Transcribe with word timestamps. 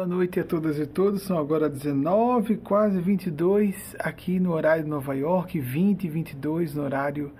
Boa 0.00 0.08
noite 0.08 0.40
a 0.40 0.44
todas 0.44 0.78
e 0.78 0.86
todos. 0.86 1.20
São 1.24 1.36
agora 1.36 1.68
19, 1.68 2.56
quase 2.56 2.98
22 2.98 3.94
aqui 3.98 4.40
no 4.40 4.52
horário 4.52 4.82
de 4.82 4.88
Nova 4.88 5.14
York, 5.14 5.60
20 5.60 6.04
e 6.04 6.08
22 6.08 6.74
no 6.74 6.84
horário 6.84 7.30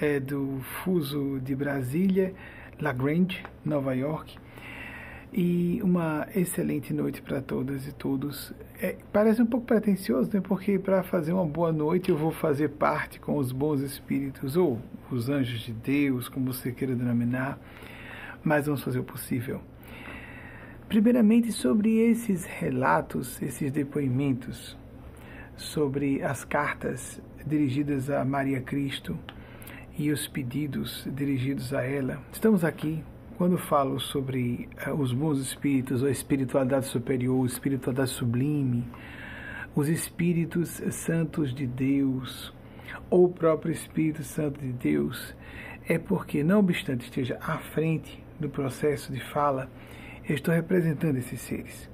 é, 0.00 0.20
do 0.20 0.60
fuso 0.84 1.40
de 1.40 1.52
Brasília, 1.56 2.32
Lagrange, 2.80 3.42
Nova 3.64 3.92
York. 3.92 4.38
E 5.32 5.80
uma 5.82 6.28
excelente 6.32 6.94
noite 6.94 7.20
para 7.20 7.42
todas 7.42 7.88
e 7.88 7.92
todos. 7.92 8.54
É, 8.80 8.94
parece 9.12 9.42
um 9.42 9.46
pouco 9.46 9.66
pretencioso, 9.66 10.30
né? 10.32 10.40
Porque 10.40 10.78
para 10.78 11.02
fazer 11.02 11.32
uma 11.32 11.44
boa 11.44 11.72
noite 11.72 12.10
eu 12.10 12.16
vou 12.16 12.30
fazer 12.30 12.68
parte 12.68 13.18
com 13.18 13.36
os 13.36 13.50
bons 13.50 13.80
espíritos 13.80 14.56
ou 14.56 14.78
os 15.10 15.28
anjos 15.28 15.58
de 15.58 15.72
Deus, 15.72 16.28
como 16.28 16.52
você 16.52 16.70
queira 16.70 16.94
denominar, 16.94 17.58
mas 18.44 18.66
vamos 18.66 18.84
fazer 18.84 19.00
o 19.00 19.04
possível. 19.04 19.60
Primeiramente, 20.88 21.50
sobre 21.50 21.98
esses 21.98 22.44
relatos, 22.44 23.42
esses 23.42 23.72
depoimentos, 23.72 24.78
sobre 25.56 26.22
as 26.22 26.44
cartas 26.44 27.20
dirigidas 27.44 28.08
a 28.08 28.24
Maria 28.24 28.60
Cristo 28.60 29.18
e 29.98 30.12
os 30.12 30.28
pedidos 30.28 31.04
dirigidos 31.10 31.74
a 31.74 31.82
ela. 31.82 32.22
Estamos 32.32 32.62
aqui 32.62 33.02
quando 33.36 33.58
falo 33.58 33.98
sobre 33.98 34.68
uh, 34.86 34.92
os 34.94 35.12
bons 35.12 35.40
espíritos, 35.40 36.04
a 36.04 36.10
espiritualidade 36.10 36.86
superior, 36.86 37.42
a 37.42 37.46
espiritualidade 37.46 38.10
sublime, 38.10 38.84
os 39.74 39.88
espíritos 39.88 40.80
santos 40.92 41.52
de 41.52 41.66
Deus, 41.66 42.54
ou 43.10 43.24
o 43.24 43.28
próprio 43.28 43.72
Espírito 43.72 44.22
Santo 44.22 44.60
de 44.60 44.72
Deus, 44.72 45.34
é 45.88 45.98
porque, 45.98 46.44
não 46.44 46.60
obstante 46.60 47.06
esteja 47.06 47.38
à 47.40 47.58
frente 47.58 48.22
do 48.38 48.48
processo 48.48 49.12
de 49.12 49.20
fala, 49.20 49.68
eu 50.28 50.34
estou 50.34 50.52
representando 50.52 51.16
esses 51.16 51.40
seres. 51.40 51.88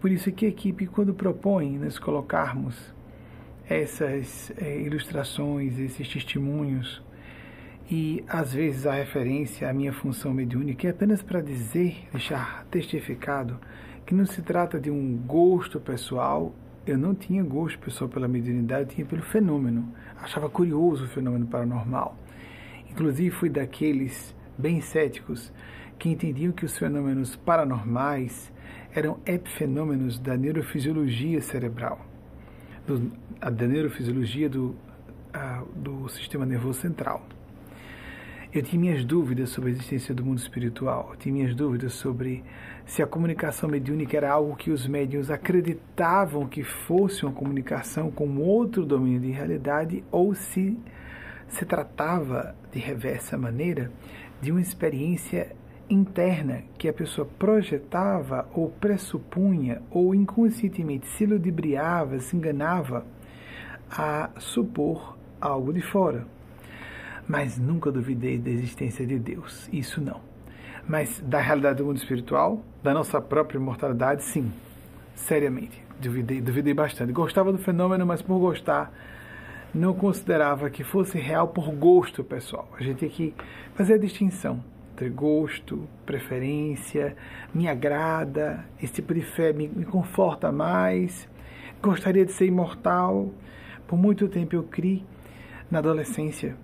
Por 0.00 0.10
isso 0.10 0.30
que 0.30 0.46
a 0.46 0.48
equipe, 0.48 0.86
quando 0.86 1.12
propõe 1.12 1.76
nos 1.76 1.98
colocarmos 1.98 2.94
essas 3.68 4.52
é, 4.56 4.80
ilustrações, 4.80 5.78
esses 5.78 6.08
testemunhos, 6.08 7.02
e 7.90 8.22
às 8.28 8.52
vezes 8.52 8.86
a 8.86 8.92
referência 8.92 9.68
à 9.68 9.72
minha 9.72 9.92
função 9.92 10.32
mediúnica 10.32 10.86
é 10.86 10.90
apenas 10.90 11.22
para 11.22 11.40
dizer, 11.40 12.06
deixar 12.12 12.64
testificado, 12.70 13.58
que 14.06 14.14
não 14.14 14.24
se 14.24 14.40
trata 14.42 14.78
de 14.78 14.90
um 14.90 15.16
gosto 15.16 15.80
pessoal. 15.80 16.54
Eu 16.86 16.96
não 16.96 17.14
tinha 17.14 17.42
gosto 17.42 17.78
pessoal 17.78 18.08
pela 18.08 18.28
mediunidade, 18.28 18.82
eu 18.82 18.86
tinha 18.88 19.06
pelo 19.06 19.22
fenômeno. 19.22 19.92
Achava 20.20 20.48
curioso 20.48 21.04
o 21.04 21.08
fenômeno 21.08 21.46
paranormal. 21.46 22.16
Inclusive 22.90 23.30
fui 23.30 23.50
daqueles 23.50 24.34
bem 24.56 24.80
céticos 24.80 25.52
que 25.98 26.08
entendiam 26.08 26.52
que 26.52 26.64
os 26.64 26.76
fenômenos 26.78 27.36
paranormais 27.36 28.52
eram 28.94 29.18
epifenômenos 29.26 30.18
da 30.18 30.36
neurofisiologia 30.36 31.40
cerebral, 31.40 32.04
do, 32.86 33.10
da 33.40 33.66
neurofisiologia 33.66 34.48
do, 34.48 34.74
a, 35.32 35.62
do 35.74 36.08
sistema 36.08 36.46
nervoso 36.46 36.80
central. 36.80 37.26
Eu 38.52 38.62
tinha 38.62 38.80
minhas 38.80 39.04
dúvidas 39.04 39.50
sobre 39.50 39.70
a 39.70 39.72
existência 39.72 40.14
do 40.14 40.24
mundo 40.24 40.38
espiritual, 40.38 41.10
eu 41.10 41.16
tinha 41.16 41.34
minhas 41.34 41.54
dúvidas 41.54 41.92
sobre 41.92 42.42
se 42.86 43.02
a 43.02 43.06
comunicação 43.06 43.68
mediúnica 43.68 44.16
era 44.16 44.30
algo 44.30 44.56
que 44.56 44.70
os 44.70 44.86
médiuns 44.86 45.30
acreditavam 45.30 46.46
que 46.46 46.62
fosse 46.62 47.26
uma 47.26 47.32
comunicação 47.32 48.10
com 48.10 48.38
outro 48.38 48.86
domínio 48.86 49.20
de 49.20 49.30
realidade 49.30 50.02
ou 50.10 50.34
se 50.34 50.78
se 51.48 51.64
tratava, 51.64 52.54
de 52.70 52.78
reversa 52.78 53.36
maneira, 53.38 53.90
de 54.40 54.52
uma 54.52 54.60
experiência 54.60 55.56
interna 55.90 56.62
que 56.76 56.88
a 56.88 56.92
pessoa 56.92 57.28
projetava 57.38 58.48
ou 58.54 58.68
pressupunha 58.68 59.82
ou 59.90 60.14
inconscientemente 60.14 61.06
se 61.06 61.24
ludibriava, 61.24 62.18
se 62.20 62.36
enganava 62.36 63.04
a 63.90 64.30
supor 64.38 65.16
algo 65.40 65.72
de 65.72 65.80
fora. 65.80 66.26
Mas 67.26 67.58
nunca 67.58 67.90
duvidei 67.90 68.38
da 68.38 68.50
existência 68.50 69.06
de 69.06 69.18
Deus, 69.18 69.68
isso 69.72 70.00
não. 70.00 70.20
Mas 70.86 71.20
da 71.20 71.40
realidade 71.40 71.78
do 71.78 71.84
mundo 71.84 71.98
espiritual, 71.98 72.62
da 72.82 72.94
nossa 72.94 73.20
própria 73.20 73.58
imortalidade, 73.58 74.22
sim, 74.24 74.50
seriamente. 75.14 75.82
Duvidei, 76.00 76.40
duvidei 76.40 76.72
bastante. 76.72 77.12
Gostava 77.12 77.52
do 77.52 77.58
fenômeno, 77.58 78.06
mas 78.06 78.22
por 78.22 78.38
gostar, 78.38 78.92
não 79.74 79.92
considerava 79.92 80.70
que 80.70 80.82
fosse 80.84 81.18
real 81.18 81.48
por 81.48 81.70
gosto 81.72 82.24
pessoal. 82.24 82.70
A 82.78 82.82
gente 82.82 82.98
tem 82.98 83.08
que 83.08 83.34
fazer 83.74 83.94
a 83.94 83.98
distinção 83.98 84.62
entre 84.98 85.10
gosto, 85.10 85.88
preferência, 86.04 87.16
me 87.54 87.68
agrada, 87.68 88.64
esse 88.82 88.94
tipo 88.94 89.14
de 89.14 89.22
fé 89.22 89.52
me, 89.52 89.68
me 89.68 89.84
conforta 89.84 90.50
mais, 90.50 91.28
gostaria 91.80 92.26
de 92.26 92.32
ser 92.32 92.46
imortal. 92.46 93.32
Por 93.86 93.96
muito 93.96 94.26
tempo 94.28 94.56
eu 94.56 94.64
criei 94.64 95.04
na 95.70 95.78
adolescência 95.78 96.56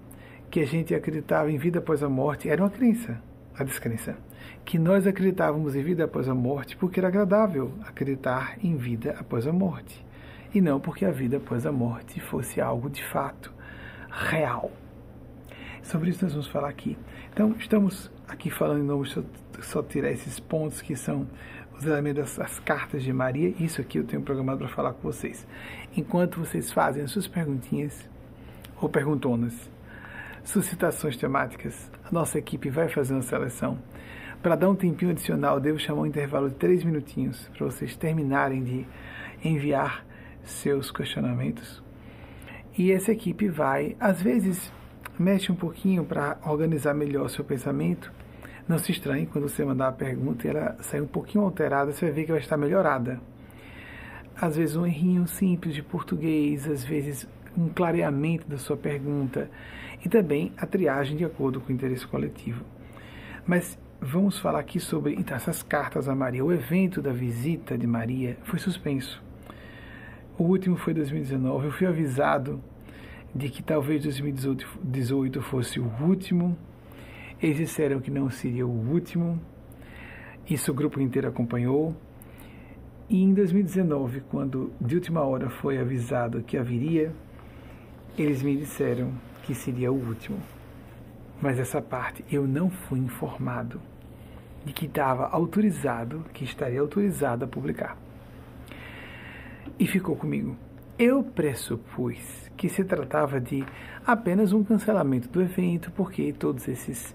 que 0.51 0.59
a 0.59 0.67
gente 0.67 0.93
acreditava 0.93 1.51
em 1.51 1.57
vida 1.57 1.79
após 1.79 2.03
a 2.03 2.09
morte, 2.09 2.49
era 2.49 2.61
uma 2.61 2.71
crença, 2.71 3.23
a 3.57 3.63
descrença, 3.63 4.17
que 4.65 4.81
nós 4.81 5.07
acreditávamos 5.07 5.77
em 5.77 5.83
vida 5.83 6.05
após 6.05 6.29
a 6.29 6.35
morte 6.35 6.77
porque 6.77 6.99
era 6.99 7.09
agradável 7.09 7.73
acreditar 7.85 8.59
em 8.63 8.77
vida 8.77 9.15
após 9.19 9.47
a 9.47 9.53
morte, 9.53 10.05
e 10.53 10.61
não 10.61 10.81
porque 10.81 11.05
a 11.05 11.11
vida 11.13 11.37
após 11.37 11.65
a 11.67 11.73
morte 11.73 12.21
fosse 12.21 12.61
algo 12.61 12.91
de 12.91 13.05
fato 13.05 13.53
real. 14.11 14.73
Sobre 15.83 16.11
isso 16.11 16.25
nós 16.25 16.33
vamos 16.33 16.49
falar 16.49 16.69
aqui. 16.69 16.97
Então, 17.33 17.55
estamos 17.59 18.11
aqui 18.29 18.51
falando 18.51 18.81
de 18.81 18.87
novo, 18.87 19.07
só, 19.07 19.23
só 19.63 19.83
tirar 19.83 20.11
esses 20.11 20.41
pontos 20.41 20.81
que 20.83 20.97
são 20.97 21.27
os 21.77 21.85
elementos 21.85 22.37
das 22.37 22.59
cartas 22.61 23.03
de 23.03 23.13
Maria. 23.13 23.55
Isso 23.59 23.81
aqui 23.81 23.99
eu 23.99 24.05
tenho 24.05 24.23
programado 24.23 24.59
para 24.59 24.69
falar 24.69 24.93
com 24.93 25.03
vocês. 25.03 25.47
Enquanto 25.97 26.41
vocês 26.41 26.73
fazem 26.73 27.03
as 27.03 27.11
suas 27.11 27.27
perguntinhas 27.27 28.09
ou 28.81 28.89
perguntonas, 28.89 29.71
suscitações 30.43 31.17
temáticas, 31.17 31.91
a 32.05 32.13
nossa 32.13 32.39
equipe 32.39 32.71
vai 32.71 32.89
fazer 32.89 33.15
uma 33.15 33.23
seleção. 33.23 33.79
Para 34.43 34.57
dar 34.57 34.69
um 34.69 34.75
tempinho 34.75 35.11
adicional, 35.11 35.59
devo 35.59 35.79
chamar 35.79 36.03
um 36.03 36.07
intervalo 36.07 36.51
de 36.51 36.57
três 36.57 36.85
minutinhos 36.85 37.49
para 37.57 37.65
vocês 37.65 37.97
terminarem 37.97 38.63
de 38.63 38.87
enviar 39.43 40.05
seus 40.43 40.91
questionamentos. 40.91 41.83
E 42.77 42.93
essa 42.93 43.13
equipe 43.13 43.49
vai, 43.49 43.97
às 43.99 44.21
vezes, 44.21 44.71
mexe 45.19 45.53
um 45.53 45.55
pouquinho 45.55 46.05
para 46.05 46.39
organizar 46.47 46.95
melhor 46.95 47.29
seu 47.29 47.45
pensamento. 47.45 48.13
Não 48.67 48.79
se 48.79 48.93
estranhe 48.93 49.27
quando 49.27 49.49
você 49.49 49.65
mandar 49.65 49.89
a 49.89 49.93
pergunta 49.93 50.47
e 50.47 50.51
ela 50.51 50.77
sair 50.81 51.01
um 51.01 51.07
pouquinho 51.07 51.45
alterada, 51.45 51.93
você 51.93 52.07
vai 52.07 52.15
ver 52.15 52.25
que 52.25 52.33
vai 52.33 52.41
estar 52.41 52.57
melhorada. 52.57 53.21
Às 54.41 54.57
vezes 54.57 54.75
um 54.75 54.87
errinho 54.87 55.27
simples 55.29 55.75
de 55.75 55.83
português, 55.83 56.67
às 56.67 56.83
vezes 56.83 57.29
um 57.57 57.69
clareamento 57.69 58.49
da 58.49 58.59
sua 58.59 58.77
pergunta 58.77 59.49
e 60.05 60.09
também 60.09 60.53
a 60.57 60.67
triagem 60.67 61.17
de 61.17 61.25
acordo 61.25 61.61
com 61.61 61.71
o 61.71 61.75
interesse 61.75 62.07
coletivo. 62.07 62.65
Mas 63.47 63.79
vamos 64.01 64.39
falar 64.39 64.61
aqui 64.61 64.81
sobre 64.81 65.15
então, 65.15 65.37
essas 65.37 65.63
cartas 65.63 66.09
a 66.09 66.15
Maria. 66.15 66.45
O 66.45 66.53
evento 66.53 67.01
da 67.01 67.13
visita 67.13 67.79
de 67.79 67.87
Maria 67.87 68.37
foi 68.45 68.59
suspenso. 68.59 69.23
O 70.37 70.45
último 70.45 70.77
foi 70.77 70.93
2019. 70.95 71.67
Eu 71.67 71.73
fui 71.73 71.87
avisado 71.87 72.61
de 73.35 73.49
que 73.49 73.63
talvez 73.63 74.03
2018 74.03 75.43
fosse 75.43 75.81
o 75.81 75.91
último. 76.01 76.57
Eles 77.43 77.57
disseram 77.57 78.01
que 78.01 78.11
não 78.11 78.31
seria 78.31 78.67
o 78.67 78.71
último. 78.71 79.41
Isso 80.49 80.71
o 80.71 80.75
grupo 80.75 81.01
inteiro 81.01 81.29
acompanhou. 81.29 81.97
E 83.09 83.23
em 83.23 83.35
2019, 83.35 84.21
quando 84.31 84.73
de 84.81 84.95
última 84.95 85.23
hora 85.23 85.51
foi 85.51 85.79
avisado 85.79 86.43
que 86.43 86.57
haveria, 86.57 87.13
eles 88.17 88.43
me 88.43 88.57
disseram 88.57 89.13
que 89.43 89.55
seria 89.55 89.93
o 89.93 89.97
último. 89.97 90.39
Mas 91.43 91.59
essa 91.59 91.83
parte 91.83 92.25
eu 92.31 92.47
não 92.47 92.71
fui 92.71 92.99
informado 93.01 93.81
de 94.65 94.73
que 94.73 94.87
estava 94.87 95.27
autorizado, 95.27 96.25
que 96.33 96.45
estaria 96.45 96.81
autorizado 96.81 97.45
a 97.45 97.49
publicar. 97.49 97.99
E 99.79 99.87
ficou 99.87 100.17
comigo. 100.17 100.57
Eu 100.99 101.23
pressupus 101.23 102.44
que 102.57 102.69
se 102.69 102.85
tratava 102.85 103.41
de 103.41 103.65
apenas 104.07 104.53
um 104.53 104.63
cancelamento 104.63 105.29
do 105.29 105.43
evento, 105.43 105.91
porque 105.93 106.33
todos 106.33 106.69
esses 106.69 107.15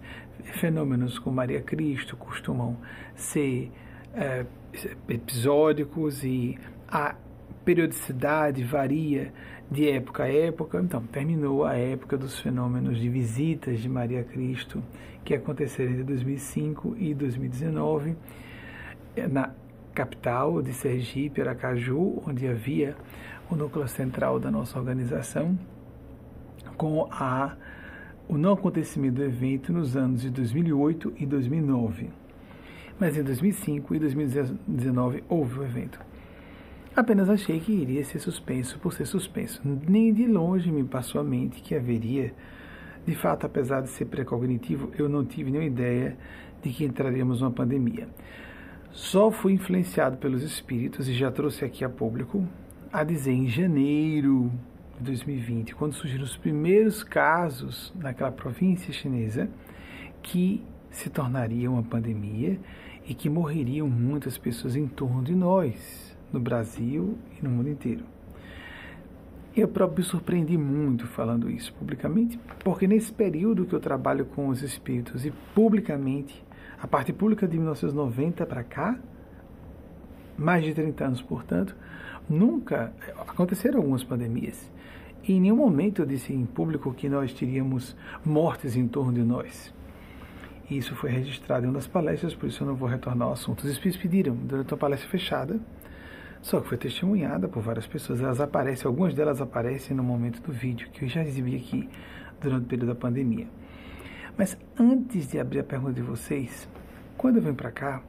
fenômenos 0.59 1.19
com 1.19 1.31
Maria 1.31 1.61
Cristo 1.61 2.17
costumam 2.17 2.77
ser 3.15 3.71
é, 4.13 4.45
episódicos 5.07 6.23
e 6.23 6.57
a 6.87 7.15
periodicidade 7.63 8.63
varia 8.63 9.31
de 9.69 9.89
época 9.89 10.23
a 10.23 10.33
época. 10.33 10.79
Então, 10.79 11.01
terminou 11.03 11.65
a 11.65 11.75
época 11.75 12.17
dos 12.17 12.39
fenômenos 12.39 12.97
de 12.97 13.09
visitas 13.09 13.79
de 13.79 13.87
Maria 13.87 14.23
Cristo, 14.23 14.83
que 15.23 15.33
aconteceram 15.33 15.91
entre 15.91 16.03
2005 16.03 16.95
e 16.97 17.13
2019, 17.13 18.15
na 19.29 19.51
capital 19.93 20.61
de 20.61 20.73
Sergipe, 20.73 21.41
Aracaju, 21.41 22.23
onde 22.25 22.47
havia 22.47 22.95
o 23.49 23.55
núcleo 23.55 23.87
central 23.87 24.39
da 24.39 24.51
nossa 24.51 24.77
organização, 24.77 25.57
com 26.77 27.07
a, 27.11 27.55
o 28.27 28.37
não 28.37 28.53
acontecimento 28.53 29.15
do 29.15 29.23
evento 29.23 29.73
nos 29.73 29.97
anos 29.97 30.21
de 30.21 30.29
2008 30.29 31.13
e 31.17 31.25
2009. 31.25 32.09
Mas 32.99 33.17
em 33.17 33.23
2005 33.23 33.95
e 33.95 33.99
2019 33.99 35.23
houve 35.27 35.59
o 35.59 35.63
evento. 35.63 35.99
Apenas 36.95 37.29
achei 37.29 37.59
que 37.59 37.71
iria 37.71 38.03
ser 38.03 38.19
suspenso 38.19 38.77
por 38.79 38.93
ser 38.93 39.05
suspenso. 39.05 39.61
Nem 39.87 40.13
de 40.13 40.27
longe 40.27 40.71
me 40.71 40.83
passou 40.83 41.21
a 41.21 41.23
mente 41.23 41.61
que 41.61 41.73
haveria. 41.73 42.33
De 43.05 43.15
fato, 43.15 43.45
apesar 43.45 43.81
de 43.81 43.89
ser 43.89 44.05
precognitivo, 44.05 44.91
eu 44.97 45.07
não 45.07 45.25
tive 45.25 45.49
nenhuma 45.49 45.67
ideia 45.67 46.17
de 46.61 46.69
que 46.71 46.83
entraríamos 46.83 47.41
numa 47.41 47.51
pandemia. 47.51 48.07
Só 48.91 49.31
fui 49.31 49.53
influenciado 49.53 50.17
pelos 50.17 50.43
espíritos 50.43 51.07
e 51.07 51.13
já 51.13 51.31
trouxe 51.31 51.63
aqui 51.63 51.85
a 51.85 51.89
público 51.89 52.45
a 52.91 53.03
dizer 53.03 53.31
em 53.31 53.47
janeiro 53.47 54.51
de 54.97 55.03
2020, 55.05 55.75
quando 55.75 55.93
surgiram 55.93 56.23
os 56.23 56.35
primeiros 56.35 57.03
casos 57.03 57.93
naquela 57.95 58.31
província 58.31 58.91
chinesa, 58.91 59.47
que 60.23 60.63
se 60.89 61.09
tornaria 61.09 61.69
uma 61.69 61.83
pandemia 61.83 62.59
e 63.07 63.13
que 63.13 63.29
morreriam 63.29 63.87
muitas 63.87 64.37
pessoas 64.37 64.75
em 64.75 64.87
torno 64.87 65.23
de 65.23 65.35
nós, 65.35 66.17
no 66.33 66.39
Brasil 66.39 67.17
e 67.39 67.43
no 67.43 67.51
mundo 67.51 67.69
inteiro. 67.69 68.03
Eu 69.55 69.67
próprio 69.67 69.99
me 69.99 70.03
surpreendi 70.03 70.57
muito 70.57 71.05
falando 71.05 71.49
isso 71.49 71.73
publicamente, 71.73 72.39
porque 72.63 72.87
nesse 72.87 73.11
período 73.11 73.65
que 73.65 73.73
eu 73.73 73.79
trabalho 73.79 74.25
com 74.25 74.47
os 74.47 74.63
espíritos 74.63 75.25
e 75.25 75.31
publicamente, 75.53 76.43
a 76.81 76.87
parte 76.87 77.13
pública 77.13 77.47
de 77.47 77.57
1990 77.57 78.45
para 78.45 78.63
cá, 78.63 78.97
mais 80.37 80.63
de 80.63 80.73
30 80.73 81.05
anos, 81.05 81.21
portanto, 81.21 81.75
nunca 82.29 82.93
aconteceram 83.27 83.79
algumas 83.79 84.03
pandemias. 84.03 84.71
E 85.23 85.33
em 85.33 85.41
nenhum 85.41 85.57
momento 85.57 86.01
eu 86.01 86.05
disse 86.05 86.33
em 86.33 86.45
público 86.45 86.93
que 86.93 87.09
nós 87.09 87.33
teríamos 87.33 87.95
mortes 88.23 88.75
em 88.75 88.87
torno 88.87 89.13
de 89.13 89.21
nós. 89.21 89.73
E 90.69 90.77
isso 90.77 90.95
foi 90.95 91.09
registrado 91.09 91.65
em 91.65 91.69
uma 91.69 91.75
das 91.75 91.87
palestras, 91.87 92.35
por 92.35 92.47
isso 92.47 92.63
eu 92.63 92.67
não 92.67 92.75
vou 92.75 92.87
retornar 92.87 93.27
ao 93.27 93.33
assunto. 93.33 93.63
Os 93.63 93.71
espíritos 93.71 94.01
pediram 94.01 94.35
durante 94.35 94.71
uma 94.71 94.77
palestra 94.77 95.09
fechada, 95.09 95.59
só 96.41 96.61
que 96.61 96.69
foi 96.69 96.77
testemunhada 96.77 97.47
por 97.47 97.61
várias 97.61 97.87
pessoas. 97.87 98.21
Elas 98.21 98.39
aparecem, 98.39 98.87
algumas 98.87 99.13
delas 99.13 99.41
aparecem 99.41 99.97
no 99.97 100.03
momento 100.03 100.41
do 100.41 100.51
vídeo, 100.51 100.87
que 100.91 101.05
eu 101.05 101.09
já 101.09 101.23
exibi 101.23 101.55
aqui 101.55 101.89
durante 102.39 102.65
o 102.65 102.67
período 102.67 102.89
da 102.89 102.95
pandemia. 102.95 103.47
Mas 104.37 104.57
antes 104.79 105.27
de 105.27 105.39
abrir 105.39 105.59
a 105.59 105.63
pergunta 105.63 105.93
de 105.93 106.01
vocês, 106.01 106.69
quando 107.17 107.37
eu 107.37 107.41
venho 107.41 107.55
para 107.55 107.71
cá, 107.71 108.01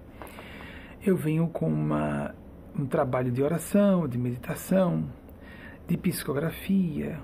eu 1.05 1.17
venho 1.17 1.49
com 1.49 1.67
uma, 1.67 2.35
um 2.79 2.87
trabalho 2.87 3.31
de 3.31 3.43
oração, 3.43 4.07
de 4.07 4.19
meditação, 4.19 5.05
de 5.87 5.97
psicografia, 5.97 7.19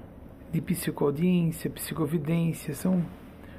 de 0.53 0.61
psicoaudiência, 0.61 1.71
psicovidência, 1.71 2.75
são 2.75 3.05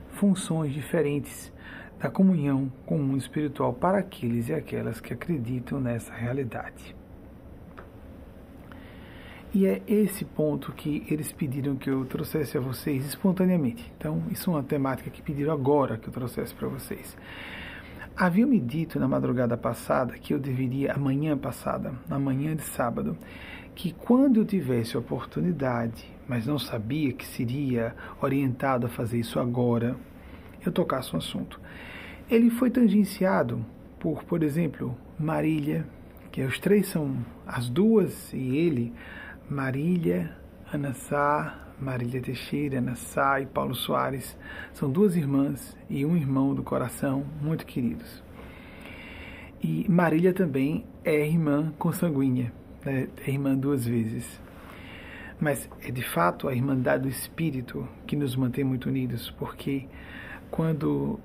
funções 0.10 0.74
diferentes 0.74 1.54
da 2.00 2.10
comunhão 2.10 2.72
com 2.86 2.98
o 2.98 3.04
mundo 3.04 3.20
espiritual 3.20 3.74
para 3.74 4.00
aqueles 4.00 4.50
e 4.50 4.54
aquelas 4.54 5.02
que 5.02 5.14
acreditam 5.14 5.80
nessa 5.80 6.14
realidade. 6.14 6.96
E 9.54 9.66
é 9.66 9.82
esse 9.88 10.26
ponto 10.26 10.72
que 10.74 11.06
eles 11.10 11.32
pediram 11.32 11.76
que 11.76 11.90
eu 11.90 12.06
trouxesse 12.06 12.58
a 12.58 12.62
vocês 12.62 13.06
espontaneamente. 13.06 13.92
Então, 13.98 14.22
isso 14.30 14.52
é 14.52 14.54
uma 14.54 14.64
temática 14.64 15.10
que 15.10 15.22
pediram 15.22 15.54
agora 15.54 15.98
que 15.98 16.08
eu 16.08 16.14
trouxesse 16.14 16.54
para 16.54 16.68
vocês. 16.68 17.18
Haviam 18.20 18.50
me 18.50 18.60
dito 18.60 19.00
na 19.00 19.08
madrugada 19.08 19.56
passada 19.56 20.18
que 20.18 20.34
eu 20.34 20.40
deveria, 20.40 20.92
amanhã 20.94 21.38
passada, 21.38 21.94
na 22.10 22.18
manhã 22.18 22.56
de 22.56 22.64
sábado, 22.64 23.16
que 23.76 23.92
quando 23.92 24.38
eu 24.38 24.46
tivesse 24.46 24.98
oportunidade, 24.98 26.04
mas 26.28 26.48
não 26.48 26.58
sabia 26.58 27.14
que 27.14 27.24
seria 27.24 27.96
orientado 28.20 28.88
a 28.88 28.90
fazer 28.90 29.20
isso 29.20 29.40
agora, 29.40 29.96
eu 30.66 30.72
tocasse 30.72 31.14
um 31.14 31.20
assunto. 31.20 31.62
Ele 32.28 32.50
foi 32.50 32.72
tangenciado 32.72 33.64
por, 34.00 34.24
por 34.24 34.42
exemplo, 34.42 34.98
Marília, 35.20 35.86
que 36.32 36.42
os 36.42 36.58
três 36.58 36.88
são 36.88 37.24
as 37.46 37.70
duas 37.70 38.34
e 38.34 38.58
ele, 38.58 38.96
Marília, 39.48 40.36
Ana 40.74 40.96
Sá, 40.96 41.67
Marília 41.80 42.22
Teixeira, 42.22 42.80
Ana 42.80 42.96
Sá 42.96 43.40
e 43.40 43.46
Paulo 43.46 43.76
Soares, 43.76 44.38
são 44.74 44.92
duas 44.92 45.16
irmãs 45.16 45.78
e 45.90 46.06
um 46.06 46.18
irmão 46.18 46.56
do 46.56 46.64
coração, 46.64 47.24
muito 47.42 47.66
queridos. 47.66 48.24
E 49.62 49.86
Marília 49.90 50.34
também 50.34 50.86
é 51.04 51.26
irmã 51.26 51.72
consanguínea, 51.78 52.52
né? 52.84 53.08
é 53.26 53.30
irmã 53.30 53.56
duas 53.56 53.86
vezes. 53.86 54.42
Mas 55.40 55.70
é 55.82 55.92
de 55.92 56.04
fato 56.04 56.48
a 56.48 56.56
irmandade 56.56 57.04
do 57.04 57.10
espírito 57.10 57.88
que 58.08 58.16
nos 58.16 58.36
mantém 58.36 58.64
muito 58.64 58.90
unidos, 58.90 59.30
porque 59.38 59.88
quando 60.50 61.20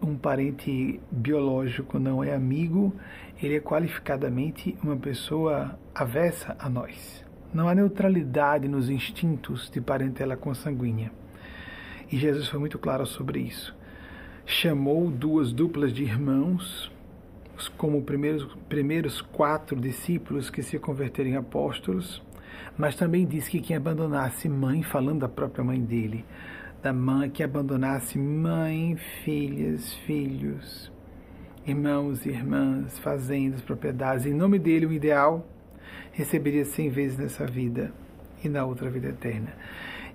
um 0.00 0.16
parente 0.16 1.00
biológico 1.10 1.98
não 1.98 2.22
é 2.22 2.32
amigo, 2.32 2.94
ele 3.42 3.56
é 3.56 3.60
qualificadamente 3.60 4.76
uma 4.82 4.96
pessoa 4.96 5.76
avessa 5.94 6.54
a 6.60 6.68
nós. 6.68 7.25
Não 7.56 7.70
há 7.70 7.74
neutralidade 7.74 8.68
nos 8.68 8.90
instintos 8.90 9.70
de 9.70 9.80
parentela 9.80 10.36
consanguínea. 10.36 11.10
E 12.12 12.18
Jesus 12.18 12.48
foi 12.48 12.60
muito 12.60 12.78
claro 12.78 13.06
sobre 13.06 13.40
isso. 13.40 13.74
Chamou 14.44 15.10
duas 15.10 15.54
duplas 15.54 15.90
de 15.90 16.02
irmãos, 16.02 16.92
como 17.78 18.02
primeiros, 18.02 18.44
primeiros 18.68 19.22
quatro 19.22 19.74
discípulos 19.80 20.50
que 20.50 20.62
se 20.62 20.78
converteram 20.78 21.30
em 21.30 21.36
apóstolos, 21.36 22.22
mas 22.76 22.94
também 22.94 23.26
disse 23.26 23.50
que 23.50 23.62
quem 23.62 23.74
abandonasse 23.74 24.50
mãe, 24.50 24.82
falando 24.82 25.20
da 25.20 25.28
própria 25.28 25.64
mãe 25.64 25.80
dele, 25.80 26.26
da 26.82 26.92
mãe 26.92 27.30
que 27.30 27.42
abandonasse 27.42 28.18
mãe, 28.18 28.96
filhas, 29.24 29.94
filhos, 30.04 30.92
irmãos 31.66 32.26
e 32.26 32.28
irmãs, 32.28 32.98
fazendas, 32.98 33.62
propriedades, 33.62 34.26
em 34.26 34.34
nome 34.34 34.58
dele 34.58 34.84
o 34.84 34.92
ideal 34.92 35.55
receberia 36.16 36.64
cem 36.64 36.88
vezes 36.88 37.18
nessa 37.18 37.46
vida 37.46 37.92
e 38.42 38.48
na 38.48 38.64
outra 38.64 38.90
vida 38.90 39.08
eterna. 39.08 39.52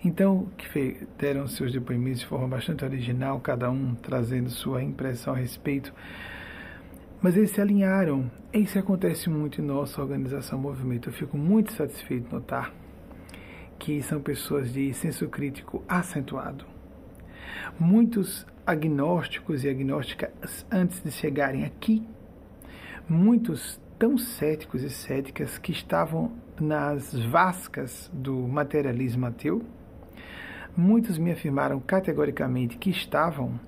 Então, 0.03 0.47
que 0.57 1.07
deram 1.15 1.47
seus 1.47 1.71
depoimentos 1.71 2.21
de 2.21 2.25
forma 2.25 2.47
bastante 2.47 2.83
original, 2.83 3.39
cada 3.39 3.69
um 3.69 3.93
trazendo 3.93 4.49
sua 4.49 4.81
impressão 4.81 5.35
a 5.35 5.37
respeito. 5.37 5.93
Mas 7.21 7.37
eles 7.37 7.51
se 7.51 7.61
alinharam. 7.61 8.31
Isso 8.51 8.79
acontece 8.79 9.29
muito 9.29 9.61
em 9.61 9.63
nossa 9.63 10.01
organização 10.01 10.57
Movimento. 10.57 11.09
Eu 11.09 11.13
fico 11.13 11.37
muito 11.37 11.71
satisfeito 11.71 12.27
de 12.27 12.33
notar 12.33 12.73
que 13.77 14.01
são 14.01 14.19
pessoas 14.19 14.73
de 14.73 14.91
senso 14.95 15.27
crítico 15.27 15.83
acentuado. 15.87 16.65
Muitos 17.79 18.45
agnósticos 18.65 19.63
e 19.63 19.69
agnósticas, 19.69 20.65
antes 20.71 21.03
de 21.03 21.11
chegarem 21.11 21.63
aqui, 21.63 22.07
muitos 23.07 23.79
tão 24.01 24.17
céticos 24.17 24.81
e 24.81 24.89
céticas 24.89 25.59
que 25.59 25.71
estavam 25.71 26.31
nas 26.59 27.13
vascas 27.13 28.09
do 28.11 28.35
materialismo 28.47 29.27
ateu, 29.27 29.61
muitos 30.75 31.19
me 31.19 31.31
afirmaram 31.31 31.79
categoricamente 31.79 32.79
que 32.79 32.89
estavam 32.89 33.59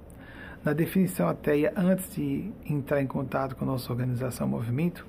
na 0.66 0.74
definição 0.74 1.30
ateia 1.30 1.72
antes 1.78 2.16
de 2.16 2.52
entrar 2.66 3.00
em 3.00 3.06
contato 3.06 3.56
com 3.56 3.63
nossa 3.63 3.92
organização 3.92 4.48
Movimento. 4.48 5.06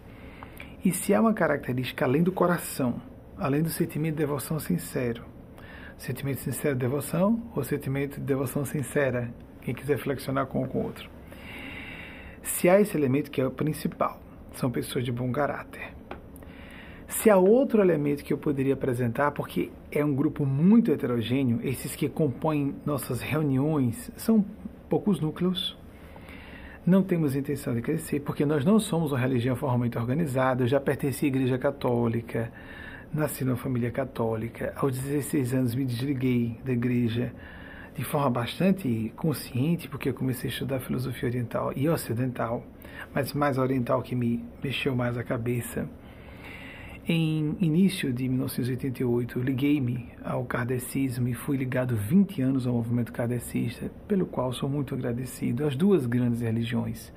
E 0.85 0.93
se 0.93 1.15
há 1.15 1.23
uma 1.23 1.33
característica 1.33 2.05
além 2.05 2.23
do 2.23 2.31
coração, 2.31 3.01
além 3.39 3.63
do 3.63 3.71
sentimento 3.71 4.17
de 4.17 4.21
devoção 4.21 4.61
sincero. 4.61 5.25
Sentimento 5.97 6.41
sincero 6.41 6.75
de 6.75 6.81
devoção 6.81 7.51
ou 7.57 7.65
sentimento 7.65 8.21
de 8.21 8.27
devoção 8.27 8.63
sincera, 8.67 9.33
quem 9.63 9.75
quiser 9.75 9.97
flexionar 9.97 10.49
com 10.49 10.65
um 10.65 10.69
com 10.69 10.81
o 10.81 10.85
outro. 10.85 11.09
Se 12.43 12.69
há 12.69 12.79
esse 12.79 12.95
elemento 12.95 13.31
que 13.31 13.41
é 13.41 13.47
o 13.47 13.51
principal, 13.51 14.21
são 14.59 14.71
pessoas 14.71 15.05
de 15.05 15.13
bom 15.13 15.31
caráter. 15.33 15.93
Se 17.07 17.31
há 17.31 17.37
outro 17.37 17.81
elemento 17.81 18.25
que 18.25 18.33
eu 18.33 18.39
poderia 18.39 18.75
apresentar, 18.75 19.31
porque 19.31 19.71
é 19.91 20.05
um 20.05 20.15
grupo 20.15 20.45
muito 20.45 20.91
heterogêneo, 20.91 21.61
esses 21.63 21.95
que 21.95 22.09
compõem 22.09 22.75
nossas 22.85 23.21
reuniões 23.21 24.11
são 24.17 24.45
poucos 24.89 25.21
núcleos. 25.21 25.77
Não 26.85 27.03
temos 27.03 27.35
intenção 27.35 27.75
de 27.75 27.81
crescer, 27.81 28.21
porque 28.21 28.45
nós 28.45 28.65
não 28.65 28.79
somos 28.79 29.13
uma 29.13 29.19
religião 29.19 29.57
formalmente 29.57 29.97
organizada. 29.97 30.65
Eu 30.65 30.67
já 30.67 30.81
pertenci 30.81 31.25
à 31.25 31.29
Igreja 31.29 31.57
Católica, 31.57 32.53
Nasci 33.15 33.45
numa 33.45 33.57
família 33.57 33.93
católica. 33.93 34.73
Aos 34.75 34.99
16 34.99 35.55
anos 35.55 35.75
me 35.77 35.85
desliguei 35.85 36.59
da 36.65 36.73
igreja 36.73 37.33
de 37.95 38.03
forma 38.03 38.29
bastante 38.29 39.13
consciente, 39.15 39.89
porque 39.89 40.09
eu 40.09 40.15
comecei 40.15 40.51
a 40.51 40.53
estudar 40.53 40.81
filosofia 40.81 41.29
oriental 41.29 41.73
e 41.77 41.89
ocidental, 41.89 42.67
mas 43.15 43.33
mais 43.33 43.59
oriental 43.59 44.03
que 44.03 44.15
me 44.15 44.45
mexeu 44.63 44.95
mais 44.95 45.17
a 45.17 45.25
cabeça. 45.25 45.89
Em 47.07 47.55
início 47.61 48.11
de 48.15 48.27
1988, 48.27 49.39
liguei-me 49.39 50.09
ao 50.25 50.43
kardecismo 50.47 51.29
e 51.29 51.35
fui 51.35 51.55
ligado 51.55 51.95
20 51.95 52.41
anos 52.41 52.67
ao 52.67 52.73
movimento 52.73 53.13
kardecista, 53.13 53.91
pelo 54.09 54.25
qual 54.25 54.55
sou 54.55 54.71
muito 54.71 54.95
agradecido 54.95 55.67
às 55.67 55.77
duas 55.77 56.07
grandes 56.07 56.41
religiões, 56.41 57.13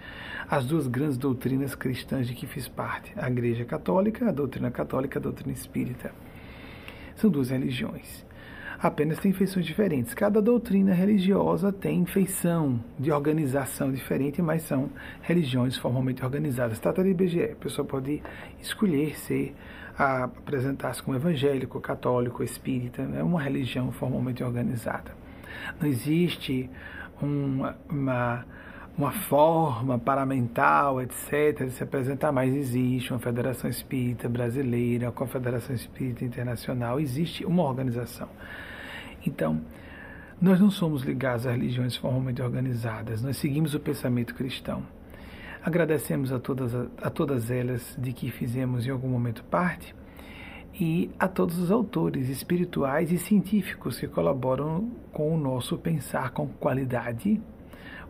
as 0.50 0.66
duas 0.66 0.88
grandes 0.88 1.18
doutrinas 1.18 1.74
cristãs 1.74 2.28
de 2.28 2.36
que 2.36 2.46
fiz 2.46 2.68
parte, 2.68 3.14
a 3.16 3.30
Igreja 3.30 3.64
Católica, 3.64 4.28
a 4.28 4.32
doutrina 4.34 4.70
católica, 4.70 5.20
a 5.20 5.22
doutrina 5.22 5.54
espírita. 5.54 6.14
São 7.16 7.30
duas 7.30 7.50
religiões. 7.50 8.27
Apenas 8.80 9.20
tem 9.20 9.34
feições 9.34 9.66
diferentes. 9.66 10.14
Cada 10.14 10.42
doutrina 10.42 10.94
religiosa 10.94 11.72
tem 11.72 12.06
feição 12.06 12.80
de 13.00 13.12
organização 13.12 13.92
diferente, 13.92 14.42
mas 14.42 14.64
são 14.64 14.90
religiões 15.22 15.78
formalmente 15.78 16.24
organizadas. 16.24 16.80
Trata 16.80 17.04
de 17.04 17.10
IBGE, 17.10 17.44
a 17.44 17.56
pessoa 17.56 17.86
pode 17.86 18.22
escolher 18.60 19.18
ser 19.18 19.56
apresentar-se 19.98 21.02
como 21.02 21.18
evangélico, 21.18 21.82
católico, 21.82 22.44
espírita, 22.44 23.02
é 23.02 23.06
né? 23.06 23.24
uma 23.24 23.42
religião 23.42 23.92
formalmente 23.92 24.44
organizada. 24.44 25.12
Não 25.82 25.88
existe 25.88 26.70
uma, 27.20 27.76
uma 27.90 28.46
uma 28.98 29.12
forma 29.12 30.00
paramental, 30.00 31.00
etc., 31.00 31.66
de 31.66 31.72
se 31.72 31.84
apresentar, 31.84 32.32
mas 32.32 32.52
existe 32.52 33.14
uma 33.14 33.20
Federação 33.20 33.70
Espírita 33.70 34.28
Brasileira, 34.28 35.10
a 35.10 35.12
Confederação 35.12 35.76
Espírita 35.76 36.26
Internacional, 36.26 37.00
existe 37.00 37.46
uma 37.46 37.62
organização. 37.62 38.28
Então, 39.28 39.62
nós 40.42 40.60
não 40.60 40.72
somos 40.72 41.04
ligados 41.04 41.46
a 41.46 41.52
religiões 41.52 41.96
formalmente 41.96 42.42
organizadas, 42.42 43.22
nós 43.22 43.38
seguimos 43.38 43.74
o 43.74 43.80
pensamento 43.80 44.34
cristão. 44.34 44.84
Agradecemos 45.62 46.32
a 46.32 46.40
todas, 46.40 46.74
a 46.74 47.10
todas 47.10 47.52
elas 47.52 47.98
de 48.00 48.14
que 48.14 48.32
fizemos 48.32 48.88
em 48.88 48.90
algum 48.90 49.10
momento 49.10 49.44
parte 49.44 49.94
e 50.80 51.12
a 51.20 51.28
todos 51.28 51.58
os 51.58 51.72
autores 51.72 52.30
espirituais 52.30 53.12
e 53.12 53.18
científicos 53.18 54.00
que 54.00 54.08
colaboram 54.08 54.90
com 55.12 55.36
o 55.36 55.38
nosso 55.38 55.78
pensar 55.78 56.32
com 56.32 56.48
qualidade 56.48 57.42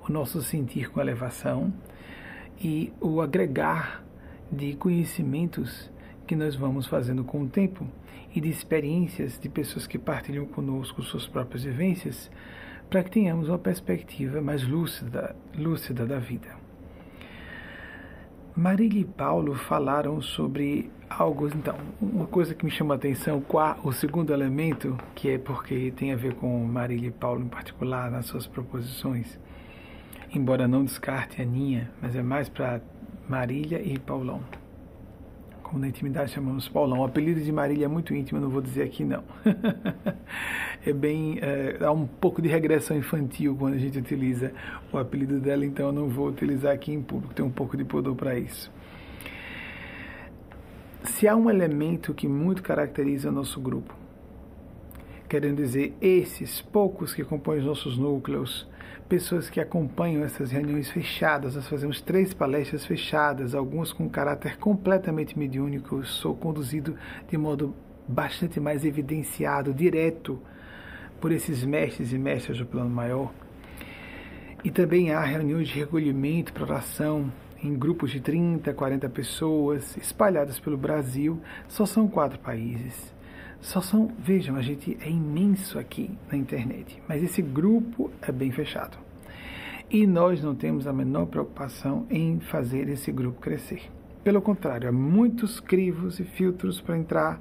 o 0.08 0.12
nosso 0.12 0.42
sentir 0.42 0.90
com 0.90 1.02
elevação 1.02 1.74
e 2.62 2.94
o 3.02 3.22
agregar 3.22 4.04
de 4.52 4.74
conhecimentos 4.76 5.90
que 6.28 6.36
nós 6.36 6.56
vamos 6.56 6.86
fazendo 6.86 7.24
com 7.24 7.44
o 7.44 7.48
tempo 7.48 7.88
e 8.36 8.42
de 8.42 8.50
experiências 8.50 9.40
de 9.40 9.48
pessoas 9.48 9.88
que 9.88 9.98
partilham 9.98 10.46
conosco 10.46 11.02
suas 11.02 11.26
próprias 11.26 11.64
vivências, 11.64 12.30
para 12.90 13.04
que 13.04 13.10
tenhamos 13.10 13.48
uma 13.48 13.58
perspectiva 13.58 14.42
mais 14.42 14.68
lúcida, 14.68 15.36
lúcida 15.58 16.06
da 16.06 16.20
vida. 16.20 16.50
Marília 18.56 19.02
e 19.02 19.06
Paulo 19.06 19.54
falaram 19.56 20.22
sobre 20.22 20.92
algo, 21.10 21.48
então, 21.48 21.76
uma 22.02 22.26
coisa 22.26 22.54
que 22.54 22.66
me 22.66 22.72
chama 22.72 22.96
a 22.96 22.98
atenção, 22.98 23.44
o 23.84 23.92
segundo 23.92 24.34
elemento, 24.34 24.98
que 25.16 25.30
é 25.30 25.38
porque 25.38 25.94
tem 25.96 26.12
a 26.12 26.16
ver 26.16 26.34
com 26.36 26.66
Marília 26.66 27.08
e 27.08 27.12
Paulo 27.12 27.44
em 27.44 27.48
particular 27.48 28.12
nas 28.12 28.26
suas 28.26 28.48
proposições, 28.48 29.40
embora 30.34 30.68
não 30.68 30.84
descarte 30.84 31.42
a 31.42 31.46
Ninha, 31.46 31.92
mas 32.02 32.16
é 32.16 32.24
mais 32.24 32.50
para 32.50 32.82
Marília 33.30 33.82
e 33.82 33.98
Paulão. 34.00 34.42
Como 35.68 35.80
na 35.80 35.90
intimidade 35.90 36.32
chamamos 36.32 36.70
Paulão. 36.70 37.00
O 37.00 37.04
apelido 37.04 37.42
de 37.42 37.52
Marília 37.52 37.86
é 37.86 37.88
muito 37.90 38.16
íntimo, 38.16 38.40
não 38.40 38.50
vou 38.50 38.62
dizer 38.62 38.84
aqui 38.84 39.04
não. 39.04 39.22
é 40.86 40.94
bem. 40.94 41.40
É, 41.42 41.78
há 41.82 41.92
um 41.92 42.08
pouco 42.08 42.42
de 42.42 42.48
regressão 42.48 42.96
infantil 42.96 43.54
quando 43.54 43.74
a 43.74 43.78
gente 43.78 44.00
utiliza 44.00 44.54
o 44.94 44.98
apelido 44.98 45.42
dela, 45.42 45.66
então 45.66 45.88
eu 45.88 45.92
não 45.92 46.08
vou 46.08 46.30
utilizar 46.30 46.74
aqui 46.74 46.94
em 46.94 47.02
público, 47.02 47.34
tem 47.34 47.44
um 47.44 47.52
pouco 47.52 47.76
de 47.76 47.84
pudor 47.84 48.16
para 48.16 48.40
isso. 48.40 48.72
Se 51.04 51.28
há 51.28 51.36
um 51.36 51.50
elemento 51.50 52.14
que 52.14 52.30
muito 52.30 52.64
caracteriza 52.64 53.28
o 53.28 53.32
nosso 53.34 53.60
grupo, 53.60 53.94
querendo 55.28 55.58
dizer, 55.58 55.94
esses 56.00 56.62
poucos 56.62 57.14
que 57.14 57.26
compõem 57.26 57.60
os 57.60 57.66
nossos 57.66 57.98
núcleos, 57.98 58.66
pessoas 59.08 59.50
que 59.50 59.60
acompanham 59.60 60.24
essas 60.24 60.52
reuniões 60.52 60.90
fechadas. 60.90 61.56
Nós 61.56 61.68
fazemos 61.68 62.02
três 62.02 62.34
palestras 62.34 62.86
fechadas, 62.86 63.56
algumas 63.56 63.94
com 63.94 64.10
caráter 64.10 64.58
completamente 64.58 65.38
mediúnico. 65.38 65.98
Eu 65.98 66.04
sou 66.04 66.36
conduzido 66.36 66.96
de 67.30 67.38
modo 67.38 67.74
bastante 68.08 68.60
mais 68.60 68.86
evidenciado, 68.86 69.74
direto, 69.74 70.42
por 71.20 71.32
esses 71.32 71.64
mestres 71.64 72.14
e 72.14 72.18
mestras 72.18 72.58
do 72.58 72.66
plano 72.66 72.90
maior. 72.90 73.34
E 74.64 74.70
também 74.70 75.12
há 75.12 75.22
reuniões 75.22 75.68
de 75.68 75.80
recolhimento 75.80 76.52
para 76.52 76.64
oração 76.64 77.32
em 77.64 77.74
grupos 77.74 78.12
de 78.12 78.20
30, 78.20 78.74
40 78.74 79.10
pessoas, 79.10 79.98
espalhadas 79.98 80.60
pelo 80.60 80.78
Brasil. 80.78 81.42
Só 81.68 81.86
são 81.86 82.08
quatro 82.08 82.40
países. 82.40 83.16
Só 83.62 83.82
são, 83.82 84.12
vejam, 84.20 84.56
a 84.56 84.62
gente 84.62 84.98
é 85.02 85.10
imenso 85.10 85.80
aqui 85.80 86.12
na 86.32 86.38
internet, 86.38 87.02
mas 87.08 87.24
esse 87.24 87.42
grupo 87.42 88.12
é 88.22 88.32
bem 88.32 88.52
fechado. 88.52 88.98
E 89.90 90.06
nós 90.06 90.44
não 90.44 90.54
temos 90.54 90.86
a 90.86 90.94
menor 90.94 91.28
preocupação 91.28 92.06
em 92.10 92.40
fazer 92.40 92.90
esse 92.90 93.12
grupo 93.12 93.40
crescer. 93.40 93.82
Pelo 94.24 94.42
contrário, 94.42 94.90
há 94.90 94.92
muitos 94.92 95.60
crivos 95.60 96.20
e 96.20 96.26
filtros 96.26 96.82
para 96.82 96.98
entrar. 96.98 97.40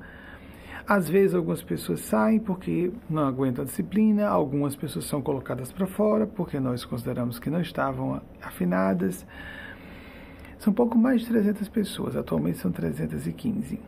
Às 0.86 1.08
vezes 1.08 1.34
algumas 1.34 1.60
pessoas 1.62 2.00
saem 2.00 2.38
porque 2.38 2.92
não 3.10 3.24
aguentam 3.26 3.64
a 3.64 3.66
disciplina, 3.66 4.28
algumas 4.28 4.76
pessoas 4.76 5.04
são 5.06 5.20
colocadas 5.20 5.72
para 5.72 5.88
fora 5.88 6.28
porque 6.28 6.60
nós 6.60 6.84
consideramos 6.84 7.40
que 7.40 7.50
não 7.50 7.60
estavam 7.60 8.22
afinadas. 8.40 9.26
São 10.58 10.72
pouco 10.72 10.96
mais 10.96 11.22
de 11.22 11.26
300 11.26 11.68
pessoas, 11.68 12.16
atualmente 12.16 12.58
são 12.58 12.70
315. 12.70 13.80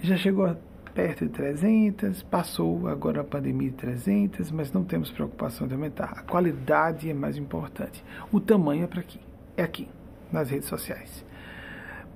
Já 0.00 0.16
chegou 0.16 0.46
a 0.46 0.56
perto 0.98 1.26
de 1.26 1.30
300, 1.30 2.24
passou 2.24 2.88
agora 2.88 3.20
a 3.20 3.24
pandemia 3.24 3.70
de 3.70 3.76
300, 3.76 4.50
mas 4.50 4.72
não 4.72 4.82
temos 4.82 5.12
preocupação 5.12 5.68
de 5.68 5.72
aumentar. 5.72 6.12
A 6.16 6.22
qualidade 6.22 7.08
é 7.08 7.14
mais 7.14 7.36
importante. 7.36 8.04
O 8.32 8.40
tamanho 8.40 8.82
é 8.82 8.86
para 8.88 8.98
aqui, 8.98 9.20
é 9.56 9.62
aqui, 9.62 9.88
nas 10.32 10.50
redes 10.50 10.68
sociais. 10.68 11.24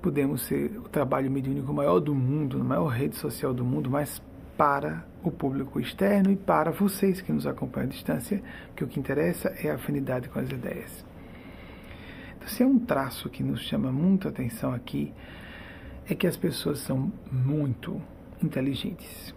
Podemos 0.01 0.41
ser 0.41 0.77
o 0.79 0.89
trabalho 0.89 1.31
mediúnico 1.31 1.71
maior 1.71 2.01
do 2.01 2.13
mundo, 2.13 2.59
a 2.59 2.63
maior 2.65 2.87
rede 2.87 3.15
social 3.15 3.53
do 3.53 3.63
mundo, 3.63 3.89
mas 3.89 4.21
para 4.57 5.05
o 5.23 5.31
público 5.31 5.79
externo 5.79 6.29
e 6.29 6.35
para 6.35 6.69
vocês 6.69 7.21
que 7.21 7.31
nos 7.31 7.47
acompanham 7.47 7.87
à 7.87 7.89
distância, 7.89 8.43
porque 8.67 8.83
o 8.83 8.87
que 8.89 8.99
interessa 8.99 9.47
é 9.63 9.71
a 9.71 9.75
afinidade 9.75 10.27
com 10.27 10.39
as 10.39 10.49
ideias. 10.49 11.05
Então, 12.35 12.49
se 12.49 12.63
é 12.63 12.65
um 12.65 12.79
traço 12.79 13.29
que 13.29 13.43
nos 13.43 13.61
chama 13.61 13.93
muito 13.93 14.27
atenção 14.27 14.73
aqui, 14.73 15.13
é 16.05 16.13
que 16.13 16.27
as 16.27 16.35
pessoas 16.35 16.79
são 16.79 17.13
muito 17.31 18.01
inteligentes, 18.45 19.33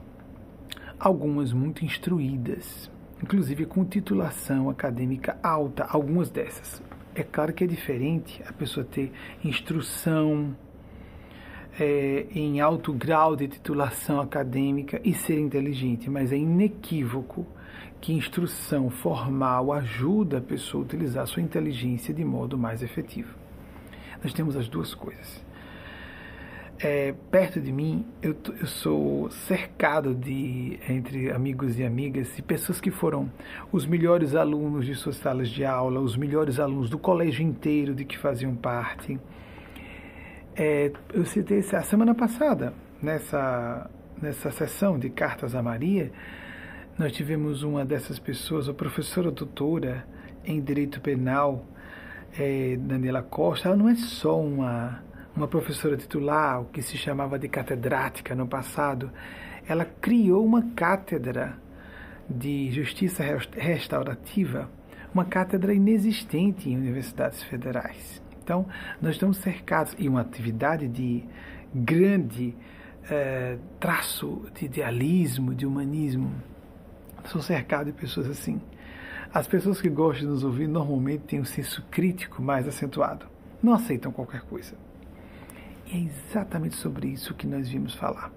algumas 0.98 1.52
muito 1.52 1.84
instruídas, 1.84 2.90
inclusive 3.22 3.66
com 3.66 3.84
titulação 3.84 4.68
acadêmica 4.68 5.38
alta, 5.42 5.84
algumas 5.84 6.30
dessas. 6.30 6.82
É 7.14 7.22
claro 7.22 7.52
que 7.52 7.64
é 7.64 7.66
diferente 7.66 8.42
a 8.46 8.52
pessoa 8.52 8.84
ter 8.84 9.10
instrução 9.42 10.54
é, 11.78 12.26
em 12.30 12.60
alto 12.60 12.92
grau 12.92 13.36
de 13.36 13.48
titulação 13.48 14.20
acadêmica 14.20 15.00
e 15.04 15.14
ser 15.14 15.38
inteligente, 15.38 16.10
mas 16.10 16.32
é 16.32 16.36
inequívoco 16.36 17.46
que 18.00 18.12
instrução 18.12 18.90
formal 18.90 19.72
ajuda 19.72 20.38
a 20.38 20.42
pessoa 20.42 20.82
a 20.82 20.84
utilizar 20.84 21.26
sua 21.26 21.42
inteligência 21.42 22.12
de 22.12 22.24
modo 22.24 22.58
mais 22.58 22.82
efetivo. 22.82 23.34
Nós 24.22 24.32
temos 24.32 24.56
as 24.56 24.68
duas 24.68 24.94
coisas 24.94 25.45
é, 26.78 27.14
perto 27.30 27.60
de 27.60 27.72
mim, 27.72 28.04
eu, 28.20 28.36
eu, 28.60 28.66
sou 28.66 29.30
cercado 29.30 30.14
de 30.14 30.78
entre 30.88 31.30
amigos 31.30 31.78
e 31.78 31.84
amigas 31.84 32.38
e 32.38 32.42
pessoas 32.42 32.80
que 32.80 32.90
foram 32.90 33.30
os 33.72 33.86
melhores 33.86 34.34
alunos 34.34 34.84
de 34.84 34.94
suas 34.94 35.16
salas 35.16 35.48
de 35.48 35.64
aula, 35.64 36.00
os 36.00 36.16
melhores 36.16 36.60
alunos 36.60 36.90
do 36.90 36.98
colégio 36.98 37.42
inteiro 37.42 37.94
de 37.94 38.04
que 38.04 38.18
faziam 38.18 38.54
parte. 38.54 39.18
É, 40.54 40.92
eu 41.14 41.24
citei 41.24 41.60
a 41.60 41.82
semana 41.82 42.14
passada, 42.14 42.74
nessa, 43.02 43.90
nessa 44.20 44.50
sessão 44.50 44.98
de 44.98 45.08
Cartas 45.08 45.54
a 45.54 45.62
Maria, 45.62 46.12
nós 46.98 47.12
tivemos 47.12 47.62
uma 47.62 47.84
dessas 47.84 48.18
pessoas, 48.18 48.68
a 48.68 48.74
professora 48.74 49.30
doutora 49.30 50.06
em 50.44 50.60
Direito 50.60 51.00
Penal, 51.00 51.64
é, 52.38 52.76
Daniela 52.76 53.22
Costa. 53.22 53.68
Ela 53.68 53.76
não 53.76 53.88
é 53.88 53.94
só 53.94 54.40
uma 54.40 55.05
uma 55.36 55.46
professora 55.46 55.96
titular, 55.96 56.62
o 56.62 56.64
que 56.64 56.80
se 56.80 56.96
chamava 56.96 57.38
de 57.38 57.46
catedrática 57.48 58.34
no 58.34 58.48
passado, 58.48 59.10
ela 59.68 59.84
criou 59.84 60.44
uma 60.44 60.62
cátedra 60.74 61.58
de 62.28 62.70
justiça 62.72 63.22
restaurativa, 63.54 64.70
uma 65.12 65.26
cátedra 65.26 65.74
inexistente 65.74 66.70
em 66.70 66.76
universidades 66.76 67.42
federais. 67.42 68.22
Então, 68.42 68.66
nós 69.00 69.12
estamos 69.12 69.36
cercados 69.38 69.94
e 69.98 70.08
uma 70.08 70.22
atividade 70.22 70.88
de 70.88 71.22
grande 71.74 72.54
eh, 73.10 73.58
traço 73.78 74.46
de 74.54 74.64
idealismo, 74.64 75.54
de 75.54 75.66
humanismo. 75.66 76.32
Sou 77.24 77.42
cercado 77.42 77.86
de 77.86 77.92
pessoas 77.92 78.28
assim. 78.28 78.60
As 79.34 79.46
pessoas 79.46 79.80
que 79.80 79.90
gostam 79.90 80.26
de 80.26 80.32
nos 80.32 80.44
ouvir 80.44 80.68
normalmente 80.68 81.24
têm 81.24 81.40
um 81.40 81.44
senso 81.44 81.84
crítico 81.90 82.40
mais 82.40 82.66
acentuado. 82.66 83.26
Não 83.62 83.74
aceitam 83.74 84.12
qualquer 84.12 84.42
coisa. 84.42 84.85
E 85.86 85.96
é 85.96 86.00
exatamente 86.04 86.76
sobre 86.76 87.08
isso 87.08 87.34
que 87.34 87.46
nós 87.46 87.68
vimos 87.68 87.94
falar. 87.94 88.32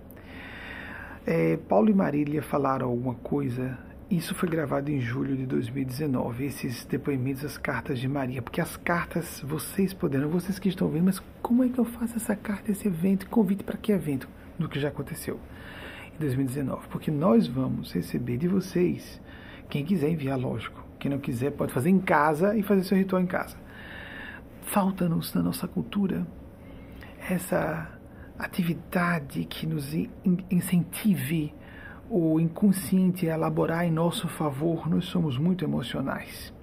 É, 1.25 1.57
Paulo 1.57 1.89
e 1.89 1.93
Marília 1.93 2.41
falaram 2.41 2.87
alguma 2.87 3.15
coisa. 3.15 3.77
Isso 4.09 4.33
foi 4.33 4.49
gravado 4.49 4.89
em 4.89 4.99
julho 4.99 5.35
de 5.37 5.45
2019, 5.45 6.45
esses 6.45 6.83
depoimentos, 6.85 7.45
as 7.45 7.57
cartas 7.57 7.99
de 7.99 8.07
Maria, 8.07 8.41
porque 8.41 8.59
as 8.59 8.75
cartas 8.77 9.39
vocês 9.45 9.93
poderão, 9.93 10.29
vocês 10.29 10.57
que 10.57 10.69
estão 10.69 10.87
vendo, 10.89 11.05
mas 11.05 11.21
como 11.43 11.63
é 11.63 11.69
que 11.69 11.77
eu 11.77 11.85
faço 11.85 12.15
essa 12.15 12.35
carta, 12.35 12.71
esse 12.71 12.87
evento, 12.87 13.29
convite 13.29 13.63
para 13.63 13.77
que 13.77 13.91
evento? 13.91 14.27
Do 14.57 14.67
que 14.67 14.79
já 14.79 14.87
aconteceu. 14.87 15.39
em 16.15 16.19
2019, 16.19 16.87
porque 16.87 17.11
nós 17.11 17.47
vamos 17.47 17.93
receber 17.93 18.37
de 18.37 18.47
vocês, 18.47 19.21
quem 19.69 19.85
quiser 19.85 20.09
enviar, 20.09 20.39
lógico, 20.39 20.83
quem 20.99 21.11
não 21.11 21.19
quiser 21.19 21.51
pode 21.51 21.71
fazer 21.71 21.91
em 21.91 21.99
casa 21.99 22.55
e 22.57 22.63
fazer 22.63 22.83
seu 22.83 22.97
ritual 22.97 23.21
em 23.21 23.27
casa. 23.27 23.55
Falta-nos 24.63 25.33
na 25.35 25.43
nossa 25.43 25.67
cultura 25.67 26.25
essa 27.29 27.87
atividade 28.37 29.45
que 29.45 29.67
nos 29.67 29.93
incentive 30.49 31.53
o 32.09 32.39
inconsciente 32.39 33.29
a 33.29 33.35
elaborar 33.35 33.85
em 33.85 33.91
nosso 33.91 34.27
favor. 34.27 34.89
Nós 34.89 35.05
somos 35.05 35.37
muito 35.37 35.63
emocionais. 35.63 36.53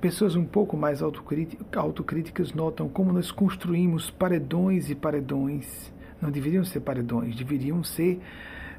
Pessoas 0.00 0.36
um 0.36 0.44
pouco 0.44 0.76
mais 0.76 1.00
autocríticas 1.02 2.52
notam 2.52 2.88
como 2.88 3.12
nós 3.12 3.32
construímos 3.32 4.10
paredões 4.10 4.90
e 4.90 4.94
paredões. 4.94 5.92
Não 6.20 6.30
deveriam 6.30 6.64
ser 6.64 6.80
paredões, 6.80 7.34
deveriam 7.34 7.82
ser 7.82 8.20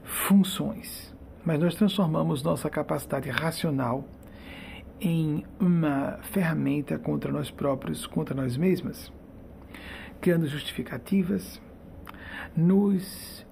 funções. 0.04 1.14
Mas 1.44 1.60
nós 1.60 1.76
transformamos 1.76 2.44
nossa 2.44 2.70
capacidade 2.70 3.30
racional 3.30 4.06
em 5.02 5.44
uma 5.60 6.20
ferramenta 6.32 6.98
contra 6.98 7.32
nós 7.32 7.52
próprios, 7.52 8.08
contra 8.08 8.34
nós 8.34 8.56
mesmas, 8.56 9.12
criando 10.26 10.48
justificativas, 10.48 11.62
nos 12.58 13.46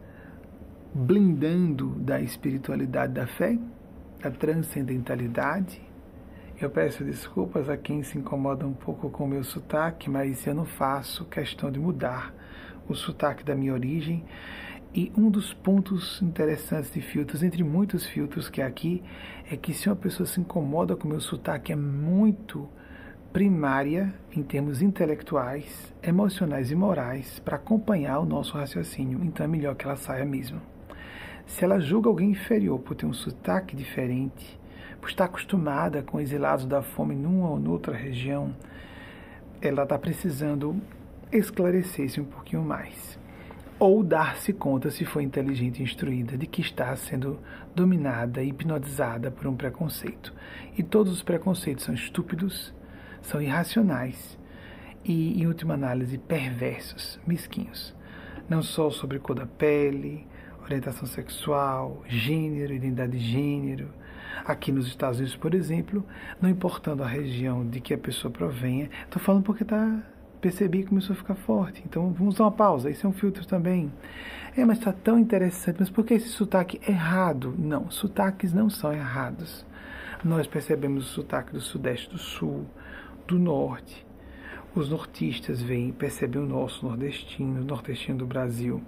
blindando 0.92 1.90
da 2.00 2.20
espiritualidade 2.20 3.14
da 3.14 3.28
fé, 3.28 3.60
da 4.20 4.32
transcendentalidade, 4.32 5.80
eu 6.60 6.72
peço 6.72 7.04
desculpas 7.04 7.70
a 7.70 7.78
quem 7.78 8.02
se 8.02 8.18
incomoda 8.18 8.66
um 8.66 8.74
pouco 8.74 9.12
com 9.12 9.26
o 9.26 9.28
meu 9.28 9.44
sotaque, 9.44 10.10
mas 10.10 10.48
eu 10.48 10.56
não 10.56 10.66
faço 10.66 11.26
questão 11.26 11.70
de 11.72 11.80
mudar 11.80 12.34
o 12.90 12.96
sotaque 12.96 13.44
da 13.44 13.54
minha 13.54 13.72
origem. 13.72 14.26
E 14.96 15.12
um 15.16 15.30
dos 15.30 15.54
pontos 15.54 16.24
interessantes 16.24 16.92
de 16.92 17.02
filtros, 17.02 17.44
entre 17.44 17.64
muitos 17.64 18.04
filtros 18.08 18.50
que 18.50 18.64
há 18.64 18.66
aqui, 18.66 19.04
é 19.48 19.56
que 19.56 19.76
se 19.76 19.90
uma 19.90 19.96
pessoa 19.96 20.26
se 20.26 20.42
incomoda 20.42 20.96
com 20.96 21.08
o 21.08 21.12
meu 21.12 21.22
sotaque, 21.22 21.72
é 21.72 21.76
muito 21.76 22.68
primária 23.34 24.14
em 24.32 24.44
termos 24.44 24.84
intelectuais, 24.84 25.92
emocionais 26.04 26.70
e 26.70 26.76
morais 26.76 27.40
para 27.40 27.56
acompanhar 27.56 28.20
o 28.20 28.26
nosso 28.26 28.56
raciocínio. 28.56 29.22
Então 29.24 29.44
é 29.44 29.50
melhor 29.50 29.76
que 29.76 29.86
ela 29.86 29.96
saia 29.96 30.24
mesmo. 30.24 30.62
Se 31.48 31.64
ela 31.64 31.80
julga 31.80 32.10
alguém 32.10 32.30
inferior 32.30 32.78
por 32.80 32.94
ter 32.94 33.08
um 33.08 33.14
sotaque 33.14 33.76
diferente, 33.76 34.60
por 35.02 35.10
estar 35.10 35.26
acostumada 35.26 36.04
com 36.04 36.22
exilados 36.22 36.68
da 36.68 36.84
fome 36.84 37.16
numa 37.16 37.50
ou 37.50 37.60
noutra 37.60 37.96
região, 37.96 38.56
ela 39.60 39.82
está 39.82 39.98
precisando 39.98 40.80
esclarecer-se 41.32 42.22
um 42.22 42.26
pouquinho 42.26 42.62
mais. 42.62 43.18
Ou 43.80 44.04
dar-se 44.04 44.54
conta, 44.54 44.92
se 44.92 45.06
for 45.06 45.22
inteligente 45.22 45.80
e 45.80 45.84
instruída, 45.84 46.38
de 46.38 46.46
que 46.46 46.62
está 46.62 46.96
sendo 46.96 47.40
dominada 47.76 48.44
hipnotizada 48.44 49.32
por 49.32 49.48
um 49.48 49.56
preconceito. 49.56 50.32
E 50.78 50.84
todos 50.84 51.12
os 51.12 51.24
preconceitos 51.24 51.84
são 51.84 51.96
estúpidos, 51.96 52.72
são 53.24 53.42
irracionais 53.42 54.38
e, 55.04 55.42
em 55.42 55.48
última 55.48 55.74
análise, 55.74 56.18
perversos, 56.20 57.20
mesquinhos. 57.26 57.96
Não 58.48 58.62
só 58.62 58.92
sobre 58.92 59.18
cor 59.18 59.36
da 59.36 59.48
pele, 59.48 60.28
orientação 60.64 61.08
sexual, 61.08 62.04
gênero, 62.08 62.74
identidade 62.74 63.18
de 63.18 63.20
gênero, 63.20 63.90
Aqui 64.46 64.72
nos 64.72 64.88
Estados 64.88 65.20
Unidos, 65.20 65.36
por 65.36 65.54
exemplo, 65.54 66.06
não 66.42 66.50
importando 66.50 67.04
a 67.04 67.08
região 67.08 67.66
de 67.66 67.80
que 67.80 67.94
a 67.94 67.98
pessoa 67.98 68.32
provenha, 68.32 68.90
estou 69.04 69.22
falando 69.22 69.44
porque 69.44 69.64
tá, 69.64 70.02
percebi 70.42 70.80
que 70.80 70.90
começou 70.90 71.14
a 71.14 71.18
ficar 71.18 71.36
forte. 71.36 71.82
Então 71.86 72.12
vamos 72.12 72.36
dar 72.36 72.46
uma 72.46 72.52
pausa, 72.52 72.90
isso 72.90 73.06
é 73.06 73.10
um 73.10 73.14
filtro 73.14 73.46
também. 73.46 73.92
É, 74.58 74.66
mas 74.66 74.80
está 74.80 74.92
tão 74.92 75.18
interessante, 75.18 75.78
mas 75.80 75.90
por 75.90 76.06
que 76.06 76.16
esse 76.16 76.30
sotaque 76.30 76.80
errado? 76.88 77.56
Não, 77.58 77.90
sotaques 77.90 78.52
não 78.54 78.70
são 78.70 78.92
errados. 78.92 79.66
Nós 80.24 80.48
percebemos 80.48 81.06
o 81.06 81.14
sotaque 81.14 81.54
do 81.54 81.62
Sudeste, 81.62 82.10
do 82.10 82.18
Sul, 82.18 82.66
do 83.28 83.40
Norte. 83.40 84.06
Os 84.76 84.90
nortistas 84.90 85.62
vêm 85.62 85.92
percebem 85.92 86.42
o 86.42 86.46
nosso 86.46 86.86
nordestino, 86.86 87.62
o 87.62 87.64
nordestino 87.64 88.18
do 88.18 88.26
Brasil. 88.26 88.82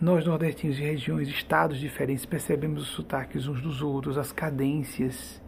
Nós, 0.00 0.24
nordestinos 0.26 0.76
de 0.76 0.82
regiões, 0.82 1.26
estados 1.28 1.78
diferentes, 1.78 2.26
percebemos 2.26 2.82
os 2.82 2.88
sotaques 2.88 3.48
uns 3.48 3.60
dos 3.60 3.82
outros, 3.82 4.18
as 4.18 4.30
cadências. 4.30 5.42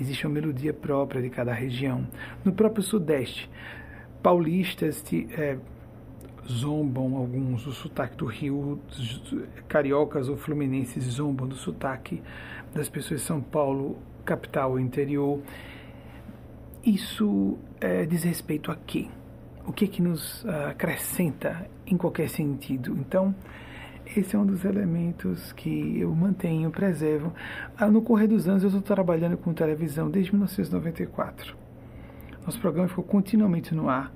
Existe 0.00 0.26
uma 0.26 0.34
melodia 0.34 0.72
própria 0.72 1.20
de 1.20 1.28
cada 1.28 1.52
região. 1.52 2.06
No 2.44 2.52
próprio 2.52 2.82
Sudeste, 2.82 3.50
paulistas 4.22 5.04
é, 5.36 5.58
zombam 6.48 7.16
alguns 7.16 7.64
do 7.64 7.72
sotaque 7.72 8.16
do 8.16 8.26
Rio, 8.26 8.80
cariocas 9.68 10.28
ou 10.28 10.36
fluminenses 10.36 11.04
zombam 11.04 11.46
do 11.46 11.56
sotaque 11.56 12.22
das 12.74 12.88
pessoas 12.88 13.20
de 13.20 13.26
São 13.26 13.40
Paulo, 13.40 13.98
capital 14.24 14.78
interior. 14.78 15.40
Isso 16.84 17.58
é, 17.78 18.06
diz 18.06 18.22
respeito 18.22 18.72
a 18.72 18.76
quê? 18.76 19.08
O 19.66 19.72
que, 19.72 19.86
que 19.86 20.00
nos 20.00 20.42
uh, 20.44 20.68
acrescenta 20.70 21.68
em 21.86 21.94
qualquer 21.96 22.30
sentido? 22.30 22.96
Então, 22.98 23.34
esse 24.16 24.34
é 24.34 24.38
um 24.38 24.46
dos 24.46 24.64
elementos 24.64 25.52
que 25.52 26.00
eu 26.00 26.12
mantenho, 26.14 26.70
preservo. 26.70 27.34
Ah, 27.76 27.88
no 27.88 28.00
correr 28.00 28.26
dos 28.26 28.48
anos, 28.48 28.62
eu 28.62 28.68
estou 28.68 28.82
trabalhando 28.82 29.36
com 29.36 29.52
televisão 29.52 30.10
desde 30.10 30.32
1994. 30.32 31.54
Nosso 32.46 32.58
programa 32.58 32.88
ficou 32.88 33.04
continuamente 33.04 33.74
no 33.74 33.90
ar, 33.90 34.10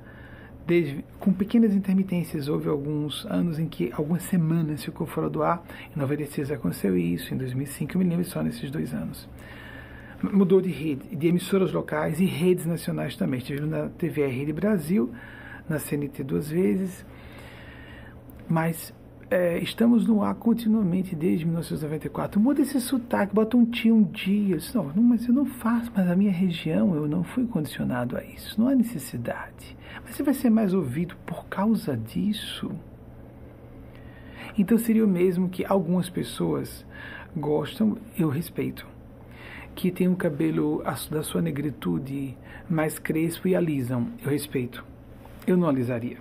desde, 0.66 1.04
com 1.20 1.34
pequenas 1.34 1.74
intermitências. 1.74 2.48
Houve 2.48 2.70
alguns 2.70 3.26
anos 3.26 3.58
em 3.58 3.68
que, 3.68 3.92
algumas 3.92 4.22
semanas, 4.22 4.82
ficou 4.82 5.06
fora 5.06 5.28
do 5.28 5.42
ar. 5.42 5.62
Em 5.94 6.00
96 6.00 6.50
aconteceu 6.50 6.96
isso, 6.96 7.34
em 7.34 7.36
2005 7.36 7.92
eu 7.92 7.98
me 7.98 8.04
lembro 8.08 8.24
só 8.24 8.42
nesses 8.42 8.70
dois 8.70 8.94
anos. 8.94 9.28
Mudou 10.22 10.60
de 10.60 10.70
rede, 10.70 11.14
de 11.14 11.26
emissoras 11.26 11.72
locais 11.72 12.20
e 12.20 12.24
redes 12.24 12.66
nacionais 12.66 13.16
também. 13.16 13.38
Estive 13.38 13.60
na 13.60 13.88
TVR 13.88 14.30
Rede 14.30 14.52
Brasil, 14.52 15.12
na 15.68 15.78
CNT 15.78 16.22
duas 16.22 16.48
vezes, 16.48 17.04
mas 18.48 18.92
é, 19.30 19.58
estamos 19.58 20.06
no 20.06 20.22
ar 20.22 20.34
continuamente 20.34 21.16
desde 21.16 21.44
1994. 21.44 22.40
Muda 22.40 22.62
esse 22.62 22.80
sotaque, 22.80 23.34
bota 23.34 23.56
um 23.56 23.64
tio 23.64 23.96
um 23.96 24.02
dia. 24.02 24.58
Não, 24.74 24.84
não, 24.94 25.02
mas 25.02 25.26
eu 25.26 25.34
não 25.34 25.46
faço, 25.46 25.90
mas 25.94 26.08
a 26.08 26.14
minha 26.14 26.32
região 26.32 26.94
eu 26.94 27.08
não 27.08 27.24
fui 27.24 27.46
condicionado 27.46 28.16
a 28.16 28.24
isso. 28.24 28.60
Não 28.60 28.68
há 28.68 28.74
necessidade. 28.74 29.76
Mas 30.04 30.14
você 30.14 30.22
vai 30.22 30.34
ser 30.34 30.50
mais 30.50 30.72
ouvido 30.72 31.16
por 31.26 31.46
causa 31.46 31.96
disso. 31.96 32.70
Então 34.56 34.78
seria 34.78 35.04
o 35.04 35.08
mesmo 35.08 35.48
que 35.48 35.64
algumas 35.64 36.08
pessoas 36.08 36.86
gostam, 37.36 37.96
eu 38.16 38.28
respeito, 38.28 38.86
que 39.74 39.90
tem 39.90 40.08
o 40.08 40.16
cabelo 40.16 40.82
da 41.10 41.22
sua 41.22 41.42
negritude 41.42 42.36
mais 42.68 42.98
crespo 42.98 43.48
e 43.48 43.56
alisam. 43.56 44.08
Eu 44.22 44.30
respeito. 44.30 44.84
Eu 45.46 45.56
não 45.56 45.68
alisaria. 45.68 46.18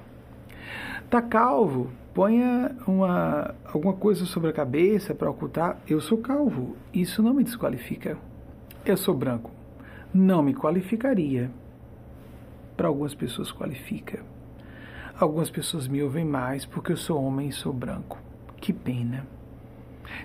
Tá 1.09 1.21
calvo, 1.21 1.91
ponha 2.13 2.75
uma, 2.87 3.53
alguma 3.65 3.93
coisa 3.93 4.25
sobre 4.25 4.49
a 4.49 4.53
cabeça 4.53 5.13
para 5.13 5.29
ocultar. 5.29 5.77
Eu 5.87 6.01
sou 6.01 6.17
calvo, 6.17 6.75
isso 6.93 7.21
não 7.21 7.33
me 7.33 7.43
desqualifica. 7.43 8.17
Eu 8.85 8.97
sou 8.97 9.15
branco, 9.15 9.51
não 10.13 10.41
me 10.41 10.53
qualificaria. 10.53 11.51
Para 12.75 12.87
algumas 12.87 13.13
pessoas 13.13 13.51
qualifica. 13.51 14.23
Algumas 15.17 15.49
pessoas 15.49 15.87
me 15.87 16.01
ouvem 16.01 16.25
mais 16.25 16.65
porque 16.65 16.91
eu 16.91 16.97
sou 16.97 17.23
homem 17.23 17.49
e 17.49 17.53
sou 17.53 17.71
branco. 17.71 18.19
Que 18.57 18.73
pena. 18.73 19.25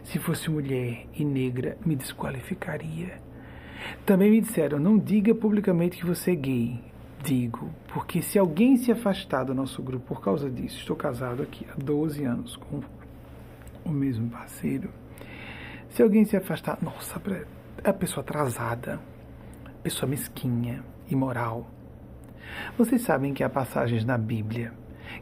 Se 0.02 0.18
fosse 0.18 0.50
mulher 0.50 1.06
e 1.14 1.24
negra, 1.24 1.76
me 1.84 1.96
desqualificaria. 1.96 3.20
Também 4.04 4.30
me 4.30 4.40
disseram: 4.40 4.78
não 4.78 4.98
diga 4.98 5.34
publicamente 5.34 5.96
que 5.96 6.06
você 6.06 6.32
é 6.32 6.36
gay 6.36 6.88
digo, 7.22 7.70
porque 7.92 8.22
se 8.22 8.38
alguém 8.38 8.76
se 8.76 8.92
afastar 8.92 9.44
do 9.44 9.54
nosso 9.54 9.82
grupo 9.82 10.14
por 10.14 10.22
causa 10.22 10.50
disso, 10.50 10.78
estou 10.78 10.96
casado 10.96 11.42
aqui 11.42 11.66
há 11.70 11.74
12 11.76 12.24
anos 12.24 12.56
com 12.56 12.80
o 13.84 13.90
mesmo 13.90 14.30
parceiro, 14.30 14.90
se 15.90 16.02
alguém 16.02 16.24
se 16.24 16.36
afastar, 16.36 16.78
nossa, 16.82 17.20
é 17.82 17.90
a 17.90 17.94
pessoa 17.94 18.22
atrasada, 18.22 19.00
pessoa 19.82 20.08
mesquinha, 20.08 20.84
imoral. 21.10 21.68
Vocês 22.76 23.02
sabem 23.02 23.34
que 23.34 23.42
há 23.42 23.48
passagens 23.48 24.04
na 24.04 24.16
Bíblia 24.16 24.72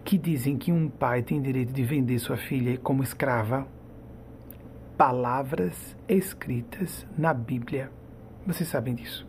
que 0.04 0.18
dizem 0.18 0.56
que 0.56 0.72
um 0.72 0.88
pai 0.88 1.22
tem 1.22 1.40
direito 1.40 1.72
de 1.72 1.84
vender 1.84 2.18
sua 2.18 2.36
filha 2.36 2.76
como 2.78 3.02
escrava? 3.02 3.66
Palavras 4.96 5.94
escritas 6.09 7.06
na 7.18 7.35
Bíblia. 7.35 7.92
Vocês 8.46 8.66
sabem 8.66 8.94
disso. 8.94 9.28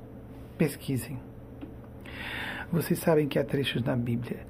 Pesquisem. 0.57 1.19
Vocês 2.71 2.97
sabem 2.99 3.27
que 3.27 3.37
há 3.37 3.43
trechos 3.43 3.83
na 3.83 3.93
Bíblia 3.93 4.47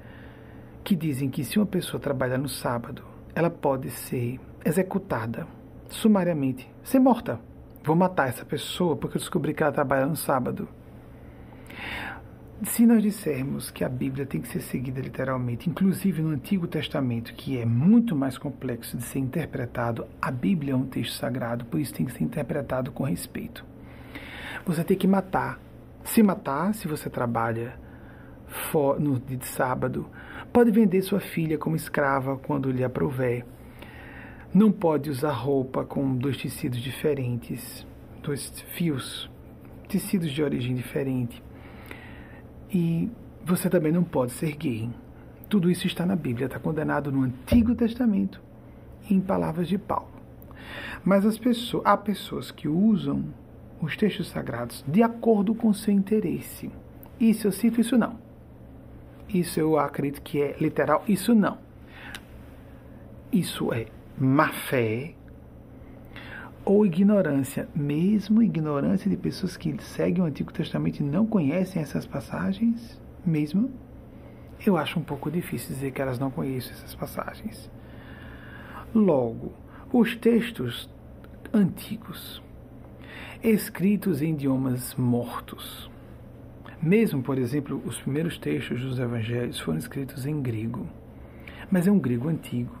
que 0.84 0.94
dizem 0.94 1.28
que 1.28 1.42
se 1.42 1.58
uma 1.58 1.66
pessoa 1.66 2.00
trabalha 2.00 2.38
no 2.38 2.48
sábado, 2.48 3.02
ela 3.34 3.50
pode 3.50 3.90
ser 3.90 4.38
executada 4.64 5.44
sumariamente, 5.88 6.70
ser 6.84 7.00
morta. 7.00 7.40
Vou 7.82 7.96
matar 7.96 8.28
essa 8.28 8.44
pessoa 8.44 8.96
porque 8.96 9.16
eu 9.16 9.20
descobri 9.20 9.52
que 9.52 9.62
ela 9.64 9.72
trabalha 9.72 10.06
no 10.06 10.14
sábado. 10.14 10.68
Se 12.64 12.84
nós 12.84 13.02
dissermos 13.02 13.70
que 13.70 13.84
a 13.84 13.88
Bíblia 13.88 14.26
tem 14.26 14.40
que 14.40 14.48
ser 14.48 14.60
seguida 14.60 15.00
literalmente, 15.00 15.70
inclusive 15.70 16.20
no 16.20 16.30
Antigo 16.30 16.66
Testamento, 16.66 17.32
que 17.34 17.56
é 17.56 17.64
muito 17.64 18.16
mais 18.16 18.36
complexo 18.36 18.96
de 18.96 19.04
ser 19.04 19.20
interpretado, 19.20 20.06
a 20.20 20.30
Bíblia 20.30 20.72
é 20.72 20.76
um 20.76 20.84
texto 20.84 21.14
sagrado, 21.14 21.64
por 21.66 21.78
isso 21.78 21.94
tem 21.94 22.04
que 22.04 22.12
ser 22.12 22.24
interpretado 22.24 22.90
com 22.90 23.04
respeito. 23.04 23.64
Você 24.66 24.82
tem 24.82 24.96
que 24.96 25.06
matar. 25.06 25.60
Se 26.02 26.20
matar, 26.20 26.74
se 26.74 26.88
você 26.88 27.08
trabalha 27.08 27.78
no 28.98 29.20
dia 29.20 29.36
de 29.36 29.46
sábado, 29.46 30.08
pode 30.52 30.72
vender 30.72 31.02
sua 31.02 31.20
filha 31.20 31.58
como 31.58 31.76
escrava 31.76 32.36
quando 32.36 32.72
lhe 32.72 32.82
aprouver. 32.82 33.46
Não 34.52 34.72
pode 34.72 35.10
usar 35.10 35.32
roupa 35.32 35.84
com 35.84 36.16
dois 36.16 36.36
tecidos 36.36 36.80
diferentes, 36.80 37.86
dois 38.20 38.50
fios, 38.74 39.30
tecidos 39.86 40.32
de 40.32 40.42
origem 40.42 40.74
diferente 40.74 41.40
e 42.72 43.10
você 43.44 43.70
também 43.70 43.92
não 43.92 44.04
pode 44.04 44.32
ser 44.32 44.56
gay. 44.56 44.90
Tudo 45.48 45.70
isso 45.70 45.86
está 45.86 46.04
na 46.04 46.14
Bíblia, 46.14 46.46
está 46.46 46.58
condenado 46.58 47.10
no 47.10 47.22
Antigo 47.22 47.74
Testamento, 47.74 48.40
em 49.10 49.20
palavras 49.20 49.68
de 49.68 49.78
Paulo. 49.78 50.10
Mas 51.04 51.24
as 51.24 51.38
pessoas, 51.38 51.82
há 51.86 51.96
pessoas 51.96 52.50
que 52.50 52.68
usam 52.68 53.24
os 53.80 53.96
textos 53.96 54.28
sagrados 54.28 54.84
de 54.86 55.02
acordo 55.02 55.54
com 55.54 55.72
seu 55.72 55.94
interesse. 55.94 56.70
Isso 57.18 57.46
eu 57.46 57.52
cito, 57.52 57.80
isso 57.80 57.96
não. 57.96 58.18
Isso 59.28 59.58
eu 59.60 59.78
acredito 59.78 60.22
que 60.22 60.40
é 60.40 60.56
literal, 60.60 61.02
isso 61.08 61.34
não. 61.34 61.58
Isso 63.32 63.72
é 63.72 63.86
má 64.18 64.48
fé, 64.48 65.14
ou 66.68 66.84
ignorância, 66.84 67.66
mesmo 67.74 68.42
ignorância 68.42 69.08
de 69.08 69.16
pessoas 69.16 69.56
que 69.56 69.74
seguem 69.82 70.22
o 70.22 70.26
Antigo 70.26 70.52
Testamento 70.52 71.00
e 71.00 71.02
não 71.02 71.24
conhecem 71.24 71.80
essas 71.80 72.04
passagens, 72.04 73.00
mesmo, 73.24 73.70
eu 74.66 74.76
acho 74.76 75.00
um 75.00 75.02
pouco 75.02 75.30
difícil 75.30 75.74
dizer 75.74 75.92
que 75.92 76.02
elas 76.02 76.18
não 76.18 76.30
conhecem 76.30 76.72
essas 76.72 76.94
passagens. 76.94 77.70
Logo, 78.94 79.54
os 79.90 80.14
textos 80.14 80.90
antigos, 81.54 82.42
escritos 83.42 84.20
em 84.20 84.34
idiomas 84.34 84.94
mortos, 84.94 85.90
mesmo, 86.82 87.22
por 87.22 87.38
exemplo, 87.38 87.82
os 87.86 87.98
primeiros 87.98 88.36
textos 88.36 88.82
dos 88.82 88.98
evangelhos 88.98 89.58
foram 89.58 89.78
escritos 89.78 90.26
em 90.26 90.42
grego, 90.42 90.86
mas 91.70 91.86
é 91.86 91.90
um 91.90 91.98
grego 91.98 92.28
antigo 92.28 92.77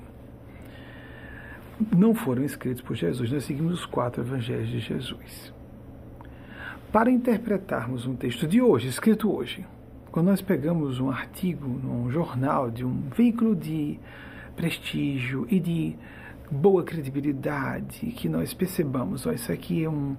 não 1.96 2.14
foram 2.14 2.44
escritos 2.44 2.82
por 2.82 2.96
Jesus. 2.96 3.30
Nós 3.30 3.44
seguimos 3.44 3.80
os 3.80 3.86
quatro 3.86 4.22
evangelhos 4.22 4.68
de 4.68 4.80
Jesus. 4.80 5.52
Para 6.92 7.10
interpretarmos 7.10 8.06
um 8.06 8.16
texto 8.16 8.46
de 8.46 8.62
hoje, 8.62 8.88
escrito 8.88 9.30
hoje, 9.30 9.64
quando 10.10 10.26
nós 10.28 10.40
pegamos 10.40 10.98
um 10.98 11.10
artigo 11.10 11.68
num 11.68 12.10
jornal 12.10 12.70
de 12.70 12.84
um 12.84 13.08
veículo 13.14 13.54
de 13.54 14.00
prestígio 14.56 15.46
e 15.50 15.60
de 15.60 15.96
boa 16.50 16.82
credibilidade, 16.82 18.06
que 18.06 18.28
nós 18.28 18.54
percebamos, 18.54 19.26
ó, 19.26 19.32
isso 19.32 19.52
aqui 19.52 19.84
é 19.84 19.90
um, 19.90 20.16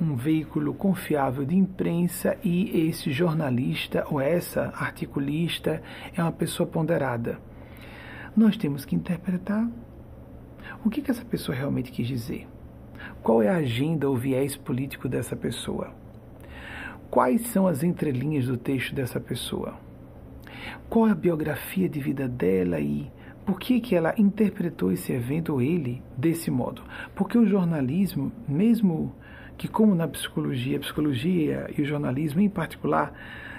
um 0.00 0.14
veículo 0.14 0.72
confiável 0.74 1.44
de 1.44 1.56
imprensa 1.56 2.36
e 2.42 2.88
esse 2.88 3.10
jornalista 3.10 4.06
ou 4.08 4.20
essa 4.20 4.72
articulista 4.76 5.82
é 6.14 6.22
uma 6.22 6.32
pessoa 6.32 6.68
ponderada. 6.68 7.38
Nós 8.36 8.56
temos 8.56 8.84
que 8.84 8.94
interpretar 8.94 9.68
o 10.86 10.90
que, 10.90 11.02
que 11.02 11.10
essa 11.10 11.24
pessoa 11.24 11.56
realmente 11.56 11.90
quis 11.90 12.06
dizer? 12.06 12.46
Qual 13.20 13.42
é 13.42 13.48
a 13.48 13.56
agenda 13.56 14.08
ou 14.08 14.16
viés 14.16 14.56
político 14.56 15.08
dessa 15.08 15.34
pessoa? 15.34 15.92
Quais 17.10 17.48
são 17.48 17.66
as 17.66 17.82
entrelinhas 17.82 18.46
do 18.46 18.56
texto 18.56 18.94
dessa 18.94 19.18
pessoa? 19.18 19.74
Qual 20.88 21.08
é 21.08 21.10
a 21.10 21.14
biografia 21.14 21.88
de 21.88 21.98
vida 21.98 22.28
dela 22.28 22.78
e 22.78 23.10
por 23.44 23.58
que, 23.58 23.80
que 23.80 23.96
ela 23.96 24.14
interpretou 24.16 24.92
esse 24.92 25.12
evento 25.12 25.54
ou 25.54 25.62
ele 25.62 26.02
desse 26.16 26.50
modo? 26.50 26.82
Porque 27.16 27.36
o 27.36 27.46
jornalismo, 27.46 28.30
mesmo 28.48 29.12
que 29.58 29.66
como 29.66 29.94
na 29.94 30.06
psicologia, 30.06 30.76
a 30.76 30.80
psicologia 30.80 31.68
e 31.76 31.82
o 31.82 31.84
jornalismo 31.84 32.40
em 32.40 32.48
particular 32.48 33.12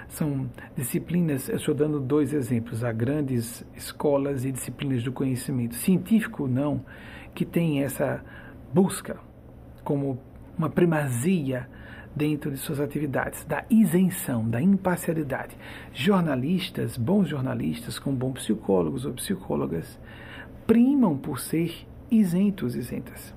são 0.08 0.48
disciplinas, 0.74 1.48
eu 1.48 1.56
estou 1.56 1.74
dando 1.74 2.00
dois 2.00 2.32
exemplos, 2.32 2.82
há 2.82 2.92
grandes 2.92 3.64
escolas 3.76 4.44
e 4.44 4.52
disciplinas 4.52 5.02
do 5.02 5.12
conhecimento, 5.12 5.74
científico 5.74 6.48
não, 6.48 6.82
que 7.34 7.44
tem 7.44 7.82
essa 7.82 8.22
busca 8.72 9.18
como 9.84 10.20
uma 10.56 10.68
primazia 10.68 11.68
dentro 12.14 12.50
de 12.50 12.56
suas 12.56 12.80
atividades, 12.80 13.44
da 13.44 13.64
isenção, 13.70 14.48
da 14.48 14.60
imparcialidade. 14.60 15.56
Jornalistas, 15.92 16.96
bons 16.96 17.28
jornalistas, 17.28 17.98
com 17.98 18.12
bons 18.12 18.40
psicólogos 18.40 19.04
ou 19.04 19.12
psicólogas, 19.14 19.98
primam 20.66 21.16
por 21.16 21.38
ser 21.38 21.86
isentos, 22.10 22.74
isentas. 22.74 23.34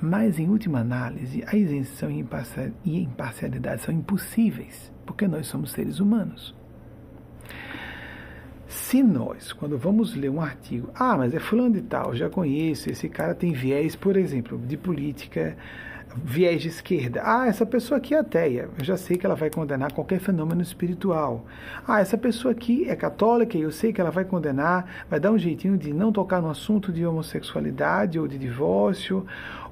Mas, 0.00 0.38
em 0.38 0.48
última 0.48 0.80
análise, 0.80 1.44
a 1.46 1.56
isenção 1.56 2.10
e 2.10 3.02
imparcialidade 3.02 3.82
são 3.82 3.94
impossíveis, 3.94 4.92
porque 5.04 5.28
nós 5.28 5.46
somos 5.46 5.72
seres 5.72 6.00
humanos. 6.00 6.54
Se 8.72 9.02
nós, 9.02 9.52
quando 9.52 9.76
vamos 9.76 10.14
ler 10.16 10.30
um 10.30 10.40
artigo, 10.40 10.88
ah, 10.94 11.14
mas 11.14 11.34
é 11.34 11.38
fulano 11.38 11.74
de 11.74 11.82
tal, 11.82 12.16
já 12.16 12.30
conheço, 12.30 12.88
esse 12.88 13.06
cara 13.06 13.34
tem 13.34 13.52
viés, 13.52 13.94
por 13.94 14.16
exemplo, 14.16 14.58
de 14.58 14.78
política, 14.78 15.54
viés 16.16 16.62
de 16.62 16.68
esquerda. 16.68 17.20
Ah, 17.22 17.46
essa 17.46 17.66
pessoa 17.66 17.98
aqui 17.98 18.14
é 18.14 18.20
ateia, 18.20 18.70
eu 18.78 18.82
já 18.82 18.96
sei 18.96 19.18
que 19.18 19.26
ela 19.26 19.34
vai 19.34 19.50
condenar 19.50 19.92
qualquer 19.92 20.20
fenômeno 20.20 20.62
espiritual. 20.62 21.44
Ah, 21.86 22.00
essa 22.00 22.16
pessoa 22.16 22.52
aqui 22.52 22.88
é 22.88 22.96
católica, 22.96 23.58
eu 23.58 23.70
sei 23.70 23.92
que 23.92 24.00
ela 24.00 24.10
vai 24.10 24.24
condenar, 24.24 25.04
vai 25.08 25.20
dar 25.20 25.32
um 25.32 25.38
jeitinho 25.38 25.76
de 25.76 25.92
não 25.92 26.10
tocar 26.10 26.40
no 26.40 26.48
assunto 26.48 26.90
de 26.90 27.04
homossexualidade 27.04 28.18
ou 28.18 28.26
de 28.26 28.38
divórcio, 28.38 29.26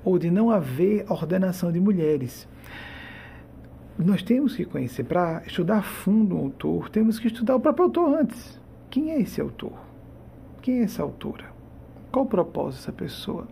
ou 0.04 0.18
de 0.18 0.30
não 0.30 0.50
haver 0.50 1.06
ordenação 1.10 1.72
de 1.72 1.80
mulheres. 1.80 2.46
Nós 3.98 4.22
temos 4.22 4.54
que 4.54 4.66
conhecer, 4.66 5.04
para 5.04 5.42
estudar 5.46 5.82
fundo 5.82 6.36
o 6.36 6.38
autor, 6.38 6.90
temos 6.90 7.18
que 7.18 7.28
estudar 7.28 7.56
o 7.56 7.60
próprio 7.60 7.86
autor 7.86 8.18
antes. 8.18 8.59
Quem 8.90 9.12
é 9.12 9.20
esse 9.20 9.40
autor? 9.40 9.72
Quem 10.60 10.80
é 10.80 10.82
essa 10.82 11.02
autora? 11.02 11.46
Qual 12.10 12.24
o 12.24 12.28
propósito 12.28 12.80
dessa 12.80 12.92
pessoa? 12.92 13.46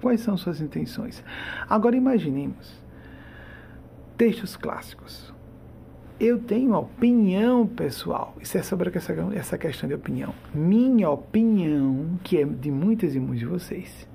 Quais 0.00 0.20
são 0.20 0.36
suas 0.36 0.60
intenções? 0.60 1.24
Agora 1.68 1.96
imaginemos 1.96 2.82
textos 4.18 4.56
clássicos. 4.56 5.32
Eu 6.20 6.38
tenho 6.38 6.74
opinião 6.74 7.66
pessoal. 7.66 8.36
Isso 8.40 8.58
é 8.58 8.62
sobre 8.62 8.92
essa, 9.34 9.58
questão 9.58 9.88
de 9.88 9.94
opinião. 9.94 10.34
Minha 10.54 11.10
opinião, 11.10 12.18
que 12.22 12.38
é 12.38 12.44
de 12.44 12.70
muitas 12.70 13.14
e 13.14 13.20
muitos 13.20 13.40
de 13.40 13.46
vocês, 13.46 14.06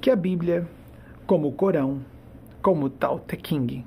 que 0.00 0.10
a 0.10 0.16
Bíblia 0.16 0.68
como 1.26 1.48
o 1.48 1.52
Corão, 1.52 2.00
como 2.60 2.86
o 2.86 2.90
Tao 2.90 3.18
Te 3.18 3.36
King, 3.36 3.86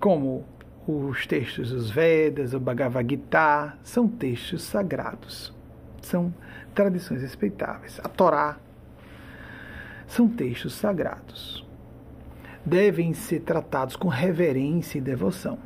como 0.00 0.44
os 0.88 1.26
textos 1.26 1.70
dos 1.70 1.90
Vedas, 1.90 2.54
o 2.54 2.58
Bhagavad 2.58 3.06
Gita, 3.06 3.76
são 3.82 4.08
textos 4.08 4.62
sagrados, 4.62 5.52
são 6.00 6.32
tradições 6.74 7.20
respeitáveis. 7.20 8.00
A 8.02 8.08
Torá 8.08 8.56
são 10.06 10.26
textos 10.26 10.72
sagrados. 10.72 11.62
Devem 12.64 13.12
ser 13.12 13.40
tratados 13.40 13.96
com 13.96 14.08
reverência 14.08 14.96
e 14.96 15.02
devoção. 15.02 15.58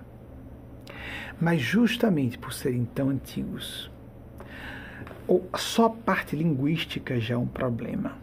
Mas 1.40 1.60
justamente 1.60 2.36
por 2.36 2.52
serem 2.52 2.84
tão 2.84 3.08
antigos, 3.08 3.88
só 5.56 5.86
a 5.86 5.90
parte 5.90 6.34
linguística 6.34 7.20
já 7.20 7.34
é 7.34 7.38
um 7.38 7.46
problema 7.46 8.21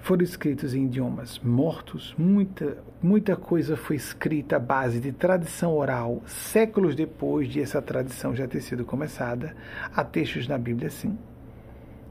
foram 0.00 0.22
escritos 0.24 0.74
em 0.74 0.86
idiomas 0.86 1.38
mortos, 1.38 2.14
muita, 2.16 2.78
muita 3.02 3.36
coisa 3.36 3.76
foi 3.76 3.96
escrita 3.96 4.56
à 4.56 4.58
base 4.58 4.98
de 4.98 5.12
tradição 5.12 5.76
oral, 5.76 6.22
séculos 6.26 6.94
depois 6.94 7.48
de 7.48 7.60
essa 7.60 7.82
tradição 7.82 8.34
já 8.34 8.48
ter 8.48 8.62
sido 8.62 8.84
começada. 8.84 9.54
Há 9.94 10.02
textos 10.02 10.48
na 10.48 10.56
Bíblia, 10.56 10.90
sim, 10.90 11.18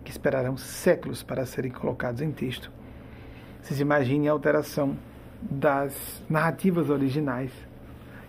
que 0.04 0.12
esperarão 0.12 0.56
séculos 0.56 1.24
para 1.24 1.46
serem 1.46 1.72
colocados 1.72 2.22
em 2.22 2.32
texto. 2.32 2.72
Vocês 3.62 3.80
imaginem 3.80 4.30
a 4.30 4.32
alteração 4.32 4.96
das 5.42 6.24
narrativas 6.30 6.90
originais 6.90 7.52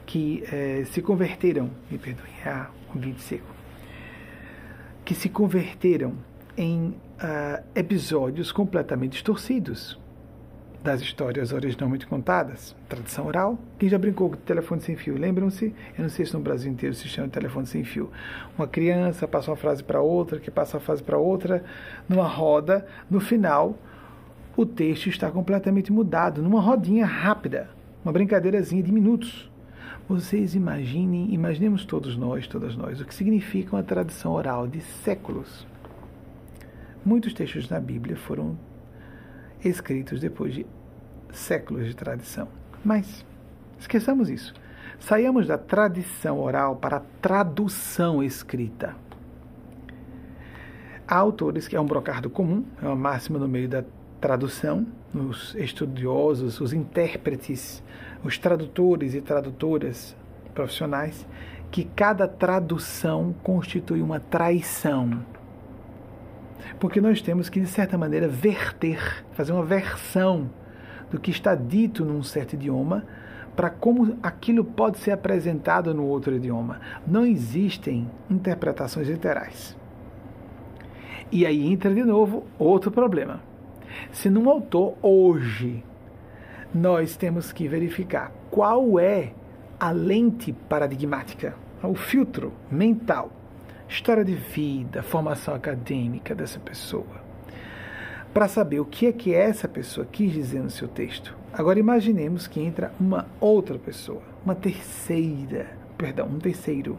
que 0.06 0.42
eh, 0.50 0.84
se 0.86 1.02
converteram, 1.02 1.70
me 1.90 1.98
perdoem, 1.98 2.32
é 2.44 2.66
um 2.94 2.98
vídeo 2.98 3.20
seco, 3.20 3.46
que 5.04 5.14
se 5.14 5.28
converteram 5.28 6.14
em 6.56 6.94
uh, 7.22 7.62
episódios 7.74 8.50
completamente 8.50 9.12
distorcidos 9.12 9.98
das 10.82 11.02
histórias 11.02 11.52
originalmente 11.52 12.06
contadas. 12.06 12.74
Tradição 12.88 13.26
oral. 13.26 13.58
Quem 13.78 13.88
já 13.88 13.98
brincou 13.98 14.30
com 14.30 14.36
telefone 14.36 14.80
sem 14.80 14.96
fio? 14.96 15.16
Lembram-se? 15.18 15.74
Eu 15.96 16.02
não 16.02 16.08
sei 16.08 16.24
se 16.24 16.32
no 16.32 16.40
Brasil 16.40 16.72
inteiro 16.72 16.94
se 16.94 17.06
chama 17.06 17.28
telefone 17.28 17.66
sem 17.66 17.84
fio. 17.84 18.10
Uma 18.56 18.66
criança 18.66 19.28
passa 19.28 19.50
uma 19.50 19.56
frase 19.56 19.84
para 19.84 20.00
outra, 20.00 20.40
que 20.40 20.50
passa 20.50 20.78
uma 20.78 20.82
frase 20.82 21.02
para 21.02 21.18
outra, 21.18 21.62
numa 22.08 22.26
roda. 22.26 22.86
No 23.10 23.20
final, 23.20 23.76
o 24.56 24.64
texto 24.64 25.08
está 25.08 25.30
completamente 25.30 25.92
mudado, 25.92 26.42
numa 26.42 26.60
rodinha 26.60 27.04
rápida, 27.04 27.68
uma 28.02 28.12
brincadeirazinha 28.12 28.82
de 28.82 28.90
minutos. 28.90 29.50
Vocês 30.08 30.54
imaginem, 30.54 31.32
imaginemos 31.32 31.84
todos 31.84 32.16
nós, 32.16 32.46
todas 32.46 32.74
nós, 32.74 33.00
o 33.00 33.04
que 33.04 33.14
significa 33.14 33.76
uma 33.76 33.82
tradição 33.82 34.32
oral 34.32 34.66
de 34.66 34.80
séculos. 34.80 35.66
Muitos 37.04 37.32
textos 37.32 37.68
na 37.68 37.80
Bíblia 37.80 38.16
foram 38.16 38.58
escritos 39.64 40.20
depois 40.20 40.54
de 40.54 40.66
séculos 41.32 41.86
de 41.86 41.94
tradição. 41.94 42.48
Mas 42.84 43.24
esqueçamos 43.78 44.28
isso. 44.28 44.54
Saiamos 44.98 45.46
da 45.46 45.56
tradição 45.56 46.38
oral 46.38 46.76
para 46.76 46.98
a 46.98 47.02
tradução 47.22 48.22
escrita. 48.22 48.94
Há 51.08 51.16
autores 51.16 51.66
que 51.66 51.74
é 51.74 51.80
um 51.80 51.86
brocardo 51.86 52.28
comum, 52.28 52.64
é 52.80 52.86
uma 52.86 52.94
máxima 52.94 53.38
no 53.38 53.48
meio 53.48 53.68
da 53.68 53.82
tradução, 54.20 54.86
os 55.14 55.54
estudiosos, 55.54 56.60
os 56.60 56.72
intérpretes, 56.72 57.82
os 58.22 58.38
tradutores 58.38 59.14
e 59.14 59.20
tradutoras 59.20 60.14
profissionais, 60.54 61.26
que 61.70 61.84
cada 61.84 62.28
tradução 62.28 63.34
constitui 63.42 64.02
uma 64.02 64.20
traição. 64.20 65.24
Porque 66.78 67.00
nós 67.00 67.20
temos 67.20 67.48
que, 67.48 67.60
de 67.60 67.66
certa 67.66 67.96
maneira, 67.98 68.28
verter, 68.28 69.24
fazer 69.32 69.52
uma 69.52 69.64
versão 69.64 70.50
do 71.10 71.18
que 71.18 71.30
está 71.30 71.54
dito 71.54 72.04
num 72.04 72.22
certo 72.22 72.54
idioma 72.54 73.04
para 73.56 73.68
como 73.68 74.16
aquilo 74.22 74.64
pode 74.64 74.98
ser 74.98 75.10
apresentado 75.10 75.92
no 75.92 76.04
outro 76.04 76.34
idioma. 76.34 76.80
Não 77.06 77.26
existem 77.26 78.10
interpretações 78.30 79.08
literais. 79.08 79.76
E 81.32 81.44
aí 81.44 81.66
entra 81.70 81.92
de 81.92 82.02
novo 82.02 82.44
outro 82.58 82.90
problema. 82.90 83.40
Se 84.12 84.30
num 84.30 84.48
autor 84.48 84.94
hoje 85.02 85.84
nós 86.72 87.16
temos 87.16 87.52
que 87.52 87.68
verificar 87.68 88.32
qual 88.50 88.98
é 88.98 89.32
a 89.78 89.90
lente 89.90 90.52
paradigmática, 90.52 91.54
o 91.82 91.94
filtro 91.94 92.52
mental, 92.70 93.30
história 93.90 94.24
de 94.24 94.34
vida, 94.34 95.02
formação 95.02 95.52
acadêmica 95.52 96.32
dessa 96.32 96.60
pessoa, 96.60 97.24
para 98.32 98.46
saber 98.46 98.78
o 98.78 98.84
que 98.84 99.06
é 99.06 99.12
que 99.12 99.34
essa 99.34 99.66
pessoa 99.66 100.06
quis 100.06 100.32
dizer 100.32 100.62
no 100.62 100.70
seu 100.70 100.86
texto. 100.86 101.36
Agora 101.52 101.80
imaginemos 101.80 102.46
que 102.46 102.60
entra 102.60 102.92
uma 103.00 103.26
outra 103.40 103.76
pessoa, 103.76 104.22
uma 104.44 104.54
terceira, 104.54 105.66
perdão, 105.98 106.28
um 106.28 106.38
terceiro. 106.38 106.96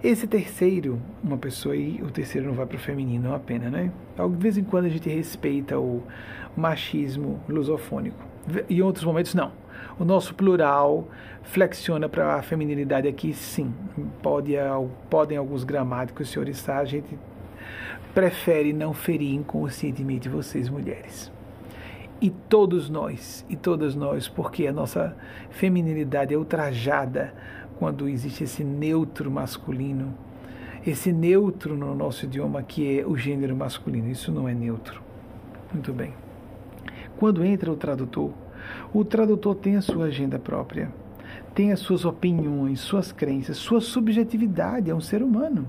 Esse 0.00 0.28
terceiro, 0.28 1.02
uma 1.20 1.36
pessoa 1.36 1.74
aí, 1.74 2.00
o 2.00 2.12
terceiro 2.12 2.46
não 2.46 2.54
vai 2.54 2.66
para 2.66 2.76
o 2.76 2.80
feminino, 2.80 3.26
é 3.26 3.30
uma 3.30 3.40
pena, 3.40 3.68
né? 3.68 3.90
De 4.16 4.36
vez 4.36 4.56
em 4.56 4.62
quando 4.62 4.84
a 4.84 4.88
gente 4.88 5.08
respeita 5.08 5.80
o 5.80 6.04
machismo 6.56 7.40
lusofônico. 7.48 8.24
Em 8.70 8.80
outros 8.80 9.04
momentos, 9.04 9.34
não. 9.34 9.50
O 9.98 10.04
nosso 10.04 10.32
plural 10.34 11.08
flexiona 11.42 12.08
para 12.08 12.36
a 12.36 12.42
feminilidade 12.42 13.08
aqui, 13.08 13.32
sim. 13.32 13.74
Pode, 14.22 14.52
podem 15.10 15.36
alguns 15.36 15.64
gramáticos 15.64 16.28
se 16.28 16.38
oriçar, 16.38 16.78
a 16.78 16.84
gente 16.84 17.18
prefere 18.14 18.72
não 18.72 18.94
ferir 18.94 19.34
inconscientemente 19.34 20.28
vocês, 20.28 20.68
mulheres. 20.68 21.32
E 22.20 22.30
todos 22.30 22.88
nós, 22.88 23.44
e 23.48 23.56
todas 23.56 23.94
nós, 23.94 24.28
porque 24.28 24.66
a 24.66 24.72
nossa 24.72 25.16
feminilidade 25.50 26.32
é 26.32 26.36
ultrajada 26.36 27.34
quando 27.78 28.08
existe 28.08 28.44
esse 28.44 28.62
neutro 28.64 29.30
masculino, 29.30 30.14
esse 30.86 31.12
neutro 31.12 31.76
no 31.76 31.94
nosso 31.94 32.24
idioma 32.24 32.62
que 32.62 33.00
é 33.00 33.06
o 33.06 33.16
gênero 33.16 33.54
masculino. 33.54 34.08
Isso 34.10 34.30
não 34.30 34.48
é 34.48 34.54
neutro. 34.54 35.02
Muito 35.72 35.92
bem. 35.92 36.14
Quando 37.18 37.44
entra 37.44 37.70
o 37.70 37.76
tradutor, 37.76 38.32
o 38.92 39.04
tradutor 39.04 39.54
tem 39.54 39.76
a 39.76 39.82
sua 39.82 40.06
agenda 40.06 40.38
própria, 40.38 40.90
tem 41.54 41.72
as 41.72 41.80
suas 41.80 42.04
opiniões, 42.04 42.80
suas 42.80 43.12
crenças, 43.12 43.56
sua 43.56 43.80
subjetividade, 43.80 44.90
é 44.90 44.94
um 44.94 45.00
ser 45.00 45.22
humano. 45.22 45.68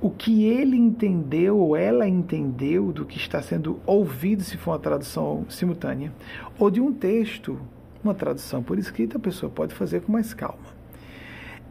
O 0.00 0.10
que 0.10 0.44
ele 0.44 0.76
entendeu 0.76 1.56
ou 1.56 1.76
ela 1.76 2.08
entendeu 2.08 2.92
do 2.92 3.04
que 3.04 3.16
está 3.16 3.40
sendo 3.40 3.80
ouvido, 3.86 4.42
se 4.42 4.56
for 4.56 4.72
uma 4.72 4.78
tradução 4.78 5.46
simultânea, 5.48 6.12
ou 6.58 6.70
de 6.70 6.80
um 6.80 6.92
texto, 6.92 7.58
uma 8.02 8.12
tradução 8.12 8.62
por 8.62 8.78
escrita, 8.78 9.16
a 9.16 9.20
pessoa 9.20 9.50
pode 9.50 9.74
fazer 9.74 10.02
com 10.02 10.10
mais 10.10 10.34
calma, 10.34 10.58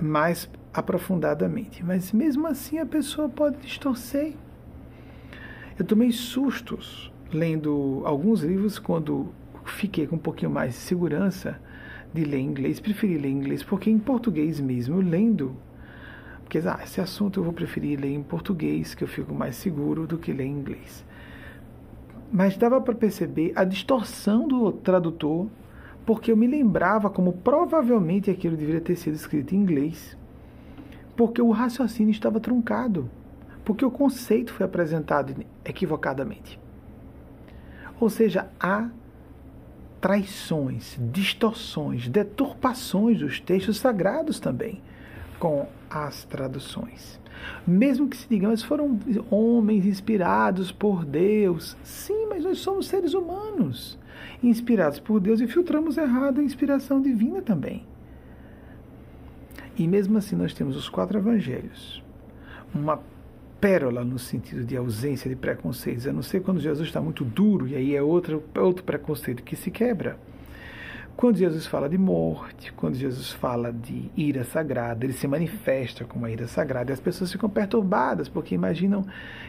mais 0.02 0.50
aprofundadamente. 0.74 1.84
Mas 1.84 2.14
mesmo 2.14 2.48
assim 2.48 2.80
a 2.80 2.86
pessoa 2.86 3.28
pode 3.28 3.58
distorcer. 3.58 4.34
Eu 5.78 5.86
tomei 5.86 6.12
sustos 6.12 7.12
lendo 7.34 8.02
alguns 8.06 8.44
livros 8.44 8.80
quando 8.80 9.28
fiquei 9.66 10.08
com 10.08 10.16
um 10.16 10.20
pouquinho 10.20 10.52
mais 10.52 10.74
de 10.74 10.80
segurança 10.80 11.60
de 12.14 12.24
ler 12.24 12.40
inglês, 12.40 12.80
preferi 12.80 13.18
ler 13.18 13.30
inglês, 13.30 13.64
porque 13.64 13.90
em 13.90 13.98
português 13.98 14.60
mesmo, 14.60 15.00
lendo, 15.00 15.56
porque 16.44 16.60
ah, 16.68 16.80
esse 16.84 17.00
assunto 17.00 17.40
eu 17.40 17.44
vou 17.44 17.54
preferir 17.54 18.00
ler 18.00 18.14
em 18.14 18.22
português, 18.22 18.94
que 18.94 19.04
eu 19.04 19.08
fico 19.08 19.34
mais 19.34 19.56
seguro 19.56 20.06
do 20.06 20.18
que 20.18 20.34
ler 20.34 20.46
em 20.46 20.52
inglês. 20.52 21.06
Mas 22.32 22.58
dava 22.58 22.82
para 22.82 22.94
perceber 22.94 23.54
a 23.56 23.64
distorção 23.64 24.48
do 24.48 24.72
tradutor, 24.72 25.48
porque 26.06 26.32
eu 26.32 26.36
me 26.36 26.48
lembrava 26.48 27.10
como 27.10 27.34
provavelmente 27.34 28.30
aquilo 28.30 28.58
deveria 28.58 28.82
ter 28.82 28.96
sido 28.96 29.14
escrito 29.14 29.56
em 29.56 29.60
inglês, 29.60 30.18
porque 31.16 31.42
o 31.42 31.52
raciocínio 31.52 32.12
estava 32.12 32.40
truncado, 32.40 33.10
porque 33.64 33.86
o 33.86 33.92
conceito 33.92 34.52
foi 34.54 34.66
apresentado 34.66 35.34
equivocadamente. 35.64 36.60
Ou 38.00 38.10
seja, 38.10 38.50
há 38.60 38.90
traições, 40.02 40.98
distorções, 41.12 42.08
deturpações 42.08 43.20
dos 43.20 43.40
textos 43.40 43.78
sagrados 43.78 44.40
também 44.40 44.82
com 45.40 45.68
as 45.90 46.24
traduções. 46.26 47.20
Mesmo 47.66 48.08
que 48.08 48.18
se 48.18 48.28
digamos 48.28 48.64
foram 48.64 49.00
homens 49.30 49.86
inspirados 49.86 50.72
por 50.72 51.06
Deus, 51.06 51.78
sim, 51.84 52.28
mas 52.28 52.44
nós 52.44 52.60
somos 52.60 52.88
seres 52.88 53.14
humanos 53.14 53.98
inspirados 54.44 55.00
por 55.00 55.20
Deus 55.20 55.40
e 55.40 55.48
filtramos 55.48 55.98
errado 55.98 56.40
a 56.40 56.44
inspiração 56.44 57.02
divina 57.02 57.42
também. 57.42 57.86
E 59.78 59.88
mesmo 59.88 60.18
assim 60.18 60.36
nós 60.36 60.54
temos 60.54 60.76
os 60.76 60.90
quatro 60.90 61.18
evangelhos, 61.18 62.04
uma 62.74 63.00
pérola 63.62 64.04
no 64.04 64.18
sentido 64.18 64.66
de 64.66 64.76
ausência 64.76 65.30
de 65.30 65.36
preconceitos, 65.36 66.08
a 66.08 66.12
não 66.12 66.24
ser 66.24 66.42
quando 66.42 66.60
Jesus 66.60 66.88
está 66.88 67.00
muito 67.00 67.24
duro, 67.24 67.68
e 67.68 67.76
aí 67.76 67.96
é 67.96 68.02
outro, 68.02 68.44
outro 68.58 68.84
preconceito 68.84 69.44
que 69.44 69.56
se 69.56 69.70
quebra. 69.70 70.18
Quando 71.16 71.38
Jesus 71.38 71.68
fala 71.68 71.88
de 71.88 72.00
morte, 72.00 72.74
quando 72.74 72.96
Jesus 72.96 73.30
fala 73.30 73.72
de 73.72 74.10
ira 74.18 74.44
sagrada, 74.44 75.06
ele 75.06 75.14
se 75.14 75.28
manifesta 75.28 76.04
como 76.04 76.26
a 76.26 76.32
ira 76.32 76.48
sagrada, 76.48 76.92
e 76.92 76.94
as 76.94 77.00
pessoas 77.00 77.32
ficam 77.32 77.48
perturbadas, 77.48 78.28
porque 78.28 78.56
imaginam 78.56 79.06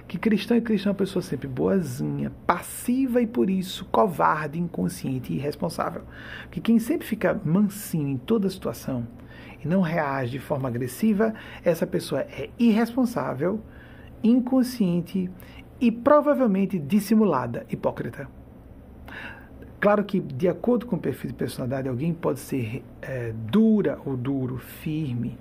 que 0.06 0.18
cristão 0.18 0.54
e 0.54 0.60
cristão 0.60 0.90
é 0.90 0.92
uma 0.92 0.98
pessoa 0.98 1.22
sempre 1.22 1.48
boazinha, 1.48 2.30
passiva 2.46 3.22
e 3.22 3.26
por 3.26 3.48
isso 3.48 3.86
covarde, 3.86 4.58
inconsciente 4.58 5.32
e 5.32 5.36
irresponsável. 5.36 6.02
Que 6.50 6.60
quem 6.60 6.78
sempre 6.78 7.06
fica 7.06 7.40
mansinho 7.42 8.08
em 8.08 8.18
toda 8.18 8.50
situação 8.50 9.08
e 9.64 9.66
não 9.66 9.80
reage 9.80 10.32
de 10.32 10.38
forma 10.38 10.68
agressiva, 10.68 11.32
essa 11.64 11.86
pessoa 11.86 12.20
é 12.20 12.50
irresponsável, 12.58 13.62
inconsciente 14.22 15.30
e 15.80 15.90
provavelmente 15.90 16.78
dissimulada, 16.78 17.66
hipócrita. 17.68 18.28
Claro 19.80 20.04
que, 20.04 20.20
de 20.20 20.48
acordo 20.48 20.86
com 20.86 20.94
o 20.94 20.98
perfil 20.98 21.30
de 21.30 21.36
personalidade, 21.36 21.88
alguém 21.88 22.14
pode 22.14 22.38
ser 22.38 22.84
é, 23.02 23.32
dura 23.32 23.98
ou 24.06 24.16
duro, 24.16 24.58
firme, 24.58 25.36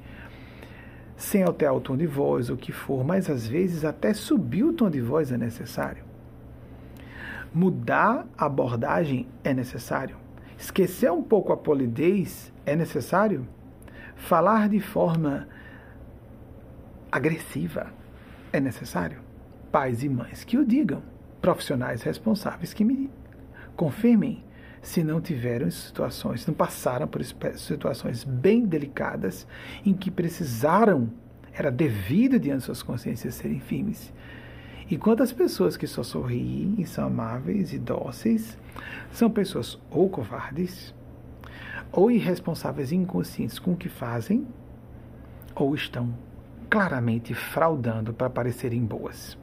sem 1.15 1.43
alterar 1.43 1.75
o 1.75 1.79
tom 1.79 1.95
de 1.95 2.07
voz, 2.07 2.49
o 2.49 2.57
que 2.57 2.71
for, 2.71 3.05
mas 3.05 3.29
às 3.29 3.47
vezes 3.47 3.85
até 3.85 4.15
subir 4.15 4.63
o 4.63 4.73
tom 4.73 4.89
de 4.89 4.99
voz 4.99 5.31
é 5.31 5.37
necessário. 5.37 6.03
Mudar 7.53 8.25
a 8.35 8.45
abordagem 8.45 9.27
é 9.43 9.53
necessário. 9.53 10.17
Esquecer 10.57 11.11
um 11.11 11.21
pouco 11.21 11.53
a 11.53 11.57
polidez 11.57 12.51
é 12.65 12.75
necessário. 12.75 13.47
Falar 14.15 14.69
de 14.69 14.79
forma 14.79 15.47
agressiva 17.11 18.00
é 18.51 18.59
necessário 18.59 19.19
pais 19.71 20.03
e 20.03 20.09
mães 20.09 20.43
que 20.43 20.57
o 20.57 20.65
digam, 20.65 21.01
profissionais 21.41 22.01
responsáveis 22.03 22.73
que 22.73 22.83
me 22.83 23.09
confirmem 23.75 24.43
se 24.81 25.03
não 25.03 25.21
tiveram 25.21 25.69
situações, 25.69 26.45
não 26.45 26.53
passaram 26.53 27.07
por 27.07 27.23
situações 27.23 28.23
bem 28.23 28.65
delicadas 28.65 29.47
em 29.85 29.93
que 29.93 30.09
precisaram, 30.09 31.09
era 31.53 31.71
devido 31.71 32.39
diante 32.39 32.59
de 32.59 32.65
suas 32.65 32.83
consciências 32.83 33.35
serem 33.35 33.59
firmes. 33.59 34.11
E 34.89 34.97
quantas 34.97 35.31
pessoas 35.31 35.77
que 35.77 35.87
só 35.87 36.03
sorriem 36.03 36.75
e 36.77 36.85
são 36.85 37.07
amáveis 37.07 37.71
e 37.71 37.79
dóceis 37.79 38.57
são 39.11 39.29
pessoas 39.29 39.79
ou 39.89 40.09
covardes, 40.09 40.93
ou 41.91 42.09
irresponsáveis 42.09 42.91
e 42.91 42.95
inconscientes 42.95 43.59
com 43.59 43.73
o 43.73 43.77
que 43.77 43.87
fazem, 43.87 44.47
ou 45.55 45.75
estão 45.75 46.13
claramente 46.71 47.33
fraudando 47.33 48.13
para 48.13 48.29
parecerem 48.29 48.81
boas. 48.83 49.37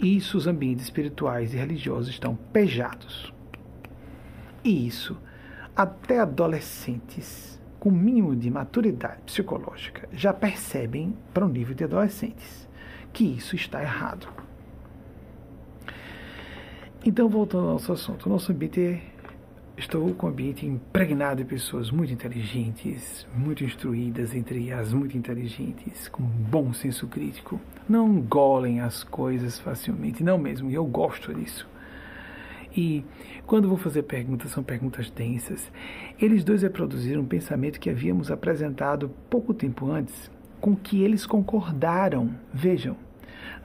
Isso 0.00 0.36
os 0.36 0.48
ambientes 0.48 0.84
espirituais 0.84 1.54
e 1.54 1.56
religiosos 1.56 2.08
estão 2.08 2.34
pejados. 2.34 3.32
E 4.64 4.84
isso 4.84 5.16
até 5.76 6.18
adolescentes 6.18 7.62
com 7.78 7.88
mínimo 7.88 8.34
de 8.34 8.50
maturidade 8.50 9.22
psicológica 9.22 10.08
já 10.12 10.32
percebem 10.32 11.16
para 11.32 11.44
o 11.44 11.48
um 11.48 11.52
nível 11.52 11.74
de 11.74 11.84
adolescentes 11.84 12.68
que 13.12 13.24
isso 13.24 13.54
está 13.54 13.80
errado. 13.80 14.26
Então, 17.04 17.28
voltando 17.28 17.66
ao 17.66 17.72
nosso 17.74 17.92
assunto, 17.92 18.26
o 18.26 18.28
nosso 18.28 18.50
ambiente 18.50 18.80
é, 18.80 19.00
estou 19.76 20.14
com 20.14 20.26
um 20.26 20.30
ambiente 20.30 20.64
impregnado 20.64 21.42
de 21.42 21.48
pessoas 21.48 21.90
muito 21.90 22.12
inteligentes, 22.12 23.26
muito 23.34 23.64
instruídas, 23.64 24.34
entre 24.34 24.72
as 24.72 24.92
muito 24.92 25.16
inteligentes, 25.16 26.08
com 26.08 26.22
bom 26.22 26.72
senso 26.72 27.06
crítico. 27.08 27.60
Não 27.88 28.08
engolem 28.08 28.80
as 28.80 29.02
coisas 29.02 29.58
facilmente, 29.58 30.22
não 30.22 30.38
mesmo, 30.38 30.70
e 30.70 30.74
eu 30.74 30.84
gosto 30.86 31.34
disso. 31.34 31.68
E 32.76 33.04
quando 33.46 33.68
vou 33.68 33.78
fazer 33.78 34.02
perguntas, 34.02 34.50
são 34.50 34.62
perguntas 34.62 35.10
densas. 35.10 35.70
Eles 36.20 36.42
dois 36.42 36.62
reproduziram 36.62 37.22
um 37.22 37.26
pensamento 37.26 37.78
que 37.78 37.90
havíamos 37.90 38.30
apresentado 38.30 39.10
pouco 39.28 39.52
tempo 39.52 39.90
antes, 39.90 40.30
com 40.60 40.74
que 40.74 41.02
eles 41.02 41.26
concordaram. 41.26 42.34
Vejam, 42.52 42.96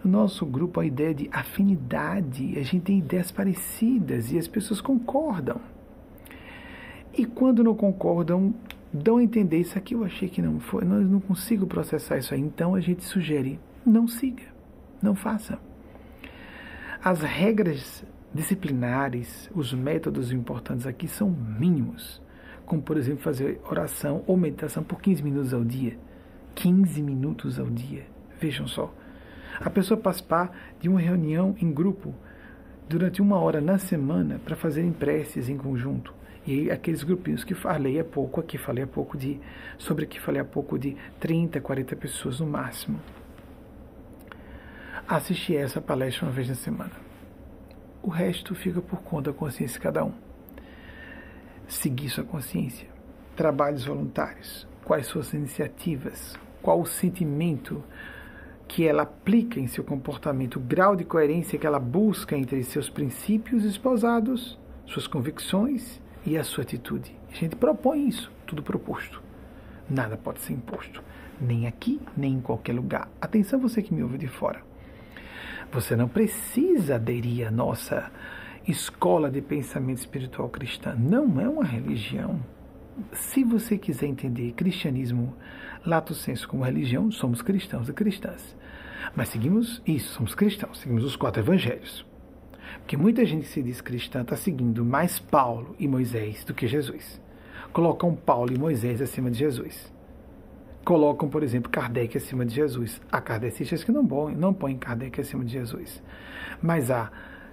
no 0.03 0.11
nosso 0.11 0.45
grupo 0.45 0.79
a 0.79 0.85
ideia 0.85 1.13
de 1.13 1.29
afinidade, 1.31 2.57
a 2.57 2.63
gente 2.63 2.81
tem 2.81 2.99
ideias 2.99 3.31
parecidas 3.31 4.31
e 4.31 4.37
as 4.37 4.47
pessoas 4.47 4.81
concordam. 4.81 5.59
E 7.17 7.25
quando 7.25 7.63
não 7.63 7.75
concordam, 7.75 8.53
dão 8.93 9.17
a 9.17 9.23
entender 9.23 9.57
isso 9.57 9.77
aqui 9.77 9.93
eu 9.93 10.03
achei 10.03 10.29
que 10.29 10.41
não 10.41 10.59
foi, 10.59 10.83
não, 10.85 10.99
não 11.01 11.19
consigo 11.19 11.67
processar 11.67 12.17
isso 12.17 12.33
aí. 12.33 12.39
Então 12.39 12.75
a 12.75 12.79
gente 12.79 13.03
sugere, 13.03 13.59
não 13.85 14.07
siga, 14.07 14.43
não 15.01 15.15
faça. 15.15 15.59
As 17.03 17.21
regras 17.21 18.03
disciplinares, 18.33 19.49
os 19.53 19.73
métodos 19.73 20.31
importantes 20.31 20.85
aqui 20.85 21.07
são 21.07 21.29
mínimos, 21.29 22.21
como 22.65 22.81
por 22.81 22.97
exemplo 22.97 23.23
fazer 23.23 23.59
oração 23.69 24.23
ou 24.27 24.37
meditação 24.37 24.83
por 24.83 25.01
15 25.01 25.23
minutos 25.23 25.53
ao 25.53 25.63
dia. 25.63 25.97
15 26.55 27.01
minutos 27.01 27.59
ao 27.59 27.67
dia. 27.67 28.05
Vejam 28.39 28.67
só. 28.67 28.93
A 29.59 29.69
pessoa 29.69 29.99
participar 29.99 30.51
de 30.79 30.87
uma 30.87 30.99
reunião 30.99 31.55
em 31.59 31.71
grupo 31.71 32.13
durante 32.87 33.21
uma 33.21 33.37
hora 33.37 33.61
na 33.61 33.77
semana 33.77 34.39
para 34.43 34.55
fazerem 34.55 34.91
preces 34.91 35.49
em 35.49 35.57
conjunto. 35.57 36.13
E 36.49 36.71
aqueles 36.71 37.03
grupinhos 37.03 37.43
que 37.43 37.53
falei 37.53 37.99
há 37.99 38.03
pouco, 38.03 38.39
aqui 38.39 38.57
falei 38.57 38.83
há 38.83 38.87
pouco 38.87 39.15
de, 39.15 39.39
sobre 39.77 40.05
aqui 40.05 40.19
falei 40.19 40.41
há 40.41 40.43
pouco 40.43 40.79
de 40.79 40.97
30, 41.19 41.61
40 41.61 41.95
pessoas 41.95 42.39
no 42.39 42.47
máximo. 42.47 42.99
Assistir 45.07 45.57
essa 45.57 45.79
palestra 45.79 46.25
uma 46.25 46.31
vez 46.31 46.49
na 46.49 46.55
semana. 46.55 46.93
O 48.01 48.09
resto 48.09 48.55
fica 48.55 48.81
por 48.81 48.99
conta 49.03 49.31
da 49.31 49.37
consciência 49.37 49.75
de 49.75 49.79
cada 49.79 50.03
um. 50.03 50.11
Seguir 51.67 52.09
sua 52.09 52.23
consciência. 52.23 52.87
Trabalhos 53.35 53.85
voluntários. 53.85 54.67
Quais 54.83 55.05
suas 55.05 55.31
iniciativas? 55.33 56.35
Qual 56.63 56.81
o 56.81 56.85
sentimento 56.87 57.83
que 58.67 58.87
ela 58.87 59.03
aplica 59.03 59.59
em 59.59 59.67
seu 59.67 59.83
comportamento, 59.83 60.55
o 60.55 60.59
grau 60.59 60.95
de 60.95 61.03
coerência 61.03 61.59
que 61.59 61.67
ela 61.67 61.79
busca 61.79 62.35
entre 62.35 62.63
seus 62.63 62.89
princípios 62.89 63.63
esposados, 63.65 64.57
suas 64.87 65.05
convicções 65.05 66.01
e 66.29 66.37
a 66.37 66.43
sua 66.43 66.63
atitude. 66.63 67.11
A 67.31 67.33
gente 67.33 67.55
propõe 67.55 68.07
isso, 68.07 68.31
tudo 68.45 68.61
proposto. 68.61 69.21
Nada 69.89 70.15
pode 70.15 70.39
ser 70.41 70.53
imposto, 70.53 71.03
nem 71.41 71.65
aqui, 71.65 71.99
nem 72.15 72.33
em 72.33 72.41
qualquer 72.41 72.73
lugar. 72.73 73.09
Atenção, 73.19 73.59
você 73.59 73.81
que 73.81 73.93
me 73.93 74.03
ouve 74.03 74.19
de 74.19 74.27
fora. 74.27 74.61
Você 75.71 75.95
não 75.95 76.07
precisa 76.07 76.95
aderir 76.95 77.47
à 77.47 77.51
nossa 77.51 78.11
escola 78.67 79.31
de 79.31 79.41
pensamento 79.41 79.97
espiritual 79.97 80.49
cristã. 80.49 80.95
Não 80.95 81.41
é 81.41 81.49
uma 81.49 81.63
religião. 81.63 82.39
Se 83.11 83.43
você 83.43 83.77
quiser 83.77 84.05
entender 84.05 84.51
cristianismo 84.51 85.35
lato 85.83 86.13
senso 86.13 86.47
como 86.47 86.63
religião, 86.63 87.11
somos 87.11 87.41
cristãos 87.41 87.89
e 87.89 87.93
cristãs. 87.93 88.55
Mas 89.15 89.29
seguimos 89.29 89.81
isso, 89.87 90.13
somos 90.13 90.35
cristãos, 90.35 90.79
seguimos 90.79 91.03
os 91.03 91.15
quatro 91.15 91.41
evangelhos. 91.41 92.05
Porque 92.89 92.97
muita 92.97 93.23
gente 93.23 93.43
que 93.43 93.49
se 93.49 93.61
diz 93.61 93.81
cristã 93.81 94.23
está 94.23 94.35
seguindo 94.35 94.83
mais 94.83 95.19
Paulo 95.19 95.75
e 95.77 95.87
Moisés 95.87 96.43
do 96.43 96.55
que 96.55 96.65
Jesus. 96.65 97.21
Colocam 97.71 98.15
Paulo 98.15 98.51
e 98.51 98.57
Moisés 98.57 98.99
acima 98.99 99.29
de 99.29 99.37
Jesus. 99.37 99.93
Colocam, 100.83 101.29
por 101.29 101.43
exemplo, 101.43 101.69
Kardec 101.69 102.17
acima 102.17 102.43
de 102.43 102.55
Jesus. 102.55 102.99
Há 103.11 103.21
kardecistas 103.21 103.83
que 103.83 103.91
não, 103.91 104.01
não 104.31 104.55
põem 104.55 104.75
Kardec 104.75 105.21
acima 105.21 105.45
de 105.45 105.51
Jesus. 105.51 106.01
Mas 106.63 106.89
há 106.89 107.11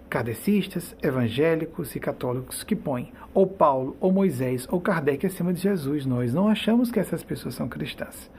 kardecistas, 0.09 0.97
evangélicos 1.03 1.95
e 1.95 2.01
católicos 2.01 2.65
que 2.65 2.75
põem 2.75 3.13
ou 3.35 3.47
Paulo, 3.47 3.95
ou 4.01 4.11
Moisés, 4.11 4.67
ou 4.71 4.81
Kardec 4.81 5.27
acima 5.27 5.53
de 5.53 5.61
Jesus. 5.61 6.07
Nós 6.07 6.33
não 6.33 6.49
achamos 6.49 6.91
que 6.91 6.99
essas 6.99 7.23
pessoas 7.23 7.55
são 7.55 7.69
cristãs. 7.69 8.31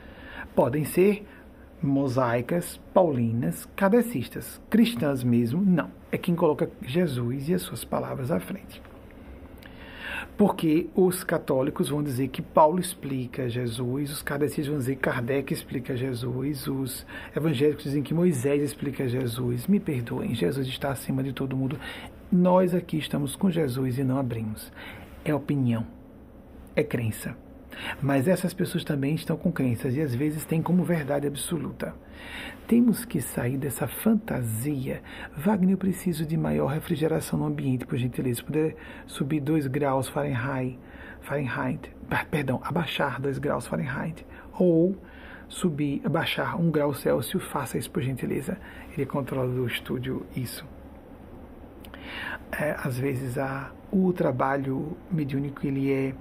Podem 0.55 0.83
ser 0.83 1.27
mosaicas, 1.81 2.79
paulinas, 2.93 3.67
kardecistas. 3.75 4.61
Cristãs 4.69 5.23
mesmo, 5.23 5.61
não. 5.61 5.89
É 6.11 6.17
quem 6.17 6.35
coloca 6.35 6.69
Jesus 6.81 7.49
e 7.49 7.53
as 7.53 7.61
suas 7.61 7.83
palavras 7.83 8.31
à 8.31 8.39
frente. 8.39 8.81
Porque 10.37 10.87
os 10.95 11.23
católicos 11.23 11.89
vão 11.89 12.03
dizer 12.03 12.27
que 12.27 12.43
Paulo 12.43 12.79
explica 12.79 13.49
Jesus, 13.49 14.11
os 14.11 14.21
kardecistas 14.21 14.67
vão 14.67 14.77
dizer 14.77 14.95
que 14.95 15.01
Kardec 15.01 15.51
explica 15.51 15.95
Jesus, 15.95 16.67
os 16.67 17.05
evangélicos 17.35 17.85
dizem 17.85 18.03
que 18.03 18.13
Moisés 18.13 18.61
explica 18.61 19.07
Jesus. 19.07 19.65
Me 19.65 19.79
perdoem, 19.79 20.35
Jesus 20.35 20.67
está 20.67 20.91
acima 20.91 21.23
de 21.23 21.33
todo 21.33 21.57
mundo. 21.57 21.79
Nós 22.31 22.75
aqui 22.75 22.97
estamos 22.97 23.35
com 23.35 23.49
Jesus 23.49 23.97
e 23.97 24.03
não 24.03 24.19
abrimos. 24.19 24.71
É 25.25 25.33
opinião, 25.33 25.87
é 26.75 26.83
crença. 26.83 27.46
Mas 28.01 28.27
essas 28.27 28.53
pessoas 28.53 28.83
também 28.83 29.15
estão 29.15 29.37
com 29.37 29.51
crenças 29.51 29.95
e 29.95 30.01
às 30.01 30.13
vezes 30.13 30.45
têm 30.45 30.61
como 30.61 30.83
verdade 30.83 31.27
absoluta. 31.27 31.93
Temos 32.67 33.05
que 33.05 33.21
sair 33.21 33.57
dessa 33.57 33.87
fantasia. 33.87 35.01
Wagner, 35.37 35.71
eu 35.71 35.77
preciso 35.77 36.25
de 36.25 36.35
maior 36.35 36.67
refrigeração 36.67 37.39
no 37.39 37.45
ambiente, 37.45 37.85
por 37.85 37.97
gentileza. 37.97 38.43
Poder 38.43 38.75
subir 39.05 39.39
2 39.39 39.67
graus 39.67 40.09
Fahrenheit, 40.09 40.77
Fahrenheit, 41.21 41.91
perdão, 42.29 42.59
abaixar 42.63 43.21
2 43.21 43.37
graus 43.37 43.65
Fahrenheit. 43.67 44.25
Ou 44.53 44.97
subir, 45.47 46.01
abaixar 46.03 46.59
1 46.59 46.67
um 46.67 46.71
grau 46.71 46.93
Celsius, 46.93 47.43
faça 47.45 47.77
isso 47.77 47.89
por 47.89 48.01
gentileza. 48.01 48.57
Ele 48.91 49.05
controla 49.05 49.47
do 49.47 49.65
estúdio 49.65 50.25
isso. 50.35 50.65
É, 52.51 52.75
às 52.83 52.97
vezes 52.97 53.37
a, 53.37 53.71
o 53.91 54.11
trabalho 54.13 54.97
mediúnico 55.11 55.65
ele 55.65 55.91
é 55.91 56.13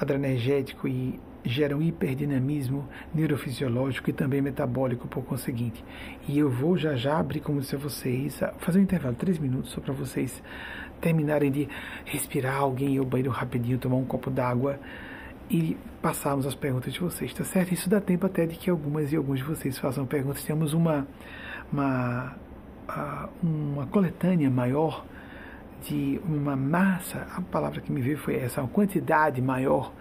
adrenergético 0.00 0.88
e 0.88 1.20
gera 1.44 1.76
um 1.76 1.82
hiperdinamismo 1.82 2.88
neurofisiológico 3.14 4.10
e 4.10 4.12
também 4.12 4.40
metabólico 4.40 5.08
por 5.08 5.22
conseguinte. 5.24 5.84
E 6.28 6.38
eu 6.38 6.50
vou 6.50 6.76
já 6.76 6.96
já 6.96 7.18
abrir, 7.18 7.40
como 7.40 7.60
a 7.60 7.76
vocês, 7.76 8.40
fazer 8.58 8.78
um 8.78 8.82
intervalo, 8.82 9.14
três 9.14 9.38
minutos, 9.38 9.70
só 9.70 9.80
para 9.80 9.92
vocês 9.92 10.42
terminarem 11.00 11.50
de 11.50 11.68
respirar, 12.04 12.56
alguém 12.56 12.94
ir 12.94 12.98
ao 12.98 13.04
banheiro 13.04 13.30
rapidinho, 13.30 13.78
tomar 13.78 13.96
um 13.96 14.04
copo 14.04 14.30
d'água 14.30 14.78
e 15.50 15.76
passarmos 16.00 16.46
as 16.46 16.54
perguntas 16.54 16.92
de 16.92 17.00
vocês, 17.00 17.32
tá 17.34 17.42
certo? 17.42 17.72
Isso 17.72 17.88
dá 17.88 18.00
tempo 18.00 18.26
até 18.26 18.46
de 18.46 18.56
que 18.56 18.70
algumas 18.70 19.12
e 19.12 19.16
alguns 19.16 19.38
de 19.38 19.44
vocês 19.44 19.78
façam 19.78 20.06
perguntas. 20.06 20.44
Temos 20.44 20.72
uma, 20.74 21.08
uma, 21.72 22.36
uma 23.42 23.86
coletânea 23.86 24.50
maior 24.50 25.04
de 25.82 26.20
uma 26.24 26.56
massa, 26.56 27.26
a 27.34 27.40
palavra 27.40 27.80
que 27.80 27.90
me 27.90 28.00
veio 28.00 28.18
foi 28.18 28.36
essa, 28.36 28.60
uma 28.60 28.68
quantidade 28.68 29.40
maior 29.40 29.92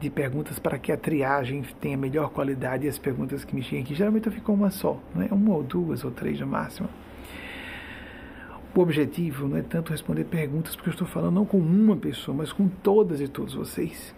de 0.00 0.10
perguntas 0.10 0.58
para 0.58 0.78
que 0.78 0.92
a 0.92 0.96
triagem 0.96 1.62
tenha 1.80 1.96
melhor 1.96 2.30
qualidade 2.30 2.86
e 2.86 2.88
as 2.88 2.98
perguntas 2.98 3.44
que 3.44 3.54
me 3.54 3.62
chegam 3.62 3.84
aqui, 3.84 3.94
geralmente 3.94 4.26
eu 4.26 4.32
fico 4.32 4.52
uma 4.52 4.70
só, 4.70 5.00
é 5.18 5.32
uma 5.32 5.54
ou 5.54 5.62
duas 5.62 6.04
ou 6.04 6.10
três 6.10 6.38
no 6.40 6.46
máximo. 6.46 6.88
O 8.74 8.80
objetivo 8.80 9.48
não 9.48 9.56
é 9.56 9.62
tanto 9.62 9.90
responder 9.90 10.24
perguntas, 10.24 10.76
porque 10.76 10.90
eu 10.90 10.92
estou 10.92 11.08
falando 11.08 11.34
não 11.34 11.46
com 11.46 11.56
uma 11.56 11.96
pessoa, 11.96 12.36
mas 12.36 12.52
com 12.52 12.68
todas 12.68 13.22
e 13.22 13.28
todos 13.28 13.54
vocês. 13.54 14.14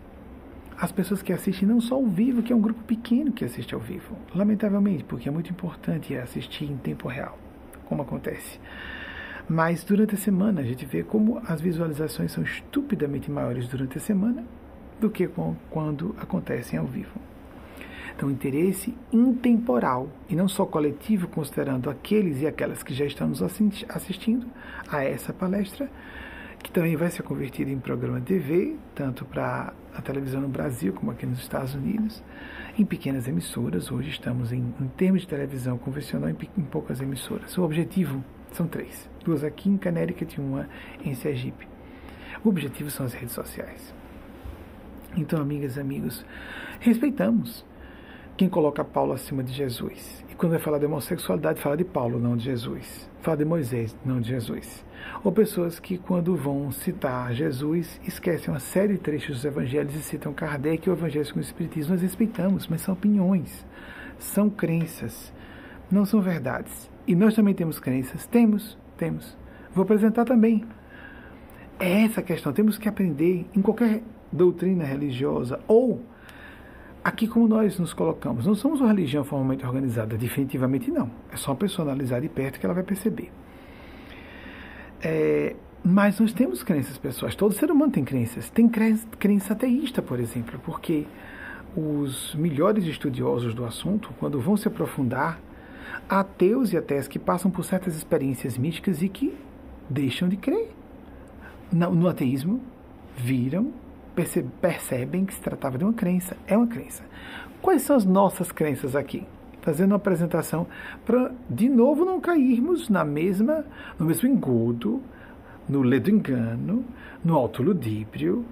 As 0.76 0.90
pessoas 0.90 1.22
que 1.22 1.32
assistem 1.32 1.68
não 1.68 1.80
só 1.80 1.94
ao 1.94 2.06
vivo, 2.06 2.42
que 2.42 2.52
é 2.52 2.56
um 2.56 2.60
grupo 2.60 2.82
pequeno 2.82 3.30
que 3.30 3.44
assiste 3.44 3.72
ao 3.72 3.80
vivo, 3.80 4.16
lamentavelmente, 4.34 5.04
porque 5.04 5.28
é 5.28 5.32
muito 5.32 5.50
importante 5.50 6.16
assistir 6.16 6.64
em 6.64 6.76
tempo 6.76 7.06
real, 7.06 7.38
como 7.86 8.02
acontece. 8.02 8.58
Mas 9.48 9.82
durante 9.82 10.14
a 10.14 10.18
semana 10.18 10.60
a 10.60 10.64
gente 10.64 10.84
vê 10.84 11.02
como 11.02 11.40
as 11.46 11.60
visualizações 11.60 12.32
são 12.32 12.44
estupidamente 12.44 13.30
maiores 13.30 13.66
durante 13.66 13.96
a 13.96 14.00
semana 14.00 14.44
do 15.00 15.08
que 15.08 15.28
quando 15.70 16.14
acontecem 16.18 16.78
ao 16.78 16.86
vivo. 16.86 17.18
Então, 18.14 18.30
interesse 18.30 18.92
intemporal 19.12 20.08
e 20.28 20.34
não 20.34 20.48
só 20.48 20.66
coletivo, 20.66 21.28
considerando 21.28 21.88
aqueles 21.88 22.42
e 22.42 22.48
aquelas 22.48 22.82
que 22.82 22.92
já 22.92 23.04
estão 23.04 23.28
nos 23.28 23.40
assistindo 23.40 24.44
a 24.88 25.04
essa 25.04 25.32
palestra, 25.32 25.88
que 26.62 26.70
também 26.72 26.96
vai 26.96 27.10
ser 27.10 27.22
convertida 27.22 27.70
em 27.70 27.78
programa 27.78 28.20
TV, 28.20 28.76
tanto 28.92 29.24
para 29.24 29.72
a 29.94 30.02
televisão 30.02 30.40
no 30.40 30.48
Brasil 30.48 30.92
como 30.92 31.12
aqui 31.12 31.24
nos 31.24 31.38
Estados 31.38 31.74
Unidos, 31.76 32.20
em 32.76 32.84
pequenas 32.84 33.28
emissoras. 33.28 33.90
Hoje 33.90 34.10
estamos 34.10 34.52
em, 34.52 34.74
em 34.80 34.88
termos 34.88 35.20
de 35.20 35.28
televisão 35.28 35.78
convencional 35.78 36.28
em, 36.28 36.36
em 36.56 36.62
poucas 36.62 37.00
emissoras. 37.00 37.56
O 37.56 37.62
objetivo 37.62 38.22
são 38.50 38.66
três: 38.66 39.08
duas 39.28 39.44
aqui 39.44 39.68
em 39.68 39.76
Connecticut 39.76 40.34
e 40.34 40.40
uma 40.40 40.66
em 41.04 41.14
Sergipe. 41.14 41.68
O 42.42 42.48
objetivo 42.48 42.90
são 42.90 43.04
as 43.04 43.12
redes 43.12 43.34
sociais. 43.34 43.94
Então, 45.14 45.38
amigas 45.38 45.76
e 45.76 45.80
amigos, 45.80 46.24
respeitamos 46.80 47.64
quem 48.38 48.48
coloca 48.48 48.82
Paulo 48.82 49.12
acima 49.12 49.42
de 49.42 49.52
Jesus. 49.52 50.24
E 50.30 50.34
quando 50.34 50.52
vai 50.52 50.60
falar 50.60 50.78
de 50.78 50.86
homossexualidade, 50.86 51.60
fala 51.60 51.76
de 51.76 51.84
Paulo, 51.84 52.18
não 52.18 52.36
de 52.38 52.44
Jesus. 52.44 53.10
Fala 53.20 53.36
de 53.36 53.44
Moisés, 53.44 53.94
não 54.02 54.18
de 54.18 54.28
Jesus. 54.28 54.82
Ou 55.22 55.30
pessoas 55.30 55.78
que, 55.78 55.98
quando 55.98 56.34
vão 56.34 56.72
citar 56.72 57.34
Jesus, 57.34 58.00
esquecem 58.06 58.48
uma 58.48 58.60
série 58.60 58.94
de 58.94 59.00
trechos 59.00 59.36
dos 59.36 59.44
evangelhos 59.44 59.94
e 59.94 60.02
citam 60.02 60.32
Kardec 60.32 60.86
e 60.86 60.90
o 60.90 60.94
Evangelho 60.94 61.30
com 61.32 61.38
o 61.38 61.42
Espiritismo. 61.42 61.92
Nós 61.92 62.02
respeitamos, 62.02 62.66
mas 62.66 62.80
são 62.80 62.94
opiniões, 62.94 63.66
são 64.18 64.48
crenças, 64.48 65.32
não 65.90 66.06
são 66.06 66.22
verdades. 66.22 66.88
E 67.06 67.14
nós 67.14 67.34
também 67.34 67.54
temos 67.54 67.80
crenças? 67.80 68.26
Temos, 68.26 68.78
temos. 68.98 69.36
Vou 69.74 69.84
apresentar 69.84 70.24
também. 70.24 70.64
É 71.78 72.04
essa 72.04 72.20
a 72.20 72.22
questão. 72.22 72.52
Temos 72.52 72.76
que 72.76 72.88
aprender 72.88 73.46
em 73.54 73.62
qualquer 73.62 74.02
doutrina 74.32 74.84
religiosa 74.84 75.60
ou 75.66 76.02
aqui 77.04 77.26
como 77.26 77.48
nós 77.48 77.78
nos 77.78 77.94
colocamos. 77.94 78.46
Não 78.46 78.54
somos 78.54 78.80
uma 78.80 78.88
religião 78.88 79.24
formalmente 79.24 79.64
organizada, 79.64 80.16
definitivamente 80.16 80.90
não. 80.90 81.10
É 81.32 81.36
só 81.36 81.56
analisar 81.80 82.20
de 82.20 82.28
perto 82.28 82.58
que 82.58 82.66
ela 82.66 82.74
vai 82.74 82.82
perceber. 82.82 83.30
É, 85.00 85.54
mas 85.82 86.18
nós 86.18 86.32
temos 86.32 86.62
crenças 86.62 86.98
pessoais. 86.98 87.34
Todo 87.34 87.54
ser 87.54 87.70
humano 87.70 87.92
tem 87.92 88.04
crenças. 88.04 88.50
Tem 88.50 88.68
crença 88.68 89.52
ateísta, 89.52 90.02
por 90.02 90.18
exemplo, 90.18 90.60
porque 90.64 91.06
os 91.76 92.34
melhores 92.34 92.84
estudiosos 92.84 93.54
do 93.54 93.64
assunto, 93.64 94.10
quando 94.18 94.40
vão 94.40 94.56
se 94.56 94.66
aprofundar, 94.66 95.40
ateus 96.08 96.72
e 96.72 96.76
ateus 96.76 97.08
que 97.08 97.18
passam 97.18 97.50
por 97.50 97.64
certas 97.64 97.96
experiências 97.96 98.56
místicas 98.56 99.02
e 99.02 99.08
que 99.08 99.34
deixam 99.88 100.28
de 100.28 100.36
crer. 100.36 100.70
No, 101.72 101.94
no 101.94 102.08
ateísmo, 102.08 102.60
viram 103.16 103.72
percebem 104.60 105.24
que 105.24 105.34
se 105.34 105.40
tratava 105.40 105.78
de 105.78 105.84
uma 105.84 105.92
crença. 105.92 106.36
É 106.46 106.56
uma 106.56 106.66
crença. 106.66 107.04
Quais 107.62 107.82
são 107.82 107.96
as 107.96 108.04
nossas 108.04 108.50
crenças 108.50 108.96
aqui? 108.96 109.24
Fazendo 109.62 109.92
uma 109.92 109.96
apresentação 109.96 110.66
para, 111.04 111.32
de 111.48 111.68
novo, 111.68 112.04
não 112.04 112.20
cairmos 112.20 112.88
na 112.88 113.04
mesma, 113.04 113.64
no 113.98 114.06
mesmo 114.06 114.28
engodo, 114.28 115.02
no 115.68 115.82
ledo 115.82 116.10
engano, 116.10 116.84
no 117.24 117.36
autoludíbrio, 117.36 118.44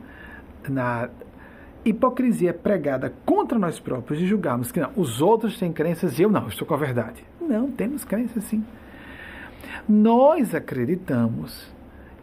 na 0.68 1.08
hipocrisia 1.88 2.52
pregada 2.52 3.12
contra 3.24 3.58
nós 3.58 3.78
próprios 3.78 4.18
de 4.18 4.26
julgarmos 4.26 4.72
que 4.72 4.80
não, 4.80 4.90
os 4.96 5.22
outros 5.22 5.58
têm 5.58 5.72
crenças 5.72 6.18
e 6.18 6.22
eu 6.22 6.30
não, 6.30 6.48
estou 6.48 6.66
com 6.66 6.74
a 6.74 6.78
verdade. 6.78 7.24
Não, 7.40 7.70
temos 7.70 8.04
crenças 8.04 8.44
sim. 8.44 8.64
Nós 9.88 10.54
acreditamos 10.54 11.72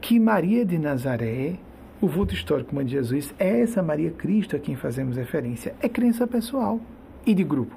que 0.01 0.19
Maria 0.19 0.65
de 0.65 0.77
Nazaré 0.77 1.57
o 2.03 2.07
vulto 2.09 2.33
histórico 2.33 2.83
de 2.83 2.91
Jesus 2.91 3.33
é 3.39 3.61
essa 3.61 3.81
Maria 3.81 4.11
Cristo 4.11 4.57
a 4.57 4.59
quem 4.59 4.75
fazemos 4.75 5.15
referência. 5.15 5.73
É 5.79 5.87
crença 5.87 6.27
pessoal 6.27 6.81
e 7.25 7.33
de 7.33 7.45
grupo. 7.45 7.73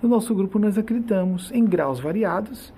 No 0.00 0.08
nosso 0.08 0.34
grupo 0.34 0.58
nós 0.58 0.78
acreditamos 0.78 1.52
em 1.52 1.62
graus 1.62 2.00
variados. 2.00 2.72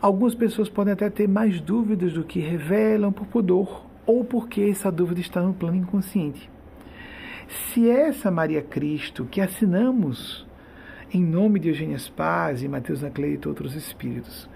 Algumas 0.00 0.32
pessoas 0.32 0.68
podem 0.68 0.92
até 0.92 1.10
ter 1.10 1.26
mais 1.26 1.60
dúvidas 1.60 2.12
do 2.12 2.22
que 2.22 2.38
revelam 2.38 3.10
por 3.10 3.26
pudor 3.26 3.86
ou 4.06 4.24
porque 4.24 4.60
essa 4.62 4.88
dúvida 4.88 5.20
está 5.20 5.42
no 5.42 5.52
plano 5.52 5.78
inconsciente. 5.78 6.48
Se 7.48 7.88
essa 7.88 8.30
Maria 8.30 8.62
Cristo 8.62 9.24
que 9.24 9.40
assinamos 9.40 10.46
em 11.12 11.22
nome 11.22 11.60
de 11.60 11.68
Eugênia 11.68 11.98
Paz 12.16 12.62
e 12.62 12.68
Mateus 12.68 13.02
Anacleto 13.02 13.48
e 13.48 13.50
outros 13.50 13.74
espíritos 13.74 14.48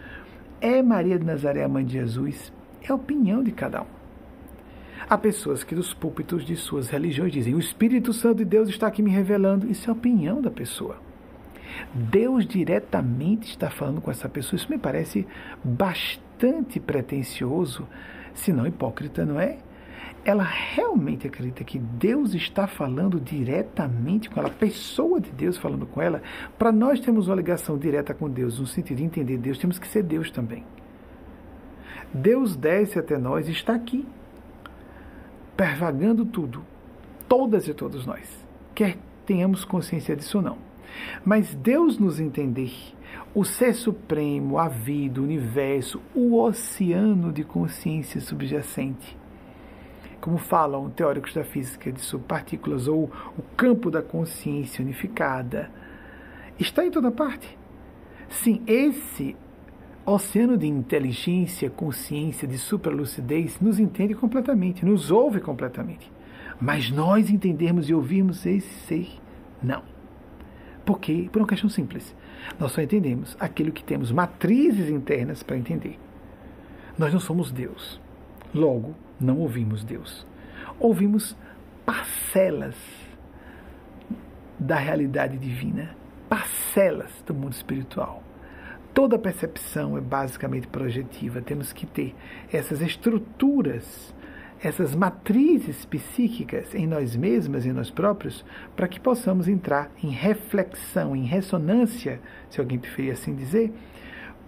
é 0.61 0.83
Maria 0.83 1.19
de 1.19 1.25
Nazaré, 1.25 1.63
a 1.63 1.69
mãe 1.69 1.85
de 1.85 1.93
Jesus, 1.93 2.53
é 2.83 2.91
a 2.91 2.95
opinião 2.95 3.43
de 3.43 3.53
cada 3.53 3.83
um. 3.83 3.99
Há 5.09 5.17
pessoas 5.17 5.63
que 5.63 5.75
dos 5.75 5.95
púlpitos 5.95 6.45
de 6.45 6.57
suas 6.57 6.89
religiões 6.89 7.33
dizem: 7.33 7.55
o 7.55 7.61
Espírito 7.61 8.13
Santo 8.13 8.39
de 8.39 8.45
Deus 8.45 8.69
está 8.69 8.89
aqui 8.89 9.03
me 9.03 9.11
revelando. 9.11 9.71
Isso 9.71 9.89
é 9.89 9.91
a 9.91 9.97
opinião 9.97 10.41
da 10.43 10.51
pessoa. 10.51 10.97
Deus 11.95 12.47
diretamente 12.47 13.51
está 13.51 13.71
falando 13.71 14.01
com 14.01 14.11
essa 14.11 14.29
pessoa. 14.29 14.57
Isso 14.57 14.71
me 14.71 14.79
parece 14.79 15.27
bastante 15.63 16.81
pretensioso, 16.81 17.87
se 18.35 18.53
não 18.53 18.67
hipócrita, 18.67 19.25
não 19.25 19.41
é? 19.41 19.59
Ela 20.25 20.45
realmente 20.45 21.27
acredita 21.27 21.65
que 21.65 21.79
Deus 21.79 22.35
está 22.35 22.67
falando 22.67 23.21
diretamente 23.21 24.29
com 24.29 24.41
ela, 24.41 24.49
a 24.49 24.53
pessoa 24.53 25.21
de 25.21 25.31
Deus 25.31 25.57
falando 25.57 25.87
com 25.87 26.03
ela. 26.03 26.23
Para 26.59 26.71
nós 26.73 27.01
termos 27.01 27.29
uma 27.29 27.37
ligação 27.37 27.79
direta 27.79 28.13
com 28.13 28.29
Deus, 28.29 28.59
no 28.59 28.67
sentido 28.67 28.99
de 28.99 29.05
entender 29.05 29.39
Deus, 29.39 29.59
temos 29.59 29.79
que 29.79 29.87
ser 29.87 30.03
Deus 30.03 30.31
também. 30.31 30.65
Deus 32.13 32.57
desce 32.57 32.99
até 32.99 33.19
nós 33.19 33.49
e 33.49 33.53
está 33.53 33.75
aqui 33.75 34.07
pervagando 35.59 36.25
tudo, 36.25 36.65
todas 37.29 37.67
e 37.67 37.75
todos 37.75 38.07
nós, 38.07 38.47
quer 38.77 38.97
tenhamos 39.27 39.65
consciência 39.65 40.15
disso 40.15 40.39
ou 40.39 40.45
não. 40.45 40.59
Mas 41.25 41.53
Deus 41.53 41.99
nos 41.99 42.21
entender, 42.21 42.73
o 43.35 43.45
ser 43.45 43.75
supremo, 43.75 44.57
a 44.57 44.69
vida, 44.69 45.21
o 45.21 45.25
universo, 45.25 46.01
o 46.15 46.41
oceano 46.41 47.33
de 47.33 47.43
consciência 47.43 48.21
subjacente, 48.21 49.18
como 50.21 50.39
falam 50.39 50.91
teóricos 50.91 51.35
da 51.35 51.45
física 51.45 51.93
de 51.93 52.01
subpartículas, 52.01 52.89
ou 52.89 53.11
o 53.37 53.43
campo 53.57 53.91
da 53.91 54.03
consciência 54.03 54.83
unificada, 54.83 55.71
está 56.59 56.85
em 56.85 56.91
toda 56.91 57.11
parte. 57.11 57.57
Sim, 58.29 58.63
esse 58.67 59.37
oceano 60.05 60.57
de 60.57 60.67
inteligência, 60.67 61.71
consciência, 61.71 62.49
de 62.49 62.59
supralucidez, 62.59 63.61
nos 63.61 63.79
entende 63.79 64.15
completamente, 64.15 64.85
nos 64.85 65.11
ouve 65.11 65.41
completamente. 65.41 66.11
Mas 66.61 66.91
nós 66.91 67.31
entendermos 67.31 67.89
e 67.89 67.95
ouvirmos 67.95 68.45
esse 68.45 68.69
ser, 68.87 69.09
não. 69.63 69.83
Por 70.85 70.99
quê? 70.99 71.29
Por 71.31 71.41
uma 71.43 71.49
questão 71.49 71.69
simples. 71.69 72.17
Nós 72.59 72.73
só 72.73 72.81
entendemos 72.81 73.37
aquilo 73.39 73.71
que 73.71 73.85
temos 73.85 74.11
matrizes 74.11 74.89
internas 74.89 75.43
para 75.43 75.57
entender. 75.57 75.99
Nós 76.97 77.13
não 77.13 77.21
somos 77.21 77.53
Deus. 77.53 78.01
Logo, 78.55 78.95
não 79.21 79.39
ouvimos 79.39 79.85
Deus. 79.85 80.27
Ouvimos 80.79 81.37
parcelas 81.85 82.77
da 84.59 84.77
realidade 84.77 85.39
divina, 85.39 85.97
parcelas 86.29 87.23
do 87.27 87.35
mundo 87.35 87.53
espiritual 87.53 88.23
Toda 88.99 89.17
percepção 89.17 89.97
é 89.97 90.01
basicamente 90.01 90.67
projetiva. 90.67 91.41
Temos 91.41 91.73
que 91.73 91.87
ter 91.87 92.17
essas 92.53 92.81
estruturas, 92.83 94.13
essas 94.61 94.93
matrizes 94.93 95.85
psíquicas 95.85 96.75
em 96.75 96.85
nós 96.85 97.15
mesmas 97.15 97.65
e 97.65 97.69
em 97.69 97.73
nós 97.73 97.91
próprios, 97.91 98.45
para 98.75 98.89
que 98.89 98.99
possamos 98.99 99.47
entrar 99.47 99.89
em 100.03 100.11
reflexão, 100.11 101.15
em 101.15 101.25
ressonância, 101.25 102.21
se 102.51 102.59
alguém 102.59 102.77
preferir 102.77 103.13
assim 103.13 103.37
dizer, 103.37 103.73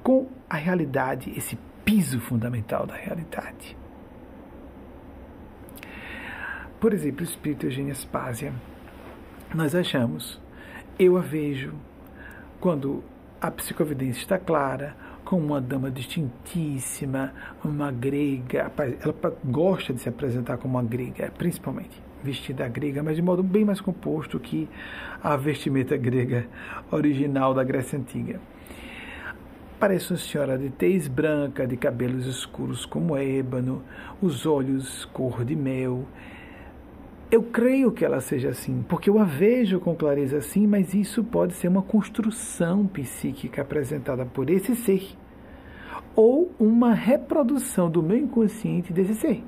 com 0.02 0.26
a 0.48 0.56
realidade, 0.56 1.32
esse 1.36 1.56
piso 1.84 2.18
fundamental 2.18 2.86
da 2.86 2.96
realidade. 2.96 3.76
Por 6.80 6.94
exemplo, 6.94 7.20
o 7.20 7.28
espírito 7.28 7.66
Eugênia 7.66 7.94
Spásia, 7.94 8.54
nós 9.54 9.74
achamos, 9.74 10.40
eu 10.98 11.18
a 11.18 11.20
vejo 11.20 11.74
quando 12.58 13.04
a 13.38 13.50
psicovidência 13.50 14.22
está 14.22 14.38
clara, 14.38 14.96
como 15.22 15.44
uma 15.44 15.60
dama 15.60 15.90
distintíssima, 15.90 17.34
uma 17.62 17.92
grega. 17.92 18.72
Ela 18.78 19.14
gosta 19.44 19.92
de 19.92 20.00
se 20.00 20.08
apresentar 20.08 20.56
como 20.56 20.78
uma 20.78 20.82
grega, 20.82 21.30
principalmente 21.36 22.02
vestida 22.24 22.66
grega, 22.66 23.02
mas 23.02 23.16
de 23.16 23.22
modo 23.22 23.42
bem 23.42 23.62
mais 23.62 23.82
composto 23.82 24.40
que 24.40 24.66
a 25.22 25.36
vestimenta 25.36 25.98
grega 25.98 26.46
original 26.90 27.52
da 27.52 27.62
Grécia 27.62 27.98
Antiga. 27.98 28.40
Parece 29.78 30.12
uma 30.12 30.18
senhora 30.18 30.56
de 30.56 30.70
tez 30.70 31.08
branca, 31.08 31.66
de 31.66 31.76
cabelos 31.76 32.24
escuros 32.24 32.86
como 32.86 33.18
ébano, 33.18 33.82
os 34.20 34.46
olhos 34.46 35.04
cor 35.06 35.44
de 35.44 35.54
mel 35.54 36.06
eu 37.30 37.42
creio 37.42 37.92
que 37.92 38.04
ela 38.04 38.20
seja 38.20 38.48
assim, 38.48 38.84
porque 38.88 39.08
eu 39.08 39.18
a 39.18 39.24
vejo 39.24 39.78
com 39.78 39.94
clareza 39.94 40.38
assim, 40.38 40.66
mas 40.66 40.94
isso 40.94 41.22
pode 41.22 41.52
ser 41.54 41.68
uma 41.68 41.82
construção 41.82 42.86
psíquica 42.86 43.62
apresentada 43.62 44.26
por 44.26 44.50
esse 44.50 44.74
ser, 44.74 45.16
ou 46.16 46.50
uma 46.58 46.92
reprodução 46.92 47.88
do 47.88 48.02
meu 48.02 48.16
inconsciente 48.16 48.92
desse 48.92 49.14
ser. 49.14 49.44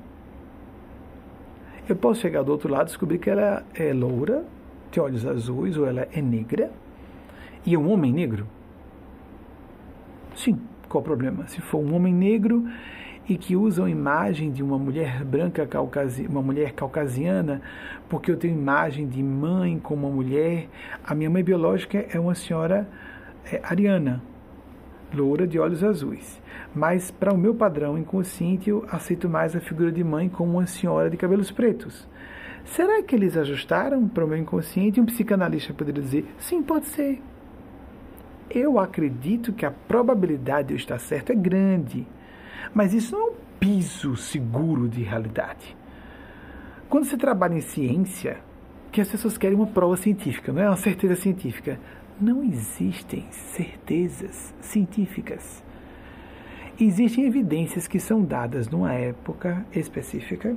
Eu 1.87 1.97
posso 1.97 2.21
chegar 2.21 2.43
do 2.43 2.51
outro 2.53 2.71
lado 2.71 2.83
e 2.83 2.91
descobrir 2.91 3.17
que 3.17 3.29
ela 3.29 3.65
é 3.75 3.91
loura, 3.91 4.45
de 4.89 5.01
olhos 5.01 5.25
azuis, 5.25 5.77
ou 5.77 5.85
ela 5.85 6.07
é 6.13 6.21
negra, 6.21 6.71
e 7.65 7.73
é 7.73 7.77
um 7.77 7.91
homem 7.91 8.13
negro. 8.13 8.47
Sim, 10.35 10.57
qual 10.87 11.01
o 11.01 11.05
problema? 11.05 11.47
Se 11.47 11.59
for 11.59 11.79
um 11.79 11.93
homem 11.93 12.13
negro 12.13 12.65
e 13.27 13.37
que 13.37 13.55
usam 13.55 13.87
imagem 13.87 14.51
de 14.51 14.61
uma 14.61 14.77
mulher 14.77 15.23
branca, 15.23 15.67
uma 16.29 16.41
mulher 16.41 16.73
caucasiana, 16.73 17.61
porque 18.09 18.29
eu 18.29 18.37
tenho 18.37 18.57
imagem 18.57 19.07
de 19.07 19.23
mãe 19.23 19.79
com 19.79 19.93
uma 19.93 20.09
mulher. 20.09 20.67
A 21.05 21.15
minha 21.15 21.29
mãe 21.29 21.43
biológica 21.43 22.05
é 22.11 22.19
uma 22.19 22.35
senhora 22.35 22.87
é, 23.51 23.61
ariana, 23.63 24.21
loura 25.13 25.47
de 25.47 25.57
olhos 25.57 25.83
azuis. 25.83 26.41
Mas 26.75 27.11
para 27.11 27.33
o 27.33 27.37
meu 27.37 27.55
padrão 27.55 27.97
inconsciente, 27.97 28.69
eu 28.69 28.85
aceito 28.89 29.29
mais 29.29 29.55
a 29.55 29.59
figura 29.59 29.91
de 29.91 30.03
mãe 30.03 30.27
como 30.27 30.53
uma 30.53 30.65
senhora 30.65 31.09
de 31.09 31.15
cabelos 31.15 31.51
pretos. 31.51 32.07
Será 32.65 33.03
que 33.03 33.15
eles 33.15 33.37
ajustaram 33.37 34.07
para 34.07 34.25
o 34.25 34.27
meu 34.27 34.37
inconsciente? 34.37 34.99
Um 34.99 35.05
psicanalista 35.05 35.73
poderia 35.73 36.01
dizer: 36.01 36.25
sim, 36.37 36.61
pode 36.61 36.87
ser. 36.87 37.21
Eu 38.49 38.79
acredito 38.79 39.53
que 39.53 39.65
a 39.65 39.71
probabilidade 39.71 40.69
de 40.69 40.73
eu 40.73 40.77
estar 40.77 40.99
certo 40.99 41.31
é 41.31 41.35
grande, 41.35 42.07
mas 42.73 42.93
isso 42.93 43.15
não 43.15 43.27
é 43.27 43.31
um 43.31 43.35
piso 43.59 44.15
seguro 44.15 44.87
de 44.87 45.01
realidade. 45.01 45.75
Quando 46.89 47.05
se 47.05 47.17
trabalha 47.17 47.55
em 47.55 47.61
ciência, 47.61 48.37
que 48.91 49.01
as 49.01 49.09
pessoas 49.09 49.39
querem 49.39 49.57
uma 49.57 49.65
prova 49.65 49.97
científica, 49.97 50.53
não 50.53 50.61
é 50.61 50.69
uma 50.69 50.77
certeza 50.77 51.15
científica. 51.15 51.79
Não 52.21 52.43
existem 52.43 53.25
certezas 53.31 54.53
científicas. 54.61 55.63
Existem 56.79 57.25
evidências 57.25 57.87
que 57.87 57.99
são 57.99 58.23
dadas 58.23 58.69
numa 58.69 58.93
época 58.93 59.65
específica. 59.73 60.55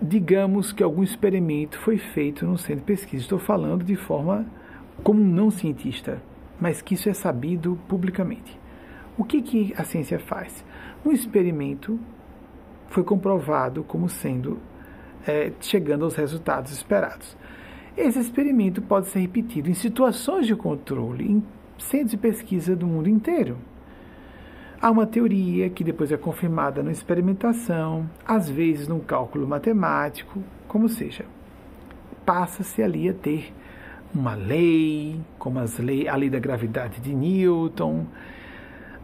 Digamos 0.00 0.72
que 0.72 0.82
algum 0.82 1.02
experimento 1.02 1.78
foi 1.78 1.98
feito 1.98 2.46
num 2.46 2.56
centro 2.56 2.76
de 2.76 2.86
pesquisa. 2.86 3.22
Estou 3.22 3.38
falando 3.38 3.84
de 3.84 3.96
forma 3.96 4.46
como 5.02 5.20
um 5.20 5.26
não 5.26 5.50
cientista, 5.50 6.22
mas 6.58 6.80
que 6.80 6.94
isso 6.94 7.10
é 7.10 7.12
sabido 7.12 7.78
publicamente. 7.86 8.58
O 9.16 9.24
que, 9.24 9.40
que 9.42 9.74
a 9.76 9.84
ciência 9.84 10.18
faz? 10.18 10.64
Um 11.04 11.12
experimento 11.12 11.98
foi 12.88 13.04
comprovado 13.04 13.84
como 13.84 14.08
sendo 14.08 14.58
é, 15.26 15.52
chegando 15.60 16.04
aos 16.04 16.16
resultados 16.16 16.72
esperados. 16.72 17.36
Esse 17.96 18.18
experimento 18.18 18.82
pode 18.82 19.06
ser 19.06 19.20
repetido 19.20 19.70
em 19.70 19.74
situações 19.74 20.46
de 20.46 20.56
controle 20.56 21.30
em 21.30 21.44
centros 21.78 22.10
de 22.10 22.16
pesquisa 22.16 22.74
do 22.74 22.86
mundo 22.86 23.08
inteiro. 23.08 23.56
Há 24.80 24.90
uma 24.90 25.06
teoria 25.06 25.70
que 25.70 25.84
depois 25.84 26.12
é 26.12 26.16
confirmada 26.16 26.82
na 26.82 26.90
experimentação, 26.90 28.10
às 28.26 28.50
vezes 28.50 28.88
num 28.88 29.00
cálculo 29.00 29.46
matemático, 29.46 30.42
como 30.66 30.88
seja. 30.88 31.24
Passa-se 32.26 32.82
ali 32.82 33.08
a 33.08 33.14
ter 33.14 33.52
uma 34.14 34.34
lei, 34.34 35.20
como 35.38 35.60
lei, 35.78 36.08
a 36.08 36.16
lei 36.16 36.28
da 36.28 36.38
gravidade 36.38 37.00
de 37.00 37.14
Newton. 37.14 38.06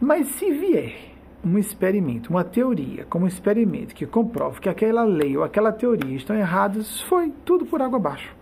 Mas 0.01 0.29
se 0.29 0.51
vier 0.51 1.11
um 1.45 1.59
experimento, 1.59 2.31
uma 2.31 2.43
teoria, 2.43 3.05
como 3.05 3.25
um 3.25 3.27
experimento 3.27 3.93
que 3.93 4.07
comprove 4.07 4.59
que 4.59 4.67
aquela 4.67 5.03
lei 5.03 5.37
ou 5.37 5.43
aquela 5.43 5.71
teoria 5.71 6.15
estão 6.15 6.35
erradas, 6.35 7.01
foi 7.01 7.31
tudo 7.45 7.67
por 7.67 7.83
água 7.83 7.99
abaixo. 7.99 8.35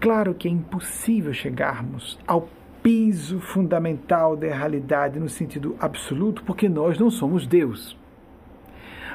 Claro 0.00 0.34
que 0.34 0.48
é 0.48 0.50
impossível 0.50 1.32
chegarmos 1.32 2.18
ao 2.26 2.48
piso 2.82 3.38
fundamental 3.38 4.36
da 4.36 4.48
realidade 4.48 5.20
no 5.20 5.28
sentido 5.28 5.76
absoluto, 5.78 6.42
porque 6.42 6.68
nós 6.68 6.98
não 6.98 7.12
somos 7.12 7.46
Deus. 7.46 7.96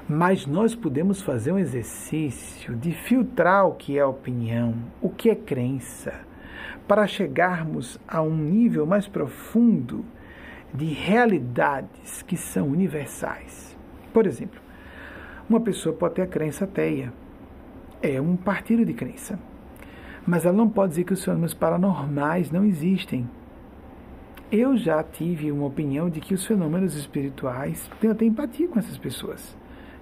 Mas 0.08 0.48
nós 0.48 0.74
podemos 0.74 1.22
fazer 1.22 1.52
um 1.52 1.60
exercício 1.60 2.76
de 2.78 2.94
filtrar 2.94 3.68
o 3.68 3.76
que 3.76 4.00
é 4.00 4.06
opinião, 4.06 4.74
o 5.02 5.10
que 5.10 5.30
é 5.30 5.36
crença, 5.36 6.29
para 6.90 7.06
chegarmos 7.06 8.00
a 8.08 8.20
um 8.20 8.36
nível 8.36 8.84
mais 8.88 9.08
profundo 9.08 10.04
de 10.74 10.86
realidades 10.86 12.24
que 12.24 12.36
são 12.36 12.68
universais. 12.68 13.78
Por 14.12 14.26
exemplo, 14.26 14.60
uma 15.48 15.60
pessoa 15.60 15.96
pode 15.96 16.16
ter 16.16 16.24
a 16.24 16.28
crença 16.28 16.64
ateia, 16.66 17.14
é 18.02 18.20
um 18.20 18.36
partido 18.36 18.84
de 18.84 18.94
crença, 18.96 19.40
mas 20.26 20.46
ela 20.46 20.58
não 20.58 20.68
pode 20.68 20.90
dizer 20.90 21.04
que 21.04 21.14
os 21.14 21.24
fenômenos 21.24 21.54
paranormais 21.54 22.50
não 22.50 22.66
existem. 22.66 23.30
Eu 24.52 24.76
já 24.76 25.04
tive 25.04 25.52
uma 25.52 25.68
opinião 25.68 26.10
de 26.10 26.20
que 26.20 26.34
os 26.34 26.44
fenômenos 26.44 26.96
espirituais 26.96 27.88
têm 28.02 28.10
até 28.10 28.26
empatia 28.26 28.68
com 28.68 28.80
essas 28.80 28.98
pessoas 28.98 29.56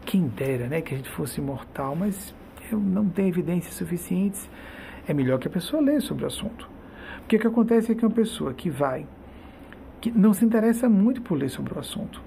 quem 0.06 0.26
dera 0.30 0.68
né, 0.68 0.80
que 0.80 0.94
a 0.94 0.98
gente 0.98 1.10
fosse 1.10 1.42
imortal, 1.42 1.94
mas 1.94 2.34
eu 2.72 2.80
não 2.80 3.10
tenho 3.10 3.28
evidências 3.28 3.74
suficientes. 3.74 4.50
É 5.06 5.14
melhor 5.14 5.38
que 5.38 5.50
a 5.50 5.52
pessoa 5.52 5.82
leia 5.82 6.00
sobre 6.00 6.24
o 6.24 6.28
assunto. 6.28 6.77
O 7.28 7.30
que, 7.30 7.38
que 7.38 7.46
acontece 7.48 7.92
é 7.92 7.96
que 7.96 8.06
uma 8.06 8.16
pessoa 8.16 8.54
que 8.54 8.70
vai, 8.70 9.06
que 10.00 10.10
não 10.10 10.32
se 10.34 10.46
interessa 10.46 10.88
muito 10.88 11.22
por 11.22 11.38
ler 11.38 11.50
sobre 11.50 11.74
o 11.74 11.78
assunto, 11.78 12.22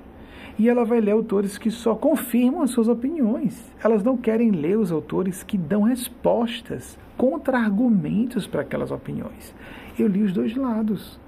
e 0.59 0.68
ela 0.68 0.84
vai 0.84 1.01
ler 1.01 1.12
autores 1.12 1.57
que 1.57 1.70
só 1.70 1.94
confirmam 1.94 2.61
as 2.61 2.70
suas 2.70 2.86
opiniões. 2.86 3.74
Elas 3.82 4.03
não 4.03 4.14
querem 4.14 4.51
ler 4.51 4.76
os 4.76 4.92
autores 4.92 5.42
que 5.42 5.57
dão 5.57 5.84
respostas, 5.84 6.98
contra-argumentos 7.16 8.46
para 8.46 8.61
aquelas 8.61 8.90
opiniões. 8.90 9.55
Eu 9.98 10.07
li 10.07 10.22
os 10.22 10.34
dois 10.34 10.55
lados. 10.55 11.18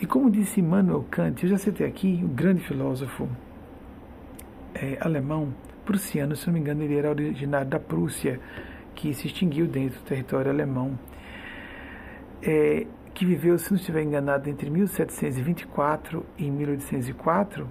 E 0.00 0.06
como 0.06 0.28
disse 0.28 0.58
Immanuel 0.58 1.06
Kant, 1.08 1.44
eu 1.44 1.50
já 1.50 1.56
citei 1.56 1.86
aqui, 1.86 2.20
o 2.24 2.26
grande 2.26 2.62
filósofo 2.64 3.28
é, 4.74 4.98
alemão, 5.00 5.54
prussiano, 5.84 6.34
se 6.34 6.48
não 6.48 6.54
me 6.54 6.58
engano, 6.58 6.82
ele 6.82 6.96
era 6.96 7.10
originário 7.10 7.68
da 7.68 7.78
Prússia, 7.78 8.40
que 8.92 9.14
se 9.14 9.28
extinguiu 9.28 9.68
dentro 9.68 10.00
do 10.00 10.04
território 10.04 10.50
alemão, 10.50 10.98
é, 12.42 12.86
que 13.14 13.24
viveu, 13.24 13.58
se 13.58 13.70
não 13.70 13.78
estiver 13.78 14.02
enganado, 14.02 14.48
entre 14.48 14.70
1724 14.70 16.24
e 16.38 16.50
1804. 16.50 17.68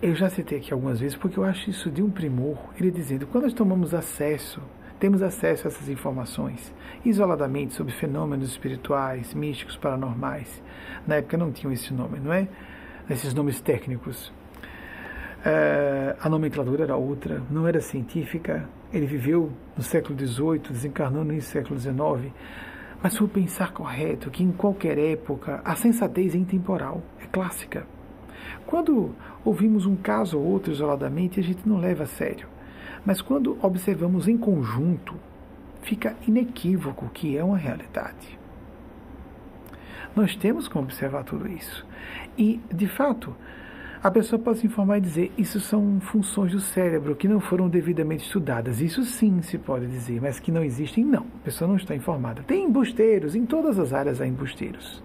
Eu 0.00 0.14
já 0.14 0.28
citei 0.28 0.58
aqui 0.58 0.72
algumas 0.72 1.00
vezes 1.00 1.16
porque 1.16 1.38
eu 1.38 1.44
acho 1.44 1.70
isso 1.70 1.90
de 1.90 2.02
um 2.02 2.10
primor. 2.10 2.58
Ele 2.78 2.90
dizendo: 2.90 3.26
quando 3.26 3.44
nós 3.44 3.54
tomamos 3.54 3.94
acesso, 3.94 4.60
temos 4.98 5.22
acesso 5.22 5.66
a 5.66 5.70
essas 5.70 5.88
informações 5.88 6.72
isoladamente 7.04 7.74
sobre 7.74 7.92
fenômenos 7.92 8.50
espirituais, 8.50 9.34
místicos, 9.34 9.76
paranormais. 9.76 10.62
Na 11.06 11.16
época 11.16 11.36
não 11.36 11.52
tinham 11.52 11.72
esse 11.72 11.92
nome, 11.92 12.18
não 12.18 12.32
é? 12.32 12.48
Esses 13.08 13.32
nomes 13.32 13.60
técnicos. 13.60 14.32
É, 15.44 16.16
a 16.20 16.28
nomenclatura 16.28 16.84
era 16.84 16.96
outra, 16.96 17.42
não 17.50 17.68
era 17.68 17.80
científica. 17.80 18.68
Ele 18.92 19.06
viveu 19.06 19.52
no 19.76 19.82
século 19.82 20.18
XVIII, 20.18 20.58
desencarnou 20.70 21.24
no 21.24 21.40
século 21.40 21.78
XIX. 21.78 22.32
Mas 23.02 23.16
foi 23.16 23.28
pensar 23.28 23.72
correto 23.72 24.30
que 24.30 24.42
em 24.42 24.52
qualquer 24.52 24.98
época 24.98 25.60
a 25.64 25.76
sensatez 25.76 26.34
é 26.34 26.38
intemporal, 26.38 27.02
é 27.20 27.26
clássica. 27.26 27.86
Quando 28.66 29.14
ouvimos 29.44 29.86
um 29.86 29.96
caso 29.96 30.38
ou 30.38 30.44
outro 30.44 30.72
isoladamente, 30.72 31.38
a 31.38 31.42
gente 31.42 31.68
não 31.68 31.78
leva 31.78 32.04
a 32.04 32.06
sério. 32.06 32.48
Mas 33.04 33.22
quando 33.22 33.56
observamos 33.62 34.26
em 34.26 34.36
conjunto, 34.36 35.14
fica 35.82 36.16
inequívoco 36.26 37.08
que 37.10 37.36
é 37.36 37.44
uma 37.44 37.56
realidade. 37.56 38.36
Nós 40.16 40.34
temos 40.34 40.66
que 40.66 40.76
observar 40.76 41.22
tudo 41.24 41.46
isso. 41.46 41.86
E, 42.36 42.60
de 42.72 42.88
fato, 42.88 43.36
a 44.06 44.10
pessoa 44.12 44.40
pode 44.40 44.60
se 44.60 44.66
informar 44.68 44.98
e 44.98 45.00
dizer 45.00 45.32
isso 45.36 45.58
são 45.58 45.98
funções 46.00 46.52
do 46.52 46.60
cérebro 46.60 47.16
que 47.16 47.26
não 47.26 47.40
foram 47.40 47.68
devidamente 47.68 48.24
estudadas. 48.24 48.80
Isso 48.80 49.02
sim 49.02 49.42
se 49.42 49.58
pode 49.58 49.88
dizer, 49.88 50.22
mas 50.22 50.38
que 50.38 50.52
não 50.52 50.62
existem, 50.62 51.04
não. 51.04 51.22
A 51.22 51.44
pessoa 51.44 51.66
não 51.66 51.74
está 51.74 51.92
informada. 51.92 52.44
Tem 52.44 52.62
embusteiros, 52.66 53.34
em 53.34 53.44
todas 53.44 53.80
as 53.80 53.92
áreas 53.92 54.20
há 54.20 54.26
embusteiros. 54.26 55.02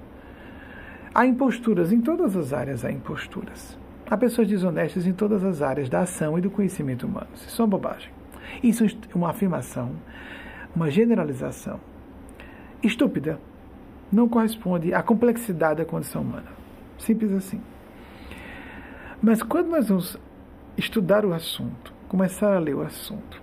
Há 1.15 1.25
imposturas, 1.25 1.91
em 1.91 1.99
todas 1.99 2.37
as 2.37 2.53
áreas 2.53 2.85
há 2.85 2.91
imposturas. 2.91 3.75
Há 4.07 4.15
pessoas 4.15 4.47
desonestas 4.47 5.07
em 5.07 5.13
todas 5.13 5.43
as 5.43 5.63
áreas 5.63 5.89
da 5.89 6.01
ação 6.01 6.37
e 6.37 6.41
do 6.41 6.51
conhecimento 6.51 7.07
humano. 7.07 7.29
Isso 7.33 7.59
é 7.59 7.65
uma 7.65 7.71
bobagem. 7.71 8.11
Isso 8.61 8.85
é 8.85 8.89
uma 9.15 9.31
afirmação, 9.31 9.93
uma 10.75 10.91
generalização 10.91 11.79
estúpida. 12.83 13.39
Não 14.11 14.29
corresponde 14.29 14.93
à 14.93 15.01
complexidade 15.01 15.77
da 15.77 15.85
condição 15.85 16.21
humana. 16.21 16.51
Simples 16.99 17.31
assim. 17.31 17.59
Mas 19.23 19.43
quando 19.43 19.69
nós 19.69 19.87
vamos 19.87 20.17
estudar 20.75 21.23
o 21.23 21.31
assunto, 21.31 21.93
começar 22.07 22.55
a 22.55 22.59
ler 22.59 22.73
o 22.73 22.81
assunto, 22.81 23.39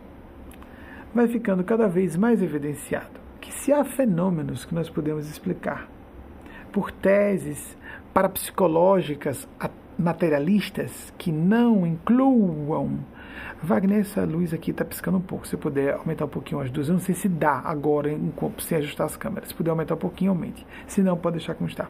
vai 1.14 1.28
ficando 1.28 1.62
cada 1.62 1.86
vez 1.86 2.16
mais 2.16 2.42
evidenciado 2.42 3.20
que 3.40 3.52
se 3.52 3.72
há 3.72 3.84
fenômenos 3.84 4.64
que 4.64 4.74
nós 4.74 4.90
podemos 4.90 5.30
explicar 5.30 5.88
por 6.72 6.90
teses 6.90 7.76
parapsicológicas 8.12 9.48
materialistas 9.96 11.12
que 11.16 11.30
não 11.30 11.86
incluam 11.86 12.98
Wagner, 13.62 14.00
essa 14.00 14.24
luz 14.24 14.52
aqui 14.52 14.72
está 14.72 14.84
piscando 14.84 15.18
um 15.18 15.22
pouco. 15.22 15.46
Se 15.46 15.56
puder 15.56 15.94
aumentar 15.94 16.24
um 16.24 16.28
pouquinho 16.28 16.60
as 16.60 16.72
duas, 16.72 16.88
eu 16.88 16.94
não 16.94 17.00
sei 17.00 17.14
se 17.14 17.28
dá 17.28 17.60
agora, 17.64 18.10
sem 18.58 18.78
ajustar 18.78 19.06
as 19.06 19.16
câmeras. 19.16 19.50
Se 19.50 19.54
puder 19.54 19.70
aumentar 19.70 19.94
um 19.94 19.98
pouquinho, 19.98 20.32
aumente. 20.32 20.66
Se 20.88 21.02
não, 21.02 21.16
pode 21.16 21.38
deixar 21.38 21.54
como 21.54 21.68
está 21.68 21.88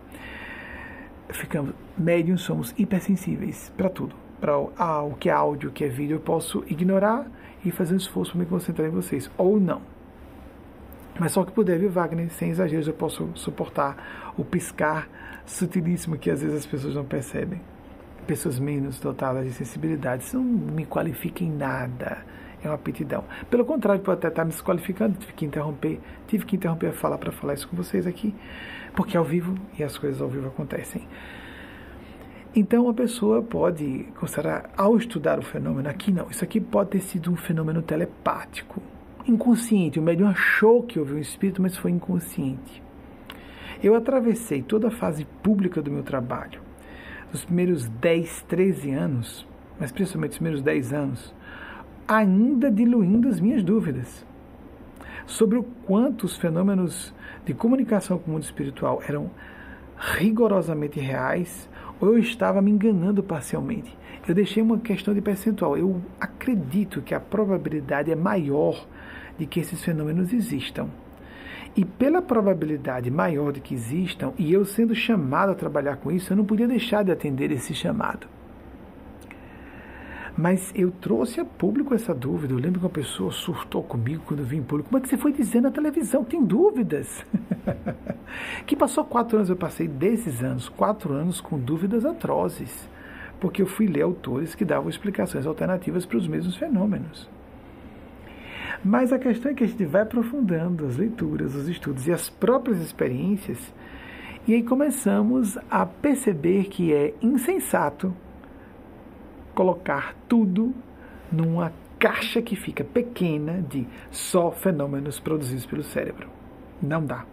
ficamos 1.31 1.75
médiums 1.97 2.43
somos 2.43 2.75
hipersensíveis 2.79 3.73
para 3.77 3.89
tudo. 3.89 4.15
Para 4.41 4.53
ah, 4.77 5.03
o 5.03 5.15
que 5.15 5.29
é 5.29 5.33
áudio, 5.33 5.71
o 5.71 5.73
que 5.73 5.85
é 5.85 5.89
vídeo, 5.89 6.17
eu 6.17 6.21
posso 6.21 6.65
ignorar 6.69 7.27
e 7.65 7.71
fazer 7.71 7.95
um 7.95 7.97
esforço 7.97 8.33
para 8.33 8.41
me 8.41 8.47
concentrar 8.47 8.87
em 8.87 8.91
vocês, 8.91 9.31
ou 9.37 9.59
não. 9.59 9.83
Mas 11.19 11.33
só 11.33 11.45
que 11.45 11.51
puder, 11.51 11.79
viu, 11.79 11.91
Wagner? 11.91 12.31
Sem 12.31 12.51
exageros, 12.51 12.87
eu 12.87 12.95
posso 12.95 13.29
suportar 13.35 14.33
o 14.37 14.45
piscar 14.45 15.09
sutilíssimo 15.45 16.17
que 16.17 16.31
às 16.31 16.41
vezes 16.41 16.59
as 16.59 16.67
pessoas 16.67 16.95
não 16.95 17.05
percebem. 17.05 17.61
Pessoas 18.27 18.59
menos 18.59 19.01
dotadas 19.01 19.45
de 19.45 19.53
sensibilidade. 19.53 20.23
Isso 20.23 20.37
não 20.37 20.45
me 20.45 20.87
qualifica 20.87 21.43
em 21.43 21.51
nada. 21.51 22.19
É 22.63 22.69
uma 22.69 22.75
aptidão. 22.75 23.25
Pelo 23.51 23.65
contrário, 23.65 24.03
pode 24.03 24.19
até 24.19 24.29
estar 24.29 24.45
me 24.45 24.51
desqualificando. 24.51 25.17
Tive 25.19 25.33
que 25.33 25.45
interromper, 25.45 26.01
tive 26.27 26.45
que 26.45 26.57
interromper 26.57 26.89
a 26.89 26.93
fala 26.93 27.17
para 27.17 27.31
falar 27.31 27.55
isso 27.55 27.69
com 27.69 27.77
vocês 27.77 28.07
aqui 28.07 28.35
porque 28.99 29.17
é 29.17 29.21
ao 29.21 29.25
vivo 29.25 29.55
e 29.79 29.85
as 29.85 29.97
coisas 29.97 30.21
ao 30.21 30.29
vivo 30.29 30.49
acontecem. 30.49 31.07
Então 32.55 32.89
a 32.89 32.95
pessoa 32.95 33.41
pode 33.41 34.07
considerar, 34.19 34.71
ao 34.77 34.97
estudar 34.97 35.39
o 35.39 35.43
fenômeno, 35.43 35.89
aqui 35.89 36.11
não, 36.11 36.29
isso 36.29 36.43
aqui 36.43 36.61
pode 36.61 36.91
ter 36.91 37.01
sido 37.01 37.31
um 37.31 37.37
fenômeno 37.37 37.81
telepático, 37.81 38.83
inconsciente. 39.25 40.01
O 40.01 40.03
médium 40.03 40.27
achou 40.27 40.83
que 40.83 40.99
houve 40.99 41.15
um 41.15 41.19
espírito, 41.19 41.63
mas 41.63 41.77
foi 41.77 41.93
inconsciente. 41.93 42.83
Eu 43.81 43.95
atravessei 43.95 44.63
toda 44.63 44.89
a 44.89 44.91
fase 44.91 45.25
pública 45.45 45.81
do 45.81 45.93
meu 45.93 46.03
trabalho, 46.03 46.61
nos 47.31 47.45
primeiros 47.45 47.87
10, 47.89 48.43
13 48.49 48.91
anos, 48.91 49.47
mas 49.79 49.93
principalmente 49.93 50.33
os 50.33 50.39
primeiros 50.39 50.63
10 50.63 50.93
anos, 50.93 51.35
ainda 52.09 52.71
diluindo 52.71 53.29
as 53.29 53.39
minhas 53.39 53.63
dúvidas 53.63 54.27
sobre 55.27 55.59
o 55.59 55.63
quanto 55.63 56.25
os 56.25 56.39
fenômenos 56.39 57.15
de 57.45 57.53
comunicação 57.53 58.19
com 58.19 58.31
o 58.31 58.35
mundo 58.35 58.45
espiritual 58.45 59.03
eram 59.07 59.31
rigorosamente 59.99 60.99
reais 60.99 61.69
ou 62.01 62.09
eu 62.09 62.19
estava 62.19 62.63
me 62.63 62.71
enganando 62.71 63.23
parcialmente. 63.23 63.97
Eu 64.27 64.35
deixei 64.35 64.63
uma 64.63 64.79
questão 64.79 65.13
de 65.13 65.21
percentual. 65.21 65.77
Eu 65.77 66.01
acredito 66.21 67.03
que 67.03 67.15
a 67.15 67.21
probabilidade 67.21 68.11
é 68.11 68.17
maior 68.17 68.87
de 69.39 69.47
que 69.47 69.61
esses 69.61 69.83
fenômenos 69.85 70.33
existam. 70.33 70.89
E 71.77 71.85
pela 71.85 72.23
probabilidade 72.23 73.11
maior 73.11 73.53
de 73.53 73.61
que 73.61 73.75
existam, 73.75 74.33
e 74.39 74.53
eu 74.53 74.65
sendo 74.65 74.95
chamado 74.95 75.53
a 75.53 75.55
trabalhar 75.55 75.97
com 75.97 76.11
isso, 76.11 76.33
eu 76.33 76.37
não 76.37 76.45
podia 76.45 76.67
deixar 76.67 77.05
de 77.05 77.13
atender 77.13 77.51
esse 77.51 77.75
chamado. 77.75 78.27
Mas 80.39 80.73
eu 80.73 80.93
trouxe 80.93 81.41
a 81.41 81.45
público 81.45 81.93
essa 81.93 82.15
dúvida. 82.15 82.55
Eu 82.55 82.59
lembro 82.59 82.79
que 82.79 82.87
uma 82.87 82.93
pessoa 82.93 83.33
surtou 83.33 83.83
comigo 83.83 84.23
quando 84.25 84.39
eu 84.39 84.47
vim 84.47 84.59
em 84.59 84.63
público. 84.63 84.89
Como 84.89 84.97
é 84.97 85.01
que 85.03 85.09
você 85.09 85.17
foi 85.17 85.33
dizer 85.33 85.61
na 85.61 85.73
televisão? 85.73 86.23
Tem 86.23 86.45
dúvidas? 86.45 87.27
que 88.65 88.77
passou 88.77 89.05
quatro 89.05 89.37
anos, 89.37 89.51
eu 89.51 89.57
passei 89.57 89.89
desses 89.89 90.41
anos, 90.41 90.69
quatro 90.69 91.13
anos 91.13 91.41
com 91.41 91.59
dúvidas 91.59 92.05
atrozes. 92.05 92.89
Porque 93.41 93.61
eu 93.61 93.67
fui 93.67 93.89
ler 93.89 94.03
autores 94.03 94.55
que 94.55 94.65
davam 94.65 94.89
explicações 94.89 95.45
alternativas 95.45 96.07
para 96.07 96.19
os 96.19 96.29
mesmos 96.29 96.55
fenômenos. 96.55 97.29
Mas 98.85 99.13
a 99.13 99.19
questão 99.19 99.51
é 99.51 99.55
que 99.57 99.65
a 99.65 99.67
gente 99.67 99.85
vai 99.87 100.03
aprofundando 100.03 100.87
as 100.87 100.97
leituras, 100.97 101.57
os 101.57 101.69
estudos 101.69 102.07
e 102.07 102.13
as 102.13 102.31
próprias 102.31 102.79
experiências, 102.81 103.75
e 104.47 104.55
aí 104.55 104.63
começamos 104.63 105.59
a 105.69 105.85
perceber 105.85 106.67
que 106.67 106.93
é 106.93 107.13
insensato 107.21 108.15
colocar 109.59 110.15
tudo 110.29 110.73
numa 111.33 111.73
caixa 111.99 112.41
que 112.41 112.55
fica 112.55 112.85
pequena 112.85 113.61
de 113.61 113.89
só 114.09 114.53
fenômenos 114.53 115.19
produzidos 115.19 115.67
pelo 115.67 115.83
cérebro. 115.83 116.29
Não 116.81 117.05
dá. 117.05 117.25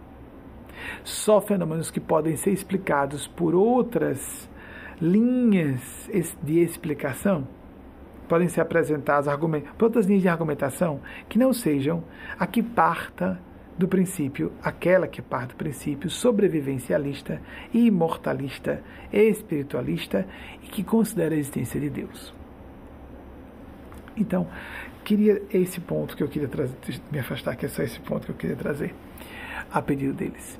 Só 1.04 1.40
fenômenos 1.40 1.88
que 1.88 2.00
podem 2.00 2.34
ser 2.34 2.50
explicados 2.50 3.28
por 3.28 3.54
outras 3.54 4.50
linhas 5.00 6.10
de 6.42 6.58
explicação 6.58 7.46
podem 8.28 8.48
ser 8.48 8.60
apresentadas 8.60 9.32
por 9.78 9.84
outras 9.84 10.06
linhas 10.06 10.22
de 10.22 10.28
argumentação 10.28 11.00
que 11.28 11.38
não 11.38 11.52
sejam 11.52 12.02
a 12.36 12.44
que 12.44 12.60
parta 12.60 13.40
do 13.78 13.86
princípio, 13.86 14.52
aquela 14.62 15.06
que 15.06 15.20
parte 15.20 15.50
do 15.50 15.56
princípio 15.56 16.08
sobrevivencialista, 16.08 17.40
imortalista, 17.72 18.82
espiritualista 19.12 20.26
e 20.62 20.66
que 20.66 20.82
considera 20.82 21.34
a 21.34 21.38
existência 21.38 21.80
de 21.80 21.90
Deus. 21.90 22.34
Então, 24.16 24.48
queria 25.04 25.42
esse 25.52 25.80
ponto 25.80 26.16
que 26.16 26.22
eu 26.22 26.28
queria 26.28 26.48
trazer, 26.48 26.74
me 27.12 27.18
afastar, 27.18 27.54
que 27.54 27.66
é 27.66 27.68
só 27.68 27.82
esse 27.82 28.00
ponto 28.00 28.24
que 28.24 28.32
eu 28.32 28.36
queria 28.36 28.56
trazer 28.56 28.94
a 29.70 29.82
pedido 29.82 30.14
deles. 30.14 30.58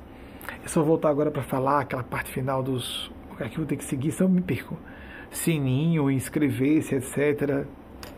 É 0.63 0.67
só 0.67 0.83
voltar 0.83 1.09
agora 1.09 1.31
para 1.31 1.43
falar 1.43 1.81
aquela 1.81 2.03
parte 2.03 2.31
final 2.31 2.61
dos. 2.61 3.11
Aqui 3.39 3.55
eu 3.55 3.57
vou 3.57 3.65
ter 3.65 3.77
que 3.77 3.83
seguir, 3.83 4.11
senão 4.11 4.29
eu 4.29 4.35
me 4.35 4.41
perco. 4.41 4.77
Sininho, 5.31 6.09
inscrever-se, 6.09 6.95
etc. 6.95 7.65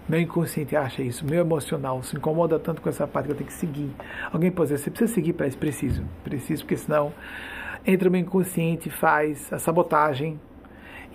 Meu 0.10 0.20
inconsciente 0.20 0.76
acha 0.76 1.04
isso, 1.04 1.24
meu 1.24 1.42
emocional 1.42 2.02
se 2.02 2.18
incomoda 2.18 2.58
tanto 2.58 2.82
com 2.82 2.90
essa 2.90 3.06
parte 3.06 3.28
que 3.28 3.32
eu 3.34 3.38
tenho 3.38 3.48
que 3.48 3.54
seguir. 3.54 3.92
Alguém 4.34 4.50
pode 4.50 4.72
dizer, 4.72 4.84
você 4.84 4.90
precisa 4.90 5.14
seguir 5.14 5.34
para 5.34 5.46
isso, 5.46 5.58
preciso, 5.60 6.04
preciso, 6.24 6.64
porque 6.64 6.78
senão 6.78 7.14
entra 7.86 8.10
o 8.10 8.12
meu 8.12 8.20
inconsciente, 8.20 8.90
faz 8.90 9.54
a 9.54 9.60
sabotagem, 9.60 10.42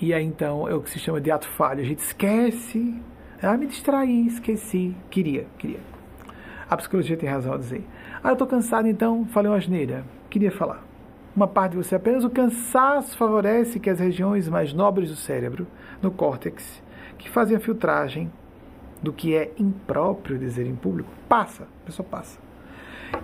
e 0.00 0.14
aí 0.14 0.24
então 0.24 0.68
é 0.68 0.74
o 0.74 0.80
que 0.80 0.88
se 0.88 1.00
chama 1.00 1.20
de 1.20 1.28
ato 1.28 1.48
falho. 1.48 1.80
A 1.80 1.84
gente 1.84 1.98
esquece, 1.98 2.94
ah, 3.42 3.56
me 3.56 3.66
distraí, 3.66 4.28
esqueci, 4.28 4.94
queria, 5.10 5.48
queria. 5.58 5.80
A 6.70 6.76
psicologia 6.76 7.16
tem 7.16 7.28
razão 7.28 7.54
a 7.54 7.58
dizer. 7.58 7.84
Ah, 8.22 8.28
eu 8.28 8.34
estou 8.34 8.46
cansado, 8.46 8.86
então 8.86 9.26
falei 9.26 9.50
uma 9.50 9.58
asneira. 9.58 10.04
Queria 10.30 10.52
falar. 10.52 10.84
Uma 11.34 11.48
parte 11.48 11.72
de 11.72 11.78
você 11.78 11.96
apenas 11.96 12.22
o 12.22 12.30
cansaço 12.30 13.18
favorece 13.18 13.80
que 13.80 13.90
as 13.90 13.98
regiões 13.98 14.48
mais 14.48 14.72
nobres 14.72 15.10
do 15.10 15.16
cérebro, 15.16 15.66
no 16.00 16.12
córtex, 16.12 16.80
que 17.18 17.28
fazem 17.28 17.56
a 17.56 17.60
filtragem 17.60 18.30
do 19.04 19.12
que 19.12 19.34
é 19.34 19.52
impróprio 19.58 20.38
dizer 20.38 20.66
em 20.66 20.74
público, 20.74 21.10
passa, 21.28 21.64
a 21.64 21.86
pessoa 21.86 22.06
passa. 22.08 22.38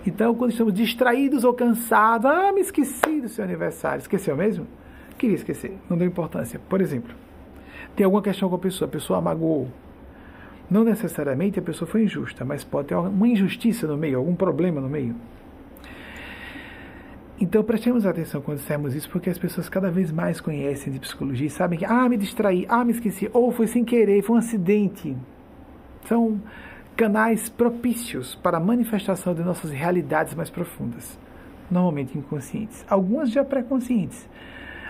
Então, 0.05 0.33
quando 0.33 0.51
estamos 0.51 0.73
distraídos 0.73 1.43
ou 1.43 1.53
cansados, 1.53 2.25
ah, 2.25 2.53
me 2.53 2.61
esqueci 2.61 3.19
do 3.19 3.27
seu 3.27 3.43
aniversário. 3.43 3.99
Esqueceu 3.99 4.37
mesmo? 4.37 4.65
Queria 5.17 5.35
esquecer, 5.35 5.77
não 5.89 5.97
deu 5.97 6.07
importância. 6.07 6.59
Por 6.69 6.79
exemplo, 6.79 7.13
tem 7.95 8.05
alguma 8.05 8.23
questão 8.23 8.47
com 8.47 8.55
a 8.55 8.59
pessoa, 8.59 8.87
a 8.87 8.91
pessoa 8.91 9.19
amagou. 9.19 9.67
Não 10.69 10.85
necessariamente 10.85 11.59
a 11.59 11.61
pessoa 11.61 11.89
foi 11.89 12.03
injusta, 12.03 12.45
mas 12.45 12.63
pode 12.63 12.87
ter 12.87 12.95
uma 12.95 13.27
injustiça 13.27 13.85
no 13.85 13.97
meio, 13.97 14.17
algum 14.17 14.35
problema 14.35 14.79
no 14.79 14.87
meio. 14.87 15.15
Então 17.41 17.63
prestemos 17.63 18.05
atenção 18.05 18.39
quando 18.39 18.59
dissermos 18.59 18.95
isso, 18.95 19.09
porque 19.09 19.29
as 19.29 19.37
pessoas 19.37 19.67
cada 19.67 19.89
vez 19.89 20.11
mais 20.11 20.39
conhecem 20.39 20.93
de 20.93 20.99
psicologia 20.99 21.47
e 21.47 21.49
sabem 21.49 21.77
que, 21.77 21.83
ah, 21.83 22.07
me 22.07 22.15
distraí, 22.15 22.65
ah, 22.69 22.85
me 22.85 22.91
esqueci, 22.91 23.29
ou 23.33 23.51
foi 23.51 23.65
sem 23.67 23.83
querer, 23.83 24.21
foi 24.21 24.35
um 24.35 24.39
acidente. 24.39 25.17
São 26.11 26.41
canais 26.97 27.47
propícios 27.47 28.35
para 28.35 28.57
a 28.57 28.59
manifestação 28.59 29.33
de 29.33 29.41
nossas 29.43 29.71
realidades 29.71 30.33
mais 30.33 30.49
profundas, 30.49 31.17
normalmente 31.71 32.17
inconscientes, 32.17 32.85
algumas 32.89 33.31
já 33.31 33.45
pré-conscientes. 33.45 34.27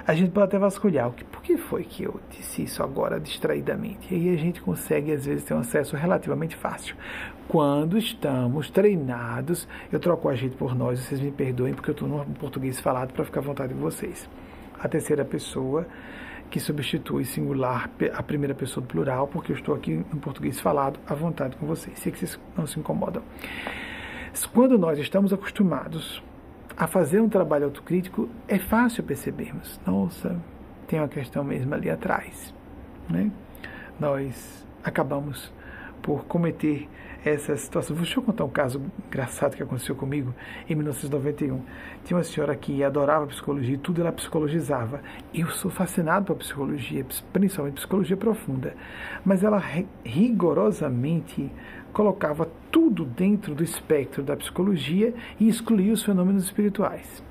A 0.07 0.15
gente 0.15 0.31
pode 0.31 0.45
até 0.45 0.57
vasculhar 0.57 1.09
o 1.09 1.13
que, 1.13 1.23
por 1.23 1.43
que 1.43 1.57
foi 1.57 1.83
que 1.83 2.05
eu 2.05 2.19
disse 2.31 2.63
isso 2.63 2.81
agora 2.81 3.19
distraidamente. 3.19 4.11
E 4.11 4.17
aí 4.17 4.33
a 4.33 4.37
gente 4.39 4.63
consegue, 4.63 5.11
às 5.11 5.27
vezes, 5.27 5.43
ter 5.43 5.53
um 5.53 5.59
acesso 5.59 5.95
relativamente 5.95 6.55
fácil. 6.55 6.95
Quando 7.47 7.99
estamos 7.99 8.71
treinados, 8.71 9.67
eu 9.91 9.99
troco 9.99 10.27
a 10.27 10.33
gente 10.33 10.55
por 10.55 10.73
nós, 10.73 11.01
vocês 11.01 11.21
me 11.21 11.29
perdoem, 11.29 11.75
porque 11.75 11.91
eu 11.91 11.93
estou 11.93 12.07
no 12.07 12.25
português 12.39 12.79
falado 12.79 13.13
para 13.13 13.23
ficar 13.23 13.41
à 13.41 13.43
vontade 13.43 13.75
de 13.75 13.79
vocês. 13.79 14.27
A 14.79 14.87
terceira 14.87 15.23
pessoa 15.23 15.85
que 16.51 16.59
substitui 16.59 17.23
singular 17.23 17.89
a 18.13 18.21
primeira 18.21 18.53
pessoa 18.53 18.85
do 18.85 18.87
plural, 18.87 19.27
porque 19.27 19.53
eu 19.53 19.55
estou 19.55 19.73
aqui 19.73 19.93
em 19.93 20.19
português 20.19 20.59
falado 20.59 20.99
à 21.07 21.15
vontade 21.15 21.55
com 21.55 21.65
vocês. 21.65 21.97
Sei 21.97 22.11
que 22.11 22.19
vocês 22.19 22.39
não 22.55 22.67
se 22.67 22.77
incomodam. 22.77 23.23
Quando 24.53 24.77
nós 24.77 24.99
estamos 24.99 25.31
acostumados 25.31 26.21
a 26.75 26.87
fazer 26.87 27.21
um 27.21 27.29
trabalho 27.29 27.65
autocrítico, 27.65 28.29
é 28.47 28.59
fácil 28.59 29.03
percebermos. 29.03 29.79
Nossa, 29.85 30.37
tem 30.87 30.99
uma 30.99 31.07
questão 31.07 31.43
mesmo 31.43 31.73
ali 31.73 31.89
atrás. 31.89 32.53
Né? 33.09 33.31
Nós 33.97 34.67
acabamos 34.83 35.53
por 36.01 36.25
cometer 36.25 36.89
essa 37.23 37.55
situação. 37.55 37.95
Deixa 37.95 38.19
eu 38.19 38.23
contar 38.23 38.43
um 38.43 38.49
caso 38.49 38.81
engraçado 39.07 39.55
que 39.55 39.63
aconteceu 39.63 39.95
comigo 39.95 40.33
em 40.67 40.75
1991. 40.75 41.61
Tinha 42.03 42.17
uma 42.17 42.23
senhora 42.23 42.55
que 42.55 42.83
adorava 42.83 43.27
psicologia 43.27 43.75
e 43.75 43.77
tudo 43.77 44.01
ela 44.01 44.11
psicologizava. 44.11 45.01
Eu 45.33 45.47
sou 45.47 45.69
fascinado 45.69 46.25
por 46.25 46.37
psicologia, 46.37 47.05
principalmente 47.31 47.75
psicologia 47.75 48.17
profunda, 48.17 48.75
mas 49.23 49.43
ela 49.43 49.61
rigorosamente 50.03 51.51
colocava 51.93 52.49
tudo 52.71 53.05
dentro 53.05 53.53
do 53.53 53.63
espectro 53.63 54.23
da 54.23 54.35
psicologia 54.35 55.13
e 55.39 55.47
excluía 55.47 55.93
os 55.93 56.03
fenômenos 56.03 56.45
espirituais. 56.45 57.30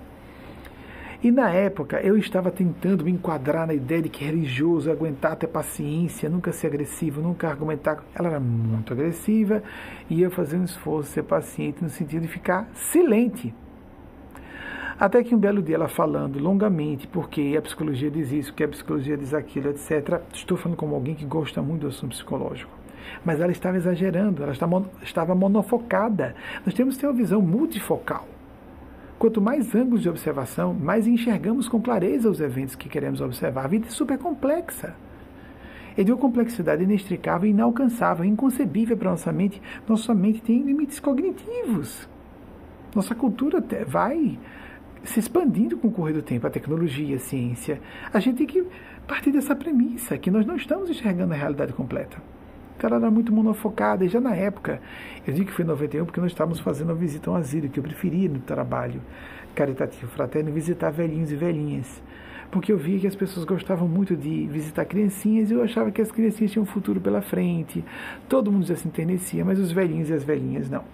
E 1.22 1.30
na 1.30 1.50
época 1.50 2.00
eu 2.00 2.16
estava 2.16 2.50
tentando 2.50 3.04
me 3.04 3.10
enquadrar 3.10 3.66
na 3.66 3.74
ideia 3.74 4.00
de 4.00 4.08
que 4.08 4.24
religioso 4.24 4.90
aguentar 4.90 5.36
ter 5.36 5.48
paciência, 5.48 6.30
nunca 6.30 6.50
ser 6.50 6.68
agressivo, 6.68 7.20
nunca 7.20 7.46
argumentar. 7.46 8.02
Ela 8.14 8.28
era 8.28 8.40
muito 8.40 8.94
agressiva 8.94 9.62
e 10.08 10.22
eu 10.22 10.30
fazia 10.30 10.58
um 10.58 10.64
esforço 10.64 11.10
ser 11.10 11.24
paciente 11.24 11.82
no 11.82 11.90
sentido 11.90 12.22
de 12.22 12.28
ficar 12.28 12.70
silente. 12.72 13.54
Até 14.98 15.22
que 15.22 15.34
um 15.34 15.38
belo 15.38 15.62
dia 15.62 15.74
ela 15.74 15.88
falando 15.88 16.38
longamente, 16.38 17.06
porque 17.06 17.54
a 17.56 17.60
psicologia 17.60 18.10
diz 18.10 18.32
isso, 18.32 18.54
que 18.54 18.64
a 18.64 18.68
psicologia 18.68 19.16
diz 19.16 19.34
aquilo, 19.34 19.68
etc. 19.68 20.22
Estou 20.32 20.56
falando 20.56 20.78
como 20.78 20.94
alguém 20.94 21.14
que 21.14 21.26
gosta 21.26 21.60
muito 21.60 21.82
do 21.82 21.88
assunto 21.88 22.12
psicológico. 22.12 22.72
Mas 23.22 23.40
ela 23.40 23.52
estava 23.52 23.76
exagerando, 23.76 24.42
ela 24.42 24.52
estava 25.02 25.34
monofocada. 25.34 26.34
Nós 26.64 26.74
temos 26.74 26.94
que 26.94 27.02
ter 27.02 27.06
uma 27.08 27.12
visão 27.12 27.42
multifocal. 27.42 28.26
Quanto 29.20 29.38
mais 29.38 29.74
ângulos 29.74 30.00
de 30.00 30.08
observação, 30.08 30.72
mais 30.72 31.06
enxergamos 31.06 31.68
com 31.68 31.78
clareza 31.78 32.30
os 32.30 32.40
eventos 32.40 32.74
que 32.74 32.88
queremos 32.88 33.20
observar. 33.20 33.66
A 33.66 33.68
vida 33.68 33.86
é 33.86 33.90
super 33.90 34.16
complexa. 34.16 34.94
É 35.94 36.02
de 36.02 36.10
uma 36.10 36.16
complexidade 36.16 36.84
inextricável, 36.84 37.46
inalcançável, 37.46 38.24
inconcebível 38.24 38.96
para 38.96 39.10
nossa 39.10 39.30
mente. 39.30 39.60
Nossa 39.86 40.14
mente 40.14 40.40
tem 40.40 40.62
limites 40.62 40.98
cognitivos. 40.98 42.08
Nossa 42.94 43.14
cultura 43.14 43.62
vai 43.86 44.38
se 45.04 45.20
expandindo 45.20 45.76
com 45.76 45.88
o 45.88 45.92
correr 45.92 46.14
do 46.14 46.22
tempo, 46.22 46.46
a 46.46 46.50
tecnologia, 46.50 47.16
a 47.16 47.18
ciência. 47.18 47.78
A 48.14 48.20
gente 48.20 48.38
tem 48.38 48.46
que 48.46 48.66
partir 49.06 49.32
dessa 49.32 49.54
premissa, 49.54 50.16
que 50.16 50.30
nós 50.30 50.46
não 50.46 50.56
estamos 50.56 50.88
enxergando 50.88 51.34
a 51.34 51.36
realidade 51.36 51.74
completa. 51.74 52.16
Ela 52.86 52.96
era 52.96 53.10
muito 53.10 53.32
monofocada, 53.32 54.04
e 54.04 54.08
já 54.08 54.20
na 54.20 54.34
época, 54.34 54.80
eu 55.26 55.32
digo 55.32 55.46
que 55.48 55.52
foi 55.52 55.64
em 55.64 55.68
91 55.68 56.04
porque 56.04 56.20
nós 56.20 56.32
estávamos 56.32 56.60
fazendo 56.60 56.90
uma 56.90 56.94
visita 56.94 57.30
a 57.30 57.34
um 57.34 57.36
asilo, 57.36 57.68
que 57.68 57.78
eu 57.78 57.84
preferia 57.84 58.28
no 58.28 58.40
trabalho 58.40 59.00
caritativo 59.54 60.10
fraterno 60.10 60.52
visitar 60.52 60.90
velhinhos 60.90 61.30
e 61.32 61.36
velhinhas. 61.36 62.02
Porque 62.50 62.72
eu 62.72 62.78
via 62.78 62.98
que 62.98 63.06
as 63.06 63.14
pessoas 63.14 63.44
gostavam 63.44 63.86
muito 63.86 64.16
de 64.16 64.46
visitar 64.46 64.84
criancinhas 64.84 65.50
e 65.50 65.54
eu 65.54 65.62
achava 65.62 65.90
que 65.90 66.02
as 66.02 66.10
criancinhas 66.10 66.50
tinham 66.50 66.64
um 66.64 66.66
futuro 66.66 67.00
pela 67.00 67.22
frente. 67.22 67.84
Todo 68.28 68.50
mundo 68.50 68.66
já 68.66 68.74
se 68.74 68.88
enternecia, 68.88 69.44
mas 69.44 69.58
os 69.58 69.70
velhinhos 69.70 70.10
e 70.10 70.14
as 70.14 70.24
velhinhas 70.24 70.68
não. 70.68 70.84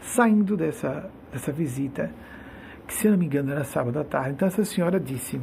Saindo 0.00 0.56
dessa, 0.56 1.10
dessa 1.30 1.52
visita, 1.52 2.10
que 2.86 2.94
se 2.94 3.08
não 3.08 3.18
me 3.18 3.26
engano 3.26 3.52
era 3.52 3.62
sábado 3.62 3.98
à 3.98 4.04
tarde, 4.04 4.30
então 4.30 4.48
essa 4.48 4.64
senhora 4.64 4.98
disse, 4.98 5.38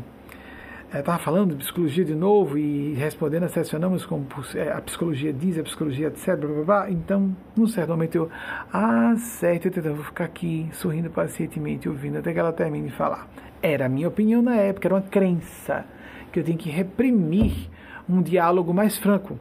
estava 0.92 1.20
falando 1.20 1.54
de 1.54 1.64
psicologia 1.64 2.06
de 2.06 2.16
novo 2.16 2.58
e 2.58 2.94
respondendo, 2.94 3.44
assessionamos 3.44 4.06
como 4.06 4.26
é, 4.56 4.72
a 4.72 4.82
psicologia 4.82 5.34
diz, 5.34 5.60
a 5.60 5.64
psicologia 5.64 6.08
etc. 6.08 6.38
Blá, 6.38 6.48
blá, 6.48 6.64
blá. 6.64 6.92
Então, 6.92 7.36
num 7.56 7.68
certo 7.68 7.90
momento 7.90 8.16
eu, 8.16 8.32
ah, 8.72 9.14
certo, 9.18 9.66
eu 9.66 9.72
tentava 9.72 10.02
ficar 10.04 10.26
aqui 10.26 10.70
sorrindo 10.72 11.10
pacientemente, 11.10 11.90
ouvindo 11.90 12.18
até 12.18 12.32
que 12.32 12.40
ela 12.40 12.54
termine 12.54 12.88
de 12.88 12.96
falar. 12.96 13.28
Era 13.62 13.88
a 13.88 13.90
minha 13.90 14.08
opinião 14.08 14.42
na 14.42 14.56
época, 14.56 14.88
era 14.88 14.96
uma 14.96 15.02
crença 15.02 15.86
que 16.32 16.40
eu 16.40 16.44
tenho 16.44 16.58
que 16.58 16.70
reprimir 16.70 17.70
um 18.08 18.22
diálogo 18.22 18.74
mais 18.74 18.98
franco. 18.98 19.38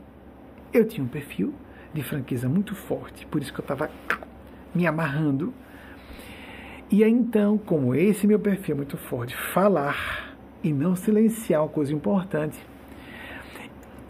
Eu 0.73 0.85
tinha 0.85 1.05
um 1.05 1.09
perfil 1.09 1.55
de 1.95 2.03
franqueza 2.03 2.49
muito 2.49 2.75
forte, 2.75 3.25
por 3.27 3.41
isso 3.41 3.53
que 3.53 3.61
eu 3.61 3.63
estava 3.65 3.89
me 4.75 4.87
amarrando. 4.87 5.55
E 6.91 7.05
aí 7.05 7.11
então, 7.11 7.57
como 7.57 7.95
esse 7.95 8.27
meu 8.27 8.39
perfil 8.39 8.75
é 8.75 8.77
muito 8.77 8.97
forte, 8.97 9.37
falar 9.37 10.26
e 10.69 10.73
não 10.73 10.97
silenciar 10.97 11.63
uma 11.63 11.69
coisa 11.69 11.95
importante. 11.95 12.59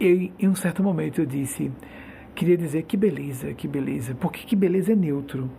Eu, 0.01 0.31
em 0.39 0.49
um 0.49 0.55
certo 0.55 0.83
momento 0.83 1.21
eu 1.21 1.27
disse, 1.27 1.71
queria 2.35 2.57
dizer 2.57 2.83
que 2.83 2.97
beleza, 2.97 3.53
que 3.53 3.69
beleza, 3.69 4.15
porque 4.15 4.45
que 4.45 4.57
beleza 4.57 4.93
é 4.93 4.97
neutro. 4.97 5.51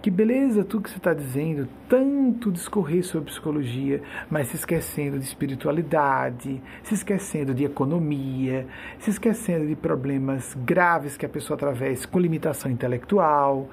Que 0.00 0.12
beleza 0.12 0.62
tudo 0.62 0.84
que 0.84 0.90
você 0.90 0.98
está 0.98 1.12
dizendo, 1.12 1.68
tanto 1.88 2.52
discorrer 2.52 3.04
sobre 3.04 3.30
psicologia, 3.30 4.00
mas 4.30 4.46
se 4.46 4.54
esquecendo 4.54 5.18
de 5.18 5.24
espiritualidade, 5.24 6.62
se 6.84 6.94
esquecendo 6.94 7.52
de 7.52 7.64
economia, 7.64 8.64
se 9.00 9.10
esquecendo 9.10 9.66
de 9.66 9.74
problemas 9.74 10.56
graves 10.64 11.16
que 11.16 11.26
a 11.26 11.28
pessoa 11.28 11.56
atravessa 11.56 12.06
com 12.06 12.20
limitação 12.20 12.70
intelectual 12.70 13.68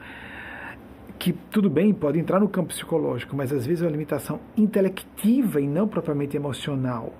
que 1.17 1.33
tudo 1.51 1.69
bem, 1.69 1.93
pode 1.93 2.19
entrar 2.19 2.39
no 2.39 2.47
campo 2.47 2.69
psicológico, 2.69 3.35
mas 3.35 3.51
às 3.51 3.65
vezes 3.65 3.81
é 3.81 3.85
uma 3.85 3.91
limitação 3.91 4.39
intelectiva 4.55 5.61
e 5.61 5.67
não 5.67 5.87
propriamente 5.87 6.35
emocional 6.35 7.13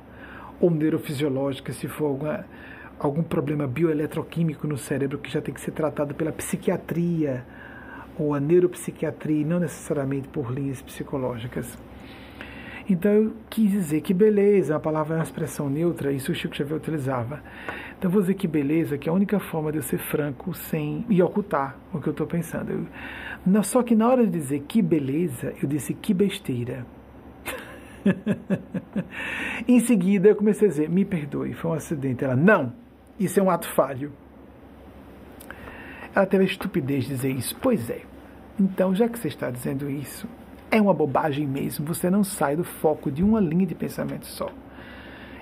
ou 0.60 0.72
neurofisiológica, 0.72 1.74
se 1.74 1.88
for 1.88 2.06
alguma, 2.06 2.46
algum 3.00 3.24
problema 3.24 3.68
bioeletroquímico 3.68 4.68
no 4.68 4.78
cérebro 4.78 5.18
que 5.18 5.32
já 5.32 5.42
tem 5.42 5.54
que 5.54 5.62
ser 5.62 5.72
tratado 5.72 6.14
pela 6.16 6.32
psiquiatria 6.32 7.46
ou 8.18 8.34
a 8.34 8.40
neuropsiquiatria, 8.40 9.46
não 9.46 9.60
necessariamente 9.60 10.28
por 10.30 10.52
linhas 10.52 10.82
psicológicas. 10.82 11.78
Então 12.88 13.12
eu 13.12 13.34
quis 13.50 13.72
dizer 13.72 14.02
que 14.02 14.14
beleza, 14.14 14.76
a 14.76 14.80
palavra 14.80 15.16
é 15.16 15.18
uma 15.18 15.24
expressão 15.24 15.68
neutra, 15.70 16.12
isso 16.12 16.32
o 16.32 16.36
Chico 16.36 16.56
Xavier 16.56 16.78
utilizava. 16.78 17.42
Então 17.98 18.12
vou 18.12 18.22
dizer 18.22 18.36
que 18.36 18.48
beleza, 18.48 18.96
que 18.98 19.10
é 19.10 19.12
a 19.12 19.16
única 19.16 19.40
forma 19.40 19.72
de 19.72 19.80
eu 19.80 19.82
ser 19.82 19.98
franco 19.98 20.54
sem 20.54 21.04
e 21.10 21.22
ocultar 21.22 21.78
o 21.92 22.00
que 22.00 22.08
eu 22.08 22.12
estou 22.12 22.28
pensando. 22.28 22.72
Eu, 22.72 22.86
não, 23.46 23.62
só 23.62 23.84
que 23.84 23.96
na 23.96 24.08
hora 24.08 24.26
de 24.26 24.32
dizer 24.32 24.62
que 24.68 24.82
beleza, 24.82 25.54
eu 25.62 25.68
disse 25.68 25.94
que 25.94 26.14
besteira. 26.14 26.86
em 29.68 29.80
seguida 29.80 30.30
eu 30.30 30.36
comecei 30.36 30.68
a 30.68 30.72
dizer, 30.72 30.90
me 30.90 31.06
perdoe, 31.06 31.54
foi 31.54 31.72
um 31.72 31.74
acidente. 31.74 32.24
Ela, 32.24 32.36
não, 32.36 32.74
isso 33.20 33.40
é 33.40 33.44
um 33.44 33.50
ato 33.50 33.68
falho. 33.68 34.12
Ela 36.14 36.26
teve 36.26 36.44
a 36.44 36.48
estupidez 36.48 37.04
de 37.04 37.16
dizer 37.16 37.32
isso. 37.32 37.56
Pois 37.62 37.90
é. 37.90 38.02
Então, 38.60 38.96
já 38.96 39.08
que 39.08 39.20
você 39.20 39.28
está 39.28 39.52
dizendo 39.52 39.90
isso, 39.90 40.28
é 40.72 40.82
uma 40.82 40.94
bobagem 40.94 41.46
mesmo. 41.46 41.86
Você 41.86 42.10
não 42.10 42.24
sai 42.24 42.56
do 42.56 42.64
foco 42.64 43.12
de 43.12 43.22
uma 43.22 43.40
linha 43.40 43.66
de 43.66 43.76
pensamento 43.76 44.26
só. 44.26 44.50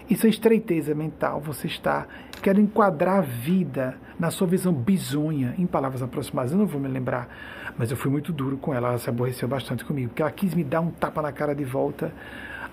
Isso 0.10 0.26
é 0.26 0.30
estreiteza 0.30 0.94
mental. 0.94 1.40
Você 1.42 1.68
está 1.68 2.08
querendo 2.42 2.66
enquadrar 2.66 3.20
a 3.20 3.22
vida 3.22 3.96
na 4.20 4.30
sua 4.30 4.48
visão 4.48 4.74
bizonha, 4.74 5.56
em 5.58 5.66
palavras 5.66 6.02
aproximadas. 6.02 6.52
Eu 6.52 6.58
não 6.58 6.66
vou 6.66 6.82
me 6.82 6.88
lembrar, 6.88 7.30
mas 7.78 7.92
eu 7.92 7.98
fui 7.98 8.12
muito 8.12 8.32
duro 8.32 8.58
com 8.58 8.74
ela. 8.74 8.90
Ela 8.90 8.98
se 8.98 9.10
aborreceu 9.10 9.48
bastante 9.48 9.84
comigo, 9.86 10.10
porque 10.10 10.22
ela 10.22 10.32
quis 10.32 10.54
me 10.54 10.64
dar 10.64 10.82
um 10.82 10.92
tapa 10.92 11.22
na 11.22 11.32
cara 11.32 11.54
de 11.54 11.64
volta. 11.64 12.14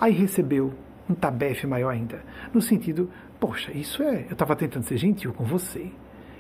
Aí 0.01 0.13
recebeu 0.13 0.73
um 1.09 1.15
tabefe 1.15 1.67
maior 1.67 1.91
ainda. 1.91 2.23
No 2.53 2.61
sentido, 2.61 3.11
poxa, 3.39 3.73
isso 3.73 4.03
é. 4.03 4.27
Eu 4.29 4.33
estava 4.33 4.55
tentando 4.55 4.85
ser 4.85 4.97
gentil 4.97 5.33
com 5.33 5.45
você. 5.45 5.91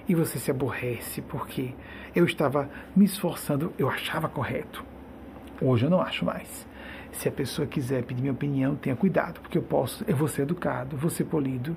E 0.08 0.14
você 0.14 0.38
se 0.38 0.50
aborrece 0.50 1.22
porque 1.22 1.72
eu 2.14 2.24
estava 2.24 2.68
me 2.96 3.04
esforçando, 3.04 3.72
eu 3.78 3.88
achava 3.88 4.28
correto. 4.28 4.84
Hoje 5.60 5.86
eu 5.86 5.90
não 5.90 6.00
acho 6.00 6.24
mais. 6.24 6.66
Se 7.12 7.28
a 7.28 7.32
pessoa 7.32 7.66
quiser 7.66 8.02
pedir 8.04 8.20
minha 8.20 8.32
opinião, 8.32 8.76
tenha 8.76 8.96
cuidado, 8.96 9.40
porque 9.40 9.58
eu 9.58 9.62
posso, 9.62 10.04
eu 10.06 10.16
vou 10.16 10.26
ser 10.26 10.42
educado, 10.42 10.96
vou 10.96 11.10
ser 11.10 11.24
polido, 11.24 11.76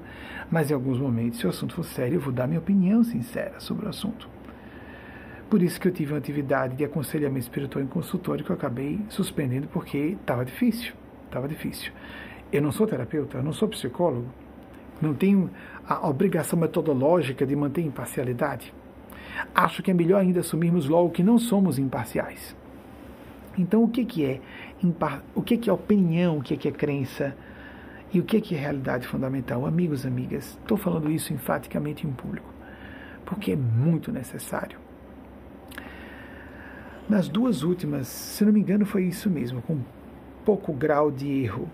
mas 0.50 0.72
em 0.72 0.74
alguns 0.74 1.00
momentos, 1.00 1.40
se 1.40 1.46
o 1.46 1.50
assunto 1.50 1.76
for 1.76 1.84
sério, 1.84 2.16
eu 2.16 2.22
vou 2.22 2.32
dar 2.32 2.48
minha 2.48 2.60
opinião 2.60 3.04
sincera 3.04 3.60
sobre 3.60 3.86
o 3.86 3.90
assunto. 3.90 4.33
Por 5.54 5.62
isso 5.62 5.80
que 5.80 5.88
eu 5.88 5.92
tive 5.92 6.14
uma 6.14 6.18
atividade 6.18 6.76
de 6.76 6.84
aconselhamento 6.84 7.42
espiritual 7.42 7.86
em 7.86 7.88
consultório 7.88 8.44
que 8.44 8.50
eu 8.50 8.56
acabei 8.56 9.00
suspendendo 9.08 9.68
porque 9.68 10.18
estava 10.20 10.44
difícil, 10.44 10.96
estava 11.26 11.48
difícil. 11.48 11.92
Eu 12.52 12.60
não 12.60 12.72
sou 12.72 12.88
terapeuta, 12.88 13.38
eu 13.38 13.44
não 13.44 13.54
sou 13.54 13.68
psicólogo, 13.68 14.26
não 15.00 15.14
tenho 15.14 15.52
a 15.88 16.10
obrigação 16.10 16.58
metodológica 16.58 17.46
de 17.46 17.56
manter 17.56 17.82
imparcialidade. 17.82 18.74
Acho 19.54 19.84
que 19.84 19.92
é 19.92 19.94
melhor 19.94 20.22
ainda 20.22 20.40
assumirmos 20.40 20.90
logo 20.90 21.12
que 21.12 21.22
não 21.22 21.38
somos 21.38 21.78
imparciais. 21.78 22.56
Então, 23.56 23.84
o 23.84 23.88
que, 23.88 24.06
que 24.06 24.26
é 24.26 24.42
o 25.36 25.42
que, 25.44 25.56
que 25.56 25.70
é 25.70 25.74
opinião, 25.74 26.40
o 26.40 26.42
que, 26.42 26.58
que 26.58 26.68
é 26.68 26.72
crença 26.72 27.38
e 28.12 28.20
o 28.20 28.24
que, 28.24 28.42
que 28.42 28.56
é 28.56 28.58
realidade 28.58 29.06
fundamental? 29.06 29.68
Amigos, 29.68 30.04
amigas, 30.04 30.58
estou 30.60 30.80
falando 30.80 31.12
isso 31.12 31.32
enfaticamente 31.32 32.08
em 32.08 32.12
público, 32.12 32.52
porque 33.24 33.52
é 33.52 33.56
muito 33.56 34.12
necessário. 34.12 34.82
Nas 37.10 37.28
duas 37.28 37.64
últimas, 37.64 38.08
se 38.08 38.46
não 38.46 38.54
me 38.54 38.60
engano, 38.60 38.86
foi 38.86 39.04
isso 39.04 39.30
mesmo, 39.30 39.62
com 39.62 39.80
pouco 40.46 40.72
grau 40.74 41.12
de 41.12 41.28
erro. 41.44 41.70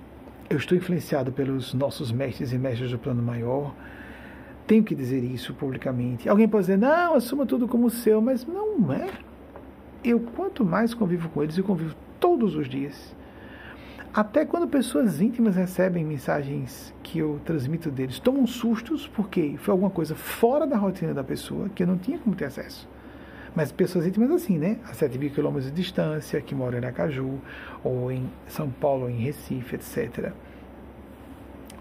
Eu 0.50 0.58
estou 0.58 0.78
influenciado 0.78 1.32
pelos 1.32 1.74
nossos 1.74 2.12
mestres 2.12 2.52
e 2.52 2.58
mestres 2.58 2.92
do 2.92 2.98
plano 2.98 3.22
maior. 3.22 3.74
Tenho 4.66 4.84
que 4.84 4.96
dizer 4.96 5.24
isso 5.24 5.54
publicamente. 5.54 6.28
Alguém 6.28 6.48
pode 6.48 6.64
dizer, 6.64 6.78
não, 6.78 7.14
assuma 7.14 7.46
tudo 7.46 7.68
como 7.68 7.90
seu, 7.90 8.22
mas 8.22 8.46
não 8.46 8.92
é 8.92 9.10
eu 10.04 10.20
quanto 10.20 10.64
mais 10.64 10.94
convivo 10.94 11.30
com 11.30 11.44
eles, 11.44 11.58
eu 11.58 11.64
convivo 11.64 11.96
todos 12.20 12.56
os 12.56 12.70
dias. 12.70 13.16
Até 14.14 14.46
quando 14.46 14.68
pessoas 14.68 15.22
íntimas 15.22 15.56
recebem 15.56 16.04
mensagens 16.04 16.94
que 17.04 17.20
eu 17.20 17.40
transmito 17.46 17.92
deles, 17.92 18.20
tomam 18.20 18.48
sustos 18.48 19.08
porque 19.08 19.56
foi 19.58 19.72
alguma 19.72 19.92
coisa 19.92 20.16
fora 20.16 20.66
da 20.66 20.78
rotina 20.78 21.14
da 21.14 21.24
pessoa 21.24 21.70
que 21.70 21.84
eu 21.84 21.88
não 21.88 21.98
tinha 21.98 22.18
como 22.18 22.36
ter 22.36 22.46
acesso. 22.46 22.88
Mas 23.56 23.72
pessoas 23.72 24.06
íntimas 24.06 24.32
assim, 24.32 24.58
né? 24.58 24.78
A 24.86 24.94
7 24.94 25.18
mil 25.18 25.30
quilômetros 25.30 25.66
de 25.66 25.72
distância, 25.72 26.40
que 26.42 26.54
moram 26.54 26.78
em 26.78 26.82
Aracaju, 26.82 27.40
ou 27.84 28.12
em 28.12 28.30
São 28.48 28.70
Paulo, 28.70 29.04
ou 29.04 29.10
em 29.10 29.18
Recife, 29.18 29.76
etc. 29.76 30.32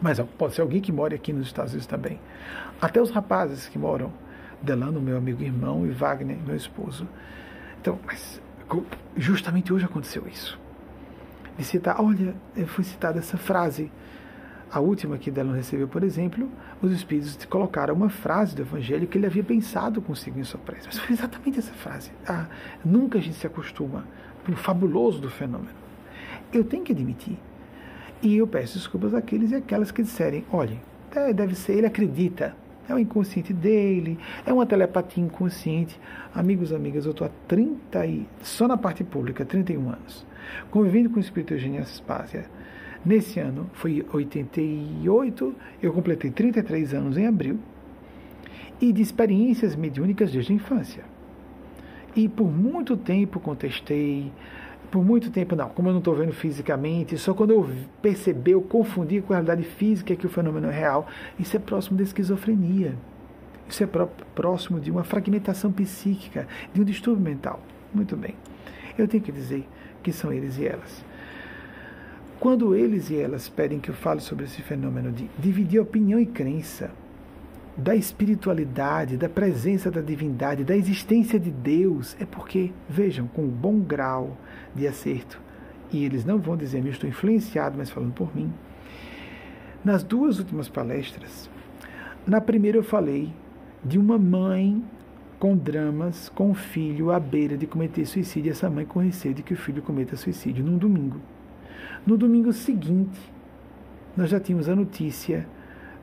Mas 0.00 0.20
pode 0.38 0.54
ser 0.54 0.62
alguém 0.62 0.80
que 0.80 0.92
mora 0.92 1.14
aqui 1.14 1.32
nos 1.32 1.46
Estados 1.46 1.72
Unidos 1.72 1.86
também. 1.86 2.20
Até 2.80 3.00
os 3.00 3.10
rapazes 3.10 3.68
que 3.68 3.78
moram, 3.78 4.12
Delano, 4.62 5.00
meu 5.00 5.16
amigo 5.16 5.42
irmão, 5.42 5.86
e 5.86 5.90
Wagner, 5.90 6.36
meu 6.46 6.56
esposo 6.56 7.06
então, 7.80 7.98
mas 8.04 8.40
justamente 9.16 9.72
hoje 9.72 9.84
aconteceu 9.84 10.26
isso. 10.26 10.58
De 11.56 11.64
citar, 11.64 12.00
olha, 12.00 12.34
foi 12.66 12.84
citada 12.84 13.18
essa 13.18 13.36
frase. 13.36 13.90
A 14.70 14.80
última 14.80 15.16
que 15.16 15.30
Delon 15.30 15.52
recebeu, 15.52 15.88
por 15.88 16.02
exemplo, 16.02 16.48
os 16.82 16.92
espíritos 16.92 17.38
colocaram 17.46 17.94
uma 17.94 18.10
frase 18.10 18.54
do 18.54 18.62
Evangelho 18.62 19.06
que 19.06 19.16
ele 19.16 19.26
havia 19.26 19.42
pensado 19.42 20.02
consigo 20.02 20.38
em 20.38 20.44
sua 20.44 20.60
prece. 20.60 20.86
Mas 20.86 20.98
foi 20.98 21.14
exatamente 21.14 21.58
essa 21.58 21.72
frase. 21.72 22.10
Ah, 22.26 22.46
nunca 22.84 23.18
a 23.18 23.20
gente 23.20 23.36
se 23.36 23.46
acostuma 23.46 24.04
pelo 24.44 24.56
fabuloso 24.56 25.20
do 25.20 25.30
fenômeno. 25.30 25.70
Eu 26.52 26.64
tenho 26.64 26.84
que 26.84 26.92
admitir. 26.92 27.38
E 28.22 28.36
eu 28.36 28.46
peço 28.46 28.76
desculpas 28.76 29.14
àqueles 29.14 29.52
e 29.52 29.54
àquelas 29.54 29.90
que 29.90 30.02
disserem: 30.02 30.44
olhem, 30.52 30.80
é, 31.14 31.32
deve 31.32 31.54
ser, 31.54 31.72
ele 31.72 31.86
acredita 31.86 32.54
é 32.88 32.94
o 32.94 32.98
inconsciente 32.98 33.52
dele, 33.52 34.18
é 34.46 34.52
uma 34.52 34.64
telepatia 34.64 35.22
inconsciente. 35.22 36.00
Amigos, 36.34 36.72
amigas, 36.72 37.04
eu 37.04 37.10
estou 37.10 37.26
há 37.26 37.30
30 37.46 38.06
e 38.06 38.26
só 38.42 38.66
na 38.66 38.76
parte 38.76 39.04
pública, 39.04 39.44
31 39.44 39.90
anos, 39.90 40.26
convivendo 40.70 41.10
com 41.10 41.16
o 41.16 41.20
espírito 41.20 41.52
Eugênio 41.52 41.82
Aspásia. 41.82 42.46
Nesse 43.09 43.40
ano, 43.40 43.70
foi 43.72 44.04
88, 44.12 45.54
eu 45.82 45.94
completei 45.94 46.30
33 46.30 46.92
anos 46.92 47.16
em 47.16 47.26
abril, 47.26 47.59
e 48.78 48.92
de 48.92 49.00
experiências 49.00 49.74
mediúnicas 49.74 50.30
desde 50.30 50.52
a 50.52 50.56
infância. 50.56 51.04
E 52.14 52.28
por 52.28 52.50
muito 52.50 52.98
tempo 52.98 53.40
contestei, 53.40 54.30
Por 54.90 55.02
muito 55.02 55.30
tempo 55.30 55.56
não, 55.56 55.70
como 55.70 55.88
eu 55.88 55.92
não 55.92 56.00
estou 56.00 56.14
vendo 56.14 56.32
fisicamente, 56.34 57.16
só 57.16 57.32
quando 57.32 57.52
eu 57.52 57.66
perceber, 58.02 58.52
eu 58.52 58.61
confundi 58.61 59.22
com 59.22 59.32
a 59.32 59.36
realidade 59.36 59.62
física 59.62 60.14
que 60.14 60.26
o 60.26 60.28
fenômeno 60.28 60.68
é 60.68 60.72
real, 60.72 61.06
isso 61.38 61.56
é 61.56 61.59
próximo 61.59 61.96
da 61.96 62.02
esquizofrenia. 62.02 62.94
Isso 63.66 63.84
é 63.84 63.88
próximo 64.34 64.78
de 64.78 64.90
uma 64.90 65.02
fragmentação 65.02 65.72
psíquica, 65.72 66.46
de 66.74 66.80
um 66.82 66.84
distúrbio 66.84 67.24
mental. 67.24 67.59
Muito 67.92 68.16
bem. 68.16 68.34
Eu 68.98 69.09
tenho 69.09 69.22
que 69.22 69.32
dizer 69.32 69.66
que 70.02 70.12
são 70.12 70.30
eles 70.30 70.59
e 70.59 70.66
elas. 70.66 71.04
Quando 72.41 72.72
eles 72.72 73.11
e 73.11 73.16
elas 73.16 73.49
pedem 73.49 73.80
que 73.80 73.89
eu 73.89 73.95
fale 73.95 74.20
sobre 74.20 74.45
esse 74.45 74.62
fenômeno 74.62 75.11
de 75.11 75.28
dividir 75.36 75.80
opinião 75.80 76.20
e 76.20 76.26
crença, 76.26 76.93
da 77.76 77.97
espiritualidade, 77.97 79.16
da 79.16 79.28
presença 79.28 79.91
da 79.91 80.01
divindade, 80.01 80.62
da 80.62 80.76
existência 80.76 81.39
de 81.39 81.51
Deus, 81.51 82.16
é 82.20 82.24
porque, 82.24 82.72
vejam, 82.89 83.26
com 83.26 83.43
um 83.43 83.49
bom 83.49 83.80
grau 83.80 84.36
de 84.72 84.86
acerto, 84.86 85.41
e 85.93 86.05
eles 86.05 86.24
não 86.24 86.39
vão 86.39 86.57
dizer, 86.57 86.84
eu 86.84 86.91
estou 86.91 87.09
influenciado, 87.09 87.76
mas 87.76 87.91
falando 87.91 88.12
por 88.12 88.34
mim. 88.34 88.53
Nas 89.84 90.05
duas 90.05 90.39
últimas 90.39 90.68
palestras, 90.68 91.51
na 92.24 92.41
primeira 92.41 92.78
eu 92.78 92.84
falei 92.84 93.32
de 93.84 93.99
uma 93.99 94.18
mãe 94.18 94.84
com 95.41 95.57
dramas, 95.57 96.28
com 96.28 96.51
o 96.51 96.55
filho 96.55 97.11
à 97.11 97.18
beira 97.18 97.57
de 97.57 97.66
cometer 97.66 98.07
suicídio, 98.07 98.53
essa 98.53 98.70
mãe 98.70 98.84
com 98.84 99.01
receio 99.01 99.34
de 99.34 99.43
que 99.43 99.55
o 99.55 99.57
filho 99.57 99.82
cometa 99.82 100.16
suicídio 100.16 100.64
num 100.64 100.78
domingo. 100.78 101.20
No 102.09 102.16
domingo 102.16 102.54
seguinte, 102.54 103.20
nós 104.16 104.30
já 104.30 104.40
tínhamos 104.40 104.66
a 104.66 104.74
notícia 104.74 105.46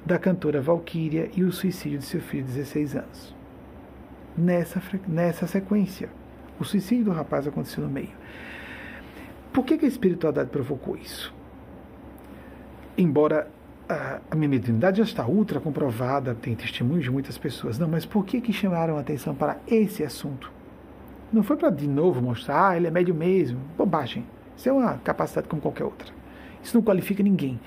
da 0.06 0.20
cantora 0.20 0.62
Valquíria 0.62 1.32
e 1.36 1.43
o 1.43 1.51
suicídio 1.51 1.97
de 1.97 2.06
seu 2.06 2.22
filho 2.22 2.43
de 2.43 2.51
16 2.51 2.95
anos. 2.97 3.36
Nessa, 4.38 4.80
nessa 5.08 5.47
sequência, 5.47 6.08
o 6.60 6.64
suicídio 6.64 7.06
do 7.06 7.12
rapaz 7.12 7.47
aconteceu 7.47 7.84
no 7.84 7.89
meio. 7.89 8.12
Por 9.51 9.66
que, 9.66 9.80
que 9.80 9.86
a 9.86 9.88
espiritualidade 9.88 10.51
provocou 10.51 10.95
isso? 10.95 11.34
Embora 12.95 13.49
a, 13.89 14.20
a 14.30 14.36
minha 14.36 14.49
mediunidade 14.49 14.99
já 14.99 15.06
está 15.06 15.26
ultra 15.26 15.60
comprovada, 15.60 16.36
tem 16.36 16.56
testemunhos 16.56 17.06
de 17.06 17.10
muitas 17.10 17.36
pessoas, 17.36 17.80
não, 17.80 17.88
mas 17.88 18.06
por 18.06 18.24
que, 18.24 18.41
que 18.41 18.53
chamaram 18.53 18.95
a 18.95 18.99
atenção 18.99 19.34
para 19.34 19.58
esse 19.68 20.03
assunto? 20.03 20.51
Não 21.34 21.41
foi 21.41 21.58
para 21.58 21.72
de 21.72 21.88
novo 21.88 22.22
mostrar, 22.22 22.70
ah, 22.70 22.78
ele 22.78 22.86
é 22.86 22.91
médio 22.91 23.16
mesmo. 23.16 23.60
Bobagem. 23.76 24.24
Isso 24.58 24.70
é 24.70 24.72
uma 24.72 24.97
capacidade 24.97 25.47
como 25.47 25.62
qualquer 25.62 25.84
outra. 25.84 26.08
Isso 26.64 26.76
não 26.76 26.84
qualifica 26.84 27.22
ninguém. 27.22 27.60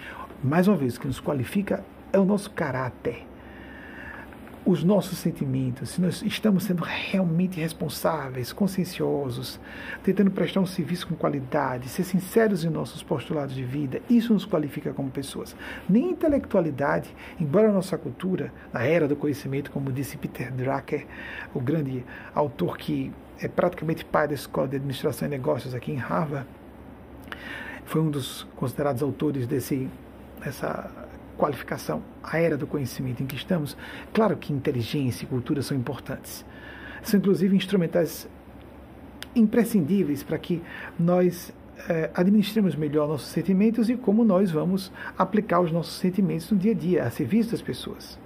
Mais 0.43 0.69
uma 0.69 0.77
vez, 0.77 0.97
o 0.97 1.01
que 1.01 1.07
nos 1.07 1.21
qualifica 1.21 1.85
é 2.13 2.19
o 2.19 2.25
nosso 2.25 2.51
caráter, 2.51 3.27
os 4.65 4.85
nossos 4.85 5.19
sentimentos, 5.19 5.91
se 5.91 6.01
nós 6.01 6.21
estamos 6.21 6.65
sendo 6.65 6.83
realmente 6.85 7.59
responsáveis, 7.59 8.53
conscienciosos, 8.53 9.59
tentando 10.03 10.31
prestar 10.31 10.61
um 10.61 10.67
serviço 10.67 11.07
com 11.07 11.15
qualidade, 11.15 11.89
ser 11.89 12.05
sinceros 12.05 12.65
em 12.65 12.69
nossos 12.69 13.03
postulados 13.03 13.55
de 13.55 13.65
vida, 13.65 14.03
isso 14.11 14.35
nos 14.35 14.45
qualifica 14.45 14.93
como 14.93 15.11
pessoas. 15.11 15.57
Nem 15.89 16.11
intelectualidade, 16.11 17.09
embora 17.41 17.71
a 17.71 17.73
nossa 17.73 17.97
cultura, 17.97 18.53
na 18.73 18.83
era 18.83 19.09
do 19.09 19.17
conhecimento, 19.17 19.71
como 19.71 19.91
disse 19.91 20.19
Peter 20.19 20.53
Drucker, 20.53 21.07
o 21.55 21.61
grande 21.61 22.05
autor 22.35 22.77
que 22.77 23.11
é 23.41 23.49
praticamente 23.49 24.05
pai 24.05 24.29
da 24.29 24.35
Escola 24.35 24.69
de 24.69 24.77
Administração 24.77 25.29
e 25.29 25.31
Negócios 25.31 25.75
aqui 25.75 25.93
em 25.93 25.97
Harvard, 25.97 26.47
foi 27.89 28.03
um 28.03 28.11
dos 28.11 28.47
considerados 28.55 29.03
autores 29.03 29.47
desse, 29.47 29.89
dessa 30.45 30.91
qualificação, 31.39 32.03
a 32.23 32.39
era 32.39 32.55
do 32.55 32.67
conhecimento 32.67 33.23
em 33.23 33.27
que 33.27 33.35
estamos, 33.35 33.77
claro 34.13 34.37
que 34.37 34.53
inteligência 34.53 35.25
e 35.25 35.27
cultura 35.27 35.63
são 35.63 35.75
importantes. 35.75 36.45
São 37.03 37.19
inclusive 37.19 37.57
instrumentais 37.57 38.29
imprescindíveis 39.35 40.23
para 40.23 40.37
que 40.37 40.63
nós 40.99 41.51
eh, 41.89 42.11
administremos 42.13 42.77
melhor 42.77 43.09
nossos 43.09 43.29
sentimentos 43.29 43.89
e 43.89 43.97
como 43.97 44.23
nós 44.23 44.51
vamos 44.51 44.93
aplicar 45.17 45.61
os 45.61 45.73
nossos 45.73 45.95
sentimentos 45.95 46.51
no 46.51 46.59
dia 46.59 46.73
a 46.73 46.75
dia, 46.75 47.05
a 47.05 47.11
serviço 47.11 47.53
das 47.53 47.63
pessoas. 47.63 48.19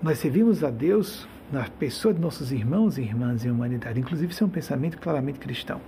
Nós 0.00 0.18
servimos 0.20 0.62
a 0.62 0.70
Deus 0.70 1.26
na 1.50 1.64
pessoa 1.64 2.14
de 2.14 2.20
nossos 2.20 2.52
irmãos 2.52 2.96
e 2.96 3.02
irmãs 3.02 3.44
em 3.44 3.50
humanidade. 3.50 3.98
Inclusive, 3.98 4.32
isso 4.32 4.44
é 4.44 4.46
um 4.46 4.50
pensamento 4.50 4.98
claramente 4.98 5.40
cristão. 5.40 5.80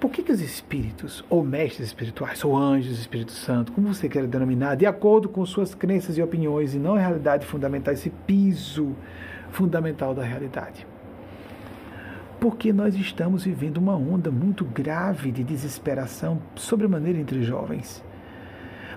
Por 0.00 0.12
que, 0.12 0.22
que 0.22 0.30
os 0.30 0.40
espíritos, 0.40 1.24
ou 1.28 1.42
mestres 1.42 1.88
espirituais, 1.88 2.44
ou 2.44 2.56
anjos, 2.56 3.00
Espírito 3.00 3.32
Santo, 3.32 3.72
como 3.72 3.92
você 3.92 4.08
quer 4.08 4.28
denominar, 4.28 4.76
de 4.76 4.86
acordo 4.86 5.28
com 5.28 5.44
suas 5.44 5.74
crenças 5.74 6.16
e 6.16 6.22
opiniões 6.22 6.72
e 6.72 6.78
não 6.78 6.94
a 6.94 7.00
realidade 7.00 7.44
fundamental, 7.44 7.92
esse 7.92 8.08
piso 8.08 8.94
fundamental 9.50 10.14
da 10.14 10.22
realidade? 10.22 10.86
Porque 12.38 12.72
nós 12.72 12.94
estamos 12.94 13.42
vivendo 13.42 13.78
uma 13.78 13.96
onda 13.96 14.30
muito 14.30 14.64
grave 14.64 15.32
de 15.32 15.42
desesperação, 15.42 16.40
sobremaneira 16.54 17.18
entre 17.18 17.42
jovens. 17.42 18.04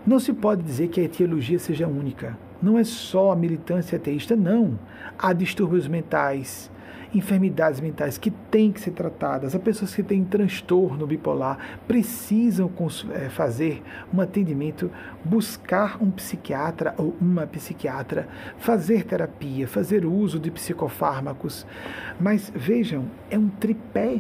Não 0.05 0.19
se 0.19 0.31
pode 0.31 0.61
dizer 0.61 0.89
que 0.89 1.01
a 1.01 1.03
etiologia 1.03 1.57
seja 1.57 1.87
única. 1.87 2.37
Não 2.61 2.77
é 2.77 2.83
só 2.83 3.31
a 3.31 3.35
militância 3.35 3.95
ateísta, 3.95 4.35
não. 4.35 4.77
Há 5.17 5.33
distúrbios 5.33 5.87
mentais, 5.87 6.70
enfermidades 7.13 7.79
mentais 7.79 8.17
que 8.17 8.31
têm 8.31 8.71
que 8.71 8.79
ser 8.79 8.91
tratadas, 8.91 9.53
as 9.53 9.61
pessoas 9.61 9.93
que 9.93 10.03
têm 10.03 10.23
transtorno 10.23 11.05
bipolar 11.05 11.79
precisam 11.87 12.71
é, 13.13 13.29
fazer 13.29 13.83
um 14.13 14.21
atendimento, 14.21 14.89
buscar 15.23 16.01
um 16.01 16.09
psiquiatra 16.09 16.93
ou 16.97 17.15
uma 17.19 17.45
psiquiatra, 17.45 18.27
fazer 18.57 19.03
terapia, 19.03 19.67
fazer 19.67 20.05
uso 20.05 20.39
de 20.39 20.49
psicofármacos. 20.51 21.65
Mas 22.19 22.51
vejam, 22.55 23.05
é 23.29 23.37
um 23.37 23.49
tripé. 23.49 24.19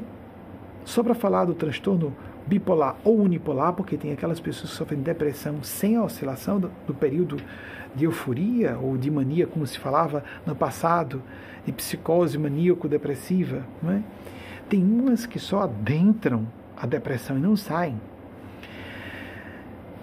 Só 0.83 1.03
para 1.03 1.13
falar 1.13 1.45
do 1.45 1.53
transtorno 1.53 2.15
bipolar 2.45 2.95
ou 3.03 3.19
unipolar, 3.19 3.73
porque 3.73 3.97
tem 3.97 4.11
aquelas 4.11 4.39
pessoas 4.39 4.71
que 4.71 4.75
sofrem 4.75 4.99
depressão 4.99 5.61
sem 5.63 5.95
a 5.95 6.03
oscilação 6.03 6.59
do, 6.59 6.71
do 6.87 6.93
período 6.93 7.37
de 7.95 8.05
euforia 8.05 8.77
ou 8.81 8.97
de 8.97 9.11
mania, 9.11 9.45
como 9.45 9.65
se 9.67 9.77
falava 9.77 10.23
no 10.45 10.55
passado, 10.55 11.21
de 11.65 11.71
psicose 11.71 12.37
maníaco-depressiva. 12.37 13.65
Não 13.81 13.91
é? 13.91 14.01
Tem 14.69 14.83
umas 14.83 15.25
que 15.25 15.39
só 15.39 15.61
adentram 15.61 16.47
a 16.75 16.85
depressão 16.85 17.37
e 17.37 17.41
não 17.41 17.55
saem. 17.55 17.99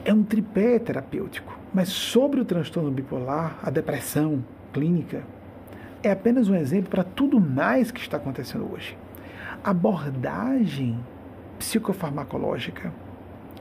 É 0.05 0.13
um 0.13 0.23
tripé 0.23 0.79
terapêutico. 0.79 1.59
Mas 1.73 1.89
sobre 1.89 2.41
o 2.41 2.45
transtorno 2.45 2.91
bipolar, 2.91 3.59
a 3.63 3.71
depressão 3.71 4.43
clínica, 4.73 5.23
é 6.03 6.11
apenas 6.11 6.49
um 6.49 6.55
exemplo 6.55 6.91
para 6.91 7.05
tudo 7.05 7.41
mais 7.41 7.91
que 7.91 8.01
está 8.01 8.17
acontecendo 8.17 8.71
hoje. 8.73 8.97
Abordagem 9.63 10.99
psicofarmacológica, 11.59 12.93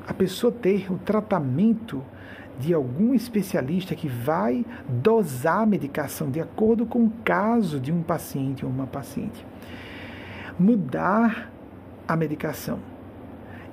a 0.08 0.14
pessoa 0.14 0.52
ter 0.54 0.92
o 0.92 0.98
tratamento 0.98 2.02
de 2.60 2.74
algum 2.74 3.14
especialista 3.14 3.96
que 3.96 4.08
vai 4.08 4.66
dosar 4.88 5.60
a 5.60 5.66
medicação 5.66 6.30
de 6.30 6.40
acordo 6.40 6.86
com 6.86 7.06
o 7.06 7.12
caso 7.24 7.80
de 7.80 7.92
um 7.92 8.02
paciente 8.02 8.66
ou 8.66 8.72
uma 8.72 8.88
paciente. 8.88 9.46
Mudar 10.60 11.52
a 12.08 12.16
medicação. 12.16 12.80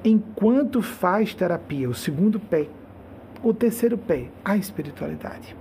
Enquanto 0.04 0.82
faz 0.82 1.34
terapia, 1.34 1.88
o 1.88 1.94
segundo 1.94 2.38
pé. 2.38 2.68
O 3.42 3.54
terceiro 3.54 3.96
pé, 3.96 4.26
a 4.44 4.56
espiritualidade. 4.56 5.56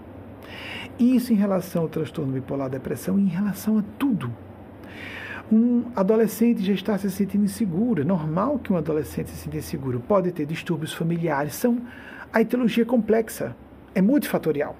Isso 0.99 1.33
em 1.33 1.35
relação 1.35 1.83
ao 1.83 1.89
transtorno 1.89 2.33
bipolar, 2.33 2.69
depressão, 2.69 3.17
em 3.17 3.27
relação 3.27 3.77
a 3.77 3.83
tudo. 3.97 4.31
Um 5.51 5.85
adolescente 5.95 6.63
já 6.63 6.73
está 6.73 6.97
se 6.97 7.09
sentindo 7.09 7.45
inseguro. 7.45 8.01
É 8.01 8.05
normal 8.05 8.59
que 8.59 8.71
um 8.71 8.77
adolescente 8.77 9.29
se 9.29 9.37
sinta 9.37 9.57
inseguro. 9.57 9.99
Pode 9.99 10.31
ter 10.31 10.45
distúrbios 10.45 10.93
familiares. 10.93 11.53
São 11.53 11.79
a 12.33 12.41
etiologia 12.41 12.81
é 12.81 12.85
complexa, 12.85 13.55
é 13.93 14.01
multifatorial. 14.01 14.75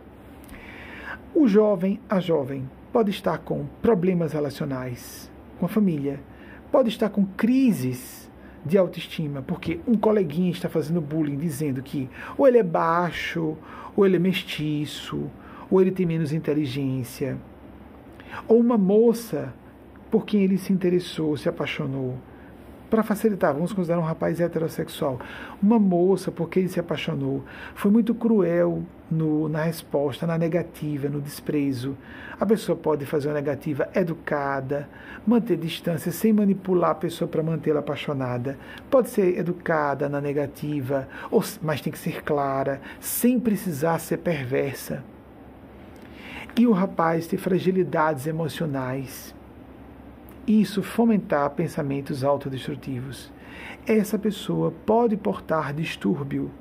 O 1.35 1.47
jovem, 1.47 1.99
a 2.09 2.19
jovem, 2.19 2.67
pode 2.91 3.11
estar 3.11 3.37
com 3.37 3.67
problemas 3.79 4.33
relacionais 4.33 5.31
com 5.59 5.67
a 5.67 5.69
família, 5.69 6.19
pode 6.71 6.89
estar 6.89 7.09
com 7.09 7.23
crises 7.23 8.27
de 8.65 8.75
autoestima, 8.75 9.43
porque 9.43 9.79
um 9.87 9.95
coleguinha 9.95 10.49
está 10.49 10.67
fazendo 10.67 10.99
bullying 10.99 11.37
dizendo 11.37 11.83
que 11.83 12.09
ou 12.35 12.47
ele 12.47 12.57
é 12.57 12.63
baixo, 12.63 13.55
ou 13.95 14.03
ele 14.03 14.15
é 14.15 14.19
mestiço, 14.19 15.29
ou 15.69 15.79
ele 15.79 15.91
tem 15.91 16.07
menos 16.07 16.33
inteligência, 16.33 17.37
ou 18.47 18.59
uma 18.59 18.79
moça 18.79 19.53
por 20.09 20.25
quem 20.25 20.43
ele 20.43 20.57
se 20.57 20.73
interessou, 20.73 21.37
se 21.37 21.47
apaixonou, 21.47 22.17
para 22.93 23.01
facilitar, 23.01 23.55
vamos 23.55 23.73
considerar 23.73 23.99
um 23.99 24.03
rapaz 24.03 24.39
heterossexual. 24.39 25.19
Uma 25.59 25.79
moça, 25.79 26.31
porque 26.31 26.59
ele 26.59 26.69
se 26.69 26.79
apaixonou, 26.79 27.43
foi 27.73 27.89
muito 27.89 28.13
cruel 28.13 28.83
no, 29.09 29.49
na 29.49 29.63
resposta, 29.63 30.27
na 30.27 30.37
negativa, 30.37 31.09
no 31.09 31.19
desprezo. 31.19 31.97
A 32.39 32.45
pessoa 32.45 32.77
pode 32.77 33.03
fazer 33.07 33.29
uma 33.29 33.33
negativa 33.33 33.89
educada, 33.95 34.87
manter 35.25 35.57
distância 35.57 36.11
sem 36.11 36.31
manipular 36.31 36.91
a 36.91 36.95
pessoa 36.95 37.27
para 37.27 37.41
mantê-la 37.41 37.79
apaixonada. 37.79 38.59
Pode 38.91 39.09
ser 39.09 39.39
educada 39.39 40.07
na 40.07 40.21
negativa, 40.21 41.07
ou, 41.31 41.43
mas 41.63 41.81
tem 41.81 41.91
que 41.91 41.97
ser 41.97 42.21
clara, 42.21 42.79
sem 42.99 43.39
precisar 43.39 43.97
ser 43.97 44.17
perversa. 44.17 45.03
E 46.55 46.67
o 46.67 46.71
rapaz 46.71 47.25
ter 47.25 47.37
fragilidades 47.37 48.27
emocionais 48.27 49.32
isso 50.47 50.83
fomentar 50.83 51.49
pensamentos 51.51 52.23
autodestrutivos. 52.23 53.31
Essa 53.85 54.19
pessoa 54.19 54.71
pode 54.85 55.15
portar 55.15 55.73
distúrbio 55.73 56.51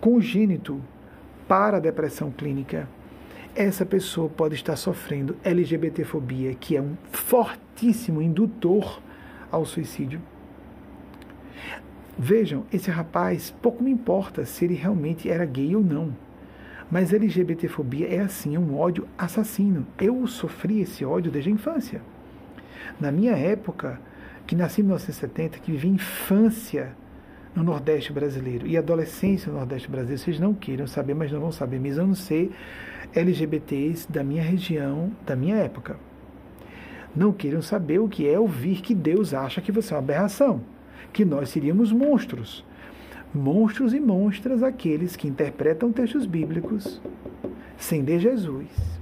congênito 0.00 0.80
para 1.46 1.78
a 1.78 1.80
depressão 1.80 2.30
clínica. 2.30 2.88
Essa 3.54 3.84
pessoa 3.84 4.28
pode 4.28 4.54
estar 4.54 4.76
sofrendo 4.76 5.36
LGBTfobia, 5.42 6.54
que 6.54 6.76
é 6.76 6.82
um 6.82 6.96
fortíssimo 7.10 8.22
indutor 8.22 9.00
ao 9.50 9.64
suicídio. 9.64 10.20
Vejam, 12.16 12.64
esse 12.72 12.90
rapaz, 12.90 13.50
pouco 13.62 13.82
me 13.82 13.90
importa 13.90 14.44
se 14.44 14.64
ele 14.64 14.74
realmente 14.74 15.30
era 15.30 15.44
gay 15.44 15.74
ou 15.74 15.82
não. 15.82 16.14
Mas 16.90 17.12
LGBTfobia 17.12 18.08
é 18.08 18.20
assim, 18.20 18.56
um 18.56 18.76
ódio 18.78 19.06
assassino. 19.16 19.86
Eu 19.98 20.26
sofri 20.26 20.80
esse 20.80 21.04
ódio 21.04 21.30
desde 21.30 21.50
a 21.50 21.52
infância. 21.52 22.02
Na 23.00 23.12
minha 23.12 23.32
época, 23.32 24.00
que 24.46 24.56
nasci 24.56 24.80
em 24.80 24.84
1970, 24.84 25.58
que 25.58 25.72
vivi 25.72 25.88
infância 25.88 26.96
no 27.54 27.62
Nordeste 27.62 28.12
brasileiro 28.12 28.66
e 28.66 28.76
adolescência 28.76 29.50
no 29.50 29.58
Nordeste 29.58 29.90
brasileiro, 29.90 30.22
vocês 30.22 30.40
não 30.40 30.54
queiram 30.54 30.86
saber, 30.86 31.14
mas 31.14 31.32
não 31.32 31.40
vão 31.40 31.52
saber 31.52 31.78
mesmo, 31.78 32.06
não 32.06 32.14
ser 32.14 32.50
LGBTs 33.14 34.10
da 34.10 34.22
minha 34.22 34.42
região, 34.42 35.12
da 35.26 35.34
minha 35.34 35.56
época. 35.56 35.96
Não 37.14 37.32
queiram 37.32 37.62
saber 37.62 37.98
o 37.98 38.08
que 38.08 38.28
é 38.28 38.38
ouvir 38.38 38.80
que 38.80 38.94
Deus 38.94 39.34
acha 39.34 39.60
que 39.60 39.72
você 39.72 39.92
é 39.92 39.96
uma 39.96 40.02
aberração, 40.02 40.60
que 41.12 41.24
nós 41.24 41.48
seríamos 41.48 41.90
monstros. 41.92 42.64
Monstros 43.34 43.92
e 43.92 44.00
monstras 44.00 44.62
aqueles 44.62 45.16
que 45.16 45.28
interpretam 45.28 45.92
textos 45.92 46.26
bíblicos 46.26 47.00
sem 47.76 48.02
de 48.02 48.18
Jesus 48.18 48.97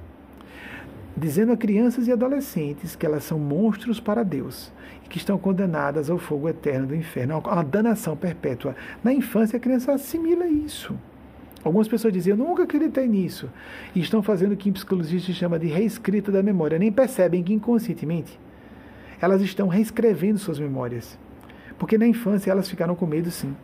dizendo 1.16 1.52
a 1.52 1.56
crianças 1.56 2.06
e 2.06 2.12
adolescentes 2.12 2.94
que 2.94 3.06
elas 3.06 3.24
são 3.24 3.38
monstros 3.38 3.98
para 3.98 4.22
Deus 4.22 4.70
e 5.04 5.08
que 5.08 5.16
estão 5.16 5.38
condenadas 5.38 6.10
ao 6.10 6.18
fogo 6.18 6.48
eterno 6.48 6.88
do 6.88 6.94
inferno, 6.94 7.42
a 7.46 7.62
danação 7.62 8.16
perpétua. 8.16 8.76
Na 9.02 9.12
infância, 9.12 9.56
a 9.56 9.60
criança 9.60 9.92
assimila 9.92 10.46
isso. 10.46 10.94
Algumas 11.64 11.88
pessoas 11.88 12.12
dizem, 12.12 12.32
eu 12.32 12.36
nunca 12.36 12.62
acreditei 12.62 13.08
nisso. 13.08 13.50
E 13.94 14.00
estão 14.00 14.22
fazendo 14.22 14.52
o 14.52 14.56
que 14.56 14.68
em 14.68 14.72
psicologia 14.72 15.18
se 15.18 15.32
chama 15.32 15.58
de 15.58 15.66
reescrita 15.66 16.30
da 16.30 16.42
memória. 16.42 16.78
Nem 16.78 16.92
percebem 16.92 17.42
que 17.42 17.52
inconscientemente 17.52 18.38
elas 19.20 19.40
estão 19.40 19.66
reescrevendo 19.66 20.38
suas 20.38 20.58
memórias. 20.58 21.18
Porque 21.78 21.98
na 21.98 22.06
infância 22.06 22.50
elas 22.50 22.68
ficaram 22.68 22.94
com 22.94 23.06
medo, 23.06 23.30
sim. 23.30 23.56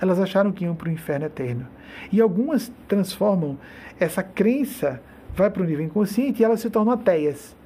Elas 0.00 0.18
acharam 0.18 0.52
que 0.52 0.64
iam 0.64 0.74
para 0.74 0.88
o 0.88 0.92
inferno 0.92 1.26
eterno. 1.26 1.66
E 2.10 2.20
algumas 2.20 2.72
transformam 2.88 3.58
essa 3.98 4.22
crença 4.22 5.00
vai 5.34 5.50
para 5.50 5.62
o 5.62 5.66
nível 5.66 5.84
inconsciente 5.84 6.40
e 6.40 6.44
elas 6.44 6.60
se 6.60 6.70
tornam 6.70 6.92
ateias. 6.92 7.56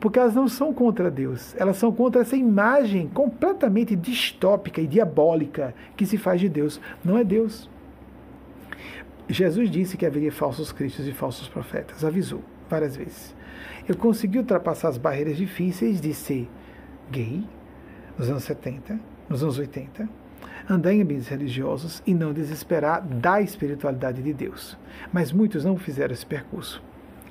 Porque 0.00 0.18
elas 0.18 0.34
não 0.34 0.46
são 0.46 0.72
contra 0.72 1.10
Deus, 1.10 1.56
elas 1.56 1.76
são 1.76 1.92
contra 1.92 2.22
essa 2.22 2.36
imagem 2.36 3.08
completamente 3.08 3.96
distópica 3.96 4.80
e 4.80 4.86
diabólica 4.86 5.74
que 5.96 6.06
se 6.06 6.16
faz 6.16 6.40
de 6.40 6.48
Deus. 6.48 6.80
Não 7.04 7.18
é 7.18 7.24
Deus. 7.24 7.68
Jesus 9.28 9.68
disse 9.70 9.96
que 9.96 10.06
haveria 10.06 10.30
falsos 10.30 10.70
cristos 10.70 11.06
e 11.06 11.12
falsos 11.12 11.48
profetas, 11.48 12.04
avisou 12.04 12.42
várias 12.70 12.96
vezes. 12.96 13.34
Eu 13.88 13.96
consegui 13.96 14.38
ultrapassar 14.38 14.88
as 14.88 14.98
barreiras 14.98 15.36
difíceis 15.36 16.00
de 16.00 16.14
ser 16.14 16.48
gay 17.10 17.44
nos 18.16 18.30
anos 18.30 18.44
70, 18.44 18.98
nos 19.28 19.42
anos 19.42 19.58
80, 19.58 20.08
andar 20.70 20.92
em 20.92 21.02
ambientes 21.02 21.28
religiosos 21.28 22.02
e 22.06 22.14
não 22.14 22.32
desesperar 22.32 23.02
da 23.02 23.40
espiritualidade 23.40 24.22
de 24.22 24.32
Deus. 24.32 24.78
Mas 25.12 25.32
muitos 25.32 25.64
não 25.64 25.76
fizeram 25.76 26.14
esse 26.14 26.24
percurso 26.24 26.82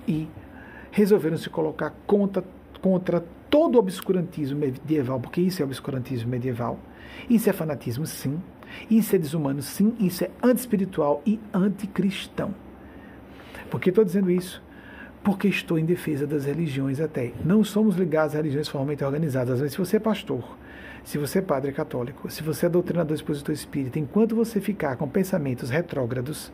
e 0.08 0.28
resolveram 0.91 1.38
se 1.38 1.49
colocar 1.49 1.93
contra, 2.05 2.43
contra 2.82 3.24
todo 3.49 3.76
o 3.76 3.80
obscurantismo 3.80 4.60
medieval, 4.60 5.20
porque 5.20 5.41
isso 5.41 5.62
é 5.62 5.66
obscurantismo 5.66 6.30
medieval. 6.30 6.80
Isso 7.30 7.49
é 7.49 7.53
fanatismo, 7.53 8.05
sim. 8.05 8.41
Isso 8.89 9.16
é 9.16 9.20
desumano, 9.20 9.62
sim. 9.62 9.95
Isso 9.99 10.24
é 10.24 10.32
anti-espiritual 10.43 11.22
e 11.26 11.39
anticristão. 11.53 12.53
Por 13.70 13.82
que 13.82 13.89
estou 13.89 14.03
dizendo 14.03 14.30
isso? 14.32 14.62
Porque 15.24 15.47
estou 15.47 15.78
em 15.78 15.86
defesa 15.86 16.26
das 16.26 16.45
religiões 16.45 16.99
até. 16.99 17.34
Não 17.43 17.64
somos 17.64 17.95
ligados 17.95 18.34
a 18.36 18.38
religiões 18.38 18.68
formalmente 18.68 19.03
organizadas, 19.03 19.62
mas 19.62 19.72
se 19.72 19.78
você 19.78 19.97
é 19.97 19.99
pastor, 19.99 20.58
se 21.03 21.18
você 21.18 21.39
é 21.39 21.41
padre 21.41 21.72
católico, 21.72 22.30
se 22.30 22.43
você 22.43 22.66
é 22.66 22.70
doutrinador 22.70 23.16
expositor 23.16 23.53
espírita, 23.53 23.99
enquanto 23.99 24.36
você 24.36 24.62
ficar 24.62 24.95
com 24.95 25.08
pensamentos 25.08 25.70
retrógrados, 25.70 26.51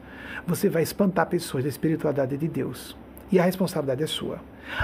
você 0.48 0.70
vai 0.70 0.82
espantar 0.84 1.28
pessoas 1.28 1.64
da 1.64 1.70
espiritualidade 1.70 2.38
de 2.38 2.48
Deus 2.48 2.98
e 3.34 3.40
a 3.40 3.44
responsabilidade 3.44 4.04
é 4.04 4.06
sua. 4.06 4.40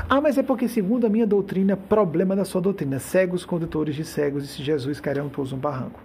Ah, 0.10 0.20
mas 0.20 0.36
é 0.36 0.42
porque, 0.42 0.68
segundo 0.68 1.06
a 1.06 1.10
minha 1.10 1.28
doutrina, 1.28 1.78
problema 1.78 2.36
da 2.36 2.44
sua 2.44 2.60
doutrina, 2.60 2.98
cegos 2.98 3.46
condutores 3.46 3.96
de 3.96 4.04
cegos, 4.04 4.44
e 4.44 4.48
se 4.48 4.64
Jesus 4.64 5.00
cairão 5.00 5.30
todos 5.30 5.54
um 5.54 5.58
barranco. 5.58 6.02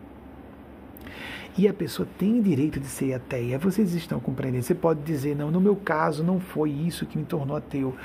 E 1.57 1.67
a 1.67 1.73
pessoa 1.73 2.07
tem 2.19 2.43
direito 2.43 2.79
de 2.79 2.87
ser 2.87 3.15
ateia. 3.15 3.59
Vocês 3.59 3.95
estão 3.95 4.21
compreendendo? 4.21 4.63
Você 4.63 4.75
pode 4.75 5.01
dizer, 5.01 5.35
não, 5.35 5.51
no 5.51 5.59
meu 5.59 5.75
caso 5.75 6.23
não 6.23 6.39
foi 6.39 6.69
isso 6.69 7.07
que 7.07 7.17
me 7.17 7.25
tornou 7.25 7.57
ateu. 7.57 7.97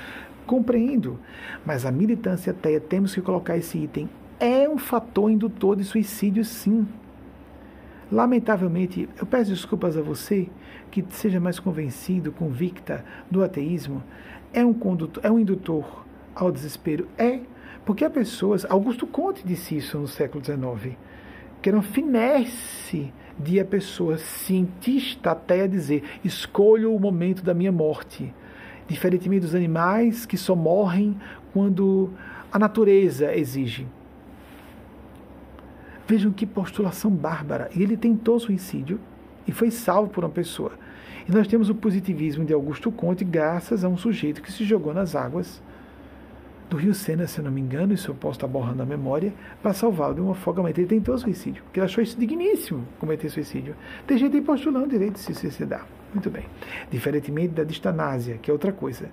Compreendo. 0.46 1.18
Mas 1.66 1.84
a 1.84 1.92
militância 1.92 2.52
ateia, 2.52 2.80
temos 2.80 3.14
que 3.14 3.20
colocar 3.20 3.58
esse 3.58 3.76
item, 3.76 4.08
é 4.38 4.66
um 4.66 4.78
fator 4.78 5.30
indutor 5.30 5.76
de 5.76 5.84
suicídio, 5.84 6.46
sim. 6.46 6.88
Lamentavelmente, 8.10 9.08
eu 9.18 9.24
peço 9.24 9.50
desculpas 9.50 9.96
a 9.96 10.02
você 10.02 10.48
que 10.90 11.04
seja 11.10 11.38
mais 11.38 11.60
convencido, 11.60 12.32
convicta 12.32 13.04
do 13.30 13.42
ateísmo, 13.44 14.02
é 14.52 14.64
um 14.64 14.72
condutor, 14.72 15.24
é 15.24 15.30
um 15.30 15.38
indutor 15.38 16.04
ao 16.34 16.50
desespero. 16.50 17.06
É, 17.16 17.40
porque 17.84 18.04
há 18.04 18.10
pessoas, 18.10 18.64
Augusto 18.68 19.06
Conte 19.06 19.46
disse 19.46 19.76
isso 19.76 19.96
no 19.96 20.08
século 20.08 20.44
XIX, 20.44 20.96
que 21.62 21.68
era 21.68 21.76
uma 21.76 21.84
finesse 21.84 23.12
de 23.38 23.60
a 23.60 23.64
pessoa 23.64 24.18
cientista 24.18 25.30
até 25.30 25.62
a 25.62 25.66
dizer: 25.68 26.02
escolho 26.24 26.94
o 26.94 26.98
momento 26.98 27.44
da 27.44 27.54
minha 27.54 27.72
morte. 27.72 28.34
Diferentemente 28.88 29.42
dos 29.42 29.54
animais 29.54 30.26
que 30.26 30.36
só 30.36 30.56
morrem 30.56 31.16
quando 31.52 32.10
a 32.50 32.58
natureza 32.58 33.32
exige. 33.36 33.86
Vejam 36.10 36.32
que 36.32 36.44
postulação 36.44 37.08
bárbara. 37.08 37.70
E 37.72 37.80
ele 37.80 37.96
tentou 37.96 38.40
suicídio 38.40 38.98
e 39.46 39.52
foi 39.52 39.70
salvo 39.70 40.10
por 40.10 40.24
uma 40.24 40.30
pessoa. 40.30 40.72
E 41.28 41.30
nós 41.30 41.46
temos 41.46 41.70
o 41.70 41.74
positivismo 41.74 42.44
de 42.44 42.52
Augusto 42.52 42.90
Conte 42.90 43.24
graças 43.24 43.84
a 43.84 43.88
um 43.88 43.96
sujeito 43.96 44.42
que 44.42 44.50
se 44.50 44.64
jogou 44.64 44.92
nas 44.92 45.14
águas 45.14 45.62
do 46.68 46.76
Rio 46.76 46.94
Sena, 46.94 47.28
se 47.28 47.38
eu 47.38 47.44
não 47.44 47.52
me 47.52 47.60
engano, 47.60 47.94
isso 47.94 48.10
eu 48.10 48.14
posso 48.16 48.38
estar 48.38 48.48
borrando 48.48 48.82
a 48.82 48.84
memória, 48.84 49.32
para 49.62 49.72
salvá-lo 49.72 50.16
de 50.16 50.20
um 50.20 50.32
afogamento. 50.32 50.80
Ele 50.80 50.88
tentou 50.88 51.16
suicídio, 51.16 51.62
porque 51.62 51.78
ele 51.78 51.86
achou 51.86 52.02
isso 52.02 52.18
digníssimo, 52.18 52.84
cometer 52.98 53.28
suicídio. 53.28 53.76
Tem 54.04 54.18
gente 54.18 54.40
postulando 54.40 54.86
o 54.86 54.88
direito 54.88 55.12
de 55.12 55.20
se 55.20 55.32
suicidar. 55.32 55.86
Muito 56.12 56.28
bem. 56.28 56.44
Diferentemente 56.90 57.54
da 57.54 57.62
distanásia, 57.62 58.36
que 58.42 58.50
é 58.50 58.52
outra 58.52 58.72
coisa 58.72 59.08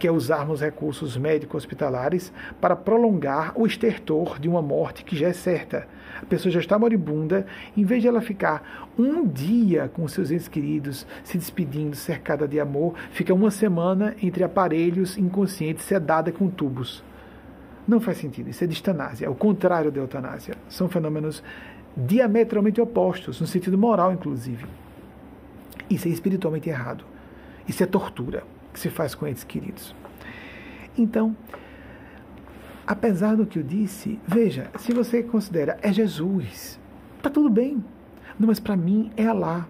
que 0.00 0.08
é 0.08 0.10
usarmos 0.10 0.62
recursos 0.62 1.14
médico-hospitalares 1.18 2.32
para 2.58 2.74
prolongar 2.74 3.52
o 3.54 3.66
estertor 3.66 4.38
de 4.40 4.48
uma 4.48 4.62
morte 4.62 5.04
que 5.04 5.14
já 5.14 5.28
é 5.28 5.32
certa. 5.34 5.86
A 6.22 6.24
pessoa 6.24 6.50
já 6.50 6.58
está 6.58 6.78
moribunda, 6.78 7.46
em 7.76 7.84
vez 7.84 8.00
de 8.00 8.08
ela 8.08 8.22
ficar 8.22 8.88
um 8.98 9.26
dia 9.26 9.90
com 9.92 10.08
seus 10.08 10.30
entes 10.30 10.48
queridos, 10.48 11.06
se 11.22 11.36
despedindo, 11.36 11.94
cercada 11.94 12.48
de 12.48 12.58
amor, 12.58 12.94
fica 13.12 13.34
uma 13.34 13.50
semana 13.50 14.16
entre 14.22 14.42
aparelhos 14.42 15.18
inconscientes, 15.18 15.84
sedada 15.84 16.32
com 16.32 16.48
tubos. 16.48 17.04
Não 17.86 18.00
faz 18.00 18.16
sentido, 18.16 18.48
isso 18.48 18.64
é 18.64 18.66
distanásia, 18.66 19.26
é 19.26 19.28
o 19.28 19.34
contrário 19.34 19.92
da 19.92 20.00
eutanásia. 20.00 20.54
São 20.70 20.88
fenômenos 20.88 21.42
diametralmente 21.94 22.80
opostos, 22.80 23.38
no 23.38 23.46
sentido 23.46 23.76
moral, 23.76 24.12
inclusive. 24.12 24.64
Isso 25.90 26.08
é 26.08 26.10
espiritualmente 26.10 26.70
errado. 26.70 27.04
Isso 27.68 27.82
é 27.82 27.86
tortura 27.86 28.42
que 28.72 28.80
se 28.80 28.90
faz 28.90 29.14
com 29.14 29.26
entes 29.26 29.44
queridos. 29.44 29.94
Então, 30.96 31.36
apesar 32.86 33.36
do 33.36 33.46
que 33.46 33.58
eu 33.58 33.62
disse, 33.62 34.18
veja, 34.26 34.70
se 34.78 34.92
você 34.92 35.22
considera 35.22 35.78
é 35.82 35.92
Jesus, 35.92 36.78
tá 37.22 37.30
tudo 37.30 37.48
bem. 37.48 37.82
Não, 38.38 38.48
mas 38.48 38.60
para 38.60 38.76
mim 38.76 39.10
é 39.16 39.26
Alá. 39.26 39.68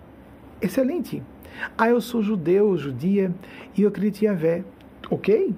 Excelente. 0.60 1.22
Ah, 1.76 1.88
eu 1.88 2.00
sou 2.00 2.22
judeu, 2.22 2.76
judia 2.76 3.34
e 3.76 3.82
eu 3.82 3.88
acredito 3.88 4.22
em 4.22 4.26
Yahvé. 4.26 4.64
Ok? 5.10 5.54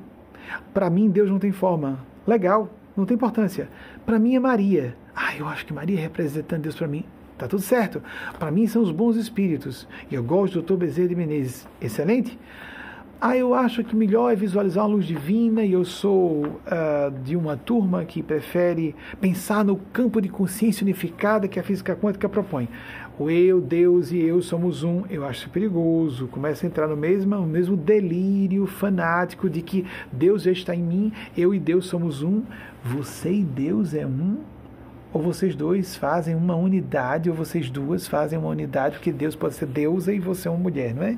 Para 0.73 0.89
mim 0.89 1.11
Deus 1.11 1.31
não 1.31 1.39
tem 1.39 1.53
forma. 1.53 2.01
Legal, 2.27 2.71
não 2.97 3.05
tem 3.05 3.15
importância. 3.15 3.69
Para 4.07 4.19
mim 4.19 4.35
é 4.35 4.41
Maria. 4.41 4.97
Ah, 5.15 5.37
eu 5.37 5.47
acho 5.47 5.67
que 5.67 5.73
Maria 5.73 5.99
é 5.99 6.03
representando 6.03 6.63
Deus 6.63 6.75
para 6.75 6.89
mim. 6.89 7.05
Tá 7.37 7.49
tudo 7.49 7.63
certo. 7.63 8.03
Para 8.39 8.51
mim 8.51 8.67
são 8.67 8.83
os 8.83 8.91
bons 8.91 9.17
espíritos. 9.17 9.87
E 10.11 10.15
eu 10.15 10.23
gosto 10.23 10.61
do 10.61 10.63
Dr. 10.63 10.79
Bezerra 10.79 11.09
de 11.09 11.17
Menezes. 11.17 11.67
Excelente. 11.81 12.39
Ah, 13.25 13.37
eu 13.37 13.55
acho 13.55 13.85
que 13.85 13.95
melhor 13.95 14.33
é 14.33 14.35
visualizar 14.35 14.83
a 14.83 14.89
luz 14.89 15.05
divina 15.05 15.63
e 15.65 15.71
eu 15.75 15.85
sou 15.85 16.45
uh, 16.45 17.09
de 17.23 17.37
uma 17.37 17.57
turma 17.57 18.05
que 18.05 18.21
prefere 18.21 18.97
pensar 19.21 19.65
no 19.65 19.77
campo 19.77 20.21
de 20.21 20.29
consciência 20.29 20.83
unificada 20.83 21.47
que 21.47 21.61
a 21.61 21.63
física 21.63 21.95
quântica 21.95 22.29
propõe. 22.29 22.69
O 23.17 23.31
eu, 23.31 23.61
Deus 23.61 24.11
e 24.11 24.19
eu 24.19 24.43
somos 24.43 24.83
um. 24.83 25.05
Eu 25.09 25.25
acho 25.25 25.49
perigoso. 25.51 26.27
Começa 26.27 26.67
a 26.67 26.69
entrar 26.69 26.89
no 26.89 26.97
mesmo, 26.97 27.37
no 27.37 27.47
mesmo 27.47 27.77
delírio 27.77 28.67
fanático 28.67 29.49
de 29.49 29.63
que 29.63 29.87
Deus 30.11 30.45
está 30.45 30.75
em 30.75 30.83
mim, 30.83 31.13
eu 31.39 31.55
e 31.55 31.61
Deus 31.61 31.87
somos 31.87 32.25
um. 32.25 32.43
Você 32.83 33.33
e 33.33 33.45
Deus 33.45 33.95
é 33.95 34.05
um? 34.05 34.39
Ou 35.13 35.23
vocês 35.23 35.55
dois 35.55 35.95
fazem 35.95 36.35
uma 36.35 36.57
unidade, 36.57 37.31
ou 37.31 37.37
vocês 37.37 37.71
duas 37.71 38.09
fazem 38.09 38.37
uma 38.37 38.49
unidade, 38.49 38.97
porque 38.97 39.13
Deus 39.13 39.37
pode 39.37 39.55
ser 39.55 39.67
deusa 39.67 40.13
e 40.13 40.19
você 40.19 40.49
é 40.49 40.51
uma 40.51 40.59
mulher, 40.59 40.93
não 40.93 41.05
é? 41.05 41.17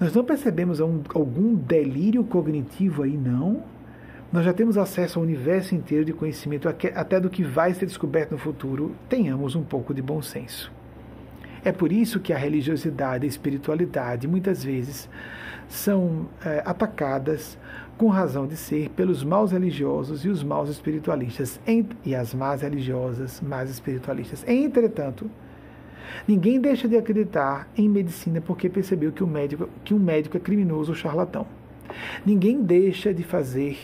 Nós 0.00 0.12
não 0.14 0.24
percebemos 0.24 0.80
algum 0.80 1.54
delírio 1.54 2.24
cognitivo 2.24 3.02
aí, 3.02 3.16
não. 3.16 3.62
Nós 4.32 4.44
já 4.44 4.52
temos 4.52 4.76
acesso 4.76 5.18
ao 5.18 5.24
universo 5.24 5.74
inteiro 5.74 6.04
de 6.04 6.12
conhecimento, 6.12 6.68
até 6.68 7.20
do 7.20 7.30
que 7.30 7.44
vai 7.44 7.72
ser 7.72 7.86
descoberto 7.86 8.32
no 8.32 8.38
futuro. 8.38 8.94
Tenhamos 9.08 9.54
um 9.54 9.62
pouco 9.62 9.94
de 9.94 10.02
bom 10.02 10.20
senso. 10.20 10.72
É 11.64 11.72
por 11.72 11.92
isso 11.92 12.20
que 12.20 12.32
a 12.32 12.36
religiosidade 12.36 13.24
e 13.24 13.26
a 13.26 13.28
espiritualidade 13.28 14.28
muitas 14.28 14.62
vezes 14.62 15.08
são 15.68 16.26
é, 16.44 16.62
atacadas 16.64 17.56
com 17.96 18.08
razão 18.08 18.46
de 18.46 18.56
ser 18.56 18.90
pelos 18.90 19.22
maus 19.22 19.52
religiosos 19.52 20.24
e 20.24 20.28
os 20.28 20.42
maus 20.42 20.68
espiritualistas 20.68 21.60
e 22.04 22.14
as 22.14 22.34
más 22.34 22.60
religiosas, 22.60 23.40
más 23.40 23.70
espiritualistas. 23.70 24.44
Entretanto, 24.46 25.30
Ninguém 26.26 26.60
deixa 26.60 26.88
de 26.88 26.96
acreditar 26.96 27.68
em 27.76 27.88
medicina 27.88 28.40
porque 28.40 28.68
percebeu 28.68 29.12
que, 29.12 29.22
o 29.22 29.26
médico, 29.26 29.68
que 29.84 29.94
um 29.94 29.98
médico 29.98 30.36
é 30.36 30.40
criminoso 30.40 30.92
ou 30.92 30.96
charlatão. 30.96 31.46
Ninguém 32.24 32.62
deixa 32.62 33.12
de 33.12 33.22
fazer 33.22 33.78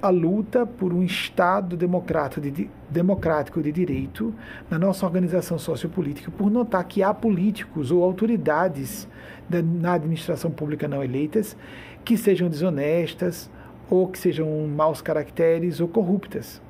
a 0.00 0.08
luta 0.08 0.66
por 0.66 0.92
um 0.92 1.02
Estado 1.02 1.76
democrático 1.76 3.62
de, 3.62 3.72
direito 3.72 4.34
na 4.68 4.76
nossa 4.78 5.06
organização 5.06 5.58
sociopolítica 5.58 6.30
por 6.30 6.50
notar 6.50 6.84
que 6.84 7.02
há 7.02 7.14
políticos 7.14 7.92
ou 7.92 8.02
autoridades 8.02 9.08
da, 9.48 9.62
na 9.62 9.92
administração 9.92 10.50
pública 10.50 10.88
não 10.88 11.04
eleitas 11.04 11.56
que 12.04 12.16
sejam 12.16 12.48
desonestas 12.48 13.48
ou 13.88 14.08
que 14.08 14.18
sejam 14.18 14.66
maus 14.66 15.02
caracteres 15.02 15.80
ou 15.80 15.86
corruptas. 15.86 16.61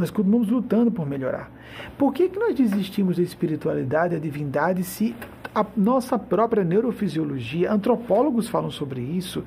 Nós 0.00 0.10
continuamos 0.10 0.48
lutando 0.48 0.90
por 0.90 1.06
melhorar. 1.06 1.50
Por 1.98 2.12
que, 2.14 2.28
que 2.28 2.38
nós 2.38 2.54
desistimos 2.54 3.18
da 3.18 3.22
espiritualidade, 3.22 4.14
da 4.14 4.20
divindade, 4.20 4.82
se 4.82 5.14
a 5.54 5.64
nossa 5.76 6.18
própria 6.18 6.64
neurofisiologia, 6.64 7.70
antropólogos 7.70 8.48
falam 8.48 8.70
sobre 8.70 9.02
isso, 9.02 9.44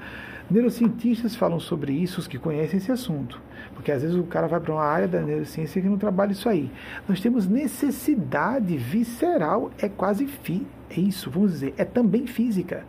neurocientistas 0.51 1.35
falam 1.35 1.59
sobre 1.59 1.93
isso, 1.93 2.19
os 2.19 2.27
que 2.27 2.37
conhecem 2.37 2.77
esse 2.77 2.91
assunto. 2.91 3.41
Porque 3.73 3.91
às 3.91 4.03
vezes 4.03 4.15
o 4.15 4.23
cara 4.23 4.47
vai 4.47 4.59
para 4.59 4.73
uma 4.73 4.83
área 4.83 5.07
da 5.07 5.21
neurociência 5.21 5.81
que 5.81 5.89
não 5.89 5.97
trabalha 5.97 6.33
isso 6.33 6.47
aí. 6.47 6.69
Nós 7.09 7.19
temos 7.19 7.47
necessidade 7.47 8.77
visceral, 8.77 9.71
é 9.79 9.89
quase 9.89 10.27
fi, 10.27 10.65
é 10.89 10.99
isso, 10.99 11.31
vamos 11.31 11.53
dizer, 11.53 11.73
é 11.77 11.83
também 11.83 12.27
física, 12.27 12.85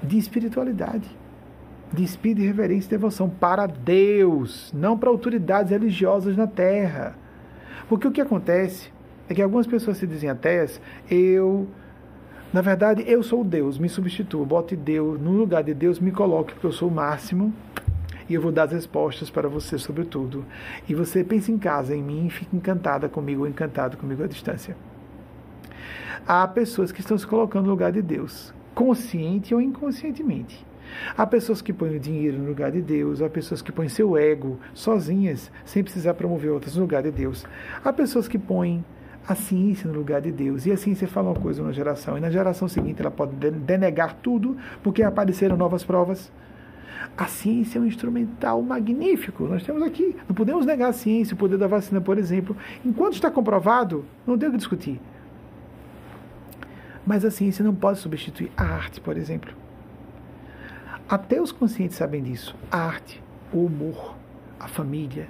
de 0.00 0.18
espiritualidade 0.18 1.23
de 1.94 2.02
espírito 2.04 2.40
de 2.40 2.46
reverência 2.46 2.88
e 2.88 2.90
devoção 2.90 3.30
para 3.30 3.66
Deus, 3.66 4.72
não 4.74 4.98
para 4.98 5.08
autoridades 5.08 5.70
religiosas 5.70 6.36
na 6.36 6.46
terra. 6.46 7.16
Porque 7.88 8.08
o 8.08 8.12
que 8.12 8.20
acontece 8.20 8.90
é 9.28 9.34
que 9.34 9.40
algumas 9.40 9.66
pessoas 9.66 9.96
se 9.96 10.06
dizem 10.06 10.28
ateias, 10.28 10.80
eu, 11.10 11.66
na 12.52 12.60
verdade, 12.60 13.04
eu 13.06 13.22
sou 13.22 13.44
Deus, 13.44 13.78
me 13.78 13.88
substituo, 13.88 14.44
bote 14.44 14.74
Deus, 14.74 15.20
no 15.20 15.32
lugar 15.32 15.62
de 15.62 15.72
Deus 15.72 15.98
me 15.98 16.10
coloque, 16.10 16.52
porque 16.52 16.66
eu 16.66 16.72
sou 16.72 16.88
o 16.88 16.92
máximo 16.92 17.52
e 18.28 18.34
eu 18.34 18.40
vou 18.42 18.50
dar 18.50 18.64
as 18.64 18.72
respostas 18.72 19.30
para 19.30 19.48
você 19.48 19.78
sobre 19.78 20.04
tudo. 20.04 20.44
E 20.88 20.94
você 20.94 21.22
pensa 21.22 21.52
em 21.52 21.58
casa, 21.58 21.94
em 21.94 22.02
mim, 22.02 22.26
e 22.26 22.30
fica 22.30 22.56
encantada 22.56 23.08
comigo 23.08 23.42
ou 23.42 23.48
encantado 23.48 23.96
comigo 23.96 24.22
à 24.22 24.26
distância. 24.26 24.76
Há 26.26 26.46
pessoas 26.48 26.90
que 26.90 27.00
estão 27.00 27.18
se 27.18 27.26
colocando 27.26 27.66
no 27.66 27.70
lugar 27.70 27.92
de 27.92 28.00
Deus, 28.00 28.52
consciente 28.74 29.54
ou 29.54 29.60
inconscientemente. 29.60 30.64
Há 31.16 31.26
pessoas 31.26 31.62
que 31.62 31.72
põem 31.72 31.96
o 31.96 32.00
dinheiro 32.00 32.38
no 32.38 32.48
lugar 32.48 32.70
de 32.72 32.80
Deus, 32.80 33.22
há 33.22 33.28
pessoas 33.28 33.62
que 33.62 33.72
põem 33.72 33.88
seu 33.88 34.16
ego 34.16 34.58
sozinhas, 34.72 35.50
sem 35.64 35.82
precisar 35.82 36.14
promover 36.14 36.50
outras 36.50 36.76
no 36.76 36.82
lugar 36.82 37.02
de 37.02 37.10
Deus. 37.10 37.44
Há 37.84 37.92
pessoas 37.92 38.28
que 38.28 38.38
põem 38.38 38.84
a 39.26 39.34
ciência 39.34 39.90
no 39.90 39.98
lugar 39.98 40.20
de 40.20 40.30
Deus. 40.30 40.66
E 40.66 40.72
a 40.72 40.76
ciência 40.76 41.08
fala 41.08 41.30
uma 41.30 41.40
coisa 41.40 41.62
numa 41.62 41.72
geração, 41.72 42.16
e 42.16 42.20
na 42.20 42.30
geração 42.30 42.68
seguinte 42.68 43.00
ela 43.00 43.10
pode 43.10 43.34
denegar 43.34 44.16
tudo, 44.22 44.56
porque 44.82 45.02
apareceram 45.02 45.56
novas 45.56 45.82
provas. 45.82 46.30
A 47.16 47.26
ciência 47.26 47.78
é 47.78 47.82
um 47.82 47.86
instrumental 47.86 48.60
magnífico. 48.62 49.44
Nós 49.44 49.62
temos 49.62 49.82
aqui. 49.82 50.16
Não 50.28 50.34
podemos 50.34 50.66
negar 50.66 50.88
a 50.88 50.92
ciência, 50.92 51.34
o 51.34 51.36
poder 51.36 51.58
da 51.58 51.66
vacina, 51.66 52.00
por 52.00 52.18
exemplo. 52.18 52.56
Enquanto 52.84 53.14
está 53.14 53.30
comprovado, 53.30 54.04
não 54.26 54.36
tem 54.36 54.48
o 54.48 54.52
que 54.52 54.58
discutir. 54.58 55.00
Mas 57.06 57.24
a 57.24 57.30
ciência 57.30 57.64
não 57.64 57.74
pode 57.74 57.98
substituir 57.98 58.50
a 58.56 58.64
arte, 58.64 59.00
por 59.00 59.16
exemplo. 59.16 59.52
Até 61.08 61.40
os 61.40 61.52
conscientes 61.52 61.96
sabem 61.96 62.22
disso. 62.22 62.56
A 62.70 62.78
arte, 62.78 63.22
o 63.52 63.66
humor, 63.66 64.16
a 64.58 64.66
família, 64.66 65.28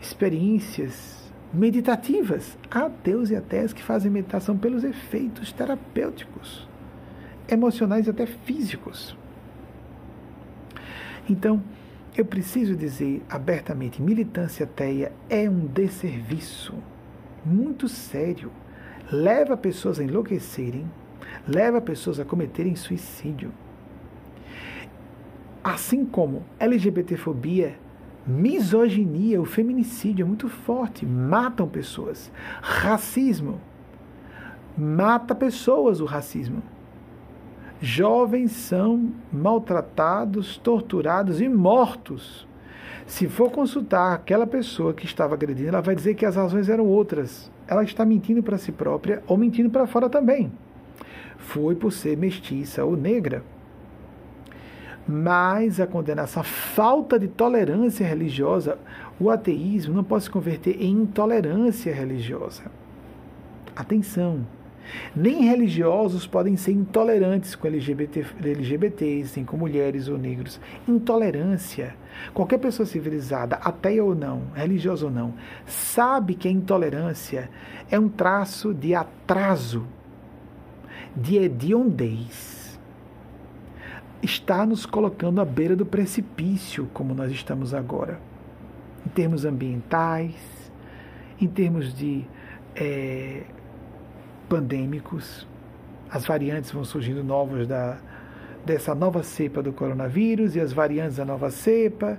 experiências 0.00 1.32
meditativas. 1.52 2.58
Há 2.70 2.86
ateus 2.86 3.30
e 3.30 3.36
ateias 3.36 3.72
que 3.72 3.82
fazem 3.82 4.10
meditação 4.10 4.58
pelos 4.58 4.82
efeitos 4.82 5.52
terapêuticos, 5.52 6.68
emocionais 7.48 8.06
e 8.06 8.10
até 8.10 8.26
físicos. 8.26 9.16
Então, 11.28 11.62
eu 12.16 12.24
preciso 12.24 12.74
dizer 12.74 13.22
abertamente: 13.28 14.02
militância 14.02 14.64
ateia 14.64 15.12
é 15.30 15.48
um 15.48 15.66
desserviço 15.66 16.74
muito 17.44 17.88
sério. 17.88 18.50
Leva 19.10 19.56
pessoas 19.56 20.00
a 20.00 20.04
enlouquecerem, 20.04 20.90
leva 21.46 21.80
pessoas 21.80 22.18
a 22.18 22.24
cometerem 22.24 22.74
suicídio 22.74 23.52
Assim 25.66 26.04
como 26.04 26.44
LGBTfobia, 26.60 27.76
misoginia, 28.24 29.42
o 29.42 29.44
feminicídio 29.44 30.22
é 30.22 30.24
muito 30.24 30.48
forte, 30.48 31.04
matam 31.04 31.66
pessoas. 31.66 32.30
Racismo, 32.62 33.60
mata 34.78 35.34
pessoas 35.34 36.00
o 36.00 36.04
racismo. 36.04 36.62
Jovens 37.80 38.52
são 38.52 39.10
maltratados, 39.32 40.56
torturados 40.56 41.40
e 41.40 41.48
mortos. 41.48 42.46
Se 43.04 43.26
for 43.26 43.50
consultar 43.50 44.14
aquela 44.14 44.46
pessoa 44.46 44.94
que 44.94 45.04
estava 45.04 45.34
agredindo, 45.34 45.70
ela 45.70 45.80
vai 45.80 45.96
dizer 45.96 46.14
que 46.14 46.24
as 46.24 46.36
razões 46.36 46.68
eram 46.68 46.86
outras. 46.86 47.50
Ela 47.66 47.82
está 47.82 48.04
mentindo 48.04 48.40
para 48.40 48.56
si 48.56 48.70
própria 48.70 49.20
ou 49.26 49.36
mentindo 49.36 49.68
para 49.68 49.88
fora 49.88 50.08
também. 50.08 50.52
Foi 51.36 51.74
por 51.74 51.90
ser 51.90 52.16
mestiça 52.16 52.84
ou 52.84 52.96
negra 52.96 53.42
mas 55.08 55.80
a 55.80 55.86
condenação, 55.86 56.40
a 56.40 56.44
falta 56.44 57.18
de 57.18 57.28
tolerância 57.28 58.06
religiosa, 58.06 58.78
o 59.20 59.30
ateísmo 59.30 59.94
não 59.94 60.04
pode 60.04 60.24
se 60.24 60.30
converter 60.30 60.82
em 60.82 60.92
intolerância 60.92 61.94
religiosa. 61.94 62.64
Atenção! 63.74 64.44
Nem 65.14 65.42
religiosos 65.42 66.26
podem 66.26 66.56
ser 66.56 66.72
intolerantes 66.72 67.54
com 67.54 67.66
LGBT, 67.66 68.24
LGBTs, 68.40 69.30
assim, 69.32 69.44
com 69.44 69.56
mulheres 69.56 70.08
ou 70.08 70.16
negros. 70.16 70.60
Intolerância. 70.86 71.94
Qualquer 72.32 72.58
pessoa 72.58 72.86
civilizada, 72.86 73.56
ateia 73.56 74.04
ou 74.04 74.14
não, 74.14 74.42
religiosa 74.54 75.06
ou 75.06 75.10
não, 75.10 75.34
sabe 75.66 76.34
que 76.34 76.46
a 76.46 76.50
intolerância 76.50 77.50
é 77.90 77.98
um 77.98 78.08
traço 78.08 78.72
de 78.72 78.94
atraso, 78.94 79.86
de 81.16 81.36
hediondez 81.36 82.55
está 84.26 84.66
nos 84.66 84.84
colocando 84.84 85.40
à 85.40 85.44
beira 85.44 85.74
do 85.74 85.86
precipício, 85.86 86.88
como 86.92 87.14
nós 87.14 87.30
estamos 87.30 87.72
agora, 87.72 88.20
em 89.06 89.08
termos 89.08 89.44
ambientais, 89.44 90.34
em 91.40 91.46
termos 91.46 91.94
de 91.94 92.24
é, 92.74 93.44
pandêmicos. 94.48 95.46
As 96.10 96.26
variantes 96.26 96.70
vão 96.70 96.84
surgindo 96.84 97.22
novas 97.22 97.66
da, 97.66 97.98
dessa 98.64 98.94
nova 98.94 99.22
cepa 99.22 99.62
do 99.62 99.72
coronavírus 99.72 100.56
e 100.56 100.60
as 100.60 100.72
variantes 100.72 101.16
da 101.16 101.24
nova 101.24 101.50
cepa 101.50 102.18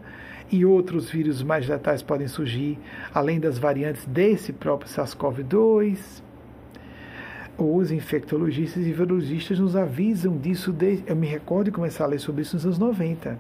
e 0.50 0.66
outros 0.66 1.10
vírus 1.10 1.44
mais 1.44 1.68
letais 1.68 2.02
podem 2.02 2.28
surgir, 2.28 2.80
além 3.14 3.40
das 3.40 3.58
variantes 3.58 4.06
desse 4.06 4.54
próprio 4.54 4.90
SARS-CoV-2 4.90 6.27
os 7.58 7.92
infectologistas 7.92 8.86
e 8.86 8.92
virologistas 8.92 9.60
nos 9.60 9.76
avisam 9.76 10.38
disso. 10.38 10.72
Desde, 10.72 11.04
eu 11.08 11.16
me 11.16 11.28
recordo 11.28 11.66
de 11.66 11.72
começar 11.72 12.04
a 12.04 12.08
ler 12.08 12.20
sobre 12.20 12.44
isso 12.44 12.56
nos 12.56 12.66
anos 12.66 12.78
90. 12.78 13.40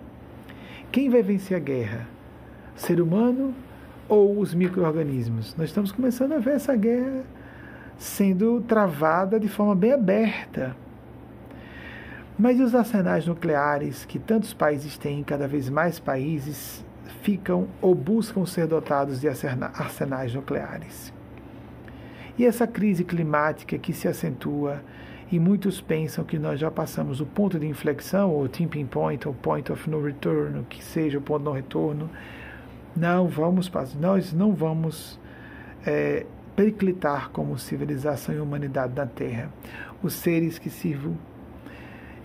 Quem 0.91 1.09
vai 1.09 1.21
vencer 1.21 1.55
a 1.55 1.59
guerra? 1.59 2.07
Ser 2.75 2.99
humano 2.99 3.53
ou 4.09 4.39
os 4.39 4.53
micro-organismos? 4.53 5.55
Nós 5.55 5.69
estamos 5.69 5.91
começando 5.91 6.33
a 6.33 6.39
ver 6.39 6.55
essa 6.55 6.75
guerra 6.75 7.23
sendo 7.97 8.61
travada 8.61 9.39
de 9.39 9.47
forma 9.47 9.75
bem 9.75 9.93
aberta. 9.93 10.75
Mas 12.37 12.59
os 12.59 12.75
arsenais 12.75 13.25
nucleares 13.25 14.05
que 14.05 14.19
tantos 14.19 14.53
países 14.53 14.97
têm, 14.97 15.23
cada 15.23 15.47
vez 15.47 15.69
mais 15.69 15.99
países 15.99 16.85
ficam 17.21 17.67
ou 17.81 17.95
buscam 17.95 18.45
ser 18.45 18.67
dotados 18.67 19.19
de 19.19 19.27
arsenais 19.27 20.33
nucleares. 20.33 21.16
E 22.37 22.45
essa 22.45 22.67
crise 22.67 23.03
climática 23.03 23.77
que 23.77 23.91
se 23.91 24.07
acentua, 24.07 24.81
e 25.31 25.39
muitos 25.39 25.81
pensam 25.81 26.23
que 26.23 26.37
nós 26.39 26.59
já 26.59 26.71
passamos 26.71 27.19
o 27.19 27.25
ponto 27.25 27.59
de 27.59 27.67
inflexão, 27.67 28.31
ou 28.31 28.47
tipping 28.47 28.85
point, 28.85 29.27
ou 29.27 29.33
point 29.33 29.71
of 29.71 29.89
no 29.89 30.01
return, 30.01 30.63
que 30.69 30.83
seja 30.83 31.17
o 31.17 31.21
ponto 31.21 31.39
de 31.39 31.45
não 31.45 31.53
retorno. 31.53 32.09
Não 32.95 33.27
vamos, 33.27 33.71
nós 33.99 34.33
não 34.33 34.53
vamos 34.53 35.19
é, 35.85 36.25
periclitar 36.55 37.29
como 37.31 37.57
civilização 37.57 38.33
e 38.33 38.39
humanidade 38.39 38.93
na 38.95 39.05
Terra. 39.05 39.51
Os 40.01 40.13
seres 40.13 40.57
que 40.57 40.69
sirvam, 40.69 41.17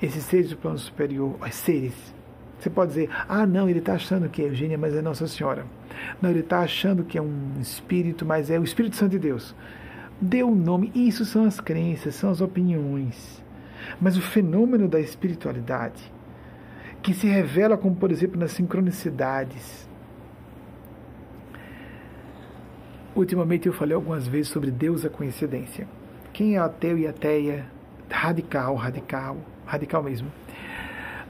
esses 0.00 0.24
seres 0.24 0.50
do 0.50 0.56
plano 0.56 0.78
superior, 0.78 1.36
os 1.40 1.54
seres. 1.54 2.14
Você 2.58 2.70
pode 2.70 2.90
dizer, 2.90 3.10
ah, 3.28 3.44
não, 3.44 3.68
ele 3.68 3.80
está 3.80 3.94
achando 3.94 4.28
que 4.28 4.40
é 4.40 4.46
Eugênia, 4.46 4.78
mas 4.78 4.94
é 4.94 5.02
Nossa 5.02 5.26
Senhora. 5.26 5.66
Não, 6.20 6.30
ele 6.30 6.40
está 6.40 6.60
achando 6.60 7.02
que 7.02 7.18
é 7.18 7.22
um 7.22 7.54
espírito, 7.60 8.24
mas 8.24 8.50
é 8.50 8.58
o 8.58 8.62
Espírito 8.62 8.94
Santo 8.94 9.10
de 9.10 9.18
Deus. 9.18 9.54
Dê 10.22 10.44
um 10.44 10.54
nome, 10.54 10.92
isso 10.94 11.24
são 11.24 11.44
as 11.44 11.60
crenças, 11.60 12.14
são 12.14 12.30
as 12.30 12.40
opiniões. 12.40 13.42
Mas 14.00 14.16
o 14.16 14.22
fenômeno 14.22 14.88
da 14.88 15.00
espiritualidade, 15.00 16.00
que 17.02 17.12
se 17.12 17.26
revela 17.26 17.76
como, 17.76 17.96
por 17.96 18.12
exemplo, 18.12 18.38
nas 18.38 18.52
sincronicidades, 18.52 19.90
Ultimamente 23.14 23.66
eu 23.66 23.74
falei 23.74 23.94
algumas 23.94 24.26
vezes 24.26 24.48
sobre 24.48 24.70
Deus 24.70 25.04
a 25.04 25.10
coincidência. 25.10 25.86
Quem 26.32 26.54
é 26.54 26.58
ateu 26.58 26.96
e 26.96 27.06
ateia, 27.06 27.66
radical, 28.08 28.74
radical, 28.74 29.36
radical 29.66 30.02
mesmo, 30.02 30.32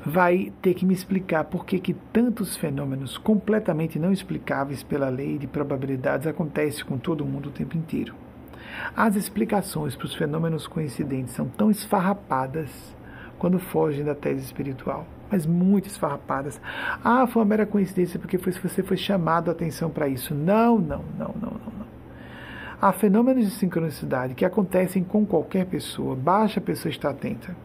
vai 0.07 0.53
ter 0.63 0.75
que 0.75 0.87
me 0.87 0.95
explicar 0.95 1.43
por 1.43 1.67
que, 1.67 1.81
que 1.81 1.93
tantos 1.93 2.57
fenômenos 2.57 3.19
completamente 3.19 3.99
não 3.99 4.13
explicáveis 4.13 4.85
pela 4.85 5.09
lei 5.09 5.39
de 5.39 5.49
probabilidades 5.49 6.29
acontecem 6.29 6.85
com 6.85 6.97
todo 6.97 7.25
mundo 7.25 7.49
o 7.49 7.53
tempo 7.53 7.77
inteiro. 7.77 8.15
As 8.97 9.17
explicações 9.17 9.97
para 9.97 10.07
os 10.07 10.15
fenômenos 10.15 10.67
coincidentes 10.67 11.35
são 11.35 11.47
tão 11.49 11.71
esfarrapadas 11.71 12.71
quando 13.39 13.59
fogem 13.59 14.05
da 14.05 14.15
tese 14.15 14.45
espiritual 14.45 15.07
mas 15.33 15.47
muito 15.47 15.89
esfarrapadas. 15.89 16.61
Ah, 17.03 17.27
foi 17.27 17.41
uma 17.41 17.49
mera 17.49 17.65
coincidência 17.65 18.21
porque 18.21 18.37
foi, 18.37 18.53
você 18.53 18.83
foi 18.83 18.99
chamado 18.99 19.49
a 19.49 19.53
atenção 19.53 19.89
para 19.89 20.07
isso. 20.07 20.35
Não, 20.35 20.79
não, 20.79 21.03
não, 21.19 21.35
não, 21.41 21.51
não. 21.51 21.87
Há 22.81 22.93
fenômenos 22.93 23.45
de 23.45 23.53
sincronicidade 23.53 24.35
que 24.35 24.45
acontecem 24.45 25.03
com 25.03 25.25
qualquer 25.25 25.67
pessoa, 25.67 26.15
basta 26.15 26.61
a 26.61 26.63
pessoa 26.63 26.91
estar 26.91 27.11
atenta. 27.11 27.57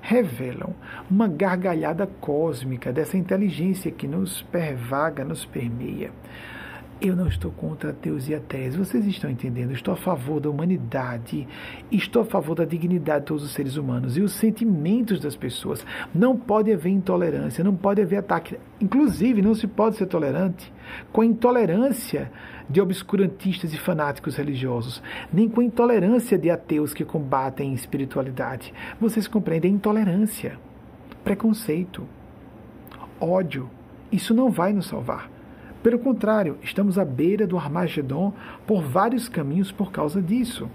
Revelam 0.00 0.74
uma 1.10 1.28
gargalhada 1.28 2.06
cósmica 2.06 2.92
dessa 2.92 3.18
inteligência 3.18 3.90
que 3.90 4.06
nos 4.06 4.42
pervaga, 4.42 5.24
nos 5.24 5.44
permeia. 5.44 6.12
Eu 7.00 7.14
não 7.14 7.28
estou 7.28 7.52
contra 7.52 7.92
Deus 7.92 8.28
e 8.28 8.34
a 8.34 8.40
tese, 8.40 8.76
vocês 8.76 9.06
estão 9.06 9.30
entendendo? 9.30 9.70
Estou 9.70 9.94
a 9.94 9.96
favor 9.96 10.40
da 10.40 10.50
humanidade, 10.50 11.46
estou 11.92 12.22
a 12.22 12.24
favor 12.24 12.56
da 12.56 12.64
dignidade 12.64 13.20
de 13.20 13.26
todos 13.26 13.44
os 13.44 13.52
seres 13.52 13.76
humanos 13.76 14.16
e 14.16 14.20
os 14.20 14.32
sentimentos 14.32 15.20
das 15.20 15.36
pessoas. 15.36 15.86
Não 16.12 16.36
pode 16.36 16.72
haver 16.72 16.90
intolerância, 16.90 17.62
não 17.62 17.76
pode 17.76 18.02
haver 18.02 18.16
ataque. 18.16 18.58
Inclusive, 18.80 19.40
não 19.40 19.54
se 19.54 19.68
pode 19.68 19.94
ser 19.94 20.06
tolerante 20.06 20.72
com 21.12 21.20
a 21.20 21.24
intolerância 21.24 22.32
de 22.68 22.80
obscurantistas 22.80 23.72
e 23.72 23.78
fanáticos 23.78 24.34
religiosos, 24.34 25.00
nem 25.32 25.48
com 25.48 25.60
a 25.60 25.64
intolerância 25.64 26.36
de 26.36 26.50
ateus 26.50 26.92
que 26.92 27.04
combatem 27.04 27.74
espiritualidade. 27.74 28.74
Vocês 29.00 29.28
compreendem? 29.28 29.74
Intolerância, 29.74 30.58
preconceito, 31.22 32.04
ódio. 33.20 33.70
Isso 34.10 34.34
não 34.34 34.50
vai 34.50 34.72
nos 34.72 34.86
salvar. 34.86 35.37
Pelo 35.82 35.98
contrário, 35.98 36.58
estamos 36.62 36.98
à 36.98 37.04
beira 37.04 37.46
do 37.46 37.56
Armagedon 37.56 38.32
por 38.66 38.82
vários 38.82 39.28
caminhos 39.28 39.70
por 39.70 39.92
causa 39.92 40.20
disso. 40.20 40.68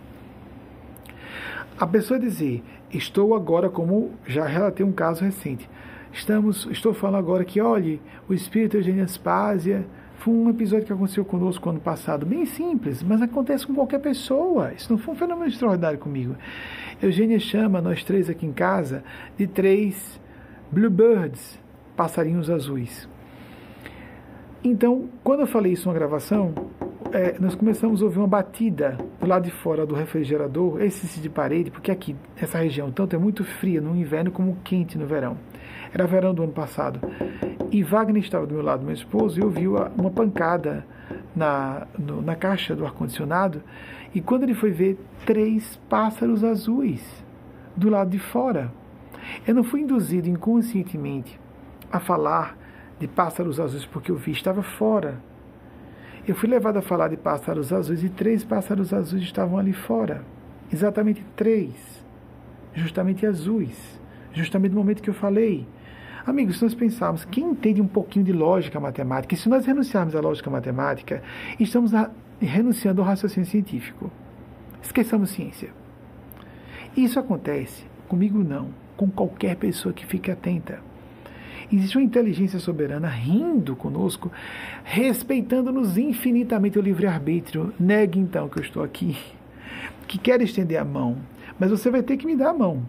A 1.77 1.85
pessoa 1.85 2.19
dizer, 2.19 2.63
estou 2.91 3.35
agora, 3.35 3.69
como 3.69 4.11
já 4.25 4.45
relatei 4.45 4.85
um 4.85 4.91
caso 4.91 5.23
recente, 5.23 5.69
estamos, 6.11 6.67
estou 6.71 6.93
falando 6.93 7.17
agora 7.17 7.43
que, 7.43 7.59
olhe, 7.59 8.01
o 8.29 8.33
espírito 8.33 8.77
Eugênia 8.77 9.03
Aspásia 9.03 9.85
foi 10.19 10.33
um 10.33 10.49
episódio 10.49 10.85
que 10.85 10.93
aconteceu 10.93 11.25
conosco 11.25 11.69
ano 11.69 11.81
passado, 11.81 12.25
bem 12.25 12.45
simples, 12.45 13.03
mas 13.03 13.21
acontece 13.21 13.67
com 13.67 13.73
qualquer 13.73 13.99
pessoa. 13.99 14.71
Isso 14.71 14.89
não 14.89 14.97
foi 14.97 15.13
um 15.13 15.17
fenômeno 15.17 15.47
extraordinário 15.47 15.99
comigo. 15.99 16.35
Eugênia 17.01 17.39
chama 17.39 17.81
nós 17.81 18.05
três 18.05 18.29
aqui 18.29 18.45
em 18.45 18.53
casa 18.53 19.03
de 19.37 19.47
três 19.47 20.21
bluebirds, 20.71 21.59
passarinhos 21.97 22.49
azuis. 22.49 23.09
Então, 24.63 25.09
quando 25.23 25.41
eu 25.41 25.47
falei 25.47 25.73
isso 25.73 25.89
na 25.89 25.93
gravação, 25.93 26.53
é, 27.11 27.35
nós 27.37 27.53
começamos 27.53 28.01
a 28.01 28.05
ouvir 28.05 28.19
uma 28.19 28.27
batida 28.27 28.97
do 29.19 29.27
lado 29.27 29.43
de 29.43 29.51
fora 29.51 29.85
do 29.85 29.93
refrigerador, 29.93 30.81
esse 30.81 31.19
de 31.19 31.29
parede, 31.29 31.69
porque 31.69 31.91
aqui, 31.91 32.15
essa 32.37 32.59
região, 32.59 32.89
tanto 32.89 33.13
é 33.13 33.19
muito 33.19 33.43
fria 33.43 33.81
no 33.81 33.93
inverno 33.93 34.31
como 34.31 34.57
quente 34.63 34.97
no 34.97 35.05
verão. 35.05 35.37
Era 35.93 36.07
verão 36.07 36.33
do 36.33 36.43
ano 36.43 36.53
passado. 36.53 37.01
E 37.69 37.83
Wagner 37.83 38.23
estava 38.23 38.47
do 38.47 38.53
meu 38.53 38.63
lado, 38.63 38.85
meu 38.85 38.93
esposo, 38.93 39.37
e 39.37 39.43
ouviu 39.43 39.75
uma 39.97 40.09
pancada 40.09 40.85
na, 41.35 41.85
no, 41.99 42.21
na 42.21 42.35
caixa 42.35 42.73
do 42.73 42.85
ar-condicionado. 42.85 43.61
E 44.15 44.21
quando 44.21 44.43
ele 44.43 44.53
foi 44.53 44.71
ver, 44.71 44.97
três 45.25 45.77
pássaros 45.89 46.41
azuis 46.41 47.03
do 47.75 47.89
lado 47.89 48.11
de 48.11 48.19
fora. 48.19 48.71
Eu 49.45 49.53
não 49.53 49.63
fui 49.63 49.81
induzido 49.81 50.29
inconscientemente 50.29 51.37
a 51.91 51.99
falar 51.99 52.62
de 53.03 53.07
pássaros 53.09 53.59
azuis 53.59 53.85
porque 53.85 54.09
eu 54.09 54.15
vi 54.15 54.31
estava 54.31 54.63
fora. 54.63 55.19
Eu 56.25 56.33
fui 56.35 56.47
levado 56.47 56.77
a 56.77 56.81
falar 56.81 57.09
de 57.09 57.17
pássaros 57.17 57.73
azuis 57.73 58.01
e 58.01 58.07
três 58.07 58.45
pássaros 58.45 58.93
azuis 58.93 59.23
estavam 59.23 59.57
ali 59.57 59.73
fora. 59.73 60.23
Exatamente 60.71 61.21
três. 61.35 61.75
Justamente 62.73 63.25
azuis. 63.25 63.99
Justamente 64.31 64.71
no 64.71 64.77
momento 64.77 65.03
que 65.03 65.09
eu 65.09 65.13
falei. 65.13 65.67
Amigos, 66.25 66.57
se 66.57 66.63
nós 66.63 66.73
pensarmos, 66.73 67.25
quem 67.25 67.43
entende 67.43 67.81
um 67.81 67.87
pouquinho 67.87 68.23
de 68.23 68.31
lógica 68.31 68.79
matemática, 68.79 69.33
e 69.33 69.37
se 69.37 69.49
nós 69.49 69.65
renunciarmos 69.65 70.15
à 70.15 70.21
lógica 70.21 70.49
matemática, 70.49 71.21
estamos 71.59 71.91
renunciando 72.39 73.01
ao 73.01 73.07
raciocínio 73.07 73.49
científico. 73.49 74.09
Esqueçamos 74.81 75.31
ciência. 75.31 75.71
Isso 76.95 77.19
acontece, 77.19 77.83
comigo 78.07 78.41
não, 78.41 78.69
com 78.95 79.09
qualquer 79.09 79.57
pessoa 79.57 79.93
que 79.93 80.05
fique 80.05 80.31
atenta. 80.31 80.92
Existe 81.73 81.97
uma 81.97 82.03
inteligência 82.03 82.59
soberana 82.59 83.07
rindo 83.07 83.75
conosco, 83.75 84.31
respeitando-nos 84.83 85.97
infinitamente 85.97 86.77
o 86.77 86.81
livre-arbítrio. 86.83 87.73
Negue 87.79 88.19
então 88.19 88.47
que 88.47 88.59
eu 88.59 88.63
estou 88.63 88.83
aqui, 88.83 89.17
que 90.07 90.19
quer 90.19 90.39
estender 90.43 90.79
a 90.79 90.85
mão, 90.85 91.17
mas 91.59 91.71
você 91.71 91.89
vai 91.89 92.03
ter 92.03 92.17
que 92.17 92.27
me 92.27 92.35
dar 92.35 92.51
a 92.51 92.53
mão. 92.53 92.85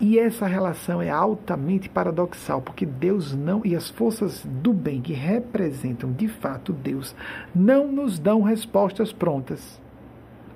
E 0.00 0.18
essa 0.18 0.46
relação 0.46 1.02
é 1.02 1.10
altamente 1.10 1.90
paradoxal, 1.90 2.62
porque 2.62 2.86
Deus 2.86 3.34
não, 3.34 3.60
e 3.62 3.76
as 3.76 3.90
forças 3.90 4.42
do 4.46 4.72
bem 4.72 5.02
que 5.02 5.12
representam 5.12 6.10
de 6.10 6.28
fato 6.28 6.72
Deus, 6.72 7.14
não 7.54 7.92
nos 7.92 8.18
dão 8.18 8.40
respostas 8.40 9.12
prontas 9.12 9.78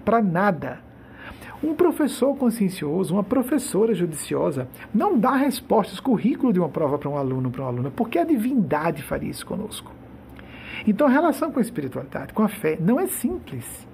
para 0.06 0.22
nada. 0.22 0.85
Um 1.62 1.74
professor 1.74 2.36
consciencioso, 2.36 3.14
uma 3.14 3.24
professora 3.24 3.94
judiciosa, 3.94 4.68
não 4.94 5.18
dá 5.18 5.34
respostas, 5.36 5.98
currículo 5.98 6.52
de 6.52 6.60
uma 6.60 6.68
prova 6.68 6.98
para 6.98 7.08
um 7.08 7.16
aluno, 7.16 7.50
para 7.50 7.62
uma 7.62 7.70
aluna, 7.70 7.90
porque 7.90 8.18
a 8.18 8.24
divindade 8.24 9.02
faria 9.02 9.30
isso 9.30 9.46
conosco. 9.46 9.90
Então 10.86 11.06
a 11.06 11.10
relação 11.10 11.50
com 11.50 11.58
a 11.58 11.62
espiritualidade, 11.62 12.34
com 12.34 12.42
a 12.42 12.48
fé, 12.48 12.76
não 12.80 13.00
é 13.00 13.06
simples. 13.06 13.86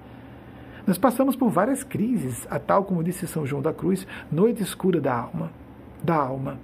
Nós 0.85 0.97
passamos 0.97 1.35
por 1.35 1.49
várias 1.49 1.83
crises, 1.83 2.45
a 2.49 2.59
tal 2.59 2.83
como 2.83 3.03
disse 3.03 3.25
São 3.25 3.45
João 3.45 3.61
da 3.61 3.73
Cruz, 3.73 4.05
noite 4.29 4.61
escura 4.61 4.99
da 4.99 5.15
alma, 5.15 5.49
da 6.03 6.15
alma. 6.15 6.59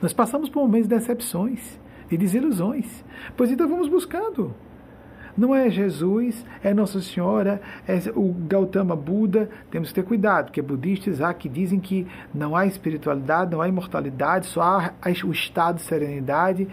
Nós 0.00 0.12
passamos 0.12 0.48
por 0.48 0.60
momentos 0.62 0.88
de 0.88 0.94
decepções, 0.94 1.80
de 2.08 2.16
desilusões. 2.16 3.04
Pois 3.36 3.50
então 3.50 3.68
vamos 3.68 3.88
buscando 3.88 4.54
não 5.40 5.54
é 5.54 5.70
Jesus, 5.70 6.44
é 6.62 6.74
Nossa 6.74 7.00
Senhora, 7.00 7.62
é 7.88 7.98
o 8.14 8.30
Gautama 8.46 8.94
Buda. 8.94 9.48
Temos 9.70 9.88
que 9.88 9.94
ter 9.94 10.02
cuidado, 10.02 10.46
porque 10.46 10.60
budistas 10.60 11.22
há 11.22 11.32
que 11.32 11.48
dizem 11.48 11.80
que 11.80 12.06
não 12.34 12.54
há 12.54 12.66
espiritualidade, 12.66 13.50
não 13.50 13.62
há 13.62 13.66
imortalidade, 13.66 14.46
só 14.46 14.60
há 14.60 14.92
o 15.24 15.32
estado 15.32 15.76
de 15.76 15.82
serenidade. 15.82 16.68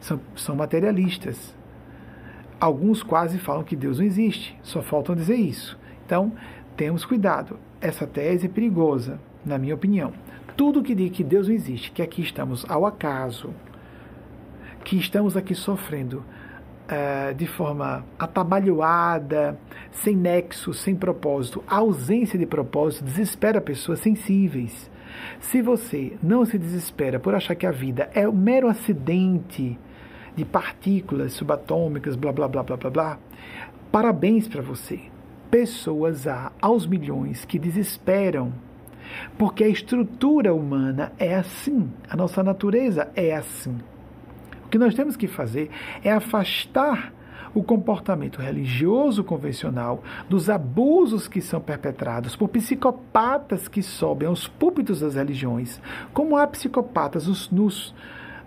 São, 0.00 0.20
são 0.36 0.54
materialistas. 0.54 1.52
Alguns 2.60 3.02
quase 3.02 3.38
falam 3.38 3.64
que 3.64 3.74
Deus 3.74 3.98
não 3.98 4.06
existe, 4.06 4.56
só 4.62 4.80
faltam 4.82 5.16
dizer 5.16 5.34
isso. 5.34 5.76
Então, 6.06 6.32
temos 6.76 7.04
cuidado. 7.04 7.58
Essa 7.80 8.06
tese 8.06 8.46
é 8.46 8.48
perigosa, 8.48 9.18
na 9.44 9.58
minha 9.58 9.74
opinião. 9.74 10.12
Tudo 10.56 10.82
que 10.82 10.94
diz 10.94 11.10
que 11.10 11.24
Deus 11.24 11.48
não 11.48 11.54
existe, 11.54 11.90
que 11.90 12.00
aqui 12.00 12.22
estamos 12.22 12.64
ao 12.68 12.86
acaso, 12.86 13.52
que 14.84 14.96
estamos 14.96 15.36
aqui 15.36 15.56
sofrendo 15.56 16.22
é, 16.92 17.32
de 17.32 17.46
forma 17.46 18.04
atabalhoada, 18.18 19.58
sem 19.90 20.14
nexo, 20.14 20.74
sem 20.74 20.94
propósito. 20.94 21.64
A 21.66 21.78
ausência 21.78 22.38
de 22.38 22.44
propósito 22.44 23.04
desespera 23.04 23.62
pessoas 23.62 24.00
sensíveis. 24.00 24.90
Se 25.40 25.62
você 25.62 26.12
não 26.22 26.44
se 26.44 26.58
desespera 26.58 27.18
por 27.18 27.34
achar 27.34 27.54
que 27.54 27.66
a 27.66 27.70
vida 27.70 28.10
é 28.12 28.28
um 28.28 28.32
mero 28.32 28.68
acidente 28.68 29.78
de 30.36 30.44
partículas 30.44 31.32
subatômicas, 31.32 32.14
blá 32.14 32.30
blá 32.30 32.46
blá 32.46 32.62
blá 32.62 32.76
blá 32.76 32.90
blá, 32.90 33.18
parabéns 33.90 34.46
para 34.46 34.60
você. 34.60 35.00
Pessoas 35.50 36.26
há 36.26 36.52
aos 36.60 36.86
milhões 36.86 37.46
que 37.46 37.58
desesperam 37.58 38.52
porque 39.38 39.64
a 39.64 39.68
estrutura 39.68 40.54
humana 40.54 41.12
é 41.18 41.34
assim, 41.34 41.90
a 42.08 42.16
nossa 42.16 42.42
natureza 42.42 43.10
é 43.14 43.34
assim. 43.34 43.78
Que 44.72 44.78
nós 44.78 44.94
temos 44.94 45.16
que 45.16 45.28
fazer 45.28 45.70
é 46.02 46.10
afastar 46.10 47.12
o 47.54 47.62
comportamento 47.62 48.40
religioso 48.40 49.22
convencional 49.22 50.02
dos 50.30 50.48
abusos 50.48 51.28
que 51.28 51.42
são 51.42 51.60
perpetrados 51.60 52.34
por 52.34 52.48
psicopatas 52.48 53.68
que 53.68 53.82
sobem 53.82 54.26
aos 54.26 54.48
púlpitos 54.48 55.00
das 55.00 55.14
religiões, 55.14 55.78
como 56.14 56.38
há 56.38 56.46
psicopatas 56.46 57.26
nos, 57.26 57.50
nos, 57.50 57.94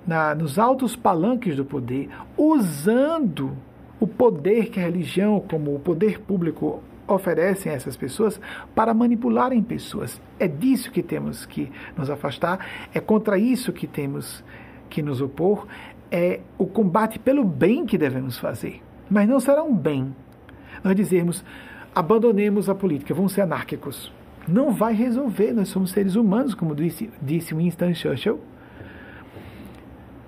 na, 0.08 0.34
nos 0.34 0.58
altos 0.58 0.96
palanques 0.96 1.56
do 1.56 1.64
poder, 1.64 2.10
usando 2.36 3.56
o 4.00 4.08
poder 4.08 4.72
que 4.72 4.80
a 4.80 4.84
religião, 4.84 5.40
como 5.40 5.76
o 5.76 5.80
poder 5.80 6.20
público, 6.22 6.82
oferecem 7.08 7.72
a 7.72 7.76
essas 7.76 7.96
pessoas 7.96 8.42
para 8.74 8.96
manipularem 8.96 9.62
pessoas. 9.62 10.20
É 10.40 10.48
disso 10.48 10.90
que 10.90 11.04
temos 11.04 11.46
que 11.46 11.72
nos 11.96 12.10
afastar, 12.10 12.88
é 12.92 13.00
contra 13.00 13.38
isso 13.38 13.72
que 13.72 13.86
temos 13.86 14.44
que 14.90 15.02
nos 15.02 15.22
opor, 15.22 15.68
é 16.16 16.40
o 16.58 16.66
combate 16.66 17.20
pelo 17.20 17.44
bem 17.44 17.86
que 17.86 17.98
devemos 17.98 18.38
fazer. 18.38 18.82
Mas 19.10 19.28
não 19.28 19.40
será 19.40 19.64
um 19.64 19.76
bem 19.76 20.16
nós 20.84 20.96
dizermos 20.96 21.44
abandonemos 21.94 22.70
a 22.70 22.76
política, 22.76 23.14
vamos 23.14 23.34
ser 23.34 23.42
anárquicos. 23.42 24.12
Não 24.48 24.72
vai 24.72 24.94
resolver, 24.94 25.52
nós 25.54 25.70
somos 25.70 25.92
seres 25.92 26.16
humanos, 26.16 26.54
como 26.54 26.76
disse, 26.76 27.10
disse 27.22 27.54
Winston 27.56 27.94
Churchill 27.94 28.40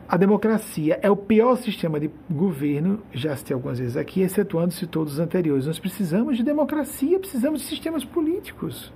a 0.09 0.15
democracia 0.15 0.97
é 1.01 1.11
o 1.11 1.17
pior 1.17 1.57
sistema 1.57 1.99
de 1.99 2.09
governo, 2.31 3.01
já 3.11 3.35
citei 3.35 3.53
algumas 3.53 3.77
vezes 3.77 3.97
aqui, 3.97 4.21
excetuando-se 4.21 4.87
todos 4.87 5.13
os 5.13 5.19
anteriores. 5.19 5.67
Nós 5.67 5.79
precisamos 5.79 6.37
de 6.37 6.43
democracia, 6.43 7.19
precisamos 7.19 7.61
de 7.61 7.67
sistemas 7.67 8.05
políticos 8.05 8.93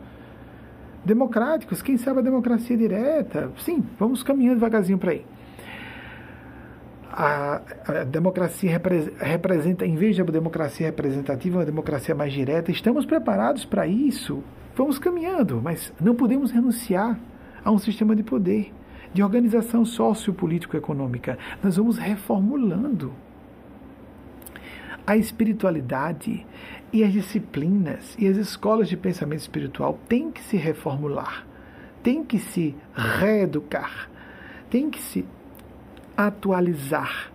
democráticos, 1.04 1.82
quem 1.82 1.98
sabe 1.98 2.20
a 2.20 2.22
democracia 2.22 2.78
direta. 2.78 3.52
Sim, 3.58 3.84
vamos 4.00 4.24
caminhando 4.24 4.56
devagarzinho 4.56 4.98
para 4.98 5.12
aí. 5.12 5.26
A, 7.12 7.62
a, 7.88 8.04
democracia 8.06 8.82
representa, 9.20 9.86
em 9.86 9.96
vez 9.96 10.16
de 10.16 10.22
uma 10.22 10.32
democracia 10.32 10.88
representativa, 10.88 11.60
uma 11.60 11.66
democracia 11.66 12.16
mais 12.16 12.32
direta. 12.32 12.72
Estamos 12.72 13.06
preparados 13.06 13.66
para 13.66 13.86
isso. 13.86 14.44
Vamos 14.76 14.98
caminhando, 14.98 15.62
mas 15.62 15.94
não 16.00 16.16
podemos 16.16 16.52
renunciar 16.52 17.20
a 17.64 17.72
um 17.72 17.78
sistema 17.78 18.16
de 18.16 18.24
poder 18.24 18.72
de 19.14 19.22
organização 19.22 19.84
sociopolítico-econômica. 19.86 21.38
Nós 21.64 21.78
vamos 21.78 21.98
reformulando. 21.98 23.14
A 25.06 25.18
espiritualidade 25.18 26.46
e 26.94 27.04
as 27.04 27.12
disciplinas 27.12 28.16
e 28.18 28.28
as 28.28 28.38
escolas 28.38 28.88
de 28.88 28.96
pensamento 28.96 29.40
espiritual 29.40 30.00
têm 30.08 30.32
que 30.32 30.42
se 30.42 30.58
reformular, 30.58 31.46
têm 32.04 32.24
que 32.24 32.38
se 32.38 32.76
reeducar, 32.94 34.10
têm 34.70 34.90
que 34.90 35.02
se 35.02 35.26
atualizar, 36.28 37.32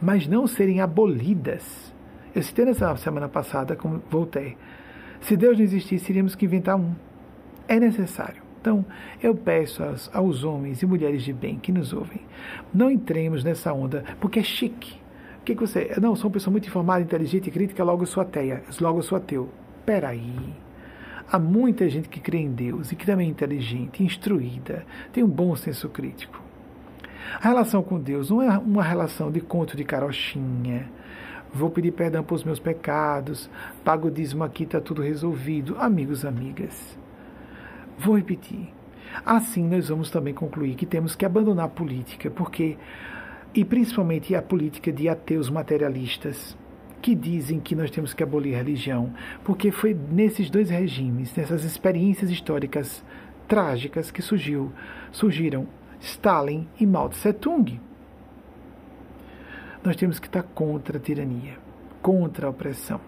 mas 0.00 0.26
não 0.26 0.46
serem 0.46 0.80
abolidas. 0.80 1.92
Eu 2.34 2.42
citei 2.42 2.64
nessa 2.64 2.94
semana 2.96 3.28
passada, 3.28 3.74
como 3.74 4.02
voltei. 4.10 4.56
Se 5.20 5.36
Deus 5.36 5.58
não 5.58 5.64
existisse, 5.64 6.06
teríamos 6.06 6.34
que 6.34 6.44
inventar 6.44 6.76
um. 6.76 6.94
É 7.68 7.78
necessário. 7.78 8.42
Então, 8.60 8.84
eu 9.22 9.34
peço 9.34 9.82
aos, 9.82 10.10
aos, 10.14 10.44
homens 10.44 10.82
e 10.82 10.86
mulheres 10.86 11.22
de 11.22 11.32
bem 11.32 11.58
que 11.58 11.72
nos 11.72 11.94
ouvem, 11.94 12.20
não 12.74 12.90
entremos 12.90 13.42
nessa 13.42 13.72
onda, 13.72 14.04
porque 14.20 14.40
é 14.40 14.42
chique. 14.42 15.00
O 15.40 15.44
que, 15.44 15.54
que 15.54 15.60
você. 15.60 15.94
Não, 16.00 16.14
sou 16.14 16.28
uma 16.28 16.34
pessoa 16.34 16.52
muito 16.52 16.68
informada, 16.68 17.00
inteligente 17.00 17.48
e 17.48 17.50
crítica, 17.50 17.82
logo 17.82 18.04
sou 18.04 18.22
ateia, 18.22 18.62
logo 18.80 19.02
sou 19.02 19.16
ateu. 19.16 19.48
Peraí. 19.86 20.54
Há 21.32 21.38
muita 21.38 21.88
gente 21.88 22.08
que 22.08 22.20
crê 22.20 22.38
em 22.38 22.50
Deus 22.50 22.92
e 22.92 22.96
que 22.96 23.06
também 23.06 23.28
é 23.28 23.30
inteligente, 23.30 24.02
instruída, 24.02 24.84
tem 25.12 25.22
um 25.22 25.28
bom 25.28 25.54
senso 25.54 25.88
crítico. 25.88 26.39
A 27.40 27.48
relação 27.48 27.82
com 27.82 27.98
Deus 27.98 28.30
não 28.30 28.42
é 28.42 28.58
uma 28.58 28.82
relação 28.82 29.30
de 29.30 29.40
conto 29.40 29.76
de 29.76 29.84
carochinha. 29.84 30.88
Vou 31.52 31.70
pedir 31.70 31.90
perdão 31.90 32.22
pelos 32.22 32.44
meus 32.44 32.60
pecados, 32.60 33.50
pago 33.84 34.08
o 34.08 34.10
dízimo 34.10 34.44
aqui, 34.44 34.64
está 34.64 34.80
tudo 34.80 35.02
resolvido. 35.02 35.76
Amigos, 35.78 36.24
amigas 36.24 36.98
Vou 38.00 38.16
repetir. 38.16 38.72
Assim, 39.26 39.62
nós 39.68 39.90
vamos 39.90 40.10
também 40.10 40.32
concluir 40.32 40.74
que 40.74 40.86
temos 40.86 41.14
que 41.14 41.26
abandonar 41.26 41.66
a 41.66 41.68
política, 41.68 42.30
porque, 42.30 42.78
e 43.54 43.62
principalmente 43.62 44.34
a 44.34 44.40
política 44.40 44.90
de 44.90 45.06
ateus 45.06 45.50
materialistas, 45.50 46.56
que 47.02 47.14
dizem 47.14 47.60
que 47.60 47.74
nós 47.74 47.90
temos 47.90 48.14
que 48.14 48.22
abolir 48.22 48.54
a 48.54 48.58
religião, 48.58 49.12
porque 49.44 49.70
foi 49.70 49.94
nesses 49.94 50.48
dois 50.48 50.70
regimes, 50.70 51.34
nessas 51.36 51.62
experiências 51.62 52.30
históricas 52.30 53.04
trágicas 53.46 54.10
que 54.10 54.22
surgiu, 54.22 54.72
surgiram 55.12 55.66
Stalin 56.00 56.66
e 56.78 56.86
Mao 56.86 57.08
Tse 57.08 57.32
Tung. 57.32 57.80
Nós 59.84 59.96
temos 59.96 60.18
que 60.18 60.26
estar 60.26 60.42
contra 60.42 60.98
a 60.98 61.00
tirania, 61.00 61.58
contra 62.02 62.46
a 62.46 62.50
opressão. 62.50 63.00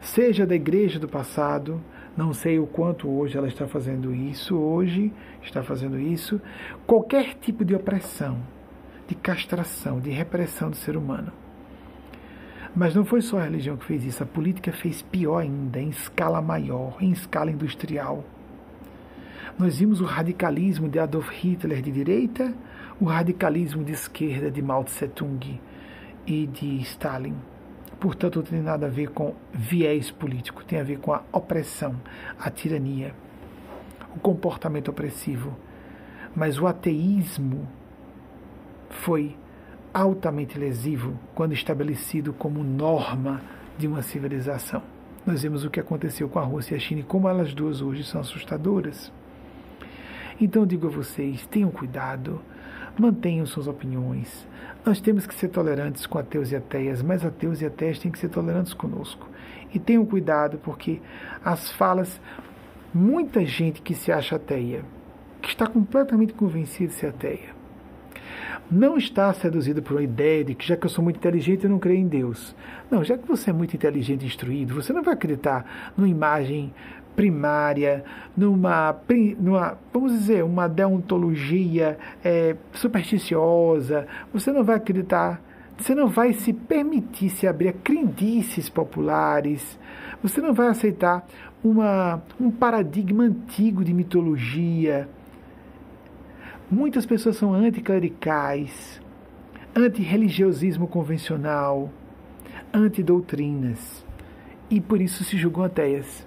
Seja 0.00 0.46
da 0.46 0.54
igreja 0.54 0.98
do 0.98 1.08
passado, 1.08 1.80
não 2.16 2.34
sei 2.34 2.58
o 2.58 2.66
quanto 2.66 3.08
hoje 3.08 3.38
ela 3.38 3.48
está 3.48 3.66
fazendo 3.66 4.14
isso, 4.14 4.56
hoje 4.56 5.12
está 5.42 5.62
fazendo 5.62 5.98
isso. 5.98 6.40
Qualquer 6.86 7.34
tipo 7.34 7.64
de 7.64 7.74
opressão, 7.74 8.38
de 9.06 9.14
castração, 9.14 10.00
de 10.00 10.10
repressão 10.10 10.70
do 10.70 10.76
ser 10.76 10.96
humano. 10.96 11.32
Mas 12.74 12.94
não 12.94 13.04
foi 13.04 13.20
só 13.20 13.38
a 13.38 13.44
religião 13.44 13.76
que 13.76 13.84
fez 13.84 14.04
isso, 14.04 14.22
a 14.22 14.26
política 14.26 14.72
fez 14.72 15.02
pior 15.02 15.38
ainda, 15.38 15.78
em 15.78 15.90
escala 15.90 16.40
maior, 16.40 16.96
em 17.00 17.10
escala 17.10 17.50
industrial. 17.50 18.24
Nós 19.58 19.78
vimos 19.78 20.00
o 20.00 20.04
radicalismo 20.04 20.88
de 20.88 20.98
Adolf 20.98 21.30
Hitler 21.30 21.82
de 21.82 21.90
direita, 21.90 22.54
o 23.00 23.04
radicalismo 23.04 23.84
de 23.84 23.92
esquerda 23.92 24.50
de 24.50 24.62
Mao 24.62 24.84
Tse 24.84 25.08
Tung 25.08 25.60
e 26.26 26.46
de 26.46 26.80
Stalin 26.82 27.36
portanto, 28.02 28.40
não 28.40 28.42
tem 28.42 28.60
nada 28.60 28.86
a 28.86 28.90
ver 28.90 29.10
com 29.10 29.32
viés 29.54 30.10
político, 30.10 30.64
tem 30.64 30.80
a 30.80 30.82
ver 30.82 30.98
com 30.98 31.12
a 31.12 31.22
opressão, 31.32 31.94
a 32.36 32.50
tirania, 32.50 33.14
o 34.16 34.18
comportamento 34.18 34.88
opressivo. 34.88 35.56
Mas 36.34 36.58
o 36.58 36.66
ateísmo 36.66 37.68
foi 38.90 39.36
altamente 39.94 40.58
lesivo 40.58 41.16
quando 41.32 41.52
estabelecido 41.52 42.32
como 42.32 42.64
norma 42.64 43.40
de 43.78 43.86
uma 43.86 44.02
civilização. 44.02 44.82
Nós 45.24 45.42
vemos 45.42 45.64
o 45.64 45.70
que 45.70 45.78
aconteceu 45.78 46.28
com 46.28 46.40
a 46.40 46.42
Rússia 46.42 46.74
e 46.74 46.78
a 46.78 46.80
China 46.80 47.02
e 47.02 47.04
como 47.04 47.28
elas 47.28 47.54
duas 47.54 47.80
hoje 47.80 48.02
são 48.02 48.20
assustadoras. 48.20 49.12
Então 50.44 50.66
digo 50.66 50.88
a 50.88 50.90
vocês, 50.90 51.46
tenham 51.46 51.70
cuidado, 51.70 52.40
mantenham 52.98 53.46
suas 53.46 53.68
opiniões, 53.68 54.44
nós 54.84 55.00
temos 55.00 55.24
que 55.24 55.36
ser 55.36 55.46
tolerantes 55.46 56.04
com 56.04 56.18
ateus 56.18 56.50
e 56.50 56.56
ateias, 56.56 57.00
mas 57.00 57.24
ateus 57.24 57.62
e 57.62 57.66
ateias 57.66 58.00
têm 58.00 58.10
que 58.10 58.18
ser 58.18 58.28
tolerantes 58.28 58.74
conosco. 58.74 59.28
E 59.72 59.78
tenham 59.78 60.04
cuidado, 60.04 60.58
porque 60.58 61.00
as 61.44 61.70
falas, 61.70 62.20
muita 62.92 63.46
gente 63.46 63.80
que 63.80 63.94
se 63.94 64.10
acha 64.10 64.34
ateia, 64.34 64.84
que 65.40 65.48
está 65.48 65.64
completamente 65.64 66.32
convencida 66.32 66.88
de 66.88 66.94
ser 66.94 67.06
ateia, 67.06 67.62
não 68.68 68.96
está 68.96 69.32
seduzido 69.32 69.80
por 69.80 69.92
uma 69.92 70.02
ideia 70.02 70.44
de 70.44 70.56
que 70.56 70.66
já 70.66 70.76
que 70.76 70.86
eu 70.86 70.90
sou 70.90 71.04
muito 71.04 71.18
inteligente 71.18 71.62
eu 71.62 71.70
não 71.70 71.78
creio 71.78 72.00
em 72.00 72.08
Deus. 72.08 72.56
Não, 72.90 73.04
já 73.04 73.16
que 73.16 73.28
você 73.28 73.50
é 73.50 73.52
muito 73.52 73.76
inteligente 73.76 74.22
e 74.22 74.26
instruído, 74.26 74.74
você 74.74 74.92
não 74.92 75.04
vai 75.04 75.14
acreditar 75.14 75.92
numa 75.96 76.08
imagem 76.08 76.74
primária, 77.14 78.04
numa, 78.36 78.96
numa, 79.38 79.78
vamos 79.92 80.12
dizer, 80.12 80.44
uma 80.44 80.68
deontologia 80.68 81.98
é, 82.24 82.56
supersticiosa, 82.72 84.06
você 84.32 84.50
não 84.52 84.64
vai 84.64 84.76
acreditar, 84.76 85.40
você 85.78 85.94
não 85.94 86.08
vai 86.08 86.32
se 86.32 86.52
permitir 86.52 87.30
se 87.30 87.46
abrir 87.46 87.68
a 87.68 87.72
crendices 87.72 88.68
populares, 88.68 89.78
você 90.22 90.40
não 90.40 90.54
vai 90.54 90.68
aceitar 90.68 91.26
uma, 91.62 92.22
um 92.40 92.50
paradigma 92.50 93.24
antigo 93.24 93.84
de 93.84 93.92
mitologia. 93.92 95.08
Muitas 96.70 97.04
pessoas 97.04 97.36
são 97.36 97.52
anticlericais, 97.52 99.00
antirreligiosismo 99.74 100.86
convencional, 100.86 101.90
antidoutrinas, 102.72 104.04
e 104.70 104.80
por 104.80 105.00
isso 105.00 105.22
se 105.24 105.36
julgam 105.36 105.64
ateias 105.64 106.26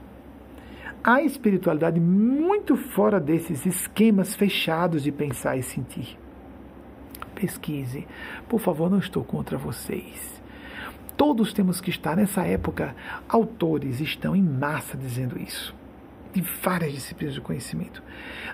a 1.08 1.22
espiritualidade 1.22 2.00
muito 2.00 2.76
fora 2.76 3.20
desses 3.20 3.64
esquemas 3.64 4.34
fechados 4.34 5.04
de 5.04 5.12
pensar 5.12 5.56
e 5.56 5.62
sentir. 5.62 6.18
Pesquise. 7.36 8.08
Por 8.50 8.60
favor, 8.60 8.90
não 8.90 8.98
estou 8.98 9.24
contra 9.24 9.56
vocês. 9.56 10.42
Todos 11.16 11.54
temos 11.54 11.80
que 11.80 11.92
estar 11.92 12.18
nessa 12.18 12.42
época. 12.42 12.96
Autores 13.30 14.00
estão 14.02 14.36
em 14.36 14.42
massa 14.42 14.98
dizendo 14.98 15.40
isso. 15.40 15.76
de 16.36 16.42
várias 16.42 16.92
disciplinas 16.92 17.36
do 17.36 17.42
conhecimento. 17.42 18.04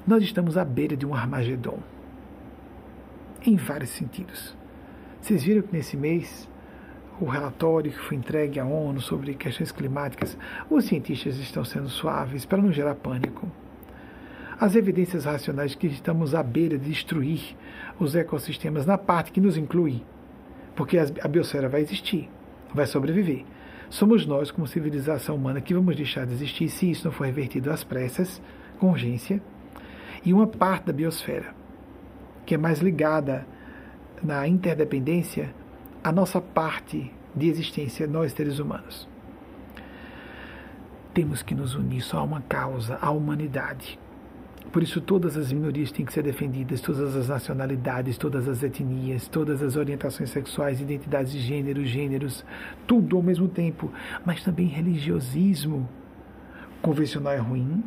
Nós 0.05 0.21
estamos 0.23 0.55
à 0.55 0.63
beira 0.63 0.95
de 0.95 1.03
um 1.03 1.15
Armagedon, 1.15 1.79
em 3.43 3.55
vários 3.55 3.89
sentidos. 3.89 4.55
Vocês 5.19 5.43
viram 5.43 5.63
que 5.63 5.73
nesse 5.73 5.97
mês, 5.97 6.47
o 7.19 7.25
relatório 7.25 7.91
que 7.91 7.99
foi 7.99 8.17
entregue 8.17 8.59
à 8.59 8.65
ONU 8.65 9.01
sobre 9.01 9.33
questões 9.35 9.71
climáticas, 9.71 10.37
os 10.69 10.85
cientistas 10.85 11.37
estão 11.37 11.63
sendo 11.63 11.89
suaves 11.89 12.45
para 12.45 12.61
não 12.61 12.71
gerar 12.71 12.95
pânico. 12.95 13.47
As 14.59 14.75
evidências 14.75 15.25
racionais 15.25 15.75
que 15.75 15.87
estamos 15.87 16.35
à 16.35 16.43
beira 16.43 16.77
de 16.77 16.89
destruir 16.89 17.55
os 17.99 18.15
ecossistemas 18.15 18.85
na 18.85 18.97
parte 18.97 19.31
que 19.31 19.41
nos 19.41 19.57
inclui, 19.57 20.03
porque 20.75 20.97
a 20.97 21.27
biosfera 21.27 21.67
vai 21.67 21.81
existir, 21.81 22.29
vai 22.73 22.85
sobreviver. 22.85 23.43
Somos 23.89 24.25
nós, 24.25 24.51
como 24.51 24.67
civilização 24.67 25.35
humana, 25.35 25.61
que 25.61 25.73
vamos 25.73 25.95
deixar 25.95 26.25
de 26.25 26.33
existir 26.33 26.69
se 26.69 26.89
isso 26.89 27.05
não 27.05 27.11
for 27.11 27.25
revertido 27.25 27.69
às 27.71 27.83
pressas, 27.83 28.41
com 28.79 28.89
urgência, 28.89 29.41
e 30.23 30.33
uma 30.33 30.47
parte 30.47 30.85
da 30.85 30.93
biosfera, 30.93 31.53
que 32.45 32.55
é 32.55 32.57
mais 32.57 32.79
ligada 32.79 33.45
na 34.23 34.47
interdependência 34.47 35.53
à 36.03 36.11
nossa 36.11 36.41
parte 36.41 37.11
de 37.35 37.47
existência, 37.47 38.07
nós 38.07 38.33
seres 38.33 38.59
humanos. 38.59 39.07
Temos 41.13 41.41
que 41.41 41.53
nos 41.53 41.75
unir 41.75 42.01
só 42.01 42.19
a 42.19 42.23
uma 42.23 42.41
causa, 42.41 42.97
a 43.01 43.11
humanidade. 43.11 43.99
Por 44.71 44.81
isso, 44.81 45.01
todas 45.01 45.35
as 45.35 45.51
minorias 45.51 45.91
têm 45.91 46.05
que 46.05 46.13
ser 46.13 46.23
defendidas, 46.23 46.79
todas 46.79 47.15
as 47.15 47.27
nacionalidades, 47.27 48.17
todas 48.17 48.47
as 48.47 48.63
etnias, 48.63 49.27
todas 49.27 49.61
as 49.61 49.75
orientações 49.75 50.29
sexuais, 50.29 50.79
identidades 50.79 51.33
de 51.33 51.39
gênero, 51.39 51.85
gêneros, 51.85 52.45
tudo 52.87 53.17
ao 53.17 53.23
mesmo 53.23 53.49
tempo. 53.49 53.91
Mas 54.25 54.41
também 54.43 54.67
religiosismo 54.67 55.89
convencional 56.81 57.33
é 57.33 57.37
ruim. 57.37 57.83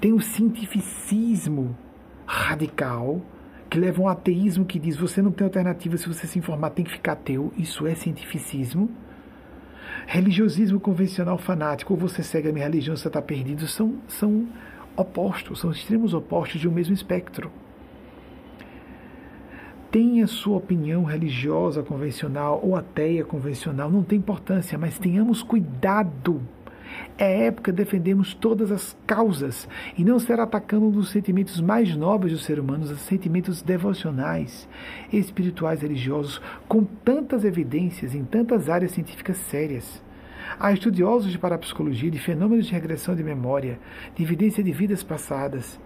Tem 0.00 0.12
o 0.12 0.20
cientificismo 0.20 1.76
radical, 2.24 3.20
que 3.70 3.78
leva 3.78 4.02
a 4.02 4.04
um 4.04 4.08
ateísmo 4.08 4.64
que 4.64 4.80
diz 4.80 4.96
você 4.96 5.22
não 5.22 5.30
tem 5.30 5.44
alternativa, 5.44 5.96
se 5.96 6.08
você 6.08 6.26
se 6.26 6.38
informar 6.38 6.70
tem 6.70 6.84
que 6.84 6.90
ficar 6.90 7.12
ateu. 7.12 7.52
Isso 7.56 7.86
é 7.86 7.94
cientificismo. 7.94 8.90
Religiosismo 10.06 10.80
convencional 10.80 11.38
fanático, 11.38 11.94
ou 11.94 11.98
você 11.98 12.20
segue 12.20 12.48
a 12.48 12.52
minha 12.52 12.64
religião, 12.64 12.96
você 12.96 13.06
está 13.06 13.22
perdido, 13.22 13.68
são, 13.68 13.94
são 14.08 14.48
opostos, 14.96 15.60
são 15.60 15.70
extremos 15.70 16.12
opostos 16.12 16.60
de 16.60 16.68
um 16.68 16.72
mesmo 16.72 16.92
espectro. 16.92 17.50
Tenha 19.88 20.26
sua 20.26 20.56
opinião 20.56 21.04
religiosa 21.04 21.82
convencional 21.82 22.60
ou 22.62 22.74
ateia 22.74 23.24
convencional, 23.24 23.90
não 23.90 24.02
tem 24.02 24.18
importância, 24.18 24.76
mas 24.76 24.98
tenhamos 24.98 25.44
cuidado. 25.44 26.42
É 27.18 27.46
época 27.46 27.70
de 27.70 27.76
defendermos 27.76 28.34
todas 28.34 28.72
as 28.72 28.96
causas 29.06 29.68
e 29.96 30.04
não 30.04 30.18
ser 30.18 30.40
atacando 30.40 30.86
um 30.86 30.90
dos 30.90 31.10
sentimentos 31.10 31.60
mais 31.60 31.94
nobres 31.94 32.32
do 32.32 32.38
ser 32.38 32.58
humano, 32.58 32.84
os 32.84 33.00
sentimentos 33.00 33.62
devocionais, 33.62 34.68
espirituais, 35.12 35.82
religiosos, 35.82 36.40
com 36.66 36.84
tantas 36.84 37.44
evidências 37.44 38.14
em 38.14 38.24
tantas 38.24 38.68
áreas 38.68 38.92
científicas 38.92 39.36
sérias. 39.36 40.02
Há 40.58 40.72
estudiosos 40.72 41.30
de 41.30 41.38
parapsicologia, 41.38 42.10
de 42.10 42.18
fenômenos 42.18 42.66
de 42.66 42.72
regressão 42.72 43.14
de 43.14 43.22
memória, 43.22 43.78
de 44.16 44.22
evidência 44.22 44.64
de 44.64 44.72
vidas 44.72 45.02
passadas, 45.02 45.78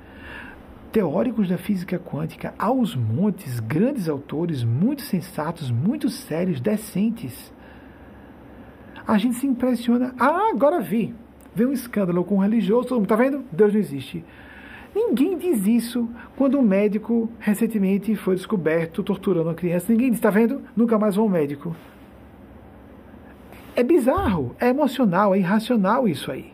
teóricos 0.93 1.49
da 1.49 1.59
física 1.59 1.99
quântica, 1.99 2.55
aos 2.57 2.95
montes, 2.95 3.59
grandes 3.59 4.09
autores, 4.09 4.63
muito 4.63 5.03
sensatos, 5.03 5.71
muito 5.71 6.09
sérios, 6.09 6.61
decentes. 6.61 7.53
A 9.07 9.19
gente 9.19 9.37
se 9.37 9.47
impressiona. 9.47 10.15
Ah, 10.19 10.51
agora 10.53 10.81
vi. 10.81 11.15
Vê 11.55 11.67
um 11.67 11.73
escândalo 11.73 12.25
com 12.25 12.37
um 12.37 12.39
religioso, 12.39 12.89
todo 12.89 12.99
mundo 12.99 13.05
está 13.05 13.17
vendo? 13.17 13.45
Deus 13.53 13.73
não 13.73 13.81
existe. 13.81 14.25
Ninguém 14.95 15.37
diz 15.37 15.67
isso 15.67 16.09
quando 16.37 16.59
um 16.59 16.63
médico 16.63 17.29
recentemente 17.39 18.15
foi 18.15 18.37
descoberto 18.37 19.03
torturando 19.03 19.49
uma 19.49 19.55
criança. 19.55 19.93
Ninguém 19.93 20.11
diz, 20.11 20.19
está 20.19 20.31
vendo? 20.31 20.63
Nunca 20.77 20.99
mais 20.99 21.17
vou 21.17 21.25
ao 21.25 21.29
médico. 21.29 21.75
É 23.77 23.83
bizarro, 23.83 24.55
é 24.61 24.69
emocional, 24.69 25.35
é 25.35 25.39
irracional 25.39 26.07
isso 26.09 26.31
aí. 26.31 26.53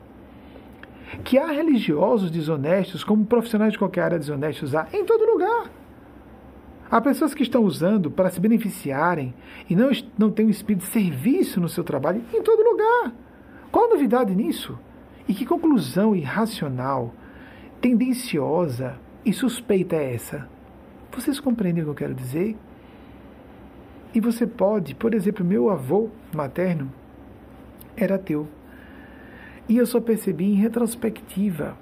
Que 1.23 1.39
há 1.39 1.49
religiosos 1.49 2.31
desonestos, 2.31 3.05
como 3.05 3.27
profissionais 3.27 3.73
de 3.73 3.79
qualquer 3.79 4.03
área 4.03 4.19
desonestos, 4.19 4.75
há 4.75 4.87
em 4.93 5.05
todo 5.05 5.31
lugar. 5.31 5.71
Há 6.91 7.01
pessoas 7.01 7.33
que 7.33 7.45
estão 7.45 7.63
usando 7.63 8.11
para 8.11 8.31
se 8.31 8.41
beneficiarem 8.41 9.33
e 9.69 9.77
não, 9.77 9.91
não 10.19 10.31
têm 10.31 10.47
um 10.47 10.51
espírito 10.51 10.85
de 10.85 10.91
serviço 10.91 11.61
no 11.61 11.69
seu 11.69 11.85
trabalho 11.85 12.23
em 12.35 12.43
todo 12.43 12.69
lugar. 12.69 13.15
Qual 13.71 13.87
a 13.87 13.91
novidade 13.91 14.35
nisso? 14.35 14.77
E 15.29 15.33
que 15.33 15.47
conclusão 15.47 16.17
irracional, 16.17 17.15
tendenciosa 17.81 18.99
e 19.25 19.33
suspeita 19.33 19.95
é 19.95 20.15
essa? 20.15 20.49
Vocês 21.13 21.39
compreendem 21.39 21.83
o 21.83 21.87
que 21.87 21.91
eu 21.91 21.95
quero 21.95 22.15
dizer? 22.15 22.57
E 24.13 24.21
você 24.21 24.45
pode, 24.45 24.93
por 24.97 25.15
exemplo, 25.15 25.45
meu 25.45 25.71
avô 25.71 26.09
materno, 26.35 26.93
era 27.97 28.17
ateu. 28.17 28.49
E 29.69 29.77
eu 29.77 29.87
só 29.87 30.01
percebi 30.01 30.47
em 30.47 30.55
retrospectiva, 30.55 31.77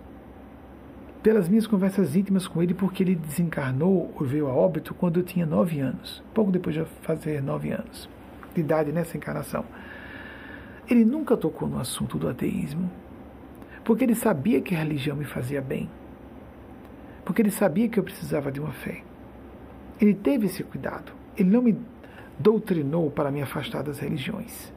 pelas 1.28 1.46
minhas 1.46 1.66
conversas 1.66 2.16
íntimas 2.16 2.48
com 2.48 2.62
ele, 2.62 2.72
porque 2.72 3.02
ele 3.02 3.14
desencarnou 3.14 4.10
ou 4.18 4.24
veio 4.24 4.46
a 4.46 4.54
óbito 4.54 4.94
quando 4.94 5.20
eu 5.20 5.22
tinha 5.22 5.44
nove 5.44 5.78
anos, 5.78 6.22
pouco 6.32 6.50
depois 6.50 6.74
de 6.74 6.82
fazer 7.02 7.42
nove 7.42 7.70
anos 7.70 8.08
de 8.54 8.62
idade 8.62 8.92
nessa 8.92 9.14
encarnação. 9.14 9.62
Ele 10.88 11.04
nunca 11.04 11.36
tocou 11.36 11.68
no 11.68 11.78
assunto 11.78 12.16
do 12.16 12.30
ateísmo, 12.30 12.90
porque 13.84 14.04
ele 14.04 14.14
sabia 14.14 14.62
que 14.62 14.74
a 14.74 14.78
religião 14.78 15.14
me 15.14 15.26
fazia 15.26 15.60
bem, 15.60 15.90
porque 17.26 17.42
ele 17.42 17.50
sabia 17.50 17.90
que 17.90 18.00
eu 18.00 18.04
precisava 18.04 18.50
de 18.50 18.58
uma 18.58 18.72
fé. 18.72 19.02
Ele 20.00 20.14
teve 20.14 20.46
esse 20.46 20.64
cuidado. 20.64 21.12
Ele 21.36 21.50
não 21.50 21.60
me 21.60 21.76
doutrinou 22.38 23.10
para 23.10 23.30
me 23.30 23.42
afastar 23.42 23.82
das 23.82 23.98
religiões. 23.98 24.72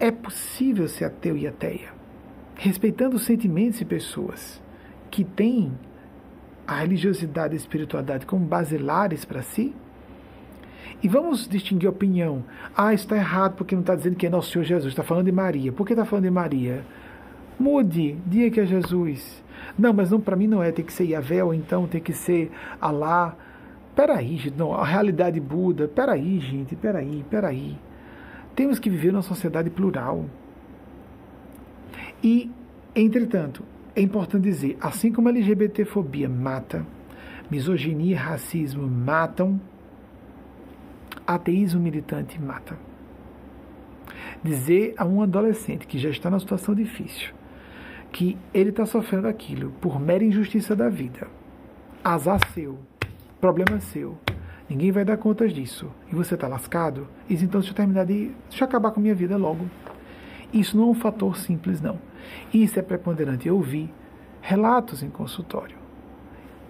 É 0.00 0.10
possível 0.10 0.88
ser 0.88 1.04
ateu 1.04 1.36
e 1.36 1.46
ateia, 1.46 1.90
respeitando 2.54 3.16
os 3.16 3.26
sentimentos 3.26 3.78
e 3.82 3.84
pessoas 3.84 4.66
que 5.10 5.24
têm 5.24 5.72
a 6.66 6.76
religiosidade 6.76 7.54
e 7.54 7.56
a 7.56 7.60
espiritualidade 7.60 8.26
como 8.26 8.44
basilares 8.44 9.24
para 9.24 9.42
si? 9.42 9.74
E 11.02 11.08
vamos 11.08 11.46
distinguir 11.46 11.88
opinião. 11.88 12.44
Ah, 12.76 12.92
está 12.92 13.16
errado 13.16 13.54
porque 13.56 13.74
não 13.74 13.82
está 13.82 13.94
dizendo 13.94 14.16
que 14.16 14.26
é 14.26 14.30
nosso 14.30 14.50
Senhor 14.50 14.64
Jesus, 14.64 14.92
está 14.92 15.02
falando 15.02 15.26
de 15.26 15.32
Maria. 15.32 15.72
Por 15.72 15.86
que 15.86 15.92
está 15.92 16.04
falando 16.04 16.24
de 16.24 16.30
Maria? 16.30 16.84
Mude, 17.58 18.18
diga 18.26 18.50
que 18.50 18.60
é 18.60 18.66
Jesus. 18.66 19.42
Não, 19.78 19.92
mas 19.92 20.10
não 20.10 20.20
para 20.20 20.36
mim 20.36 20.46
não 20.46 20.62
é, 20.62 20.72
tem 20.72 20.84
que 20.84 20.92
ser 20.92 21.04
Yahvé 21.04 21.42
ou 21.42 21.54
então 21.54 21.86
tem 21.86 22.00
que 22.00 22.12
ser 22.12 22.50
Alá. 22.80 23.36
Peraí, 23.94 24.36
gente, 24.36 24.56
não, 24.56 24.74
a 24.74 24.84
realidade 24.84 25.40
Buda. 25.40 25.88
Peraí, 25.88 26.38
gente, 26.40 26.76
peraí, 26.76 27.24
peraí. 27.28 27.76
Temos 28.54 28.78
que 28.78 28.90
viver 28.90 29.12
numa 29.12 29.22
sociedade 29.22 29.70
plural. 29.70 30.24
E, 32.22 32.50
entretanto, 32.94 33.62
é 33.98 34.02
importante 34.02 34.44
dizer, 34.44 34.76
assim 34.80 35.12
como 35.12 35.28
a 35.28 35.32
LGBTfobia 35.32 36.28
mata, 36.28 36.86
misoginia 37.50 38.12
e 38.12 38.14
racismo 38.14 38.86
matam, 38.86 39.60
ateísmo 41.26 41.80
militante 41.80 42.40
mata. 42.40 42.78
Dizer 44.42 44.94
a 44.96 45.04
um 45.04 45.20
adolescente 45.20 45.86
que 45.86 45.98
já 45.98 46.10
está 46.10 46.30
numa 46.30 46.38
situação 46.38 46.74
difícil 46.74 47.34
que 48.10 48.38
ele 48.54 48.70
está 48.70 48.86
sofrendo 48.86 49.28
aquilo 49.28 49.70
por 49.82 50.00
mera 50.00 50.24
injustiça 50.24 50.74
da 50.74 50.88
vida, 50.88 51.28
azar 52.02 52.40
seu, 52.54 52.78
problema 53.38 53.80
seu, 53.80 54.16
Ninguém 54.68 54.92
vai 54.92 55.02
dar 55.02 55.16
contas 55.16 55.52
disso. 55.54 55.90
E 56.12 56.14
você 56.14 56.34
está 56.34 56.46
lascado? 56.46 57.08
Isso 57.28 57.42
então 57.42 57.60
deixa 57.60 57.72
eu 57.72 57.76
terminar 57.76 58.04
de. 58.04 58.32
Deixa 58.50 58.64
eu 58.64 58.68
acabar 58.68 58.90
com 58.90 59.00
a 59.00 59.02
minha 59.02 59.14
vida 59.14 59.34
logo. 59.36 59.64
Isso 60.52 60.76
não 60.76 60.84
é 60.84 60.86
um 60.88 60.94
fator 60.94 61.38
simples, 61.38 61.80
não. 61.80 61.98
Isso 62.52 62.78
é 62.78 62.82
preponderante. 62.82 63.48
Eu 63.48 63.60
vi 63.60 63.90
relatos 64.40 65.02
em 65.02 65.10
consultório. 65.10 65.76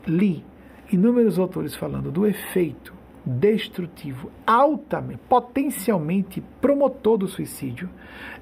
Li 0.06 0.44
inúmeros 0.90 1.38
autores 1.38 1.74
falando 1.74 2.10
do 2.10 2.26
efeito 2.26 2.98
destrutivo, 3.28 4.30
altamente, 4.46 5.20
potencialmente 5.28 6.42
promotor 6.60 7.18
do 7.18 7.28
suicídio, 7.28 7.90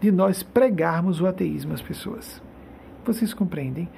de 0.01 0.13
nós 0.13 0.45
pregarmos 0.45 1.21
o 1.21 1.27
ateísmo 1.27 1.73
às 1.73 1.83
pessoas. 1.83 2.41
Vocês 3.05 3.33
compreendem? 3.33 3.89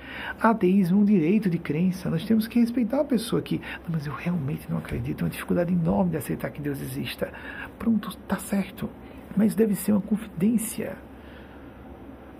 Ateísmo 0.41 0.99
é 0.99 1.03
um 1.03 1.05
direito 1.05 1.49
de 1.49 1.59
crença. 1.59 2.11
Nós 2.11 2.25
temos 2.25 2.47
que 2.47 2.61
respeitar 2.61 3.01
a 3.01 3.05
pessoa 3.05 3.41
que, 3.41 3.61
mas 3.89 4.07
eu 4.07 4.13
realmente 4.13 4.71
não 4.71 4.79
acredito, 4.79 5.23
é 5.23 5.25
uma 5.25 5.31
dificuldade 5.31 5.73
enorme 5.73 6.11
de 6.11 6.19
aceitar 6.19 6.51
que 6.51 6.61
Deus 6.61 6.81
exista. 6.81 7.33
Pronto, 7.79 8.11
está 8.11 8.37
certo. 8.37 8.89
Mas 9.37 9.55
deve 9.55 9.75
ser 9.75 9.93
uma 9.93 10.01
confidência. 10.01 10.97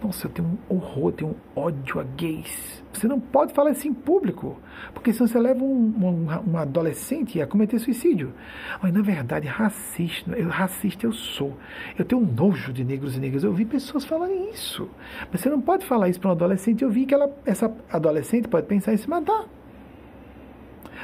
Nossa, 0.03 0.29
eu 0.29 0.31
tenho 0.31 0.49
um 0.49 0.77
horror, 0.77 1.13
tenho 1.13 1.31
um 1.31 1.61
ódio 1.61 1.99
a 1.99 2.05
gays. 2.05 2.85
Você 2.93 3.09
não 3.09 3.19
pode 3.19 3.53
falar 3.53 3.73
isso 3.73 3.89
em 3.89 3.93
público, 3.93 4.57
porque 4.95 5.13
senão 5.13 5.27
você 5.27 5.39
leva 5.41 5.63
um, 5.63 5.67
um, 5.67 6.53
um 6.53 6.57
adolescente 6.57 7.43
a 7.43 7.47
cometer 7.47 7.81
suicídio. 7.81 8.33
Mas, 8.81 8.93
na 8.93 9.03
verdade, 9.03 9.49
racista, 9.49 10.31
eu, 10.33 10.49
racista 10.49 11.05
eu 11.05 11.13
sou. 11.13 11.57
Eu 11.99 12.05
tenho 12.05 12.23
um 12.23 12.25
nojo 12.25 12.73
de 12.73 12.85
negros 12.85 13.17
e 13.17 13.21
negras. 13.21 13.43
Eu 13.43 13.53
vi 13.53 13.65
pessoas 13.65 14.05
falarem 14.05 14.51
isso. 14.51 14.89
Mas 15.33 15.41
você 15.41 15.51
não 15.51 15.61
pode 15.61 15.85
falar 15.85 16.09
isso 16.09 16.21
para 16.21 16.29
um 16.29 16.33
adolescente. 16.33 16.85
Eu 16.85 16.91
vi 16.91 17.05
que 17.05 17.15
ela, 17.15 17.37
essa 17.45 17.73
adolescente 17.91 18.47
pode 18.47 18.67
pensar 18.67 18.95
em 18.95 18.97
se 18.97 19.11
matar. 19.11 19.47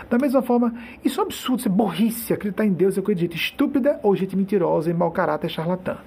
Da 0.09 0.19
mesma 0.19 0.43
forma, 0.43 0.73
isso 1.05 1.21
é 1.21 1.23
um 1.25 1.27
absurdo, 1.27 1.59
isso 1.59 1.69
é 1.69 1.71
burrice, 1.71 2.33
acreditar 2.33 2.65
em 2.65 2.73
Deus 2.73 2.95
de 2.95 3.15
gente 3.16 3.37
estúpida 3.37 3.99
ou 4.03 4.15
gente 4.15 4.37
mentirosa 4.37 4.91
e 4.91 4.95
mau 4.95 5.11
caráter 5.11 5.49
charlatã 5.49 5.99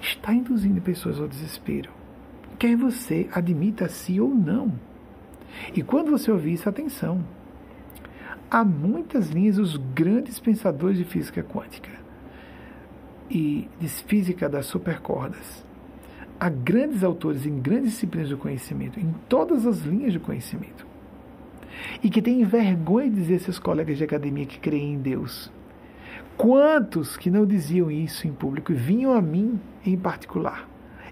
está 0.00 0.32
induzindo 0.32 0.80
pessoas 0.80 1.20
ao 1.20 1.28
desespero. 1.28 1.90
Quer 2.58 2.76
você 2.76 3.28
admita-se 3.32 4.20
ou 4.20 4.28
não. 4.28 4.72
E 5.74 5.82
quando 5.82 6.10
você 6.10 6.30
ouvir 6.30 6.54
isso, 6.54 6.68
atenção. 6.68 7.24
Há 8.50 8.64
muitas 8.64 9.28
linhas 9.28 9.56
dos 9.56 9.76
grandes 9.76 10.38
pensadores 10.38 10.96
de 10.98 11.04
física 11.04 11.42
quântica 11.42 11.90
e 13.30 13.68
de 13.78 13.88
física 13.88 14.48
das 14.48 14.66
supercordas. 14.66 15.64
Há 16.40 16.48
grandes 16.48 17.02
autores 17.02 17.44
em 17.44 17.60
grandes 17.60 17.92
disciplinas 17.92 18.30
do 18.30 18.38
conhecimento, 18.38 18.98
em 18.98 19.14
todas 19.28 19.66
as 19.66 19.80
linhas 19.80 20.14
do 20.14 20.20
conhecimento. 20.20 20.86
E 22.02 22.08
que 22.08 22.22
têm 22.22 22.44
vergonha 22.44 23.10
de 23.10 23.16
dizer 23.16 23.36
a 23.36 23.40
seus 23.40 23.58
colegas 23.58 23.98
de 23.98 24.04
academia 24.04 24.46
que 24.46 24.58
creem 24.58 24.94
em 24.94 24.98
Deus 24.98 25.50
Quantos 26.38 27.16
que 27.16 27.32
não 27.32 27.44
diziam 27.44 27.90
isso 27.90 28.28
em 28.28 28.32
público 28.32 28.70
e 28.70 28.74
vinham 28.76 29.12
a 29.12 29.20
mim 29.20 29.60
em 29.84 29.98
particular? 29.98 30.68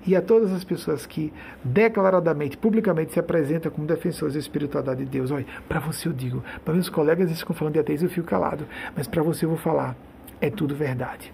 E 0.07 0.15
a 0.15 0.23
todas 0.23 0.53
as 0.53 0.62
pessoas 0.62 1.05
que 1.05 1.32
declaradamente, 1.65 2.57
publicamente 2.57 3.12
se 3.12 3.19
apresentam 3.19 3.73
como 3.73 3.89
defensores 3.89 4.35
da 4.35 4.39
espiritualidade 4.40 5.05
de 5.05 5.11
Deus. 5.11 5.32
Olha, 5.32 5.44
para 5.69 5.81
você 5.81 6.07
eu 6.07 6.12
digo, 6.12 6.44
para 6.65 6.74
meus 6.74 6.89
colegas 6.89 7.27
eles 7.27 7.40
ficam 7.40 7.57
falando 7.57 7.74
de 7.74 7.81
ateísmo, 7.81 8.07
eu 8.07 8.12
fico 8.12 8.28
calado. 8.28 8.69
Mas 8.97 9.09
para 9.09 9.20
você 9.20 9.44
eu 9.44 9.48
vou 9.48 9.59
falar, 9.59 9.97
é 10.40 10.48
tudo 10.48 10.77
verdade. 10.77 11.32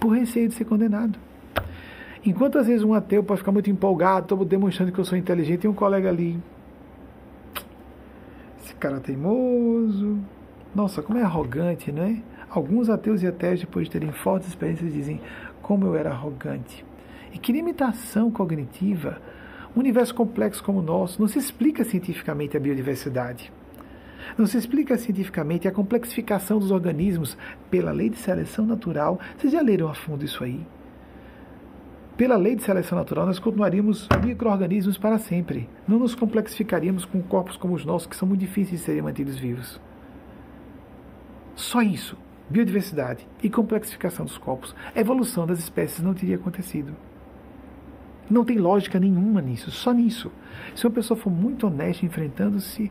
Por 0.00 0.16
receio 0.16 0.48
de 0.48 0.54
ser 0.54 0.64
condenado. 0.64 1.18
Enquanto 2.24 2.56
às 2.56 2.66
vezes 2.66 2.82
um 2.82 2.94
ateu 2.94 3.22
pode 3.22 3.40
ficar 3.40 3.52
muito 3.52 3.68
empolgado, 3.68 4.24
estou 4.24 4.44
demonstrando 4.46 4.92
que 4.92 4.98
eu 4.98 5.04
sou 5.04 5.18
inteligente, 5.18 5.64
e 5.64 5.68
um 5.68 5.74
colega 5.74 6.08
ali. 6.08 6.42
Esse 8.64 8.74
cara 8.76 8.98
teimoso, 8.98 10.18
nossa, 10.74 11.02
como 11.02 11.18
é 11.18 11.22
arrogante, 11.22 11.92
não 11.92 12.02
é? 12.02 12.20
Alguns 12.50 12.90
ateus 12.90 13.22
e 13.22 13.26
ateus, 13.26 13.60
depois 13.60 13.86
de 13.86 13.92
terem 13.92 14.10
fortes 14.10 14.48
experiências, 14.48 14.92
dizem 14.92 15.20
como 15.62 15.86
eu 15.86 15.94
era 15.94 16.10
arrogante. 16.10 16.84
E 17.32 17.38
que 17.38 17.52
limitação 17.52 18.30
cognitiva. 18.30 19.18
Um 19.76 19.80
universo 19.80 20.14
complexo 20.14 20.62
como 20.62 20.80
o 20.80 20.82
nosso 20.82 21.20
não 21.20 21.28
se 21.28 21.38
explica 21.38 21.84
cientificamente 21.84 22.56
a 22.56 22.60
biodiversidade. 22.60 23.52
Não 24.36 24.46
se 24.46 24.56
explica 24.56 24.96
cientificamente 24.96 25.68
a 25.68 25.72
complexificação 25.72 26.58
dos 26.58 26.70
organismos 26.70 27.36
pela 27.70 27.92
lei 27.92 28.08
de 28.08 28.16
seleção 28.16 28.66
natural. 28.66 29.20
Vocês 29.36 29.52
já 29.52 29.60
leram 29.60 29.88
a 29.88 29.94
fundo 29.94 30.24
isso 30.24 30.42
aí? 30.42 30.66
Pela 32.16 32.36
lei 32.36 32.54
de 32.54 32.62
seleção 32.62 32.96
natural, 32.96 33.26
nós 33.26 33.38
continuaríamos 33.38 34.08
micro-organismos 34.24 34.96
para 34.96 35.18
sempre. 35.18 35.68
Não 35.86 35.98
nos 35.98 36.14
complexificaríamos 36.14 37.04
com 37.04 37.20
corpos 37.22 37.56
como 37.56 37.74
os 37.74 37.84
nossos, 37.84 38.06
que 38.06 38.16
são 38.16 38.26
muito 38.26 38.40
difíceis 38.40 38.80
de 38.80 38.86
serem 38.86 39.02
mantidos 39.02 39.36
vivos. 39.36 39.80
Só 41.54 41.82
isso, 41.82 42.16
biodiversidade 42.48 43.26
e 43.42 43.48
complexificação 43.48 44.24
dos 44.24 44.38
corpos, 44.38 44.74
a 44.94 45.00
evolução 45.00 45.46
das 45.46 45.58
espécies 45.58 46.00
não 46.00 46.14
teria 46.14 46.36
acontecido. 46.36 46.94
Não 48.30 48.44
tem 48.44 48.58
lógica 48.58 48.98
nenhuma 48.98 49.40
nisso, 49.40 49.70
só 49.70 49.92
nisso. 49.92 50.32
Se 50.74 50.86
uma 50.86 50.92
pessoa 50.92 51.18
for 51.18 51.30
muito 51.30 51.66
honesta 51.66 52.06
enfrentando-se 52.06 52.90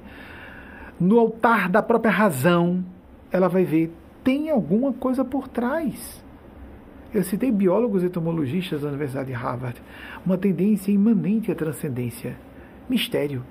no 1.00 1.20
altar 1.20 1.70
da 1.70 1.82
própria 1.82 2.12
razão, 2.12 2.86
ela 3.32 3.48
vai 3.48 3.64
ver 3.64 3.92
tem 4.24 4.50
alguma 4.50 4.94
coisa 4.94 5.26
por 5.26 5.48
trás. 5.48 6.24
Eu 7.14 7.24
citei 7.24 7.52
biólogos 7.52 8.02
e 8.02 8.08
entomologistas 8.08 8.82
da 8.82 8.88
Universidade 8.88 9.28
de 9.28 9.34
Harvard, 9.34 9.80
uma 10.26 10.38
tendência 10.38 10.92
imanente 10.92 11.52
à 11.52 11.56
transcendência, 11.56 12.38
mistério. 12.90 13.44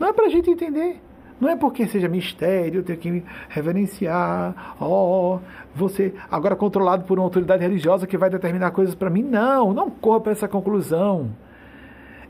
Não 0.00 0.08
é 0.08 0.12
para 0.12 0.26
a 0.26 0.28
gente 0.28 0.50
entender. 0.50 1.00
Não 1.40 1.48
é 1.48 1.56
porque 1.56 1.86
seja 1.86 2.08
mistério, 2.08 2.82
ter 2.82 2.96
que 2.96 3.22
reverenciar, 3.48 4.74
ó, 4.80 5.36
oh, 5.36 5.40
você 5.74 6.12
agora 6.30 6.56
controlado 6.56 7.04
por 7.04 7.18
uma 7.18 7.24
autoridade 7.24 7.62
religiosa 7.62 8.06
que 8.06 8.18
vai 8.18 8.28
determinar 8.28 8.72
coisas 8.72 8.94
para 8.94 9.08
mim. 9.08 9.22
Não, 9.22 9.72
não 9.72 9.88
corra 9.88 10.20
para 10.20 10.32
essa 10.32 10.48
conclusão. 10.48 11.30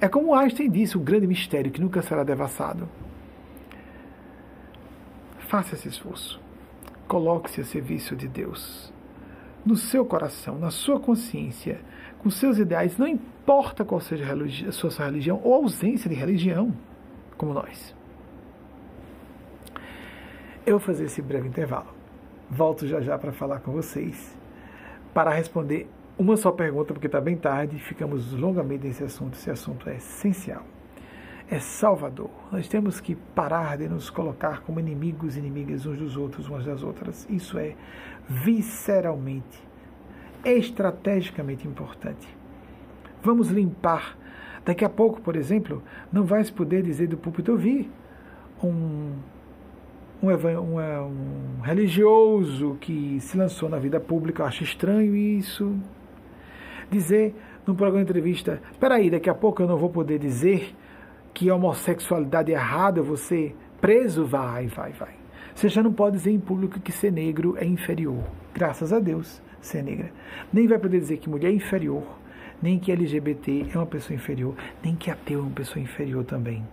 É 0.01 0.09
como 0.09 0.35
Einstein 0.35 0.71
disse, 0.71 0.97
o 0.97 1.01
grande 1.01 1.27
mistério 1.27 1.71
que 1.71 1.81
nunca 1.81 2.03
será 2.03 2.23
devassado. 2.23 2.89
Faça 5.49 5.75
esse 5.75 5.89
esforço. 5.89 6.39
Coloque-se 7.09 7.63
a 7.63 7.65
serviço 7.65 8.15
de 8.15 8.29
Deus. 8.29 8.93
No 9.65 9.75
seu 9.75 10.05
coração, 10.05 10.59
na 10.59 10.71
sua 10.71 11.01
consciência, 11.01 11.81
com 12.19 12.31
seus 12.31 12.59
ideais, 12.59 12.99
não 12.99 13.09
importa 13.09 13.85
qual 13.85 14.01
seja 14.01 14.25
a 14.69 14.73
sua 14.73 14.91
religião 15.07 15.41
ou 15.43 15.55
a 15.55 15.57
ausência 15.57 16.09
de 16.09 16.15
religião, 16.15 16.73
como 17.37 17.55
nós. 17.55 17.98
Eu 20.69 20.73
vou 20.73 20.81
fazer 20.81 21.07
esse 21.07 21.23
breve 21.23 21.49
intervalo. 21.49 21.87
Volto 22.51 22.87
já 22.87 23.01
já 23.01 23.17
para 23.17 23.33
falar 23.33 23.61
com 23.61 23.73
vocês, 23.73 24.37
para 25.15 25.31
responder 25.31 25.89
uma 26.19 26.37
só 26.37 26.53
pergunta, 26.53 26.93
porque 26.93 27.07
está 27.07 27.23
bem 27.23 27.39
tarde, 27.39 27.79
ficamos 27.79 28.35
longamente 28.35 28.87
nesse 28.87 29.03
assunto. 29.03 29.33
Esse 29.33 29.51
assunto 29.51 29.89
é 29.89 29.97
essencial. 29.97 30.63
É 31.51 31.59
salvador. 31.59 32.29
Nós 32.53 32.69
temos 32.69 33.01
que 33.01 33.15
parar 33.15 33.79
de 33.79 33.89
nos 33.89 34.11
colocar 34.11 34.61
como 34.61 34.79
inimigos 34.79 35.37
e 35.37 35.39
inimigas 35.39 35.87
uns 35.87 35.97
dos 35.97 36.19
outros, 36.19 36.51
umas 36.51 36.67
das 36.67 36.83
outras. 36.83 37.27
Isso 37.31 37.59
é 37.59 37.75
visceralmente, 38.29 39.67
estrategicamente 40.45 41.67
importante. 41.67 42.29
Vamos 43.23 43.49
limpar. 43.49 44.19
Daqui 44.67 44.85
a 44.85 44.91
pouco, 44.91 45.19
por 45.23 45.35
exemplo, 45.35 45.83
não 46.13 46.25
vai 46.25 46.45
se 46.45 46.53
poder 46.53 46.83
dizer 46.83 47.07
do 47.07 47.17
púlpito, 47.17 47.53
eu 47.53 47.57
vi 47.57 47.91
um 48.63 49.15
um, 50.23 50.29
um, 50.31 50.81
um, 50.81 51.61
religioso 51.63 52.77
que 52.81 53.19
se 53.21 53.37
lançou 53.37 53.69
na 53.69 53.79
vida 53.79 54.01
pública, 54.01 54.43
eu 54.43 54.47
acho 54.47 54.65
estranho 54.65 55.15
isso. 55.15 55.75
Dizer 56.91 57.35
num 57.67 57.75
programa 57.75 58.05
de 58.05 58.11
entrevista, 58.11 58.61
espera 58.71 58.97
aí, 58.97 59.11
daqui 59.11 59.29
a 59.29 59.35
pouco 59.35 59.63
eu 59.63 59.69
não 59.69 59.77
vou 59.77 59.91
poder 59.91 60.19
dizer 60.19 60.75
que 61.35 61.51
a 61.51 61.55
homossexualidade 61.55 62.51
é 62.51 62.55
errada, 62.55 63.03
você 63.03 63.55
preso, 63.81 64.25
vai, 64.25 64.67
vai, 64.67 64.93
vai. 64.93 65.15
Você 65.55 65.69
já 65.69 65.83
não 65.83 65.93
pode 65.93 66.17
dizer 66.17 66.31
em 66.31 66.41
público 66.41 66.81
que 66.81 66.91
ser 66.91 67.13
negro 67.13 67.57
é 67.59 67.65
inferior. 67.65 68.25
Graças 68.55 68.93
a 68.93 68.99
Deus, 68.99 69.43
ser 69.61 69.83
negra. 69.83 70.11
Nem 70.53 70.67
vai 70.67 70.79
poder 70.79 70.99
dizer 70.99 71.19
que 71.19 71.29
mulher 71.29 71.51
é 71.51 71.55
inferior, 71.55 72.05
nem 72.61 72.79
que 72.79 72.91
LGBT 72.91 73.67
é 73.73 73.77
uma 73.77 73.87
pessoa 73.87 74.17
inferior, 74.17 74.55
nem 74.83 74.97
que 74.97 75.11
ateu 75.11 75.41
é 75.41 75.43
uma 75.43 75.51
pessoa 75.51 75.83
inferior 75.83 76.25
também. 76.25 76.65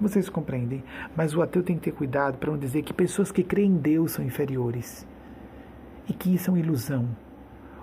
Vocês 0.00 0.28
compreendem? 0.28 0.84
Mas 1.16 1.34
o 1.34 1.40
ateu 1.40 1.62
tem 1.62 1.76
que 1.76 1.84
ter 1.84 1.92
cuidado 1.92 2.36
para 2.36 2.50
não 2.50 2.58
dizer 2.58 2.82
que 2.82 2.92
pessoas 2.92 3.32
que 3.32 3.42
creem 3.42 3.70
em 3.70 3.76
Deus 3.76 4.12
são 4.12 4.24
inferiores. 4.24 5.06
E 6.08 6.12
que 6.12 6.34
isso 6.34 6.50
é 6.50 6.52
uma 6.52 6.60
ilusão. 6.60 7.08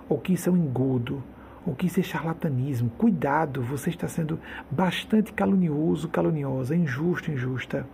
Ou 0.08 0.18
que 0.18 0.32
isso 0.32 0.48
é 0.48 0.52
um 0.52 0.56
engodo. 0.56 1.22
Ou 1.66 1.74
que 1.74 1.86
isso 1.86 1.98
é 1.98 2.02
charlatanismo. 2.04 2.90
Cuidado, 2.90 3.62
você 3.62 3.90
está 3.90 4.06
sendo 4.06 4.38
bastante 4.70 5.32
calunioso, 5.32 6.08
caluniosa, 6.08 6.76
injusto, 6.76 7.32
injusta. 7.32 7.86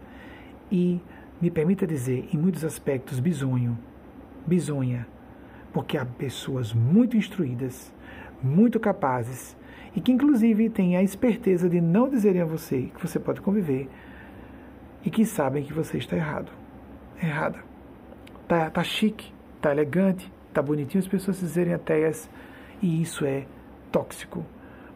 E, 0.70 1.00
me 1.40 1.50
permita 1.50 1.86
dizer, 1.86 2.28
em 2.32 2.36
muitos 2.36 2.64
aspectos, 2.64 3.18
bisonho. 3.18 3.78
Bisonha. 4.46 5.06
Porque 5.72 5.96
há 5.96 6.04
pessoas 6.04 6.74
muito 6.74 7.16
instruídas, 7.16 7.92
muito 8.42 8.78
capazes, 8.78 9.56
e 9.94 10.00
que 10.00 10.12
inclusive 10.12 10.68
têm 10.68 10.96
a 10.96 11.02
esperteza 11.02 11.68
de 11.68 11.80
não 11.80 12.08
dizerem 12.08 12.42
a 12.42 12.44
você 12.44 12.90
que 12.94 13.06
você 13.06 13.18
pode 13.18 13.40
conviver 13.40 13.88
e 15.04 15.10
que 15.10 15.24
sabem 15.24 15.62
que 15.62 15.72
você 15.72 15.98
está 15.98 16.16
errado. 16.16 16.50
Errada. 17.22 17.58
Tá, 18.46 18.70
tá 18.70 18.82
chique, 18.82 19.32
tá 19.60 19.70
elegante, 19.70 20.30
tá 20.52 20.60
bonitinho 20.60 21.02
as 21.02 21.08
pessoas 21.08 21.36
se 21.36 21.44
dizerem 21.44 21.74
ateias 21.74 22.28
e 22.82 23.00
isso 23.00 23.24
é 23.24 23.46
tóxico. 23.92 24.44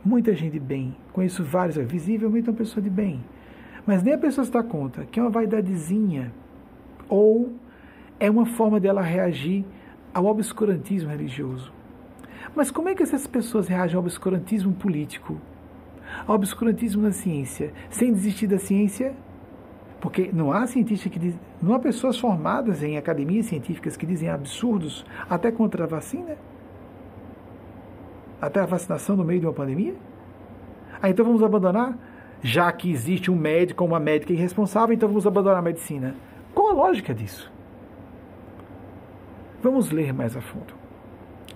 Muita 0.04 0.34
gente 0.34 0.58
bem, 0.58 0.96
conheço 1.12 1.42
vários, 1.42 1.78
é 1.78 1.82
visivelmente 1.82 2.50
uma 2.50 2.56
pessoa 2.56 2.82
de 2.82 2.90
bem, 2.90 3.24
mas 3.86 4.02
nem 4.02 4.14
a 4.14 4.18
pessoa 4.18 4.44
se 4.44 4.50
dá 4.50 4.62
conta 4.62 5.06
que 5.06 5.18
é 5.18 5.22
uma 5.22 5.30
vaidadezinha 5.30 6.32
ou 7.08 7.52
é 8.18 8.30
uma 8.30 8.46
forma 8.46 8.80
dela 8.80 9.02
reagir 9.02 9.64
ao 10.12 10.26
obscurantismo 10.26 11.10
religioso. 11.10 11.72
Mas 12.54 12.70
como 12.70 12.88
é 12.88 12.94
que 12.94 13.02
essas 13.02 13.26
pessoas 13.26 13.68
reagem 13.68 13.96
ao 13.96 14.02
obscurantismo 14.02 14.72
político, 14.74 15.40
ao 16.26 16.36
obscurantismo 16.36 17.02
na 17.02 17.10
ciência, 17.10 17.72
sem 17.90 18.12
desistir 18.12 18.46
da 18.46 18.58
ciência 18.58 19.14
porque 20.04 20.28
não 20.34 20.52
há 20.52 20.66
cientistas 20.66 21.10
que 21.10 21.18
dizem, 21.18 21.40
não 21.62 21.74
há 21.74 21.78
pessoas 21.78 22.18
formadas 22.18 22.82
em 22.82 22.98
academias 22.98 23.46
científicas 23.46 23.96
que 23.96 24.04
dizem 24.04 24.28
absurdos 24.28 25.02
até 25.30 25.50
contra 25.50 25.84
a 25.84 25.86
vacina. 25.86 26.36
até 28.38 28.60
a 28.60 28.66
vacinação 28.66 29.16
no 29.16 29.24
meio 29.24 29.40
de 29.40 29.46
uma 29.46 29.54
pandemia? 29.54 29.94
Ah, 31.00 31.08
então 31.08 31.24
vamos 31.24 31.42
abandonar? 31.42 31.96
Já 32.42 32.70
que 32.70 32.90
existe 32.92 33.30
um 33.30 33.34
médico 33.34 33.82
ou 33.82 33.88
uma 33.88 33.98
médica 33.98 34.30
irresponsável, 34.34 34.94
então 34.94 35.08
vamos 35.08 35.26
abandonar 35.26 35.60
a 35.60 35.62
medicina. 35.62 36.14
Qual 36.54 36.68
a 36.68 36.72
lógica 36.74 37.14
disso? 37.14 37.50
Vamos 39.62 39.90
ler 39.90 40.12
mais 40.12 40.36
a 40.36 40.42
fundo. 40.42 40.74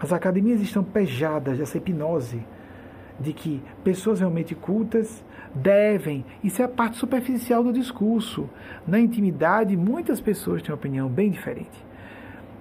As 0.00 0.10
academias 0.10 0.62
estão 0.62 0.82
pejadas 0.82 1.58
dessa 1.58 1.76
hipnose 1.76 2.42
de 3.20 3.34
que 3.34 3.62
pessoas 3.84 4.20
realmente 4.20 4.54
cultas 4.54 5.22
devem, 5.62 6.24
isso 6.42 6.62
é 6.62 6.64
a 6.64 6.68
parte 6.68 6.96
superficial 6.96 7.62
do 7.62 7.72
discurso. 7.72 8.48
Na 8.86 8.98
intimidade, 8.98 9.76
muitas 9.76 10.20
pessoas 10.20 10.62
têm 10.62 10.70
uma 10.70 10.78
opinião 10.78 11.08
bem 11.08 11.30
diferente. 11.30 11.84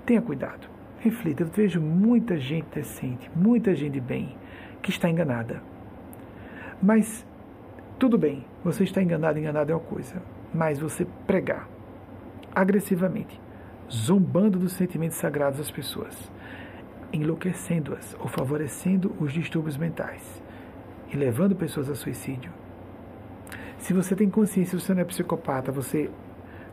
Tenha 0.06 0.22
cuidado, 0.22 0.68
reflita. 1.00 1.44
Eu 1.44 1.48
vejo 1.48 1.80
muita 1.82 2.38
gente 2.38 2.68
decente, 2.74 3.30
muita 3.36 3.76
gente 3.76 4.00
bem, 4.00 4.36
que 4.82 4.90
está 4.90 5.10
enganada. 5.10 5.62
Mas, 6.82 7.26
tudo 7.98 8.18
bem, 8.18 8.46
você 8.64 8.84
está 8.84 9.02
enganado, 9.02 9.40
enganado 9.40 9.72
é 9.72 9.76
uma 9.76 9.82
coisa. 9.82 10.22
Mas 10.54 10.80
você 10.80 11.06
pregar 11.26 11.68
agressivamente, 12.54 13.40
zombando 13.92 14.58
dos 14.58 14.74
sentimentos 14.74 15.18
sagrados 15.18 15.60
das 15.60 15.72
pessoas, 15.72 16.32
enlouquecendo-as 17.12 18.16
ou 18.20 18.28
favorecendo 18.28 19.14
os 19.20 19.32
distúrbios 19.32 19.78
mentais 19.78 20.42
e 21.12 21.16
levando 21.16 21.56
pessoas 21.56 21.90
a 21.90 21.96
suicídio. 21.96 22.52
Se 23.80 23.94
você 23.94 24.16
tem 24.16 24.30
consciência, 24.30 24.80
você 24.80 24.94
não 24.94 25.02
é 25.02 25.06
psicopata, 25.06 25.72
você 25.72 26.10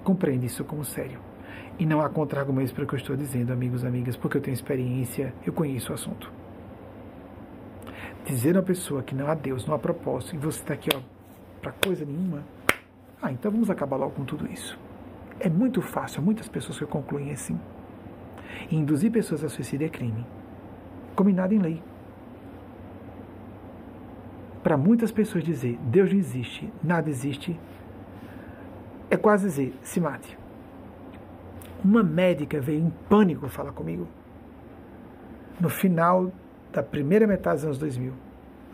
compreende 0.02 0.46
isso 0.46 0.64
como 0.64 0.84
sério. 0.84 1.18
E 1.78 1.84
não 1.84 2.00
há 2.00 2.08
contra-argumentos 2.08 2.72
para 2.72 2.84
o 2.84 2.86
que 2.86 2.94
eu 2.94 2.98
estou 2.98 3.16
dizendo, 3.16 3.52
amigos 3.52 3.84
amigas, 3.84 4.16
porque 4.16 4.36
eu 4.36 4.40
tenho 4.40 4.54
experiência, 4.54 5.34
eu 5.44 5.52
conheço 5.52 5.90
o 5.90 5.94
assunto. 5.94 6.32
Dizer 8.24 8.56
a 8.56 8.60
uma 8.60 8.64
pessoa 8.64 9.02
que 9.02 9.14
não 9.14 9.26
há 9.28 9.34
Deus, 9.34 9.66
não 9.66 9.74
há 9.74 9.78
propósito, 9.78 10.34
e 10.34 10.38
você 10.38 10.60
está 10.60 10.74
aqui, 10.74 10.88
ó, 10.94 11.00
para 11.60 11.72
coisa 11.72 12.04
nenhuma, 12.04 12.44
ah, 13.20 13.32
então 13.32 13.50
vamos 13.50 13.70
acabar 13.70 13.96
logo 13.96 14.12
com 14.12 14.24
tudo 14.24 14.50
isso. 14.50 14.78
É 15.40 15.48
muito 15.48 15.82
fácil, 15.82 16.20
há 16.20 16.22
muitas 16.22 16.48
pessoas 16.48 16.78
que 16.78 16.86
concluem 16.86 17.32
assim. 17.32 17.58
E 18.70 18.76
induzir 18.76 19.10
pessoas 19.10 19.42
a 19.42 19.48
suicídio 19.48 19.86
é 19.86 19.88
crime. 19.88 20.24
Combinado 21.16 21.54
em 21.54 21.58
lei. 21.58 21.82
Para 24.64 24.78
muitas 24.78 25.12
pessoas 25.12 25.44
dizer 25.44 25.78
Deus 25.82 26.10
não 26.10 26.18
existe, 26.18 26.72
nada 26.82 27.10
existe, 27.10 27.60
é 29.10 29.16
quase 29.16 29.46
dizer 29.46 29.74
se 29.82 30.00
mate. 30.00 30.38
Uma 31.84 32.02
médica 32.02 32.62
veio 32.62 32.80
em 32.80 32.90
pânico 33.10 33.46
falar 33.46 33.72
comigo 33.72 34.08
no 35.60 35.68
final 35.68 36.32
da 36.72 36.82
primeira 36.82 37.26
metade 37.26 37.56
dos 37.56 37.64
anos 37.66 37.78
2000. 37.78 38.14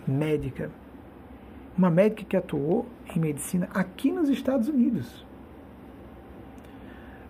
Médica. 0.06 0.70
Uma 1.76 1.90
médica 1.90 2.24
que 2.24 2.36
atuou 2.36 2.86
em 3.14 3.18
medicina 3.18 3.68
aqui 3.74 4.12
nos 4.12 4.28
Estados 4.28 4.68
Unidos. 4.68 5.26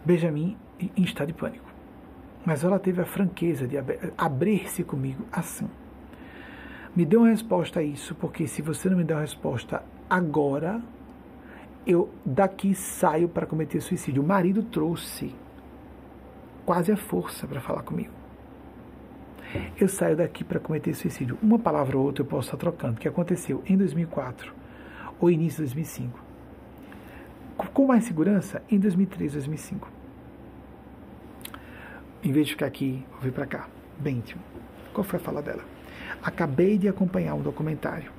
Benjamin 0.05 0.55
em 0.79 1.03
estado 1.03 1.29
de 1.29 1.35
pânico. 1.35 1.65
Mas 2.45 2.63
ela 2.63 2.79
teve 2.79 3.01
a 3.01 3.07
franqueza 3.07 3.67
de 3.67 3.77
abrir-se 4.19 4.85
comigo 4.85 5.25
assim. 5.33 5.69
Me 6.95 7.05
dê 7.05 7.17
uma 7.17 7.29
resposta 7.29 7.81
a 7.81 7.83
isso, 7.83 8.15
porque 8.15 8.47
se 8.47 8.63
você 8.63 8.91
não 8.91 8.97
me 8.97 9.05
der 9.05 9.15
uma 9.15 9.21
resposta 9.21 9.83
agora, 10.09 10.83
eu 11.87 12.11
daqui 12.25 12.75
saio 12.75 13.29
para 13.29 13.47
cometer 13.47 13.81
suicídio. 13.81 14.23
O 14.23 14.27
marido 14.27 14.63
trouxe 14.63 15.35
quase 16.67 16.91
a 16.91 16.97
força 16.97 17.47
para 17.47 17.61
falar 17.61 17.83
comigo. 17.83 18.13
Eu 19.79 19.89
saio 19.89 20.17
daqui 20.17 20.45
para 20.45 20.61
cometer 20.61 20.95
suicídio. 20.95 21.39
Uma 21.43 21.59
palavra 21.59 21.97
ou 21.97 22.05
outra 22.05 22.23
eu 22.23 22.27
posso 22.27 22.49
estar 22.49 22.57
trocando, 22.57 23.01
que 23.01 23.09
aconteceu 23.09 23.63
em 23.67 23.77
2004 23.77 24.53
ou 25.21 25.31
início 25.31 25.65
de 25.65 25.75
2005. 25.75 26.31
Com 27.75 27.87
mais 27.87 28.05
segurança, 28.05 28.63
em 28.71 28.79
2003, 28.79 29.35
2005. 29.35 29.89
Em 32.23 32.33
vez 32.33 32.47
de 32.47 32.53
ficar 32.53 32.67
aqui, 32.67 33.05
vou 33.13 33.21
vir 33.21 33.33
para 33.33 33.47
cá. 33.47 33.69
Bem. 33.99 34.23
Qual 34.93 35.05
foi 35.05 35.19
a 35.19 35.23
fala 35.23 35.43
dela? 35.43 35.70
Acabei 36.23 36.77
de 36.77 36.89
acompanhar 36.89 37.35
um 37.35 37.43
documentário. 37.43 38.11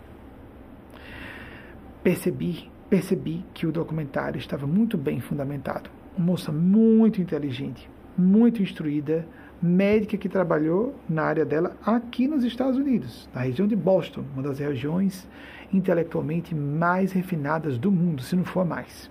Percebi, 2.04 2.70
percebi 2.90 3.46
que 3.54 3.68
o 3.68 3.72
documentário 3.72 4.40
estava 4.40 4.66
muito 4.66 4.98
bem 4.98 5.20
fundamentado. 5.20 5.90
Uma 6.18 6.28
moça 6.28 6.52
muito 6.52 7.22
inteligente, 7.22 7.90
muito 8.18 8.62
instruída, 8.62 9.26
médica 9.62 10.18
que 10.18 10.28
trabalhou 10.28 10.96
na 11.08 11.24
área 11.24 11.46
dela 11.46 11.78
aqui 11.86 12.28
nos 12.28 12.44
Estados 12.44 12.78
Unidos, 12.78 13.30
na 13.34 13.42
região 13.42 13.68
de 13.68 13.76
Boston, 13.76 14.24
uma 14.34 14.42
das 14.42 14.58
regiões 14.58 15.28
intelectualmente 15.72 16.56
mais 16.56 17.12
refinadas 17.12 17.78
do 17.78 17.92
mundo, 17.92 18.24
se 18.24 18.36
não 18.36 18.44
for 18.44 18.66
mais. 18.66 19.10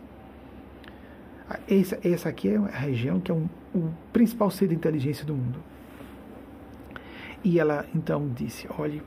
Essa, 1.68 1.98
essa 2.04 2.28
aqui 2.28 2.48
é 2.48 2.56
a 2.56 2.78
região 2.78 3.20
que 3.20 3.30
é 3.30 3.34
um, 3.34 3.48
o 3.74 3.90
principal 4.12 4.50
ser 4.50 4.68
de 4.68 4.74
inteligência 4.74 5.24
do 5.24 5.34
mundo. 5.34 5.58
E 7.42 7.58
ela 7.58 7.86
então 7.94 8.28
disse: 8.28 8.68
Olhe, 8.78 9.02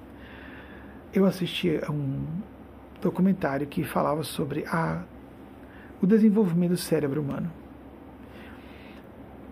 eu 1.13 1.25
assisti 1.25 1.79
a 1.85 1.91
um 1.91 2.25
documentário 3.01 3.67
que 3.67 3.83
falava 3.83 4.23
sobre 4.23 4.65
a, 4.67 5.03
o 6.01 6.07
desenvolvimento 6.07 6.71
do 6.71 6.77
cérebro 6.77 7.21
humano. 7.21 7.51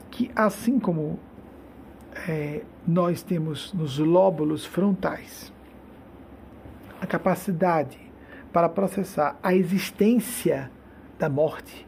Que 0.09 0.31
assim 0.35 0.79
como 0.79 1.19
é, 2.27 2.63
nós 2.87 3.21
temos 3.21 3.73
nos 3.73 3.97
lóbulos 3.97 4.65
frontais 4.65 5.51
a 6.99 7.07
capacidade 7.07 7.99
para 8.51 8.69
processar 8.69 9.37
a 9.41 9.55
existência 9.55 10.71
da 11.17 11.29
morte, 11.29 11.87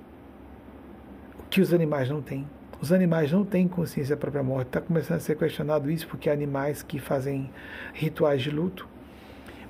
que 1.49 1.61
os 1.61 1.73
animais 1.73 2.09
não 2.09 2.21
têm. 2.21 2.47
Os 2.83 2.91
animais 2.91 3.31
não 3.31 3.45
têm 3.45 3.65
consciência 3.65 4.13
da 4.13 4.19
própria 4.19 4.43
morte. 4.43 4.67
Está 4.67 4.81
começando 4.81 5.15
a 5.15 5.19
ser 5.21 5.37
questionado 5.37 5.89
isso 5.89 6.05
porque 6.05 6.29
há 6.29 6.33
animais 6.33 6.83
que 6.83 6.99
fazem 6.99 7.49
rituais 7.93 8.41
de 8.41 8.51
luto. 8.51 8.85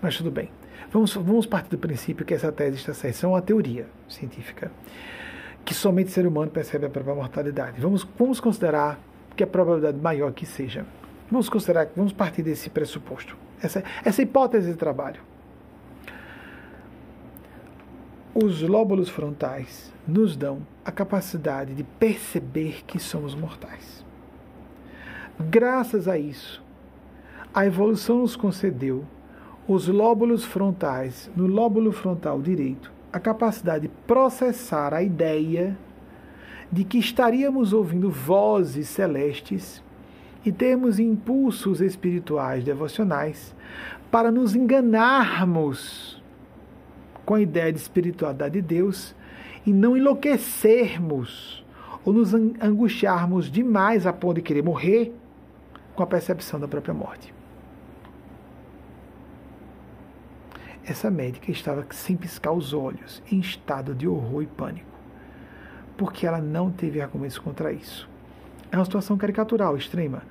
Mas 0.01 0.17
tudo 0.17 0.31
bem. 0.31 0.49
Vamos, 0.91 1.13
vamos 1.13 1.45
partir 1.45 1.69
do 1.69 1.77
princípio 1.77 2.25
que 2.25 2.33
essa 2.33 2.51
tese 2.51 2.77
está 2.77 2.91
certa. 2.91 3.15
Isso 3.15 3.23
é 3.27 3.29
uma 3.29 3.39
teoria 3.39 3.85
científica. 4.09 4.71
Que 5.63 5.75
somente 5.75 6.07
o 6.07 6.11
ser 6.11 6.25
humano 6.25 6.49
percebe 6.49 6.87
a 6.87 6.89
própria 6.89 7.13
mortalidade. 7.13 7.79
Vamos, 7.79 8.03
vamos 8.17 8.39
considerar 8.39 8.99
que 9.35 9.43
a 9.43 9.47
probabilidade 9.47 9.99
maior 9.99 10.33
que 10.33 10.47
seja. 10.47 10.83
Vamos 11.29 11.49
considerar, 11.49 11.89
vamos 11.95 12.13
partir 12.13 12.41
desse 12.41 12.67
pressuposto. 12.67 13.37
Essa, 13.61 13.83
essa 14.03 14.23
hipótese 14.23 14.71
de 14.71 14.75
trabalho. 14.75 15.21
Os 18.35 18.63
lóbulos 18.63 19.09
frontais 19.09 19.93
nos 20.07 20.35
dão 20.35 20.65
a 20.83 20.91
capacidade 20.91 21.75
de 21.75 21.83
perceber 21.83 22.83
que 22.83 22.97
somos 22.97 23.35
mortais. 23.35 24.03
Graças 25.39 26.07
a 26.07 26.17
isso, 26.17 26.63
a 27.53 27.63
evolução 27.63 28.17
nos 28.17 28.35
concedeu 28.35 29.05
os 29.67 29.87
lóbulos 29.87 30.43
frontais, 30.43 31.29
no 31.35 31.45
lóbulo 31.45 31.91
frontal 31.91 32.41
direito, 32.41 32.91
a 33.13 33.19
capacidade 33.19 33.87
de 33.87 33.93
processar 34.07 34.95
a 34.95 35.03
ideia 35.03 35.77
de 36.71 36.83
que 36.83 36.97
estaríamos 36.97 37.71
ouvindo 37.71 38.09
vozes 38.09 38.89
celestes 38.89 39.83
e 40.43 40.51
termos 40.51 40.99
impulsos 40.99 41.81
espirituais 41.81 42.63
devocionais 42.63 43.55
para 44.09 44.31
nos 44.31 44.55
enganarmos 44.55 46.22
com 47.25 47.35
a 47.35 47.41
ideia 47.41 47.71
de 47.71 47.79
espiritualidade 47.79 48.53
de 48.53 48.61
Deus 48.61 49.15
e 49.65 49.71
não 49.71 49.95
enlouquecermos 49.95 51.63
ou 52.05 52.13
nos 52.13 52.33
angustiarmos 52.33 53.49
demais 53.49 54.05
a 54.05 54.11
ponto 54.11 54.35
de 54.35 54.41
querer 54.41 54.63
morrer 54.63 55.13
com 55.95 56.03
a 56.03 56.07
percepção 56.07 56.59
da 56.59 56.67
própria 56.67 56.93
morte. 56.93 57.33
Essa 60.85 61.09
médica 61.09 61.49
estava 61.49 61.85
sem 61.91 62.17
piscar 62.17 62.51
os 62.51 62.73
olhos, 62.73 63.23
em 63.31 63.39
estado 63.39 63.95
de 63.95 64.05
horror 64.05 64.43
e 64.43 64.47
pânico, 64.47 64.99
porque 65.95 66.27
ela 66.27 66.41
não 66.41 66.69
teve 66.69 66.99
argumentos 66.99 67.37
contra 67.37 67.71
isso. 67.71 68.09
É 68.69 68.75
uma 68.75 68.83
situação 68.83 69.17
caricatural, 69.17 69.77
extrema, 69.77 70.23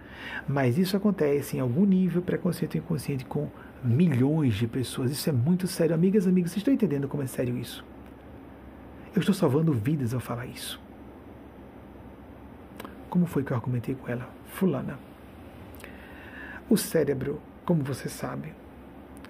mas 0.46 0.76
isso 0.76 0.94
acontece 0.94 1.56
em 1.56 1.60
algum 1.60 1.86
nível 1.86 2.20
preconceito 2.20 2.76
inconsciente 2.76 3.24
com 3.24 3.48
milhões 3.82 4.54
de 4.54 4.66
pessoas. 4.66 5.10
Isso 5.10 5.28
é 5.28 5.32
muito 5.32 5.66
sério. 5.66 5.94
Amigas, 5.94 6.26
amigos, 6.26 6.50
vocês 6.50 6.60
estão 6.60 6.72
entendendo 6.72 7.08
como 7.08 7.22
é 7.22 7.26
sério 7.26 7.56
isso? 7.56 7.84
Eu 9.14 9.20
estou 9.20 9.34
salvando 9.34 9.72
vidas 9.72 10.14
ao 10.14 10.20
falar 10.20 10.46
isso. 10.46 10.80
Como 13.10 13.26
foi 13.26 13.42
que 13.44 13.52
eu 13.52 13.56
argumentei 13.56 13.94
com 13.94 14.10
ela? 14.10 14.28
Fulana. 14.46 14.98
O 16.68 16.76
cérebro, 16.78 17.40
como 17.64 17.82
você 17.82 18.08
sabe, 18.08 18.54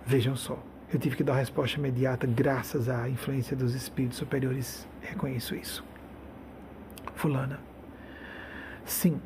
vejam 0.07 0.37
só, 0.37 0.62
eu 0.93 1.01
tive 1.01 1.16
que 1.16 1.24
dar 1.24 1.33
uma 1.33 1.39
resposta 1.39 1.79
imediata 1.79 2.27
graças 2.27 2.89
à 2.89 3.09
influência 3.09 3.57
dos 3.57 3.74
espíritos 3.74 4.19
superiores. 4.19 4.87
Reconheço 5.01 5.55
isso. 5.57 5.85
Fulana. 7.15 7.59
Sim, 8.85 9.20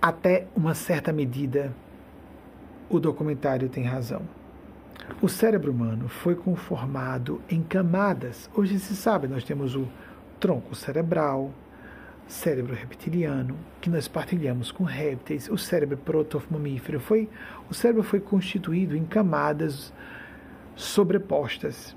até 0.00 0.46
uma 0.54 0.74
certa 0.74 1.12
medida, 1.12 1.74
o 2.88 3.00
documentário 3.00 3.68
tem 3.68 3.84
razão. 3.84 4.22
O 5.20 5.28
cérebro 5.28 5.70
humano 5.70 6.08
foi 6.08 6.34
conformado 6.34 7.40
em 7.48 7.62
camadas. 7.62 8.48
Hoje 8.54 8.78
se 8.78 8.96
sabe, 8.96 9.28
nós 9.28 9.44
temos 9.44 9.74
o 9.74 9.86
tronco 10.40 10.74
cerebral, 10.74 11.50
cérebro 12.26 12.74
reptiliano, 12.74 13.56
que 13.80 13.90
nós 13.90 14.08
partilhamos 14.08 14.72
com 14.72 14.84
répteis, 14.84 15.48
o 15.48 15.58
cérebro 15.58 15.96
protomamífero. 15.98 17.00
Foi, 17.00 17.28
o 17.70 17.74
cérebro 17.74 18.02
foi 18.02 18.20
constituído 18.20 18.96
em 18.96 19.04
camadas 19.04 19.92
sobrepostas, 20.74 21.94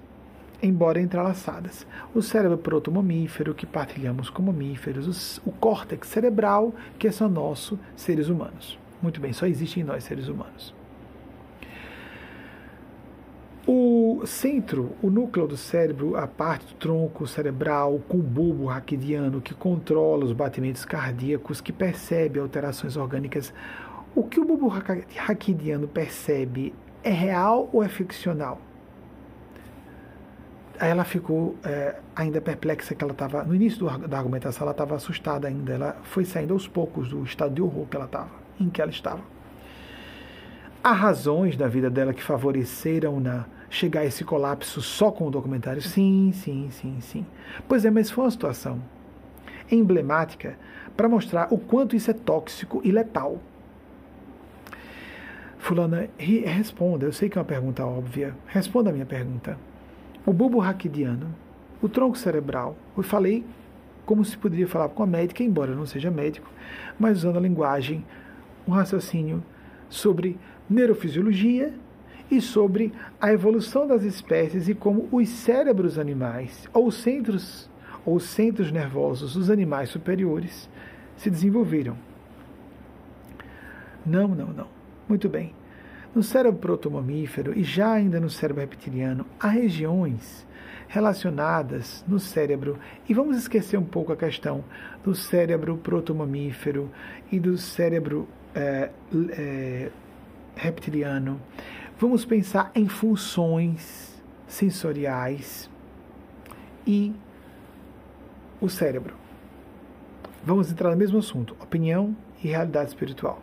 embora 0.61 0.99
entrelaçadas. 0.99 1.88
O 2.14 2.22
cérebro 2.22 2.57
protomamífero, 2.57 3.53
que 3.53 3.65
partilhamos 3.65 4.30
com 4.30 4.41
mamíferos, 4.41 5.38
o, 5.45 5.49
o 5.49 5.51
córtex 5.53 6.07
cerebral, 6.07 6.73
que 6.99 7.07
é 7.07 7.11
só 7.11 7.27
nosso, 7.30 7.80
seres 7.95 8.27
humanos. 8.27 8.77
Muito 9.01 9.22
bem, 9.22 9.31
só 9.31 9.45
existe 9.45 9.80
em 9.80 9.84
nós, 9.84 10.03
seres 10.03 10.27
humanos. 10.27 10.76
O 13.69 14.26
centro, 14.26 14.94
o 15.03 15.10
núcleo 15.10 15.45
do 15.45 15.57
cérebro, 15.57 16.15
a 16.15 16.26
parte 16.26 16.68
do 16.68 16.76
tronco 16.76 17.27
cerebral 17.27 17.99
com 18.07 18.15
o 18.15 18.23
bulbo 18.23 18.68
raquidiano 18.68 19.41
que 19.41 19.53
controla 19.53 20.23
os 20.23 20.31
batimentos 20.31 20.85
cardíacos, 20.85 21.60
que 21.60 21.73
percebe 21.73 22.39
alterações 22.39 22.95
orgânicas. 22.95 23.53
O 24.15 24.23
que 24.23 24.39
o 24.39 24.45
bulbo 24.45 24.69
raquidiano 24.69 25.85
percebe 25.85 26.73
é 27.03 27.10
real 27.10 27.69
ou 27.73 27.84
é 27.84 27.89
ficcional? 27.89 28.61
Aí 30.80 30.89
ela 30.89 31.03
ficou 31.03 31.57
é, 31.61 31.98
ainda 32.15 32.39
perplexa 32.39 32.95
que 32.95 33.03
ela 33.03 33.11
estava 33.11 33.44
no 33.44 33.53
início 33.53 33.80
do, 33.80 34.07
da 34.07 34.18
argumentação 34.18 34.64
ela 34.64 34.72
estava 34.72 34.95
assustada 34.95 35.48
ainda 35.48 35.73
ela 35.73 35.98
foi 36.03 36.23
saindo 36.23 36.53
aos 36.53 36.68
poucos 36.68 37.10
do 37.10 37.22
estado 37.23 37.53
de 37.53 37.61
horror 37.64 37.88
que 37.88 37.95
ela 37.95 38.06
estava 38.06 38.30
em 38.60 38.69
que 38.69 38.80
ela 38.80 38.91
estava 38.91 39.22
há 40.84 40.91
razões 40.91 41.57
da 41.57 41.68
vida 41.68 41.89
dela 41.89 42.14
que 42.14 42.22
favoreceram 42.22 43.19
na 43.19 43.45
chegar 43.69 44.02
a 44.02 44.06
esse 44.06 44.23
colapso 44.23 44.81
só 44.81 45.11
com 45.11 45.27
o 45.27 45.31
documentário? 45.31 45.81
Sim, 45.81 46.31
sim, 46.34 46.69
sim, 46.72 46.99
sim. 47.02 47.26
Pois 47.68 47.85
é, 47.85 47.91
mas 47.91 48.10
foi 48.10 48.23
uma 48.23 48.31
situação 48.31 48.81
emblemática 49.72 50.57
para 50.95 51.10
mostrar 51.10 51.48
o 51.52 51.57
quanto 51.57 51.95
isso 51.95 52.10
é 52.10 52.14
tóxico 52.14 52.81
e 52.84 52.91
letal. 52.91 53.39
Fulana, 55.57 56.10
responda, 56.18 57.06
eu 57.06 57.11
sei 57.11 57.30
que 57.30 57.38
é 57.38 57.41
uma 57.41 57.45
pergunta 57.45 57.85
óbvia, 57.85 58.34
responda 58.48 58.89
a 58.89 58.94
minha 58.94 59.06
pergunta. 59.06 59.57
O 60.26 60.31
bulbo 60.31 60.60
raquidiano, 60.60 61.34
o 61.81 61.89
tronco 61.89 62.18
cerebral, 62.18 62.76
eu 62.95 63.03
falei 63.03 63.44
como 64.06 64.23
se 64.23 64.38
poderia 64.38 64.68
falar 64.68 64.88
com 64.89 65.03
a 65.03 65.06
médica, 65.07 65.44
embora 65.44 65.72
eu 65.72 65.76
não 65.76 65.85
seja 65.85 66.10
médico, 66.10 66.49
mas 66.98 67.18
usando 67.18 67.38
a 67.38 67.41
linguagem, 67.41 68.06
um 68.65 68.72
raciocínio 68.72 69.44
sobre 69.89 70.38
neurofisiologia 70.69 71.73
e 72.29 72.41
sobre 72.41 72.93
a 73.19 73.31
evolução 73.31 73.87
das 73.87 74.03
espécies 74.03 74.67
e 74.67 74.73
como 74.73 75.07
os 75.11 75.29
cérebros 75.29 75.97
animais, 75.97 76.67
ou 76.73 76.91
centros, 76.91 77.69
ou 78.05 78.19
centros 78.19 78.71
nervosos 78.71 79.33
dos 79.33 79.49
animais 79.49 79.89
superiores, 79.89 80.69
se 81.15 81.29
desenvolveram. 81.29 81.97
Não, 84.05 84.27
não, 84.27 84.47
não. 84.47 84.67
Muito 85.07 85.27
bem. 85.27 85.53
No 86.13 86.23
cérebro 86.23 86.59
protomamífero 86.59 87.57
e 87.57 87.63
já 87.63 87.91
ainda 87.91 88.19
no 88.19 88.29
cérebro 88.29 88.61
reptiliano, 88.61 89.25
há 89.39 89.49
regiões 89.49 90.45
relacionadas 90.87 92.03
no 92.07 92.19
cérebro, 92.19 92.79
e 93.07 93.13
vamos 93.13 93.37
esquecer 93.37 93.77
um 93.77 93.83
pouco 93.83 94.13
a 94.13 94.17
questão 94.17 94.63
do 95.03 95.13
cérebro 95.13 95.77
protomamífero 95.77 96.89
e 97.31 97.39
do 97.39 97.57
cérebro 97.57 98.27
é, 98.55 98.89
é, 99.31 99.91
reptiliano 100.55 101.39
Vamos 101.99 102.25
pensar 102.25 102.69
em 102.75 102.87
funções 102.87 104.15
sensoriais 104.47 105.67
e 106.85 107.11
o 108.61 108.69
cérebro. 108.69 109.15
Vamos 110.43 110.71
entrar 110.71 110.91
no 110.91 110.95
mesmo 110.95 111.17
assunto: 111.17 111.55
opinião 111.59 112.15
e 112.43 112.49
realidade 112.49 112.89
espiritual. 112.89 113.41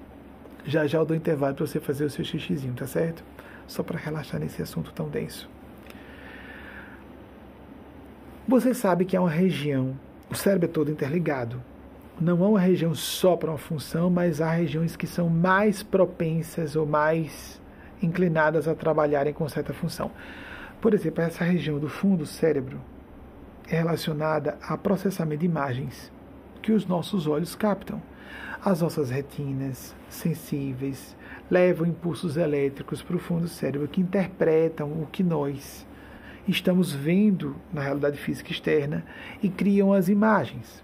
Já 0.64 0.86
já 0.86 0.98
eu 0.98 1.04
dou 1.04 1.16
intervalo 1.16 1.56
para 1.56 1.66
você 1.66 1.80
fazer 1.80 2.04
o 2.04 2.10
seu 2.10 2.24
xixizinho, 2.24 2.74
tá 2.74 2.86
certo? 2.86 3.24
Só 3.66 3.82
para 3.82 3.98
relaxar 3.98 4.38
nesse 4.38 4.62
assunto 4.62 4.92
tão 4.92 5.08
denso. 5.08 5.50
Você 8.46 8.72
sabe 8.72 9.04
que 9.04 9.16
é 9.16 9.20
uma 9.20 9.30
região, 9.30 9.98
o 10.30 10.34
cérebro 10.36 10.66
é 10.66 10.72
todo 10.72 10.92
interligado. 10.92 11.60
Não 12.20 12.44
é 12.44 12.48
uma 12.48 12.60
região 12.60 12.94
só 12.94 13.36
para 13.36 13.50
uma 13.50 13.58
função, 13.58 14.08
mas 14.08 14.40
há 14.40 14.52
regiões 14.52 14.94
que 14.94 15.08
são 15.08 15.28
mais 15.28 15.82
propensas 15.82 16.76
ou 16.76 16.86
mais 16.86 17.60
inclinadas 18.04 18.68
a 18.68 18.74
trabalharem 18.74 19.32
com 19.32 19.48
certa 19.48 19.72
função. 19.72 20.10
Por 20.80 20.94
exemplo, 20.94 21.22
essa 21.22 21.44
região 21.44 21.78
do 21.78 21.88
fundo 21.88 22.18
do 22.18 22.26
cérebro 22.26 22.80
é 23.68 23.76
relacionada 23.76 24.58
a 24.62 24.76
processamento 24.76 25.40
de 25.40 25.46
imagens 25.46 26.12
que 26.60 26.72
os 26.72 26.86
nossos 26.86 27.26
olhos 27.26 27.54
captam. 27.54 28.00
As 28.64 28.80
nossas 28.80 29.10
retinas 29.10 29.94
sensíveis 30.08 31.16
levam 31.50 31.86
impulsos 31.86 32.36
elétricos 32.36 33.02
para 33.02 33.16
o 33.16 33.18
fundo 33.18 33.42
do 33.42 33.48
cérebro 33.48 33.88
que 33.88 34.00
interpretam 34.00 34.88
o 34.88 35.06
que 35.10 35.22
nós 35.22 35.86
estamos 36.48 36.92
vendo 36.92 37.56
na 37.72 37.82
realidade 37.82 38.18
física 38.18 38.50
externa 38.50 39.04
e 39.42 39.48
criam 39.48 39.92
as 39.92 40.08
imagens, 40.08 40.82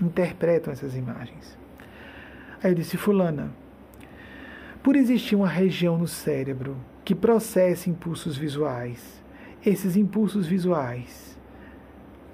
interpretam 0.00 0.72
essas 0.72 0.94
imagens. 0.94 1.58
Aí 2.62 2.70
eu 2.70 2.74
disse, 2.74 2.96
Fulana, 2.96 3.50
por 4.86 4.94
existir 4.94 5.34
uma 5.34 5.48
região 5.48 5.98
no 5.98 6.06
cérebro 6.06 6.76
que 7.04 7.12
processa 7.12 7.90
impulsos 7.90 8.36
visuais, 8.36 9.20
esses 9.64 9.96
impulsos 9.96 10.46
visuais, 10.46 11.36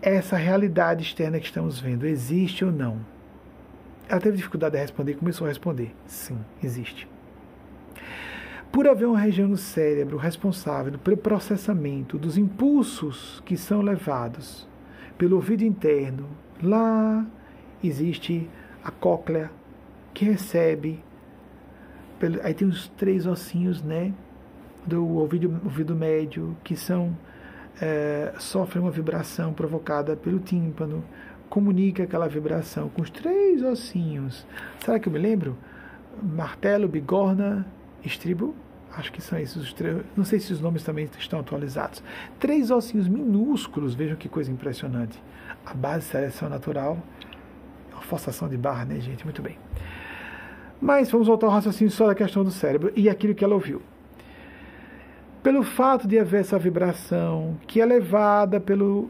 essa 0.03 0.37
realidade 0.37 1.03
externa 1.03 1.41
que 1.41 1.47
estamos 1.47 1.81
vendo, 1.81 2.07
existe 2.07 2.63
ou 2.63 2.71
não? 2.71 3.01
Ela 4.07 4.21
teve 4.21 4.37
dificuldade 4.37 4.75
de 4.75 4.83
responder 4.83 5.13
e 5.13 5.15
começou 5.15 5.47
a 5.47 5.49
responder: 5.49 5.95
sim, 6.07 6.39
existe. 6.63 7.09
Por 8.71 8.87
haver 8.87 9.07
uma 9.07 9.19
região 9.19 9.49
no 9.49 9.57
cérebro 9.57 10.19
responsável 10.19 10.99
pelo 10.99 11.17
processamento 11.17 12.19
dos 12.19 12.37
impulsos 12.37 13.43
que 13.47 13.57
são 13.57 13.81
levados 13.81 14.69
pelo 15.17 15.37
ouvido 15.37 15.65
interno, 15.65 16.29
lá 16.63 17.27
existe 17.83 18.47
a 18.85 18.91
cóclea 18.91 19.51
que 20.13 20.27
recebe 20.27 21.03
aí 22.43 22.55
tem 22.55 22.67
os 22.67 22.89
três 22.89 23.27
ossinhos, 23.27 23.83
né? 23.83 24.13
Do 24.87 25.07
ouvido, 25.07 25.61
ouvido 25.65 25.95
médio, 25.95 26.57
que 26.65 26.77
são 26.77 27.17
é, 27.81 28.33
sofrem 28.39 28.83
uma 28.83 28.91
vibração 28.91 29.53
provocada 29.53 30.17
pelo 30.17 30.39
tímpano, 30.39 31.05
comunica 31.49 32.03
aquela 32.03 32.29
vibração 32.29 32.89
com 32.89 33.03
os 33.03 33.11
três 33.11 33.63
ossinhos. 33.63 34.47
Será 34.85 34.99
que 34.99 35.09
eu 35.09 35.13
me 35.13 35.19
lembro? 35.19 35.57
Martelo, 36.23 36.89
bigorna, 36.89 37.67
estribo. 38.05 38.55
Acho 38.95 39.11
que 39.11 39.23
são 39.23 39.39
esses 39.39 39.57
os 39.57 39.73
três. 39.73 40.03
Não 40.17 40.25
sei 40.25 40.39
se 40.39 40.53
os 40.53 40.61
nomes 40.61 40.83
também 40.83 41.09
estão 41.19 41.41
atualizados. 41.41 42.03
Três 42.39 42.71
ossinhos 42.71 43.09
minúsculos, 43.09 43.95
vejam 43.95 44.17
que 44.17 44.29
coisa 44.29 44.51
impressionante. 44.51 45.23
A 45.65 45.73
base 45.73 46.01
de 46.01 46.11
seleção 46.11 46.49
natural, 46.49 46.99
forçação 48.03 48.49
de 48.49 48.57
barra, 48.57 48.85
né, 48.85 49.01
gente? 49.01 49.25
Muito 49.25 49.41
bem. 49.41 49.57
Mas 50.83 51.09
vamos 51.13 51.29
voltar 51.29 51.47
ao 51.47 51.53
raciocínio 51.53 51.93
só 51.93 52.09
da 52.09 52.15
questão 52.15 52.43
do 52.43 52.51
cérebro 52.51 52.93
e 52.97 53.09
aquilo 53.09 53.37
que 53.37 53.45
ela 53.45 53.55
ouviu. 53.55 53.81
Pelo 55.41 55.63
fato 55.63 56.09
de 56.09 56.19
haver 56.19 56.41
essa 56.41 56.59
vibração 56.59 57.57
que 57.69 57.81
é 57.81 57.87
levada 57.87 58.59
pelo 58.59 59.09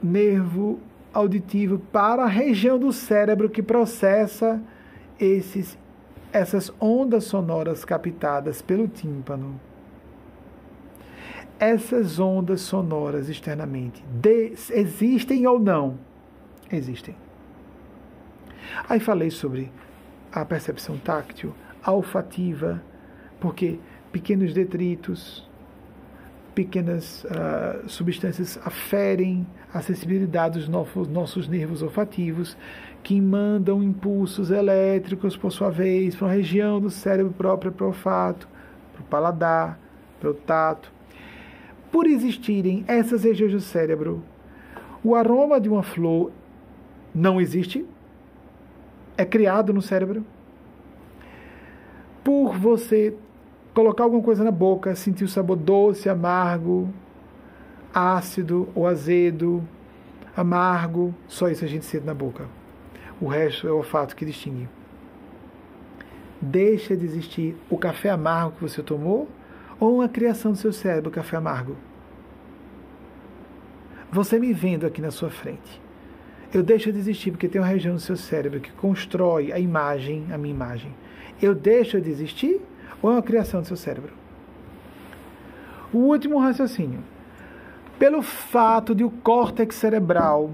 nervo 0.00 0.78
auditivo 1.12 1.80
para 1.90 2.22
a 2.22 2.28
região 2.28 2.78
do 2.78 2.92
cérebro 2.92 3.50
que 3.50 3.60
processa 3.60 4.62
esses, 5.18 5.76
essas 6.32 6.72
ondas 6.80 7.24
sonoras 7.24 7.84
captadas 7.84 8.62
pelo 8.62 8.86
tímpano. 8.86 9.60
Essas 11.58 12.20
ondas 12.20 12.60
sonoras 12.60 13.28
externamente 13.28 14.04
existem 14.70 15.44
ou 15.48 15.58
não? 15.58 15.98
Existem. 16.70 17.16
Aí 18.88 19.00
falei 19.00 19.32
sobre 19.32 19.72
a 20.32 20.44
percepção 20.44 20.98
táctil, 20.98 21.54
a 21.82 21.92
olfativa, 21.92 22.82
porque 23.40 23.78
pequenos 24.12 24.52
detritos, 24.52 25.48
pequenas 26.54 27.24
uh, 27.24 27.88
substâncias 27.88 28.58
aferem 28.64 29.46
a 29.72 29.80
sensibilidade 29.80 30.58
dos 30.58 30.68
nossos, 30.68 31.46
nervos 31.46 31.82
olfativos, 31.82 32.56
que 33.02 33.20
mandam 33.20 33.82
impulsos 33.82 34.50
elétricos, 34.50 35.36
por 35.36 35.52
sua 35.52 35.70
vez, 35.70 36.16
para 36.16 36.26
uma 36.26 36.34
região 36.34 36.80
do 36.80 36.90
cérebro 36.90 37.32
própria 37.32 37.70
para 37.70 37.84
o 37.84 37.88
olfato, 37.88 38.48
para 38.92 39.02
o 39.02 39.04
paladar, 39.04 39.78
para 40.18 40.30
o 40.30 40.34
tato. 40.34 40.92
Por 41.92 42.06
existirem 42.06 42.84
essas 42.88 43.24
regiões 43.24 43.52
do 43.52 43.60
cérebro, 43.60 44.22
o 45.04 45.14
aroma 45.14 45.60
de 45.60 45.68
uma 45.68 45.82
flor 45.82 46.32
não 47.14 47.40
existe, 47.40 47.86
é 49.18 49.24
criado 49.24 49.74
no 49.74 49.82
cérebro. 49.82 50.24
Por 52.22 52.56
você 52.56 53.14
colocar 53.74 54.04
alguma 54.04 54.22
coisa 54.22 54.44
na 54.44 54.52
boca, 54.52 54.94
sentir 54.94 55.24
o 55.24 55.28
sabor 55.28 55.56
doce, 55.56 56.08
amargo, 56.08 56.88
ácido 57.92 58.68
ou 58.74 58.86
azedo, 58.86 59.66
amargo, 60.36 61.12
só 61.26 61.48
isso 61.48 61.64
a 61.64 61.68
gente 61.68 61.84
sente 61.84 62.06
na 62.06 62.14
boca. 62.14 62.46
O 63.20 63.26
resto 63.26 63.66
é 63.66 63.72
o 63.72 63.78
olfato 63.78 64.14
que 64.14 64.24
distingue. 64.24 64.68
Deixa 66.40 66.96
de 66.96 67.04
existir 67.04 67.56
o 67.68 67.76
café 67.76 68.10
amargo 68.10 68.52
que 68.52 68.62
você 68.62 68.82
tomou 68.82 69.28
ou 69.80 69.96
uma 69.96 70.08
criação 70.08 70.52
do 70.52 70.58
seu 70.58 70.72
cérebro, 70.72 71.10
café 71.10 71.36
amargo. 71.36 71.76
Você 74.12 74.38
me 74.38 74.52
vendo 74.52 74.86
aqui 74.86 75.02
na 75.02 75.10
sua 75.10 75.28
frente. 75.28 75.87
Eu 76.52 76.62
deixo 76.62 76.90
de 76.90 76.98
existir 76.98 77.30
porque 77.30 77.48
tem 77.48 77.60
uma 77.60 77.66
região 77.66 77.94
do 77.94 78.00
seu 78.00 78.16
cérebro 78.16 78.60
que 78.60 78.72
constrói 78.72 79.52
a 79.52 79.58
imagem, 79.58 80.26
a 80.32 80.38
minha 80.38 80.54
imagem. 80.54 80.94
Eu 81.40 81.54
deixo 81.54 82.00
de 82.00 82.10
existir 82.10 82.60
ou 83.02 83.10
é 83.10 83.14
uma 83.14 83.22
criação 83.22 83.60
do 83.60 83.66
seu 83.66 83.76
cérebro? 83.76 84.12
O 85.92 85.98
último 85.98 86.38
raciocínio. 86.38 87.00
Pelo 87.98 88.22
fato 88.22 88.94
de 88.94 89.04
o 89.04 89.10
córtex 89.10 89.74
cerebral 89.74 90.52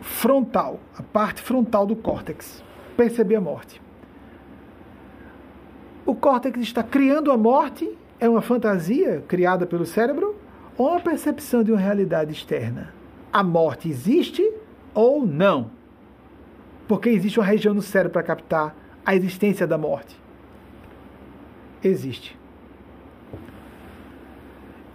frontal, 0.00 0.80
a 0.96 1.02
parte 1.02 1.42
frontal 1.42 1.86
do 1.86 1.96
córtex, 1.96 2.62
perceber 2.96 3.36
a 3.36 3.40
morte. 3.40 3.80
O 6.06 6.14
córtex 6.14 6.58
está 6.60 6.82
criando 6.82 7.30
a 7.32 7.36
morte? 7.36 7.90
É 8.18 8.28
uma 8.28 8.42
fantasia 8.42 9.22
criada 9.26 9.66
pelo 9.66 9.86
cérebro? 9.86 10.36
Ou 10.76 10.94
a 10.94 11.00
percepção 11.00 11.62
de 11.62 11.72
uma 11.72 11.80
realidade 11.80 12.32
externa? 12.32 12.99
A 13.32 13.42
morte 13.42 13.88
existe 13.88 14.52
ou 14.94 15.24
não? 15.24 15.70
Porque 16.88 17.08
existe 17.08 17.38
uma 17.38 17.46
região 17.46 17.72
no 17.72 17.82
cérebro 17.82 18.12
para 18.12 18.22
captar 18.22 18.74
a 19.04 19.14
existência 19.14 19.66
da 19.66 19.78
morte. 19.78 20.18
Existe. 21.82 22.38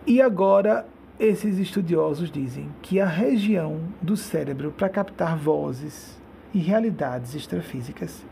E 0.05 0.21
agora 0.21 0.85
esses 1.19 1.57
estudiosos 1.57 2.29
dizem 2.29 2.69
que 2.81 2.99
a 2.99 3.05
região 3.05 3.79
do 4.01 4.17
cérebro 4.17 4.71
para 4.71 4.89
captar 4.89 5.37
vozes 5.37 6.19
e 6.53 6.59
realidades 6.59 7.33
extrafísicas, 7.33 8.23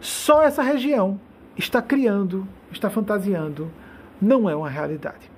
só 0.00 0.42
essa 0.42 0.62
região 0.62 1.18
está 1.56 1.80
criando, 1.80 2.46
está 2.70 2.90
fantasiando, 2.90 3.70
não 4.20 4.48
é 4.48 4.54
uma 4.54 4.68
realidade. 4.68 5.30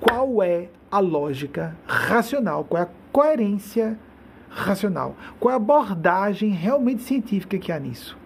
Qual 0.00 0.42
é 0.42 0.68
a 0.92 1.00
lógica 1.00 1.74
racional? 1.86 2.64
Qual 2.64 2.82
é 2.82 2.84
a 2.84 2.90
coerência 3.10 3.98
racional? 4.50 5.16
Qual 5.40 5.50
é 5.50 5.54
a 5.54 5.56
abordagem 5.56 6.50
realmente 6.50 7.02
científica 7.02 7.58
que 7.58 7.72
há 7.72 7.78
nisso? 7.80 8.16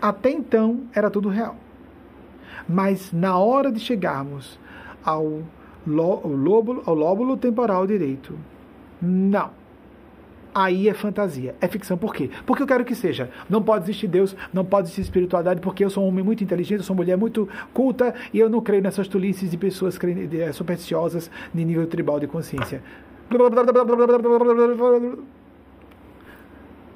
Até 0.00 0.32
então 0.32 0.80
era 0.92 1.08
tudo 1.08 1.28
real. 1.28 1.54
Mas 2.68 3.12
na 3.12 3.38
hora 3.38 3.70
de 3.70 3.78
chegarmos 3.78 4.58
ao 5.04 5.42
lóbulo, 5.86 6.82
ao 6.84 6.94
lóbulo 6.94 7.36
temporal 7.36 7.86
direito, 7.86 8.36
não. 9.00 9.61
Aí 10.54 10.88
é 10.88 10.92
fantasia, 10.92 11.54
é 11.60 11.68
ficção. 11.68 11.96
Por 11.96 12.14
quê? 12.14 12.28
Porque 12.44 12.62
eu 12.62 12.66
quero 12.66 12.84
que 12.84 12.94
seja. 12.94 13.30
Não 13.48 13.62
pode 13.62 13.84
existir 13.84 14.06
Deus, 14.06 14.36
não 14.52 14.64
pode 14.64 14.86
existir 14.86 15.00
espiritualidade, 15.00 15.60
porque 15.60 15.82
eu 15.82 15.88
sou 15.88 16.04
um 16.04 16.08
homem 16.08 16.22
muito 16.22 16.44
inteligente, 16.44 16.78
eu 16.78 16.84
sou 16.84 16.94
uma 16.94 17.02
mulher 17.02 17.16
muito 17.16 17.48
culta 17.72 18.14
e 18.32 18.38
eu 18.38 18.50
não 18.50 18.60
creio 18.60 18.82
nessas 18.82 19.08
tolices 19.08 19.50
de 19.50 19.56
pessoas 19.56 19.98
eh, 20.02 20.52
supersticiosas 20.52 21.30
de 21.54 21.64
nível 21.64 21.86
tribal 21.86 22.20
de 22.20 22.26
consciência. 22.26 22.82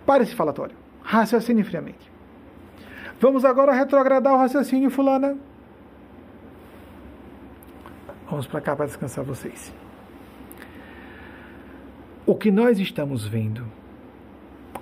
Para 0.04 0.22
esse 0.22 0.34
falatório. 0.34 0.76
Raciocine 1.02 1.64
friamente. 1.64 2.10
Vamos 3.18 3.44
agora 3.44 3.72
retrogradar 3.72 4.34
o 4.34 4.36
raciocínio, 4.36 4.90
fulana. 4.90 5.36
Vamos 8.28 8.46
para 8.46 8.60
cá 8.60 8.76
para 8.76 8.86
descansar 8.86 9.24
vocês. 9.24 9.72
O 12.26 12.34
que 12.34 12.50
nós 12.50 12.80
estamos 12.80 13.24
vendo, 13.24 13.64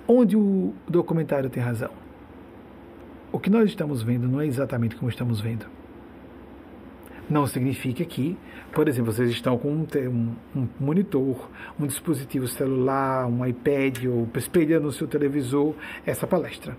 onde 0.07 0.35
o 0.35 0.73
documentário 0.87 1.47
tem 1.47 1.61
razão, 1.61 1.91
o 3.31 3.37
que 3.37 3.51
nós 3.51 3.69
estamos 3.69 4.01
vendo 4.01 4.27
não 4.27 4.41
é 4.41 4.47
exatamente 4.47 4.95
como 4.95 5.11
estamos 5.11 5.39
vendo. 5.39 5.67
Não 7.29 7.45
significa 7.45 8.03
que, 8.03 8.35
por 8.71 8.87
exemplo, 8.87 9.13
vocês 9.13 9.29
estão 9.29 9.59
com 9.59 9.69
um, 9.71 10.35
um, 10.55 10.67
monitor, 10.79 11.51
um 11.79 11.85
dispositivo 11.85 12.47
celular, 12.47 13.27
um 13.27 13.45
iPad 13.45 14.05
ou 14.05 14.27
espelhando 14.35 14.85
no 14.85 14.91
seu 14.91 15.07
televisor 15.07 15.75
essa 16.03 16.25
palestra. 16.25 16.75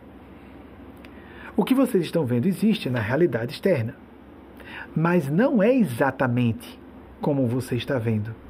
O 1.56 1.64
que 1.64 1.74
vocês 1.74 2.04
estão 2.04 2.26
vendo 2.26 2.46
existe 2.46 2.90
na 2.90 3.00
realidade 3.00 3.52
externa, 3.52 3.94
mas 4.96 5.30
não 5.30 5.62
é 5.62 5.72
exatamente 5.72 6.76
como 7.20 7.46
você 7.46 7.76
está 7.76 7.98
vendo. 7.98 8.45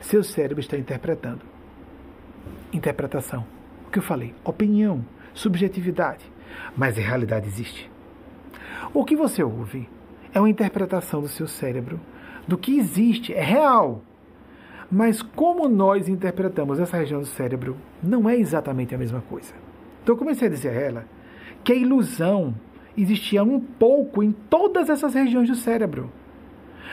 Seu 0.00 0.22
cérebro 0.22 0.60
está 0.60 0.76
interpretando. 0.76 1.42
Interpretação. 2.72 3.44
O 3.86 3.90
que 3.90 3.98
eu 3.98 4.02
falei? 4.02 4.34
Opinião, 4.44 5.04
subjetividade. 5.34 6.24
Mas 6.76 6.98
a 6.98 7.00
realidade 7.00 7.46
existe. 7.46 7.90
O 8.92 9.04
que 9.04 9.16
você 9.16 9.42
ouve 9.42 9.88
é 10.32 10.40
uma 10.40 10.50
interpretação 10.50 11.20
do 11.20 11.28
seu 11.28 11.46
cérebro 11.46 12.00
do 12.46 12.56
que 12.56 12.78
existe, 12.78 13.34
é 13.34 13.42
real. 13.42 14.02
Mas 14.90 15.20
como 15.20 15.68
nós 15.68 16.08
interpretamos 16.08 16.78
essa 16.78 16.96
região 16.96 17.20
do 17.20 17.26
cérebro, 17.26 17.76
não 18.02 18.28
é 18.28 18.36
exatamente 18.36 18.94
a 18.94 18.98
mesma 18.98 19.20
coisa. 19.20 19.52
Então 20.02 20.14
eu 20.14 20.18
comecei 20.18 20.46
a 20.46 20.50
dizer 20.50 20.68
a 20.68 20.80
ela 20.80 21.04
que 21.64 21.72
a 21.72 21.76
ilusão 21.76 22.54
existia 22.96 23.42
um 23.42 23.58
pouco 23.58 24.22
em 24.22 24.30
todas 24.30 24.88
essas 24.88 25.14
regiões 25.14 25.48
do 25.48 25.56
cérebro. 25.56 26.10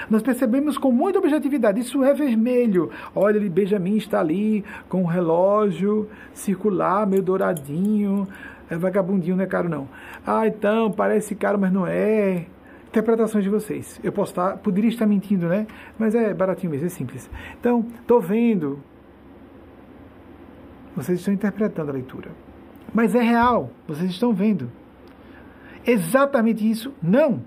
Nós 0.09 0.21
percebemos 0.21 0.77
com 0.77 0.91
muita 0.91 1.19
objetividade, 1.19 1.79
isso 1.79 2.03
é 2.03 2.13
vermelho. 2.13 2.89
Olha, 3.15 3.37
ele, 3.37 3.49
Benjamin 3.49 3.97
está 3.97 4.19
ali 4.19 4.63
com 4.89 5.03
um 5.03 5.05
relógio 5.05 6.09
circular, 6.33 7.07
meio 7.07 7.23
douradinho. 7.23 8.27
É 8.69 8.77
vagabundinho, 8.77 9.35
não 9.35 9.43
é 9.43 9.47
caro 9.47 9.69
não. 9.69 9.87
Ah, 10.25 10.47
então, 10.47 10.91
parece 10.91 11.35
caro, 11.35 11.59
mas 11.59 11.71
não 11.71 11.85
é. 11.85 12.45
Interpretações 12.87 13.43
de 13.43 13.49
vocês. 13.49 13.99
Eu 14.03 14.11
posso 14.11 14.31
estar, 14.31 14.57
poderia 14.57 14.89
estar 14.89 15.05
mentindo, 15.05 15.47
né? 15.47 15.67
Mas 15.97 16.15
é 16.15 16.33
baratinho 16.33 16.71
mesmo, 16.71 16.85
é 16.85 16.89
simples. 16.89 17.29
Então, 17.59 17.85
estou 17.99 18.21
vendo. 18.21 18.79
Vocês 20.95 21.19
estão 21.19 21.33
interpretando 21.33 21.89
a 21.89 21.93
leitura. 21.93 22.31
Mas 22.93 23.15
é 23.15 23.21
real, 23.21 23.71
vocês 23.87 24.11
estão 24.11 24.31
vendo. 24.31 24.71
Exatamente 25.85 26.69
isso? 26.69 26.93
Não. 27.01 27.41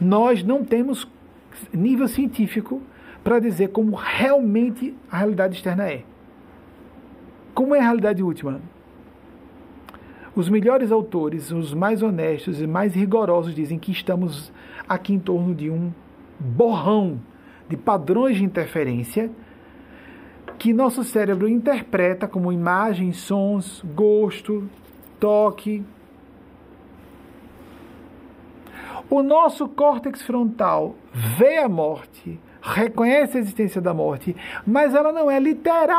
Nós 0.00 0.44
não 0.44 0.64
temos 0.64 1.06
nível 1.72 2.08
científico 2.08 2.82
para 3.22 3.38
dizer 3.38 3.68
como 3.68 3.94
realmente 3.96 4.94
a 5.10 5.18
realidade 5.18 5.56
externa 5.56 5.88
é. 5.88 6.04
Como 7.54 7.74
é 7.74 7.80
a 7.80 7.82
realidade 7.82 8.22
última? 8.22 8.60
Os 10.34 10.48
melhores 10.48 10.92
autores, 10.92 11.50
os 11.50 11.74
mais 11.74 12.02
honestos 12.02 12.60
e 12.60 12.66
mais 12.66 12.94
rigorosos 12.94 13.54
dizem 13.54 13.78
que 13.78 13.90
estamos 13.90 14.52
aqui 14.88 15.12
em 15.12 15.18
torno 15.18 15.54
de 15.54 15.68
um 15.68 15.92
borrão 16.38 17.20
de 17.68 17.76
padrões 17.76 18.36
de 18.36 18.44
interferência 18.44 19.30
que 20.58 20.72
nosso 20.72 21.04
cérebro 21.04 21.48
interpreta 21.48 22.26
como 22.26 22.52
imagens, 22.52 23.18
sons, 23.18 23.84
gosto, 23.94 24.68
toque. 25.20 25.84
O 29.10 29.22
nosso 29.22 29.66
córtex 29.68 30.22
frontal 30.22 30.94
vê 31.12 31.58
a 31.58 31.68
morte, 31.68 32.38
reconhece 32.60 33.38
a 33.38 33.40
existência 33.40 33.80
da 33.80 33.94
morte, 33.94 34.36
mas 34.66 34.94
ela 34.94 35.12
não 35.12 35.30
é 35.30 35.38
literal, 35.40 35.90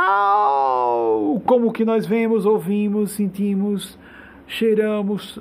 como 1.45 1.68
o 1.68 1.72
que 1.72 1.84
nós 1.84 2.06
vemos, 2.06 2.45
ouvimos, 2.45 3.11
sentimos, 3.11 3.98
cheiramos, 4.48 5.40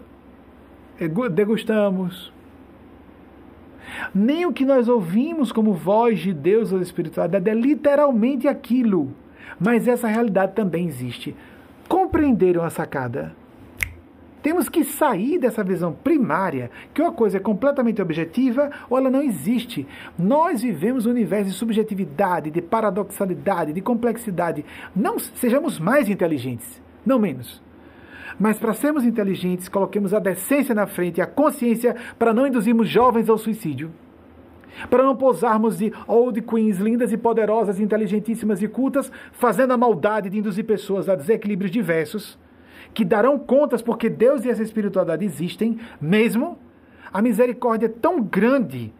degustamos 1.33 2.33
nem 4.15 4.47
o 4.47 4.53
que 4.53 4.65
nós 4.65 4.89
ouvimos 4.89 5.53
como 5.53 5.73
voz 5.73 6.21
de 6.21 6.33
Deus 6.33 6.73
ou 6.73 6.81
espiritualidade 6.81 7.49
é 7.49 7.55
literalmente 7.55 8.47
aquilo. 8.47 9.13
Mas 9.59 9.89
essa 9.89 10.07
realidade 10.07 10.53
também 10.53 10.87
existe. 10.87 11.35
Compreenderam 11.89 12.63
a 12.63 12.71
sacada? 12.71 13.35
Temos 14.49 14.67
que 14.67 14.83
sair 14.83 15.39
dessa 15.39 15.63
visão 15.63 15.93
primária, 15.93 16.71
que 16.95 17.03
uma 17.03 17.13
coisa 17.13 17.37
é 17.37 17.41
completamente 17.41 18.01
objetiva 18.01 18.71
ou 18.89 18.97
ela 18.97 19.11
não 19.11 19.21
existe. 19.21 19.87
Nós 20.19 20.63
vivemos 20.63 21.05
um 21.05 21.11
universo 21.11 21.51
de 21.51 21.55
subjetividade, 21.55 22.51
de 22.51 22.63
paradoxalidade, 22.63 23.75
de 23.75 23.83
complexidade. 23.83 24.65
Não 24.97 25.19
sejamos 25.19 25.79
mais 25.79 26.09
inteligentes, 26.09 26.81
não 27.05 27.19
menos. 27.19 27.63
Mas 28.41 28.59
para 28.59 28.73
sermos 28.73 29.05
inteligentes, 29.05 29.69
coloquemos 29.69 30.15
a 30.15 30.19
decência 30.19 30.75
na 30.75 30.87
frente 30.87 31.21
a 31.21 31.27
consciência 31.27 31.95
para 32.19 32.33
não 32.33 32.47
induzirmos 32.47 32.89
jovens 32.89 33.29
ao 33.29 33.37
suicídio. 33.37 33.93
Para 34.89 35.03
não 35.03 35.15
posarmos 35.15 35.77
de 35.77 35.93
old 36.07 36.41
queens 36.41 36.79
lindas 36.79 37.13
e 37.13 37.19
poderosas, 37.19 37.79
inteligentíssimas 37.79 38.63
e 38.63 38.69
cultas, 38.69 39.13
fazendo 39.31 39.75
a 39.75 39.77
maldade 39.77 40.31
de 40.31 40.39
induzir 40.39 40.65
pessoas 40.65 41.07
a 41.07 41.15
desequilíbrios 41.15 41.71
diversos, 41.71 42.39
que 42.95 43.05
darão 43.05 43.39
contas 43.39 43.83
porque 43.83 44.09
Deus 44.09 44.45
e 44.45 44.51
essa 44.51 44.63
espiritualidade 44.63 45.25
existem 45.25 45.79
mesmo. 46.01 46.59
A 47.13 47.23
misericórdia 47.23 47.87
é 47.87 47.89
tão 47.89 48.23
grande 48.23 48.93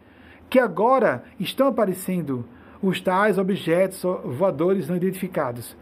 que 0.49 0.59
agora 0.59 1.25
estão 1.39 1.69
aparecendo 1.69 2.45
os 2.83 3.01
tais 3.01 3.39
objetos 3.39 4.03
voadores 4.25 4.89
não 4.89 4.97
identificados. 4.97 5.77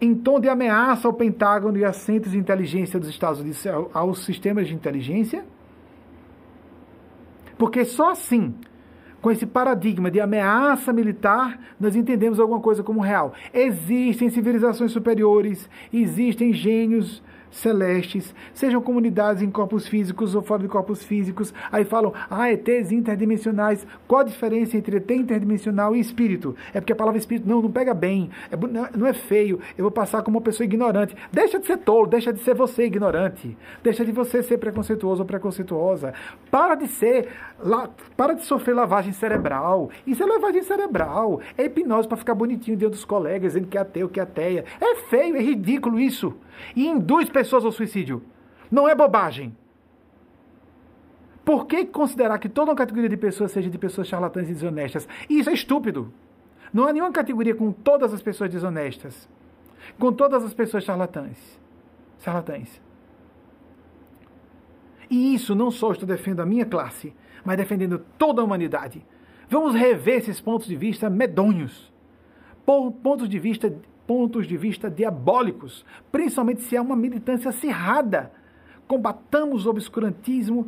Em 0.00 0.14
tom 0.14 0.40
de 0.40 0.48
ameaça 0.48 1.06
ao 1.06 1.14
Pentágono 1.14 1.78
e 1.78 1.84
a 1.84 1.92
centros 1.92 2.32
de 2.32 2.38
inteligência 2.38 2.98
dos 2.98 3.08
Estados 3.08 3.40
Unidos, 3.40 3.64
aos 3.92 4.24
sistemas 4.24 4.66
de 4.66 4.74
inteligência? 4.74 5.44
Porque 7.56 7.84
só 7.84 8.10
assim, 8.10 8.54
com 9.20 9.30
esse 9.30 9.46
paradigma 9.46 10.10
de 10.10 10.20
ameaça 10.20 10.92
militar, 10.92 11.60
nós 11.78 11.94
entendemos 11.94 12.40
alguma 12.40 12.58
coisa 12.58 12.82
como 12.82 13.00
real. 13.00 13.32
Existem 13.54 14.28
civilizações 14.28 14.90
superiores, 14.90 15.70
existem 15.92 16.52
gênios 16.52 17.22
celestes, 17.52 18.34
sejam 18.54 18.80
comunidades 18.80 19.42
em 19.42 19.50
corpos 19.50 19.86
físicos 19.86 20.34
ou 20.34 20.42
fora 20.42 20.62
de 20.62 20.68
corpos 20.68 21.04
físicos. 21.04 21.52
Aí 21.70 21.84
falam, 21.84 22.12
ah, 22.28 22.50
ETs 22.50 22.90
interdimensionais. 22.90 23.86
Qual 24.08 24.22
a 24.22 24.24
diferença 24.24 24.76
entre 24.76 24.96
ET 24.96 25.10
interdimensional 25.10 25.94
e 25.94 26.00
espírito? 26.00 26.56
É 26.72 26.80
porque 26.80 26.92
a 26.92 26.96
palavra 26.96 27.18
espírito 27.18 27.48
não, 27.48 27.62
não 27.62 27.70
pega 27.70 27.94
bem, 27.94 28.30
é, 28.50 28.56
não 28.96 29.06
é 29.06 29.12
feio. 29.12 29.60
Eu 29.76 29.84
vou 29.84 29.90
passar 29.90 30.22
como 30.22 30.38
uma 30.38 30.44
pessoa 30.44 30.64
ignorante. 30.64 31.14
Deixa 31.30 31.58
de 31.58 31.66
ser 31.66 31.78
tolo, 31.78 32.06
deixa 32.06 32.32
de 32.32 32.40
ser 32.40 32.54
você 32.54 32.84
ignorante. 32.84 33.56
Deixa 33.82 34.04
de 34.04 34.12
você 34.12 34.42
ser 34.42 34.58
preconceituoso 34.58 35.22
ou 35.22 35.26
preconceituosa. 35.26 36.14
Para 36.50 36.74
de 36.74 36.88
ser, 36.88 37.28
la, 37.62 37.88
para 38.16 38.34
de 38.34 38.44
sofrer 38.44 38.74
lavagem 38.74 39.12
cerebral. 39.12 39.90
Isso 40.06 40.22
é 40.22 40.26
lavagem 40.26 40.62
cerebral. 40.62 41.40
É 41.56 41.64
hipnose 41.64 42.08
para 42.08 42.16
ficar 42.16 42.34
bonitinho 42.34 42.76
dentro 42.76 42.94
dos 42.94 43.04
colegas, 43.04 43.52
dizendo 43.52 43.68
que 43.68 43.78
é 43.78 43.80
ateu, 43.80 44.08
que 44.08 44.20
é 44.20 44.22
ateia. 44.22 44.64
É 44.80 44.96
feio, 44.96 45.36
é 45.36 45.40
ridículo 45.40 45.98
isso 45.98 46.34
e 46.74 46.86
induz 46.86 47.28
pessoas 47.30 47.64
ao 47.64 47.72
suicídio. 47.72 48.22
Não 48.70 48.88
é 48.88 48.94
bobagem. 48.94 49.56
Por 51.44 51.66
que 51.66 51.84
considerar 51.86 52.38
que 52.38 52.48
toda 52.48 52.70
uma 52.70 52.76
categoria 52.76 53.08
de 53.08 53.16
pessoas 53.16 53.50
seja 53.50 53.68
de 53.68 53.78
pessoas 53.78 54.06
charlatãs 54.06 54.48
e 54.48 54.52
desonestas? 54.52 55.08
Isso 55.28 55.50
é 55.50 55.52
estúpido. 55.52 56.12
Não 56.72 56.86
há 56.86 56.92
nenhuma 56.92 57.12
categoria 57.12 57.54
com 57.54 57.72
todas 57.72 58.14
as 58.14 58.22
pessoas 58.22 58.50
desonestas, 58.50 59.28
com 59.98 60.12
todas 60.12 60.44
as 60.44 60.54
pessoas 60.54 60.84
charlatãs. 60.84 61.60
Charlatãs. 62.20 62.80
E 65.10 65.34
isso 65.34 65.54
não 65.54 65.70
só 65.70 65.92
estou 65.92 66.08
defendendo 66.08 66.40
a 66.40 66.46
minha 66.46 66.64
classe, 66.64 67.12
mas 67.44 67.56
defendendo 67.56 68.04
toda 68.18 68.40
a 68.40 68.44
humanidade. 68.44 69.04
Vamos 69.48 69.74
rever 69.74 70.18
esses 70.18 70.40
pontos 70.40 70.66
de 70.66 70.76
vista 70.76 71.10
medonhos, 71.10 71.92
pontos 73.02 73.28
de 73.28 73.38
vista 73.38 73.72
pontos 74.06 74.46
de 74.46 74.56
vista 74.56 74.90
diabólicos, 74.90 75.84
principalmente 76.10 76.62
se 76.62 76.76
há 76.76 76.82
uma 76.82 76.96
militância 76.96 77.50
acirrada. 77.50 78.32
Combatamos 78.86 79.64
o 79.64 79.70
obscurantismo, 79.70 80.66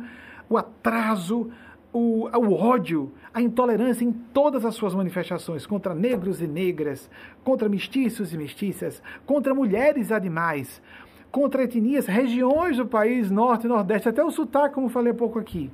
o 0.49 0.57
atraso, 0.57 1.51
o, 1.91 2.27
o, 2.27 2.53
ódio, 2.53 3.11
a 3.33 3.41
intolerância 3.41 4.03
em 4.03 4.11
todas 4.11 4.65
as 4.65 4.75
suas 4.75 4.93
manifestações 4.93 5.65
contra 5.65 5.93
negros 5.93 6.41
e 6.41 6.47
negras, 6.47 7.09
contra 7.43 7.69
mestiços 7.69 8.33
e 8.33 8.37
mestiças, 8.37 9.01
contra 9.25 9.53
mulheres 9.53 10.09
e 10.09 10.13
animais, 10.13 10.81
contra 11.31 11.63
etnias, 11.63 12.05
regiões 12.05 12.77
do 12.77 12.85
país, 12.85 13.29
norte 13.29 13.65
e 13.65 13.69
nordeste, 13.69 14.09
até 14.09 14.23
o 14.23 14.31
sotaque, 14.31 14.75
como 14.75 14.89
falei 14.89 15.11
há 15.11 15.15
pouco 15.15 15.37
aqui, 15.39 15.71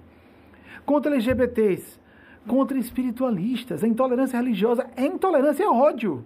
contra 0.86 1.12
LGBTs, 1.12 2.00
contra 2.48 2.78
espiritualistas. 2.78 3.84
A 3.84 3.88
intolerância 3.88 4.38
religiosa 4.38 4.90
é 4.96 5.06
intolerância, 5.06 5.64
é 5.64 5.70
ódio. 5.70 6.26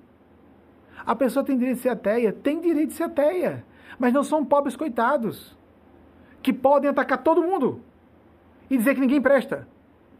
A 1.05 1.15
pessoa 1.15 1.45
tem 1.45 1.57
direito 1.57 1.77
de 1.77 1.83
ser 1.83 1.89
ateia? 1.89 2.33
Tem 2.33 2.59
direito 2.59 2.89
de 2.89 2.95
ser 2.95 3.03
ateia. 3.03 3.65
Mas 3.99 4.13
não 4.13 4.23
são 4.23 4.43
pobres 4.43 4.75
coitados 4.75 5.55
que 6.41 6.51
podem 6.51 6.89
atacar 6.89 7.23
todo 7.23 7.41
mundo 7.41 7.81
e 8.69 8.77
dizer 8.77 8.95
que 8.95 9.01
ninguém 9.01 9.21
presta. 9.21 9.67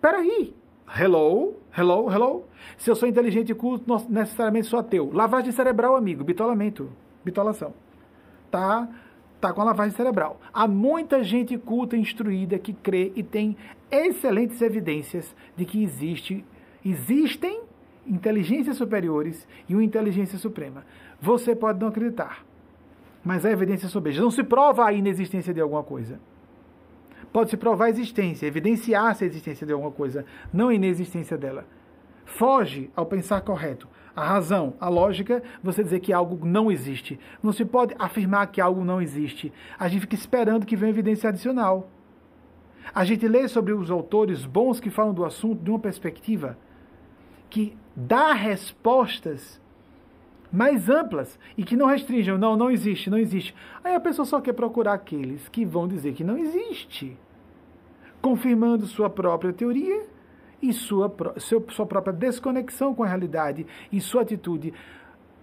Peraí. 0.02 0.56
Hello, 1.00 1.56
hello, 1.76 2.12
hello. 2.12 2.44
Se 2.78 2.90
eu 2.90 2.96
sou 2.96 3.10
inteligente 3.10 3.52
e 3.52 3.56
culto, 3.56 3.86
não 3.88 4.04
necessariamente 4.08 4.68
sou 4.68 4.80
ateu. 4.80 5.10
Lavagem 5.12 5.52
cerebral, 5.52 5.96
amigo, 5.96 6.24
bitolamento, 6.24 6.92
bitolação. 7.24 7.74
Tá? 8.52 8.88
Tá 9.40 9.54
com 9.54 9.62
a 9.62 9.66
lavagem 9.66 9.96
cerebral. 9.96 10.40
Há 10.54 10.68
muita 10.68 11.24
gente 11.24 11.58
culta, 11.58 11.96
instruída, 11.96 12.58
que 12.58 12.74
crê 12.74 13.12
e 13.16 13.24
tem 13.24 13.56
excelentes 13.92 14.62
evidências 14.62 15.36
de 15.56 15.66
que 15.66 15.84
existe, 15.84 16.44
existem 16.84 17.62
inteligências 18.08 18.78
superiores 18.78 19.48
e 19.68 19.74
uma 19.74 19.84
inteligência 19.84 20.38
suprema. 20.38 20.86
Você 21.22 21.56
pode 21.56 21.80
não 21.80 21.88
acreditar, 21.88 22.46
mas 23.24 23.46
a 23.46 23.52
evidência 23.52 23.90
sobeja. 23.90 24.22
Não 24.22 24.32
se 24.32 24.44
prova 24.44 24.86
a 24.86 24.94
inexistência 24.94 25.54
de 25.54 25.62
alguma 25.62 25.84
coisa. 25.84 26.20
Pode-se 27.34 27.58
provar 27.58 27.86
a 27.86 27.90
existência, 27.90 28.46
evidenciar-se 28.46 29.24
a 29.24 29.28
existência 29.28 29.66
de 29.66 29.74
alguma 29.74 29.92
coisa, 29.92 30.26
não 30.54 30.70
a 30.70 30.74
inexistência 30.76 31.38
dela. 31.38 31.66
Foge 32.24 32.90
ao 32.96 33.06
pensar 33.06 33.42
correto. 33.42 33.88
A 34.16 34.24
razão, 34.24 34.76
a 34.80 34.88
lógica, 34.88 35.44
você 35.62 35.84
dizer 35.84 36.00
que 36.00 36.14
algo 36.14 36.46
não 36.46 36.72
existe. 36.72 37.20
Não 37.44 37.52
se 37.52 37.66
pode 37.66 37.94
afirmar 38.00 38.48
que 38.48 38.62
algo 38.62 38.86
não 38.86 39.02
existe. 39.02 39.52
A 39.78 39.90
gente 39.90 40.02
fica 40.02 40.16
esperando 40.16 40.66
que 40.66 40.76
venha 40.76 40.92
evidência 40.92 41.30
adicional. 41.30 41.90
A 42.94 43.04
gente 43.04 43.28
lê 43.28 43.48
sobre 43.48 43.74
os 43.74 43.92
autores 43.92 44.46
bons 44.46 44.80
que 44.80 44.90
falam 44.90 45.14
do 45.14 45.26
assunto 45.26 45.62
de 45.62 45.70
uma 45.70 45.80
perspectiva 45.80 46.58
que 47.50 47.76
dá 47.96 48.32
respostas 48.32 49.62
mais 50.52 50.90
amplas 50.90 51.38
e 51.58 51.64
que 51.64 51.76
não 51.76 51.88
restringam, 51.88 52.38
não, 52.38 52.56
não 52.56 52.72
existe, 52.72 53.10
não 53.10 53.18
existe. 53.18 53.54
Aí 53.84 53.96
a 53.96 54.00
pessoa 54.00 54.26
só 54.26 54.40
quer 54.40 54.54
procurar 54.54 54.94
aqueles 54.94 55.50
que 55.50 55.66
vão 55.66 55.88
dizer 55.88 56.14
que 56.14 56.24
não 56.24 56.38
existe, 56.38 57.18
confirmando 58.22 58.86
sua 58.86 59.10
própria 59.10 59.52
teoria 59.52 60.15
e 60.62 60.74
sua, 60.74 61.14
sua 61.70 61.86
própria 61.86 62.14
desconexão 62.14 62.94
com 62.94 63.04
a 63.04 63.08
realidade 63.08 63.66
e 63.92 64.00
sua 64.02 64.22
atitude 64.22 64.74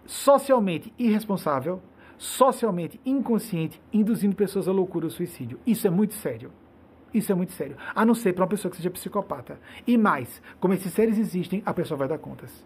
socialmente 0.07 0.93
irresponsável, 0.99 1.81
socialmente 2.19 3.01
inconsciente, 3.05 3.81
induzindo 3.93 4.37
pessoas 4.37 4.69
à 4.69 4.73
loucura 4.73 5.07
ou 5.07 5.11
suicídio. 5.11 5.59
Isso 5.67 5.87
é 5.87 5.91
muito 5.91 6.15
sério. 6.15 6.51
Isso 7.13 7.31
é 7.31 7.35
muito 7.35 7.53
sério. 7.53 7.77
A 7.95 8.05
não 8.05 8.15
ser 8.15 8.33
para 8.33 8.43
uma 8.43 8.49
pessoa 8.49 8.71
que 8.71 8.77
seja 8.77 8.91
psicopata. 8.91 9.59
E 9.87 9.99
mais, 9.99 10.41
como 10.59 10.73
esses 10.75 10.93
seres 10.93 11.19
existem, 11.19 11.63
a 11.67 11.75
pessoa 11.75 11.99
vai 11.99 12.09
dar 12.09 12.19
contas. 12.19 12.65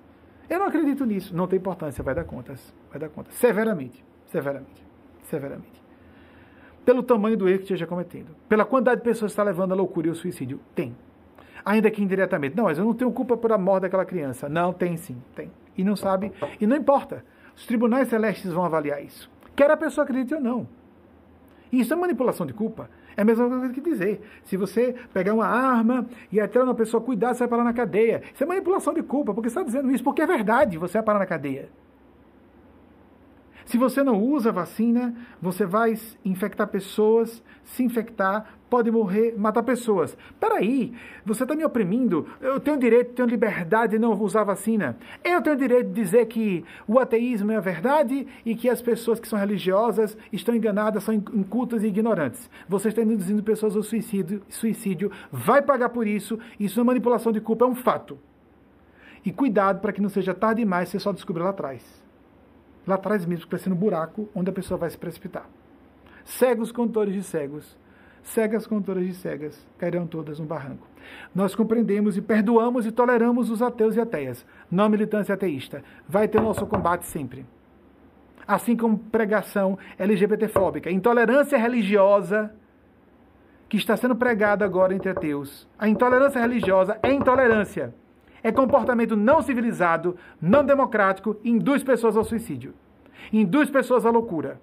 Eu 0.49 0.61
não 0.61 0.67
acredito 0.67 1.05
nisso. 1.05 1.35
Não 1.35 1.49
tem 1.49 1.59
importância, 1.59 2.05
vai 2.05 2.15
dar 2.15 2.25
contas. 2.25 2.73
Vai 2.91 3.01
dar 3.01 3.09
contas. 3.09 3.35
Severamente. 3.35 4.05
Severamente. 4.27 4.87
Severamente. 5.25 5.83
Pelo 6.85 7.03
tamanho 7.03 7.37
do 7.37 7.49
erro 7.49 7.59
que 7.59 7.65
esteja 7.65 7.87
cometendo. 7.87 8.37
Pela 8.49 8.65
quantidade 8.65 9.01
de 9.01 9.05
pessoas 9.05 9.33
que 9.33 9.35
está 9.35 9.43
levando 9.43 9.73
à 9.73 9.75
loucura 9.75 10.07
e 10.07 10.11
ao 10.11 10.17
suicídio. 10.17 10.61
Tem. 10.75 10.95
Ainda 11.67 11.91
que 11.91 12.01
indiretamente. 12.01 12.57
Não, 12.57 12.65
mas 12.65 12.79
eu 12.79 12.85
não 12.85 12.95
tenho 12.95 13.11
culpa 13.11 13.37
por 13.37 13.51
a 13.51 13.59
morte 13.59 13.83
daquela 13.83 14.05
criança. 14.05 14.49
Não, 14.49 14.73
tem 14.73 14.97
sim. 14.97 15.21
Tem. 15.35 15.51
E 15.77 15.83
não 15.83 15.97
sabe. 15.97 16.33
E 16.61 16.67
não 16.67 16.77
importa. 16.77 17.25
Os 17.57 17.67
tribunais 17.67 18.07
celestes 18.07 18.53
vão 18.53 18.65
avaliar 18.65 19.03
isso. 19.03 19.29
Quer 19.57 19.69
a 19.69 19.77
pessoa 19.77 20.05
acredite 20.05 20.33
ou 20.33 20.41
não. 20.41 20.69
Isso 21.73 21.93
é 21.93 21.97
manipulação 21.97 22.47
de 22.47 22.53
culpa. 22.53 22.89
É 23.17 23.23
a 23.23 23.25
mesma 23.25 23.49
coisa 23.49 23.69
que 23.71 23.81
dizer. 23.81 24.21
Se 24.45 24.57
você 24.57 24.95
pegar 25.13 25.35
uma 25.35 25.47
arma 25.47 26.07
e 26.31 26.41
atirar 26.41 26.65
uma 26.65 26.75
pessoa, 26.75 27.03
cuidado, 27.03 27.35
você 27.35 27.41
vai 27.41 27.49
parar 27.49 27.65
na 27.65 27.73
cadeia. 27.73 28.23
Isso 28.33 28.45
é 28.45 28.47
manipulação 28.47 28.95
de 28.95 29.03
culpa, 29.03 29.35
porque 29.35 29.51
você 29.51 29.59
está 29.59 29.65
dizendo 29.65 29.91
isso, 29.91 30.05
porque 30.05 30.23
é 30.23 30.27
verdade, 30.27 30.79
você 30.79 30.99
vai 30.99 31.03
parar 31.03 31.19
na 31.19 31.27
cadeia. 31.27 31.69
Se 33.67 33.77
você 33.77 34.05
não 34.05 34.23
usa 34.23 34.53
vacina, 34.53 35.13
você 35.43 35.67
vai 35.67 35.99
infectar 36.25 36.69
pessoas, 36.69 37.43
se 37.65 37.83
infectar, 37.83 38.47
pode 38.71 38.93
morrer, 38.93 39.35
matar 39.37 39.65
pessoas. 39.65 40.17
Peraí, 40.39 40.95
você 41.25 41.43
está 41.43 41.53
me 41.57 41.65
oprimindo. 41.65 42.29
Eu 42.41 42.61
tenho 42.61 42.79
direito, 42.79 43.15
tenho 43.15 43.27
liberdade 43.27 43.95
de 43.95 43.99
não 43.99 44.13
usar 44.23 44.45
vacina. 44.45 44.97
Eu 45.25 45.43
tenho 45.43 45.57
direito 45.57 45.89
de 45.89 46.01
dizer 46.01 46.27
que 46.27 46.65
o 46.87 47.01
ateísmo 47.01 47.51
é 47.51 47.57
a 47.57 47.61
verdade 47.61 48.29
e 48.45 48.55
que 48.55 48.69
as 48.69 48.81
pessoas 48.81 49.19
que 49.19 49.27
são 49.27 49.37
religiosas 49.37 50.17
estão 50.33 50.55
enganadas, 50.55 51.03
são 51.03 51.15
incultas 51.15 51.83
e 51.83 51.89
ignorantes. 51.89 52.49
Você 52.69 52.91
está 52.91 53.03
induzindo 53.03 53.43
pessoas 53.43 53.75
ao 53.75 53.83
suicídio, 53.83 54.43
suicídio, 54.49 55.11
vai 55.33 55.61
pagar 55.61 55.89
por 55.89 56.07
isso. 56.07 56.39
Isso 56.59 56.79
é 56.79 56.85
manipulação 56.85 57.33
de 57.33 57.41
culpa, 57.41 57.65
é 57.65 57.69
um 57.69 57.75
fato. 57.75 58.17
E 59.25 59.33
cuidado 59.33 59.81
para 59.81 59.93
que 59.93 60.01
não 60.01 60.09
seja 60.09 60.33
tarde 60.33 60.63
demais, 60.63 60.89
você 60.89 61.01
só 61.01 61.11
descobrir 61.11 61.43
lá 61.43 61.51
atrás 61.51 62.06
lá 62.87 62.95
atrás 62.95 63.27
mesmo, 63.27 63.49
parecendo 63.49 63.75
um 63.75 63.79
buraco 63.79 64.29
onde 64.35 64.51
a 64.51 64.53
pessoa 64.53 64.79
vai 64.79 64.91
se 64.91 64.99
precipitar. 64.99 65.47
Cegos 66.25 66.73
contores 66.73 67.15
de 67.15 67.23
cegos, 67.23 67.77
cegas 68.27 68.67
contoras 68.67 69.07
de 69.07 69.15
cegas, 69.15 69.67
cairão 69.79 70.07
todas 70.07 70.39
no 70.39 70.47
barranco. 70.47 70.87
Nós 71.35 71.55
compreendemos 71.55 72.17
e 72.17 72.21
perdoamos 72.21 72.87
e 72.87 72.93
toleramos 72.93 73.51
os 73.51 73.63
ateus 73.63 73.97
e 73.97 74.01
ateias, 74.01 74.45
não 74.71 74.89
militância 74.89 75.35
ateísta. 75.35 75.83
Vai 76.09 76.27
ter 76.27 76.41
nosso 76.41 76.67
combate 76.67 77.07
sempre. 77.07 77.47
Assim 78.47 78.77
como 78.77 78.99
pregação 78.99 79.79
LGBTfóbica, 79.99 80.91
intolerância 80.91 81.59
religiosa 81.59 82.53
que 83.69 83.77
está 83.77 83.97
sendo 83.97 84.15
pregada 84.15 84.65
agora 84.65 84.95
entre 84.95 85.11
ateus. 85.11 85.69
A 85.79 85.89
intolerância 85.89 86.41
religiosa 86.41 86.99
é 87.03 87.13
intolerância 87.13 87.93
é 88.47 88.53
comportamento 88.53 89.17
não 89.17 89.43
civilizado, 89.43 90.17
não 90.41 90.65
democrático, 90.65 91.37
induz 91.45 91.83
pessoas 91.83 92.17
ao 92.17 92.23
suicídio, 92.23 92.75
induz 93.33 93.69
pessoas 93.69 94.07
à 94.07 94.11
loucura, 94.11 94.61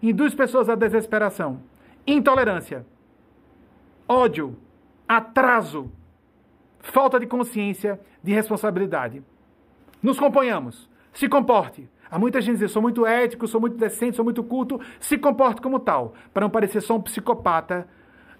induz 0.00 0.32
pessoas 0.36 0.68
à 0.68 0.76
desesperação, 0.76 1.60
intolerância, 2.06 2.86
ódio, 4.08 4.56
atraso, 5.08 5.90
falta 6.78 7.18
de 7.18 7.26
consciência, 7.26 8.00
de 8.22 8.32
responsabilidade. 8.32 9.20
Nos 10.00 10.16
componhamos, 10.16 10.88
se 11.12 11.28
comporte. 11.28 11.88
Há 12.08 12.20
muita 12.20 12.40
gente 12.40 12.52
dizendo, 12.52 12.68
sou 12.68 12.82
muito 12.82 13.04
ético, 13.04 13.48
sou 13.48 13.60
muito 13.60 13.76
decente, 13.76 14.14
sou 14.14 14.24
muito 14.24 14.44
culto, 14.44 14.80
se 15.00 15.18
comporte 15.18 15.60
como 15.60 15.80
tal, 15.80 16.14
para 16.32 16.42
não 16.42 16.50
parecer 16.50 16.80
só 16.80 16.94
um 16.94 17.02
psicopata, 17.02 17.88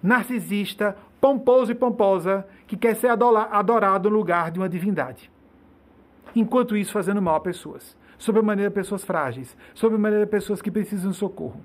narcisista, 0.01 0.97
pomposo 1.25 1.73
e 1.73 1.75
pomposa, 1.75 2.47
que 2.67 2.77
quer 2.77 2.95
ser 2.97 3.09
adorado 3.09 4.11
no 4.11 4.17
lugar 4.19 4.51
de 4.51 4.59
uma 4.59 4.69
divindade. 4.69 5.31
Enquanto 6.37 6.77
isso, 6.77 6.93
fazendo 6.93 7.23
mal 7.23 7.37
a 7.37 7.41
pessoas. 7.41 7.97
Sobre 8.19 8.43
a 8.43 8.45
maneira 8.45 8.71
pessoas 8.71 9.03
frágeis, 9.03 9.57
sobre 9.73 9.97
a 9.97 9.99
maneira 9.99 10.27
pessoas 10.27 10.61
que 10.61 10.71
precisam 10.71 11.13
de 11.13 11.17
socorro. 11.17 11.63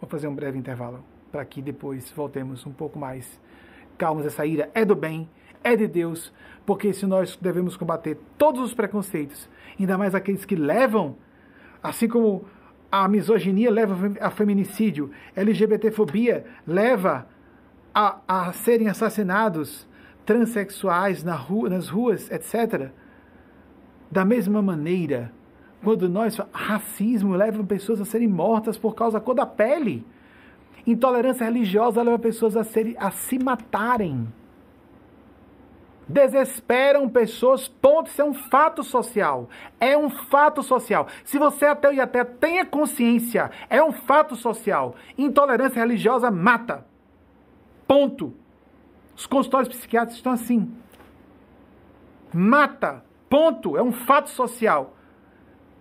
Vou 0.00 0.08
fazer 0.08 0.28
um 0.28 0.34
breve 0.34 0.58
intervalo 0.58 1.04
para 1.30 1.44
que 1.44 1.60
depois 1.60 2.10
voltemos 2.10 2.64
um 2.64 2.72
pouco 2.72 2.98
mais 2.98 3.38
calmos. 3.98 4.24
Essa 4.24 4.46
ira 4.46 4.70
é 4.72 4.82
do 4.82 4.96
bem, 4.96 5.28
é 5.62 5.76
de 5.76 5.86
Deus, 5.86 6.32
porque 6.64 6.94
se 6.94 7.04
nós 7.04 7.36
devemos 7.36 7.76
combater 7.76 8.18
todos 8.38 8.62
os 8.62 8.72
preconceitos, 8.72 9.46
ainda 9.78 9.98
mais 9.98 10.14
aqueles 10.14 10.46
que 10.46 10.56
levam, 10.56 11.16
assim 11.82 12.08
como 12.08 12.46
a 12.90 13.06
misoginia 13.08 13.70
leva 13.70 14.14
a 14.22 14.30
feminicídio, 14.30 15.10
LGBTfobia 15.36 16.46
leva 16.66 17.35
a, 17.96 18.18
a 18.28 18.52
serem 18.52 18.88
assassinados 18.88 19.88
transexuais 20.26 21.24
na 21.24 21.34
rua, 21.34 21.70
nas 21.70 21.88
ruas, 21.88 22.30
etc. 22.30 22.90
Da 24.10 24.22
mesma 24.22 24.60
maneira, 24.60 25.32
quando 25.82 26.06
nós 26.06 26.38
racismo 26.52 27.34
leva 27.34 27.64
pessoas 27.64 27.98
a 27.98 28.04
serem 28.04 28.28
mortas 28.28 28.76
por 28.76 28.94
causa 28.94 29.18
da 29.18 29.24
cor 29.24 29.34
da 29.34 29.46
pele. 29.46 30.04
Intolerância 30.86 31.46
religiosa 31.46 32.02
leva 32.02 32.18
pessoas 32.18 32.54
a, 32.54 32.64
serem, 32.64 32.94
a 32.98 33.10
se 33.10 33.38
matarem. 33.38 34.28
Desesperam 36.06 37.08
pessoas, 37.08 37.66
ponto, 37.66 38.10
isso 38.10 38.20
é 38.20 38.24
um 38.24 38.34
fato 38.34 38.84
social. 38.84 39.48
É 39.80 39.96
um 39.96 40.10
fato 40.10 40.62
social. 40.62 41.08
Se 41.24 41.38
você 41.38 41.64
é 41.64 41.70
ateu 41.70 41.94
e 41.94 42.00
até 42.00 42.22
tenha 42.24 42.66
consciência, 42.66 43.50
é 43.70 43.82
um 43.82 43.90
fato 43.90 44.36
social. 44.36 44.94
Intolerância 45.16 45.80
religiosa 45.80 46.30
mata. 46.30 46.84
Ponto. 47.86 48.34
Os 49.14 49.26
consultórios 49.26 49.68
psiquiátricos 49.68 50.16
estão 50.16 50.32
assim. 50.32 50.72
Mata. 52.32 53.04
Ponto. 53.28 53.76
É 53.76 53.82
um 53.82 53.92
fato 53.92 54.30
social. 54.30 54.96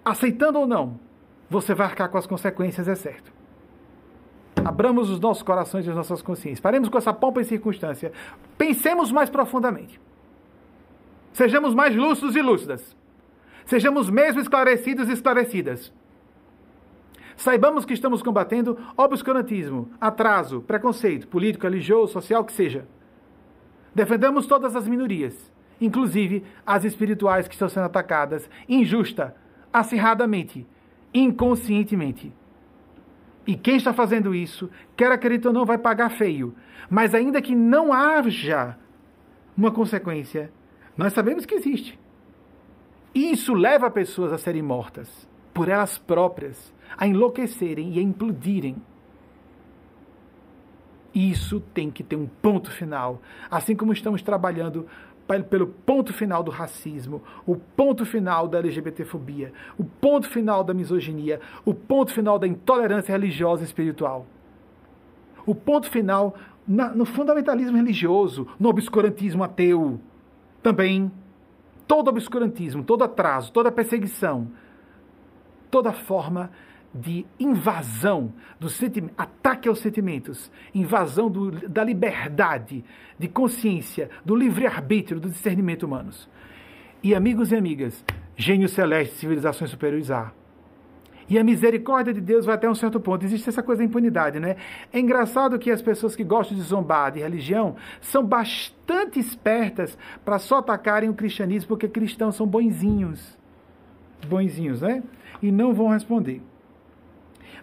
Aceitando 0.03 0.59
ou 0.59 0.67
não, 0.67 0.99
você 1.49 1.73
vai 1.73 1.87
arcar 1.87 2.09
com 2.09 2.17
as 2.17 2.27
consequências, 2.27 2.87
é 2.87 2.95
certo. 2.95 3.33
Abramos 4.63 5.09
os 5.09 5.19
nossos 5.19 5.43
corações 5.43 5.85
e 5.85 5.89
as 5.89 5.95
nossas 5.95 6.21
consciências. 6.21 6.59
Paremos 6.59 6.89
com 6.89 6.97
essa 6.97 7.13
pompa 7.13 7.41
e 7.41 7.45
circunstância. 7.45 8.11
Pensemos 8.57 9.11
mais 9.11 9.29
profundamente. 9.29 9.99
Sejamos 11.33 11.73
mais 11.73 11.95
lúcidos 11.95 12.35
e 12.35 12.41
lúcidas. 12.41 12.95
Sejamos 13.65 14.09
mesmo 14.09 14.39
esclarecidos 14.39 15.09
e 15.09 15.13
esclarecidas. 15.13 15.91
Saibamos 17.35 17.85
que 17.85 17.93
estamos 17.93 18.23
combatendo 18.23 18.77
obscurantismo, 18.95 19.89
atraso, 19.99 20.61
preconceito, 20.61 21.27
político, 21.27 21.65
religioso, 21.65 22.13
social, 22.13 22.43
que 22.45 22.53
seja. 22.53 22.87
Defendamos 23.93 24.47
todas 24.47 24.75
as 24.75 24.87
minorias, 24.87 25.51
inclusive 25.79 26.43
as 26.65 26.83
espirituais 26.83 27.47
que 27.47 27.53
estão 27.53 27.69
sendo 27.69 27.85
atacadas 27.85 28.49
injusta, 28.67 29.35
acirradamente, 29.71 30.65
inconscientemente. 31.13 32.33
E 33.47 33.55
quem 33.55 33.75
está 33.75 33.93
fazendo 33.93 34.33
isso, 34.33 34.69
quer 34.95 35.11
acreditar 35.11 35.49
ou 35.49 35.53
não, 35.53 35.65
vai 35.65 35.77
pagar 35.77 36.09
feio. 36.09 36.55
Mas 36.89 37.13
ainda 37.13 37.41
que 37.41 37.53
não 37.53 37.93
haja 37.93 38.77
uma 39.55 39.71
consequência, 39.71 40.51
nós 40.97 41.13
sabemos 41.13 41.45
que 41.45 41.55
existe. 41.55 41.99
Isso 43.13 43.53
leva 43.53 43.89
pessoas 43.91 44.33
a 44.33 44.37
serem 44.37 44.61
mortas 44.61 45.27
por 45.53 45.69
elas 45.69 45.97
próprias, 45.97 46.73
a 46.97 47.07
enlouquecerem 47.07 47.93
e 47.93 47.99
a 47.99 48.01
implodirem. 48.01 48.75
Isso 51.13 51.59
tem 51.73 51.89
que 51.89 52.03
ter 52.03 52.15
um 52.15 52.27
ponto 52.27 52.69
final. 52.69 53.21
Assim 53.49 53.75
como 53.75 53.93
estamos 53.93 54.21
trabalhando 54.21 54.85
pelo 55.49 55.67
ponto 55.67 56.13
final 56.13 56.43
do 56.43 56.51
racismo, 56.51 57.23
o 57.45 57.55
ponto 57.55 58.05
final 58.05 58.47
da 58.47 58.59
LGBTfobia, 58.59 59.51
o 59.77 59.83
ponto 59.83 60.29
final 60.29 60.63
da 60.63 60.73
misoginia, 60.73 61.39
o 61.63 61.73
ponto 61.73 62.13
final 62.13 62.37
da 62.37 62.47
intolerância 62.47 63.11
religiosa 63.11 63.63
e 63.63 63.65
espiritual. 63.65 64.27
O 65.45 65.55
ponto 65.55 65.89
final 65.89 66.35
na, 66.67 66.89
no 66.89 67.05
fundamentalismo 67.05 67.77
religioso, 67.77 68.47
no 68.59 68.69
obscurantismo 68.69 69.43
ateu. 69.43 69.99
Também 70.61 71.11
todo 71.87 72.07
obscurantismo, 72.09 72.83
todo 72.83 73.03
atraso, 73.03 73.51
toda 73.51 73.71
perseguição, 73.71 74.47
toda 75.69 75.91
forma 75.91 76.51
de 76.95 77.25
invasão 77.37 78.31
do 78.57 78.69
ataque 79.17 79.67
aos 79.67 79.79
sentimentos, 79.79 80.49
invasão 80.73 81.29
do, 81.29 81.51
da 81.67 81.83
liberdade 81.83 82.85
de 83.19 83.27
consciência, 83.27 84.09
do 84.23 84.33
livre-arbítrio, 84.33 85.19
do 85.19 85.29
discernimento 85.29 85.83
humanos. 85.83 86.29
E 87.03 87.13
amigos 87.13 87.51
e 87.51 87.55
amigas, 87.55 88.03
gênios 88.37 88.71
celestes, 88.71 89.19
civilizações 89.19 89.69
superiores 89.69 90.09
há. 90.09 90.31
E 91.27 91.37
a 91.37 91.43
misericórdia 91.43 92.13
de 92.13 92.21
Deus 92.21 92.45
vai 92.45 92.55
até 92.55 92.69
um 92.69 92.75
certo 92.75 92.99
ponto. 92.99 93.25
Existe 93.25 93.49
essa 93.49 93.61
coisa 93.61 93.79
da 93.79 93.85
impunidade, 93.85 94.39
né? 94.39 94.55
É 94.93 94.99
engraçado 94.99 95.59
que 95.59 95.71
as 95.71 95.81
pessoas 95.81 96.15
que 96.15 96.23
gostam 96.23 96.55
de 96.55 96.63
zombar 96.63 97.11
de 97.11 97.19
religião 97.19 97.75
são 97.99 98.23
bastante 98.23 99.19
espertas 99.19 99.97
para 100.23 100.39
só 100.39 100.59
atacarem 100.59 101.09
o 101.09 101.15
cristianismo 101.15 101.67
porque 101.67 101.87
cristãos 101.89 102.35
são 102.35 102.47
bonzinhos. 102.47 103.37
Bonzinhos, 104.27 104.81
né? 104.81 105.03
E 105.41 105.51
não 105.51 105.73
vão 105.73 105.89
responder 105.89 106.41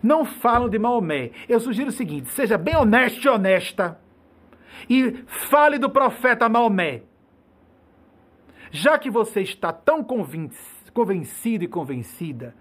não 0.03 0.25
falam 0.25 0.69
de 0.69 0.79
Maomé. 0.79 1.31
Eu 1.49 1.61
sugiro 1.61 1.91
o 1.91 1.93
seguinte: 1.93 2.31
seja 2.31 2.59
bem 2.59 2.77
honesto 2.77 3.25
e 3.25 3.29
honesta 3.29 3.99
e 4.89 5.23
fale 5.27 5.79
do 5.79 5.89
profeta 5.89 6.49
Maomé. 6.49 7.03
Já 8.71 8.99
que 8.99 9.11
você 9.11 9.43
está 9.43 9.73
tão 9.73 10.03
convencido 10.03 11.65
e 11.65 11.69
convencida 11.69 12.55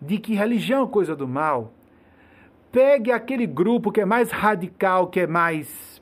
de 0.00 0.18
que 0.18 0.34
religião 0.34 0.84
é 0.84 0.88
coisa 0.88 1.14
do 1.14 1.28
mal, 1.28 1.74
pegue 2.72 3.12
aquele 3.12 3.46
grupo 3.46 3.92
que 3.92 4.00
é 4.00 4.04
mais 4.04 4.30
radical, 4.30 5.08
que 5.08 5.20
é 5.20 5.26
mais 5.26 6.00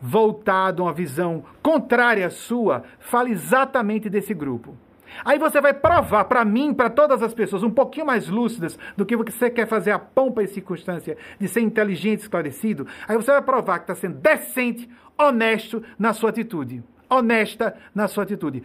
voltado 0.00 0.82
a 0.82 0.86
uma 0.86 0.92
visão 0.92 1.44
contrária 1.62 2.26
à 2.26 2.30
sua, 2.30 2.84
fale 2.98 3.32
exatamente 3.32 4.08
desse 4.08 4.32
grupo. 4.34 4.76
Aí 5.24 5.38
você 5.38 5.60
vai 5.60 5.74
provar 5.74 6.24
para 6.24 6.44
mim, 6.44 6.72
para 6.72 6.88
todas 6.88 7.22
as 7.22 7.34
pessoas, 7.34 7.62
um 7.62 7.70
pouquinho 7.70 8.06
mais 8.06 8.28
lúcidas 8.28 8.78
do 8.96 9.04
que 9.04 9.16
você 9.16 9.50
quer 9.50 9.66
fazer 9.66 9.90
a 9.90 9.98
pompa 9.98 10.42
e 10.42 10.48
circunstância 10.48 11.16
de 11.38 11.46
ser 11.48 11.60
inteligente, 11.60 12.20
esclarecido. 12.20 12.86
Aí 13.06 13.16
você 13.16 13.30
vai 13.30 13.42
provar 13.42 13.78
que 13.78 13.84
está 13.84 13.94
sendo 13.94 14.18
decente, 14.18 14.88
honesto 15.18 15.82
na 15.98 16.12
sua 16.12 16.30
atitude. 16.30 16.82
Honesta 17.08 17.76
na 17.94 18.08
sua 18.08 18.24
atitude. 18.24 18.62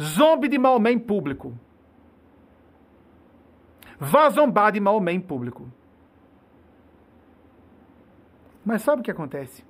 Zombe 0.00 0.48
de 0.48 0.58
Maomé 0.58 0.90
em 0.90 0.98
público. 0.98 1.56
Vá 3.98 4.28
zombar 4.28 4.72
de 4.72 4.80
Maomé 4.80 5.12
em 5.12 5.20
público. 5.20 5.70
Mas 8.64 8.82
sabe 8.82 9.00
o 9.00 9.04
que 9.04 9.10
acontece? 9.10 9.64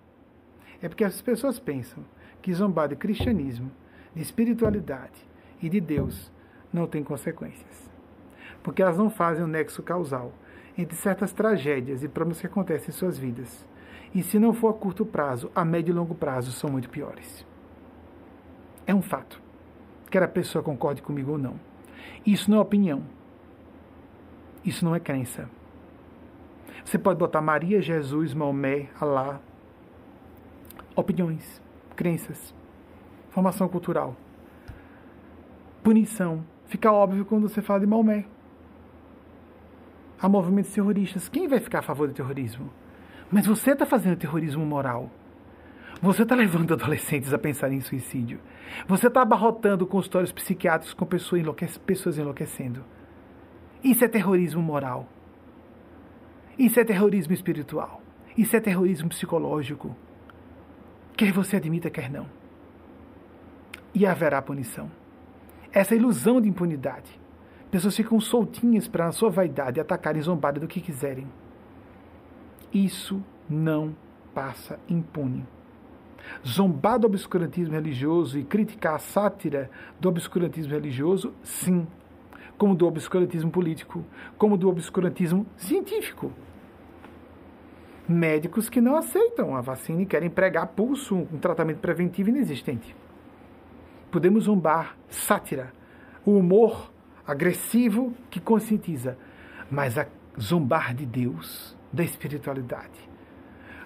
É 0.82 0.88
porque 0.88 1.04
as 1.04 1.20
pessoas 1.20 1.58
pensam 1.58 2.02
que 2.42 2.52
zombar 2.52 2.88
de 2.88 2.96
cristianismo, 2.96 3.70
de 4.14 4.22
espiritualidade, 4.22 5.25
e 5.62 5.68
de 5.68 5.80
Deus 5.80 6.30
não 6.72 6.86
tem 6.86 7.02
consequências. 7.02 7.90
Porque 8.62 8.82
elas 8.82 8.98
não 8.98 9.10
fazem 9.10 9.44
o 9.44 9.48
nexo 9.48 9.82
causal 9.82 10.32
entre 10.76 10.96
certas 10.96 11.32
tragédias 11.32 12.02
e 12.02 12.08
problemas 12.08 12.40
que 12.40 12.46
acontecem 12.46 12.90
em 12.90 12.92
suas 12.92 13.16
vidas. 13.16 13.66
E 14.14 14.22
se 14.22 14.38
não 14.38 14.52
for 14.52 14.68
a 14.68 14.74
curto 14.74 15.04
prazo, 15.04 15.50
a 15.54 15.64
médio 15.64 15.92
e 15.92 15.94
longo 15.94 16.14
prazo 16.14 16.52
são 16.52 16.70
muito 16.70 16.90
piores. 16.90 17.46
É 18.86 18.94
um 18.94 19.02
fato. 19.02 19.40
Quer 20.10 20.22
a 20.22 20.28
pessoa 20.28 20.62
concorde 20.62 21.02
comigo 21.02 21.32
ou 21.32 21.38
não. 21.38 21.58
Isso 22.24 22.50
não 22.50 22.58
é 22.58 22.60
opinião. 22.60 23.02
Isso 24.64 24.84
não 24.84 24.94
é 24.94 25.00
crença. 25.00 25.48
Você 26.84 26.98
pode 26.98 27.18
botar 27.18 27.40
Maria, 27.40 27.80
Jesus, 27.80 28.32
Maomé, 28.32 28.88
Alá. 29.00 29.40
Opiniões, 30.94 31.60
crenças, 31.94 32.54
formação 33.30 33.68
cultural 33.68 34.16
punição. 35.86 36.44
Fica 36.66 36.90
óbvio 36.90 37.24
quando 37.24 37.48
você 37.48 37.62
fala 37.62 37.78
de 37.78 37.86
Maomé. 37.86 38.24
Há 40.20 40.28
movimentos 40.28 40.72
terroristas. 40.72 41.28
Quem 41.28 41.46
vai 41.46 41.60
ficar 41.60 41.78
a 41.78 41.82
favor 41.82 42.08
do 42.08 42.14
terrorismo? 42.14 42.72
Mas 43.30 43.46
você 43.46 43.70
está 43.70 43.86
fazendo 43.86 44.16
terrorismo 44.16 44.66
moral. 44.66 45.08
Você 46.02 46.24
está 46.24 46.34
levando 46.34 46.74
adolescentes 46.74 47.32
a 47.32 47.38
pensar 47.38 47.70
em 47.70 47.80
suicídio. 47.80 48.40
Você 48.88 49.06
está 49.06 49.22
abarrotando 49.22 49.86
consultórios 49.86 50.32
psiquiátricos 50.32 50.92
com 50.92 51.06
pessoas, 51.06 52.18
enlouquecendo. 52.18 52.84
Isso 53.84 54.04
é 54.04 54.08
terrorismo 54.08 54.60
moral. 54.60 55.08
Isso 56.58 56.80
é 56.80 56.84
terrorismo 56.84 57.32
espiritual. 57.32 58.02
Isso 58.36 58.56
é 58.56 58.60
terrorismo 58.60 59.08
psicológico. 59.08 59.94
Quer 61.16 61.30
você 61.30 61.58
admita, 61.58 61.90
quer 61.90 62.10
não. 62.10 62.26
E 63.94 64.04
haverá 64.04 64.42
punição. 64.42 64.90
Essa 65.76 65.94
ilusão 65.94 66.40
de 66.40 66.48
impunidade. 66.48 67.20
Pessoas 67.70 67.94
ficam 67.94 68.18
soltinhas 68.18 68.88
para, 68.88 69.04
na 69.04 69.12
sua 69.12 69.28
vaidade, 69.28 69.78
atacarem 69.78 70.22
zombada 70.22 70.58
do 70.58 70.66
que 70.66 70.80
quiserem. 70.80 71.26
Isso 72.72 73.22
não 73.46 73.94
passa 74.32 74.80
impune. 74.88 75.46
Zombar 76.46 76.98
do 76.98 77.06
obscurantismo 77.06 77.74
religioso 77.74 78.38
e 78.38 78.44
criticar 78.44 78.94
a 78.94 78.98
sátira 78.98 79.70
do 80.00 80.08
obscurantismo 80.08 80.72
religioso, 80.72 81.34
sim. 81.42 81.86
Como 82.56 82.74
do 82.74 82.86
obscurantismo 82.86 83.50
político, 83.50 84.02
como 84.38 84.56
do 84.56 84.70
obscurantismo 84.70 85.46
científico. 85.58 86.32
Médicos 88.08 88.70
que 88.70 88.80
não 88.80 88.96
aceitam 88.96 89.54
a 89.54 89.60
vacina 89.60 90.00
e 90.00 90.06
querem 90.06 90.30
pregar 90.30 90.68
pulso, 90.68 91.14
um 91.14 91.38
tratamento 91.38 91.80
preventivo 91.80 92.30
inexistente. 92.30 92.96
Podemos 94.10 94.44
zombar 94.44 94.96
sátira, 95.08 95.72
o 96.24 96.32
humor 96.38 96.90
agressivo 97.26 98.14
que 98.30 98.40
conscientiza, 98.40 99.18
mas 99.70 99.98
a 99.98 100.06
zombar 100.40 100.94
de 100.94 101.04
Deus, 101.04 101.76
da 101.92 102.04
espiritualidade, 102.04 103.08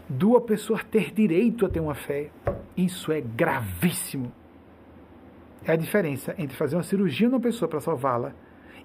do 0.09 0.37
a 0.37 0.41
pessoa 0.41 0.81
ter 0.83 1.13
direito 1.13 1.65
a 1.65 1.69
ter 1.69 1.81
uma 1.81 1.95
fé, 1.95 2.31
isso 2.77 3.13
é 3.13 3.21
gravíssimo. 3.21 4.33
É 5.65 5.73
a 5.73 5.77
diferença 5.77 6.35
entre 6.39 6.57
fazer 6.57 6.77
uma 6.77 6.83
cirurgia 6.83 7.29
numa 7.29 7.41
pessoa 7.41 7.69
para 7.69 7.81
salvá-la 7.81 8.33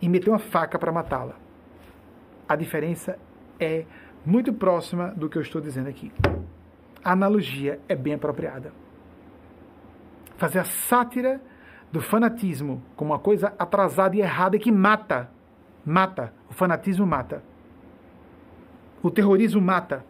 e 0.01 0.07
meter 0.07 0.29
uma 0.29 0.39
faca 0.39 0.77
para 0.77 0.91
matá-la. 0.91 1.35
A 2.47 2.55
diferença 2.55 3.17
é 3.59 3.85
muito 4.25 4.53
próxima 4.53 5.07
do 5.09 5.29
que 5.29 5.37
eu 5.37 5.41
estou 5.41 5.61
dizendo 5.61 5.89
aqui. 5.89 6.11
A 7.03 7.13
analogia 7.13 7.79
é 7.87 7.95
bem 7.95 8.13
apropriada. 8.13 8.84
Fazer 10.37 10.59
a 10.59 10.65
sátira 10.65 11.41
do 11.91 12.01
fanatismo 12.01 12.83
como 12.95 13.11
uma 13.11 13.19
coisa 13.19 13.53
atrasada 13.57 14.15
e 14.15 14.21
errada 14.21 14.59
que 14.59 14.71
mata. 14.71 15.29
Mata. 15.85 16.33
O 16.49 16.53
fanatismo 16.53 17.05
mata. 17.05 17.43
O 19.01 19.11
terrorismo 19.11 19.61
mata 19.61 20.03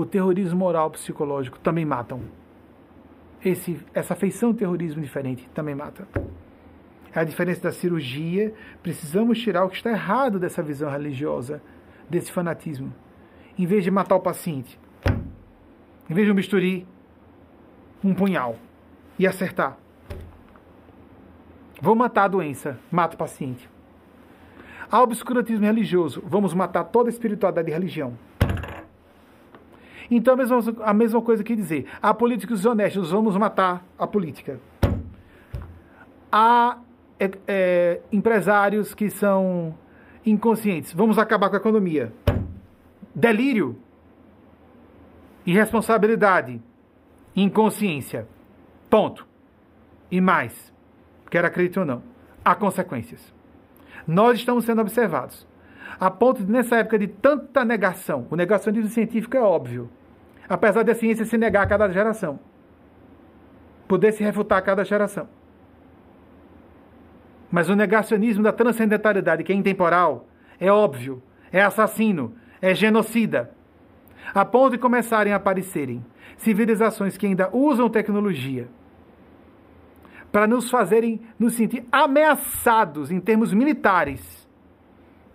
o 0.00 0.06
terrorismo 0.06 0.60
moral 0.60 0.90
psicológico 0.92 1.58
também 1.58 1.84
matam. 1.84 2.20
Esse, 3.44 3.84
essa 3.92 4.14
feição 4.14 4.54
terrorismo 4.54 5.02
diferente 5.02 5.48
também 5.52 5.74
mata. 5.74 6.06
É 7.12 7.18
a 7.18 7.24
diferença 7.24 7.62
da 7.62 7.72
cirurgia. 7.72 8.54
Precisamos 8.80 9.40
tirar 9.40 9.64
o 9.64 9.68
que 9.68 9.74
está 9.74 9.90
errado 9.90 10.38
dessa 10.38 10.62
visão 10.62 10.88
religiosa, 10.88 11.60
desse 12.08 12.30
fanatismo. 12.30 12.94
Em 13.58 13.66
vez 13.66 13.82
de 13.82 13.90
matar 13.90 14.14
o 14.14 14.20
paciente, 14.20 14.78
em 16.08 16.14
vez 16.14 16.26
de 16.26 16.32
um 16.32 16.36
bisturi, 16.36 16.86
um 18.04 18.14
punhal 18.14 18.56
e 19.18 19.26
acertar. 19.26 19.76
Vou 21.80 21.94
matar 21.94 22.24
a 22.24 22.28
doença, 22.28 22.78
mata 22.90 23.14
o 23.14 23.18
paciente. 23.18 23.68
Há 24.90 25.02
obscurantismo 25.02 25.66
religioso, 25.66 26.22
vamos 26.26 26.54
matar 26.54 26.84
toda 26.84 27.08
a 27.08 27.12
espiritualidade 27.12 27.70
e 27.70 27.72
religião. 27.72 28.16
Então 30.10 30.34
a 30.34 30.36
mesma, 30.36 30.58
a 30.82 30.94
mesma 30.94 31.20
coisa 31.20 31.44
que 31.44 31.54
dizer, 31.54 31.86
há 32.00 32.14
políticos 32.14 32.64
honestos, 32.64 33.10
vamos 33.10 33.36
matar 33.36 33.84
a 33.98 34.06
política. 34.06 34.58
Há 36.32 36.78
é, 37.20 37.30
é, 37.46 38.00
empresários 38.10 38.94
que 38.94 39.10
são 39.10 39.74
inconscientes, 40.24 40.92
vamos 40.92 41.18
acabar 41.18 41.50
com 41.50 41.56
a 41.56 41.58
economia. 41.58 42.12
Delírio, 43.14 43.76
irresponsabilidade, 45.44 46.60
inconsciência. 47.36 48.26
Ponto. 48.90 49.26
E 50.10 50.20
mais, 50.20 50.72
quer 51.30 51.44
acreditar 51.44 51.80
ou 51.80 51.86
não, 51.86 52.02
há 52.44 52.54
consequências. 52.54 53.34
Nós 54.06 54.38
estamos 54.38 54.64
sendo 54.64 54.80
observados. 54.80 55.46
A 56.00 56.10
ponto 56.10 56.44
de, 56.44 56.50
nessa 56.50 56.76
época 56.76 56.98
de 56.98 57.06
tanta 57.06 57.64
negação, 57.64 58.26
o 58.30 58.36
negacionismo 58.36 58.90
científico 58.90 59.36
é 59.36 59.40
óbvio, 59.40 59.90
apesar 60.48 60.82
da 60.82 60.94
ciência 60.94 61.24
se 61.24 61.36
negar 61.36 61.64
a 61.64 61.66
cada 61.66 61.88
geração. 61.90 62.38
Poder 63.86 64.12
se 64.12 64.22
refutar 64.22 64.58
a 64.58 64.62
cada 64.62 64.84
geração. 64.84 65.28
Mas 67.50 67.68
o 67.68 67.76
negacionismo 67.76 68.42
da 68.42 68.52
transcendentalidade, 68.52 69.42
que 69.42 69.52
é 69.52 69.56
intemporal, 69.56 70.26
é 70.60 70.70
óbvio, 70.70 71.22
é 71.50 71.62
assassino, 71.62 72.34
é 72.60 72.74
genocida. 72.74 73.50
A 74.34 74.44
ponto 74.44 74.72
de 74.72 74.78
começarem 74.78 75.32
a 75.32 75.36
aparecerem 75.36 76.04
civilizações 76.36 77.16
que 77.16 77.26
ainda 77.26 77.48
usam 77.52 77.88
tecnologia 77.88 78.68
para 80.30 80.46
nos 80.46 80.70
fazerem 80.70 81.20
nos 81.38 81.54
sentir 81.54 81.84
ameaçados 81.90 83.10
em 83.10 83.18
termos 83.18 83.52
militares 83.52 84.46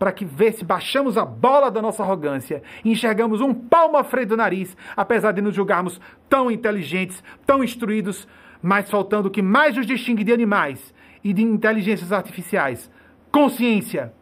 para 0.04 0.12
que 0.12 0.26
ver 0.26 0.52
se 0.52 0.66
baixamos 0.66 1.18
a 1.18 1.24
bola 1.24 1.72
da 1.72 1.82
nossa 1.82 2.04
arrogância 2.04 2.62
e 2.84 2.92
enxergamos 2.92 3.40
um 3.40 3.54
palmo 3.54 3.96
à 3.96 4.04
frente 4.04 4.28
do 4.28 4.36
nariz, 4.36 4.76
apesar 4.98 5.32
de 5.32 5.42
nos 5.42 5.56
julgarmos 5.56 5.98
tão 6.28 6.52
inteligentes, 6.52 7.24
tão 7.46 7.64
instruídos, 7.64 8.28
mas 8.62 8.92
faltando 8.92 9.30
o 9.30 9.32
que 9.32 9.42
mais 9.42 9.78
nos 9.78 9.86
distingue 9.86 10.26
de 10.26 10.34
animais 10.34 10.94
e 11.24 11.32
de 11.32 11.42
inteligências 11.42 12.12
artificiais: 12.12 12.92
consciência. 13.32 14.14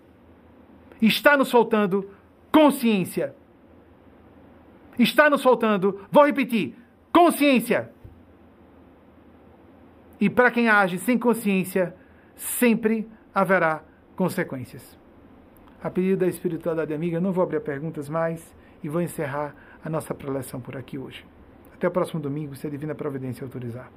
Está 1.01 1.35
nos 1.35 1.49
faltando 1.49 2.07
consciência. 2.51 3.35
Está 5.01 5.31
nos 5.31 5.41
faltando, 5.41 5.99
vou 6.11 6.25
repetir, 6.25 6.75
consciência. 7.11 7.91
E 10.19 10.29
para 10.29 10.51
quem 10.51 10.69
age 10.69 10.99
sem 10.99 11.17
consciência, 11.17 11.95
sempre 12.35 13.09
haverá 13.33 13.83
consequências. 14.15 14.95
A 15.81 15.89
pedido 15.89 16.19
da 16.19 16.27
espiritualidade 16.27 16.93
amiga, 16.93 17.19
não 17.19 17.31
vou 17.31 17.43
abrir 17.43 17.59
perguntas 17.61 18.07
mais 18.07 18.55
e 18.83 18.89
vou 18.89 19.01
encerrar 19.01 19.55
a 19.83 19.89
nossa 19.89 20.13
preleção 20.13 20.61
por 20.61 20.77
aqui 20.77 20.99
hoje. 20.99 21.25
Até 21.73 21.87
o 21.87 21.91
próximo 21.91 22.21
domingo, 22.21 22.55
se 22.55 22.67
a 22.67 22.69
Divina 22.69 22.93
Providência 22.93 23.43
autorizar. 23.43 23.89